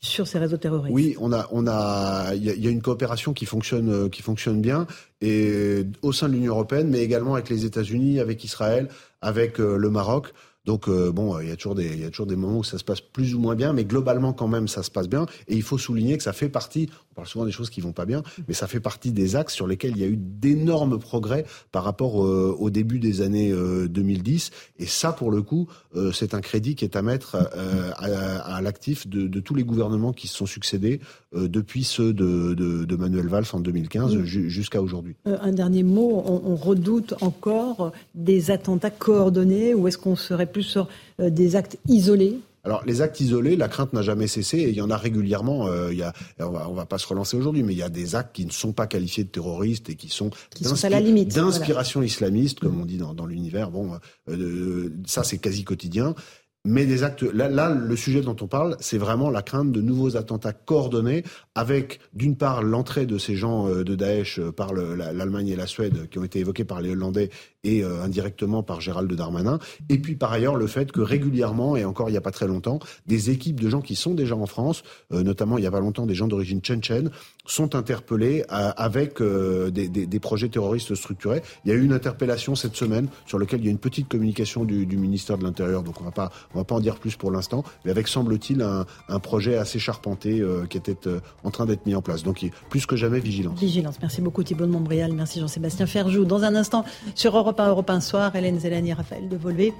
sur 0.00 0.26
ces 0.26 0.38
réseaux 0.38 0.56
terroristes. 0.56 0.94
Oui, 0.94 1.16
on 1.18 1.32
a, 1.32 1.48
on 1.50 1.66
a, 1.66 2.34
il 2.34 2.44
y, 2.44 2.66
a 2.66 2.70
une 2.70 2.82
coopération 2.82 3.32
qui 3.32 3.46
fonctionne, 3.46 3.90
euh, 3.90 4.08
qui 4.08 4.22
fonctionne 4.22 4.60
bien, 4.60 4.86
et 5.20 5.84
au 6.02 6.12
sein 6.12 6.28
de 6.28 6.34
l'Union 6.34 6.52
européenne, 6.52 6.88
mais 6.88 7.00
également 7.00 7.34
avec 7.34 7.48
les 7.48 7.64
États-Unis, 7.64 8.20
avec 8.20 8.44
Israël, 8.44 8.88
avec 9.20 9.58
euh, 9.58 9.76
le 9.76 9.90
Maroc. 9.90 10.32
Donc 10.66 10.88
euh, 10.88 11.12
bon, 11.12 11.38
il 11.40 11.48
y 11.48 11.52
a 11.52 11.56
toujours 11.56 11.76
des 11.76 11.86
il 11.86 12.00
y 12.00 12.04
a 12.04 12.10
toujours 12.10 12.26
des 12.26 12.36
moments 12.36 12.58
où 12.58 12.64
ça 12.64 12.76
se 12.76 12.84
passe 12.84 13.00
plus 13.00 13.34
ou 13.34 13.38
moins 13.38 13.54
bien, 13.54 13.72
mais 13.72 13.84
globalement 13.84 14.32
quand 14.32 14.48
même 14.48 14.66
ça 14.68 14.82
se 14.82 14.90
passe 14.90 15.08
bien. 15.08 15.26
Et 15.48 15.54
il 15.54 15.62
faut 15.62 15.78
souligner 15.78 16.16
que 16.16 16.22
ça 16.22 16.32
fait 16.32 16.48
partie. 16.48 16.90
On 17.12 17.14
parle 17.14 17.28
souvent 17.28 17.46
des 17.46 17.52
choses 17.52 17.70
qui 17.70 17.80
vont 17.80 17.92
pas 17.92 18.04
bien, 18.04 18.22
mais 18.46 18.52
ça 18.52 18.66
fait 18.66 18.80
partie 18.80 19.12
des 19.12 19.36
axes 19.36 19.54
sur 19.54 19.66
lesquels 19.66 19.92
il 19.92 19.98
y 19.98 20.04
a 20.04 20.08
eu 20.08 20.18
d'énormes 20.18 20.98
progrès 20.98 21.46
par 21.70 21.84
rapport 21.84 22.22
euh, 22.22 22.54
au 22.58 22.68
début 22.68 22.98
des 22.98 23.22
années 23.22 23.52
2010. 23.52 24.50
Euh, 24.50 24.82
Et 24.82 24.86
ça, 24.86 25.12
pour 25.12 25.30
le 25.30 25.40
coup, 25.40 25.68
c'est 26.12 26.34
un 26.34 26.42
crédit 26.42 26.74
qui 26.74 26.84
est 26.84 26.94
à 26.94 27.00
mettre 27.00 27.36
à, 27.36 28.56
à, 28.56 28.60
l'actif 28.60 29.08
de, 29.08 29.26
de, 29.28 29.40
tous 29.40 29.54
les 29.54 29.64
gouvernements 29.64 30.12
qui 30.12 30.28
se 30.28 30.36
sont 30.36 30.44
succédés 30.44 31.00
depuis 31.32 31.84
ceux 31.84 32.12
de, 32.12 32.52
de, 32.52 32.84
de, 32.84 32.96
Manuel 32.96 33.28
Valls 33.28 33.46
en 33.54 33.60
2015 33.60 34.22
jusqu'à 34.24 34.82
aujourd'hui. 34.82 35.16
un 35.24 35.52
dernier 35.52 35.84
mot. 35.84 36.22
On, 36.26 36.42
on 36.52 36.56
redoute 36.56 37.14
encore 37.22 37.92
des 38.14 38.50
attentats 38.50 38.90
coordonnés, 38.90 39.72
ou 39.72 39.88
est-ce 39.88 39.96
qu'on 39.96 40.16
serait 40.16 40.46
plus 40.56 40.62
sur 40.62 40.88
euh, 41.20 41.28
des 41.28 41.54
actes 41.54 41.76
isolés 41.86 42.38
alors 42.64 42.82
les 42.84 43.00
actes 43.00 43.20
isolés, 43.20 43.54
la 43.54 43.68
crainte 43.68 43.92
n'a 43.92 44.02
jamais 44.02 44.26
cessé 44.26 44.58
et 44.58 44.70
il 44.70 44.74
y 44.74 44.80
en 44.80 44.90
a 44.90 44.96
régulièrement. 44.96 45.68
Euh, 45.68 45.92
il 45.92 45.98
y 45.98 46.02
a, 46.02 46.12
on 46.40 46.50
va, 46.50 46.66
va 46.68 46.84
pas 46.84 46.98
se 46.98 47.06
relancer 47.06 47.36
aujourd'hui, 47.36 47.62
mais 47.62 47.74
il 47.74 47.78
y 47.78 47.82
a 47.84 47.88
des 47.88 48.16
actes 48.16 48.34
qui 48.34 48.44
ne 48.44 48.50
sont 48.50 48.72
pas 48.72 48.88
qualifiés 48.88 49.22
de 49.22 49.28
terroristes 49.28 49.88
et 49.88 49.94
qui 49.94 50.08
sont, 50.08 50.30
d'inspiration 50.60 52.02
islamiste, 52.02 52.58
comme 52.58 52.80
on 52.80 52.84
dit 52.84 52.98
dans, 52.98 53.24
l'univers. 53.24 53.70
Bon, 53.70 53.92
euh, 54.28 54.92
ça 55.06 55.22
c'est 55.22 55.38
quasi 55.38 55.62
quotidien. 55.62 56.16
Mais 56.64 56.86
des 56.86 57.04
actes. 57.04 57.22
Là, 57.22 57.48
là, 57.48 57.72
le 57.72 57.94
sujet 57.94 58.20
dont 58.20 58.34
on 58.40 58.48
parle, 58.48 58.76
c'est 58.80 58.98
vraiment 58.98 59.30
la 59.30 59.42
crainte 59.42 59.70
de 59.70 59.80
nouveaux 59.80 60.16
attentats 60.16 60.52
coordonnés, 60.52 61.22
avec 61.54 62.00
d'une 62.14 62.36
part 62.36 62.64
l'entrée 62.64 63.06
de 63.06 63.16
ces 63.16 63.36
gens 63.36 63.68
de 63.68 63.94
Daesh 63.94 64.40
par 64.56 64.74
l'Allemagne 64.74 65.46
et 65.46 65.54
la 65.54 65.68
Suède, 65.68 66.08
qui 66.10 66.18
ont 66.18 66.24
été 66.24 66.40
évoqués 66.40 66.64
par 66.64 66.80
les 66.80 66.90
Hollandais 66.90 67.30
et 67.66 67.82
euh, 67.82 68.02
indirectement 68.02 68.62
par 68.62 68.80
Gérald 68.80 69.12
Darmanin. 69.12 69.58
Et 69.88 69.98
puis 69.98 70.14
par 70.14 70.32
ailleurs 70.32 70.54
le 70.54 70.68
fait 70.68 70.92
que 70.92 71.00
régulièrement, 71.00 71.76
et 71.76 71.84
encore 71.84 72.08
il 72.08 72.12
n'y 72.12 72.18
a 72.18 72.22
pas 72.22 72.30
très 72.30 72.46
longtemps, 72.46 72.78
des 73.06 73.30
équipes 73.30 73.60
de 73.60 73.68
gens 73.68 73.80
qui 73.80 73.96
sont 73.96 74.14
déjà 74.14 74.36
en 74.36 74.46
France, 74.46 74.84
euh, 75.12 75.22
notamment 75.22 75.58
il 75.58 75.62
n'y 75.62 75.66
a 75.66 75.70
pas 75.70 75.80
longtemps 75.80 76.06
des 76.06 76.14
gens 76.14 76.28
d'origine 76.28 76.60
tchétchène, 76.60 77.10
sont 77.44 77.74
interpellés 77.74 78.44
euh, 78.52 78.70
avec 78.76 79.20
des, 79.20 79.88
des, 79.88 80.06
des, 80.06 80.20
projets 80.20 80.48
terroristes 80.48 80.94
structurés. 80.94 81.42
Il 81.64 81.70
y 81.70 81.74
a 81.74 81.76
eu 81.76 81.84
une 81.84 81.92
interpellation 81.92 82.54
cette 82.54 82.76
semaine 82.76 83.08
sur 83.26 83.38
laquelle 83.38 83.60
il 83.60 83.66
y 83.66 83.68
a 83.68 83.72
une 83.72 83.78
petite 83.78 84.08
communication 84.08 84.64
du, 84.64 84.86
du 84.86 84.96
ministère 84.96 85.38
de 85.38 85.44
l'Intérieur, 85.44 85.82
donc 85.82 86.00
on 86.00 86.06
on 86.06 86.58
va 86.58 86.64
pas 86.64 86.74
en 86.74 86.80
dire 86.80 86.96
plus 86.96 87.16
pour 87.16 87.30
l'instant, 87.30 87.64
mais 87.84 87.90
avec 87.90 88.06
semble-t-il 88.06 88.62
un, 88.62 88.86
un, 89.08 89.18
projet 89.18 89.56
assez 89.56 89.78
charpenté 89.78 90.42
qui 90.70 90.78
était 90.78 90.96
en 91.42 91.50
train 91.50 91.66
d'être 91.66 91.84
mis 91.84 91.94
en 91.94 92.00
place. 92.00 92.22
Donc 92.22 92.48
plus 92.70 92.86
que 92.86 92.96
jamais 92.96 93.18
vigilance. 93.18 93.58
Vigilance. 93.58 93.96
Merci 94.00 94.20
beaucoup 94.20 94.42
Thibault 94.44 94.66
de 94.66 94.70
Montbrial, 94.70 95.12
merci 95.12 95.40
Jean-Sébastien 95.40 95.86
Ferjou. 95.86 96.24
Dans 96.24 96.44
un 96.44 96.54
instant 96.54 96.84
sur 97.14 97.36
Europe 97.36 97.55
Europe 97.64 97.90
1, 97.90 98.00
Soir, 98.00 98.34
Hélène 98.34 98.58
Zélani, 98.58 98.92
Raphaël 98.92 99.28
de 99.28 99.36
Volvé. 99.36 99.72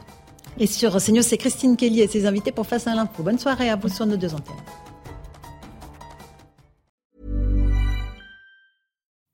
Et 0.59 0.67
sur 0.67 0.97
CNews, 0.97 1.23
c'est 1.23 1.37
Christine 1.37 1.77
Kelly 1.77 2.01
et 2.01 2.09
ses 2.09 2.27
invités 2.27 2.53
pour 2.53 2.67
Face 2.67 2.87
à 2.87 2.95
l'info. 2.95 3.23
Bonne 3.23 3.39
soirée 3.39 3.69
à 3.69 3.77
vous 3.77 3.89
sur 3.89 4.07
nos 4.07 4.17
deux 4.17 4.35
antennes. 4.35 4.55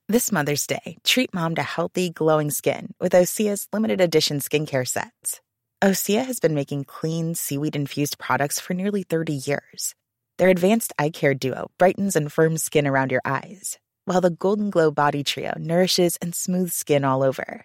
This 0.08 0.30
Mother's 0.30 0.66
Day, 0.66 0.98
treat 1.04 1.32
mom 1.32 1.54
to 1.54 1.62
healthy, 1.62 2.10
glowing 2.10 2.50
skin 2.50 2.92
with 3.00 3.12
Osea's 3.12 3.66
limited 3.72 4.00
edition 4.00 4.40
skincare 4.40 4.86
sets. 4.86 5.40
Osea 5.82 6.24
has 6.26 6.38
been 6.38 6.54
making 6.54 6.84
clean, 6.84 7.34
seaweed 7.34 7.74
infused 7.74 8.18
products 8.18 8.60
for 8.60 8.74
nearly 8.74 9.04
30 9.04 9.32
years. 9.32 9.94
Their 10.36 10.50
advanced 10.50 10.92
eye 10.98 11.10
care 11.10 11.34
duo 11.34 11.70
brightens 11.78 12.14
and 12.14 12.30
firms 12.30 12.62
skin 12.62 12.86
around 12.86 13.10
your 13.10 13.22
eyes, 13.24 13.78
while 14.04 14.20
the 14.20 14.30
Golden 14.30 14.70
Glow 14.70 14.90
Body 14.90 15.24
Trio 15.24 15.54
nourishes 15.56 16.18
and 16.20 16.34
smooths 16.34 16.74
skin 16.74 17.04
all 17.04 17.22
over. 17.22 17.64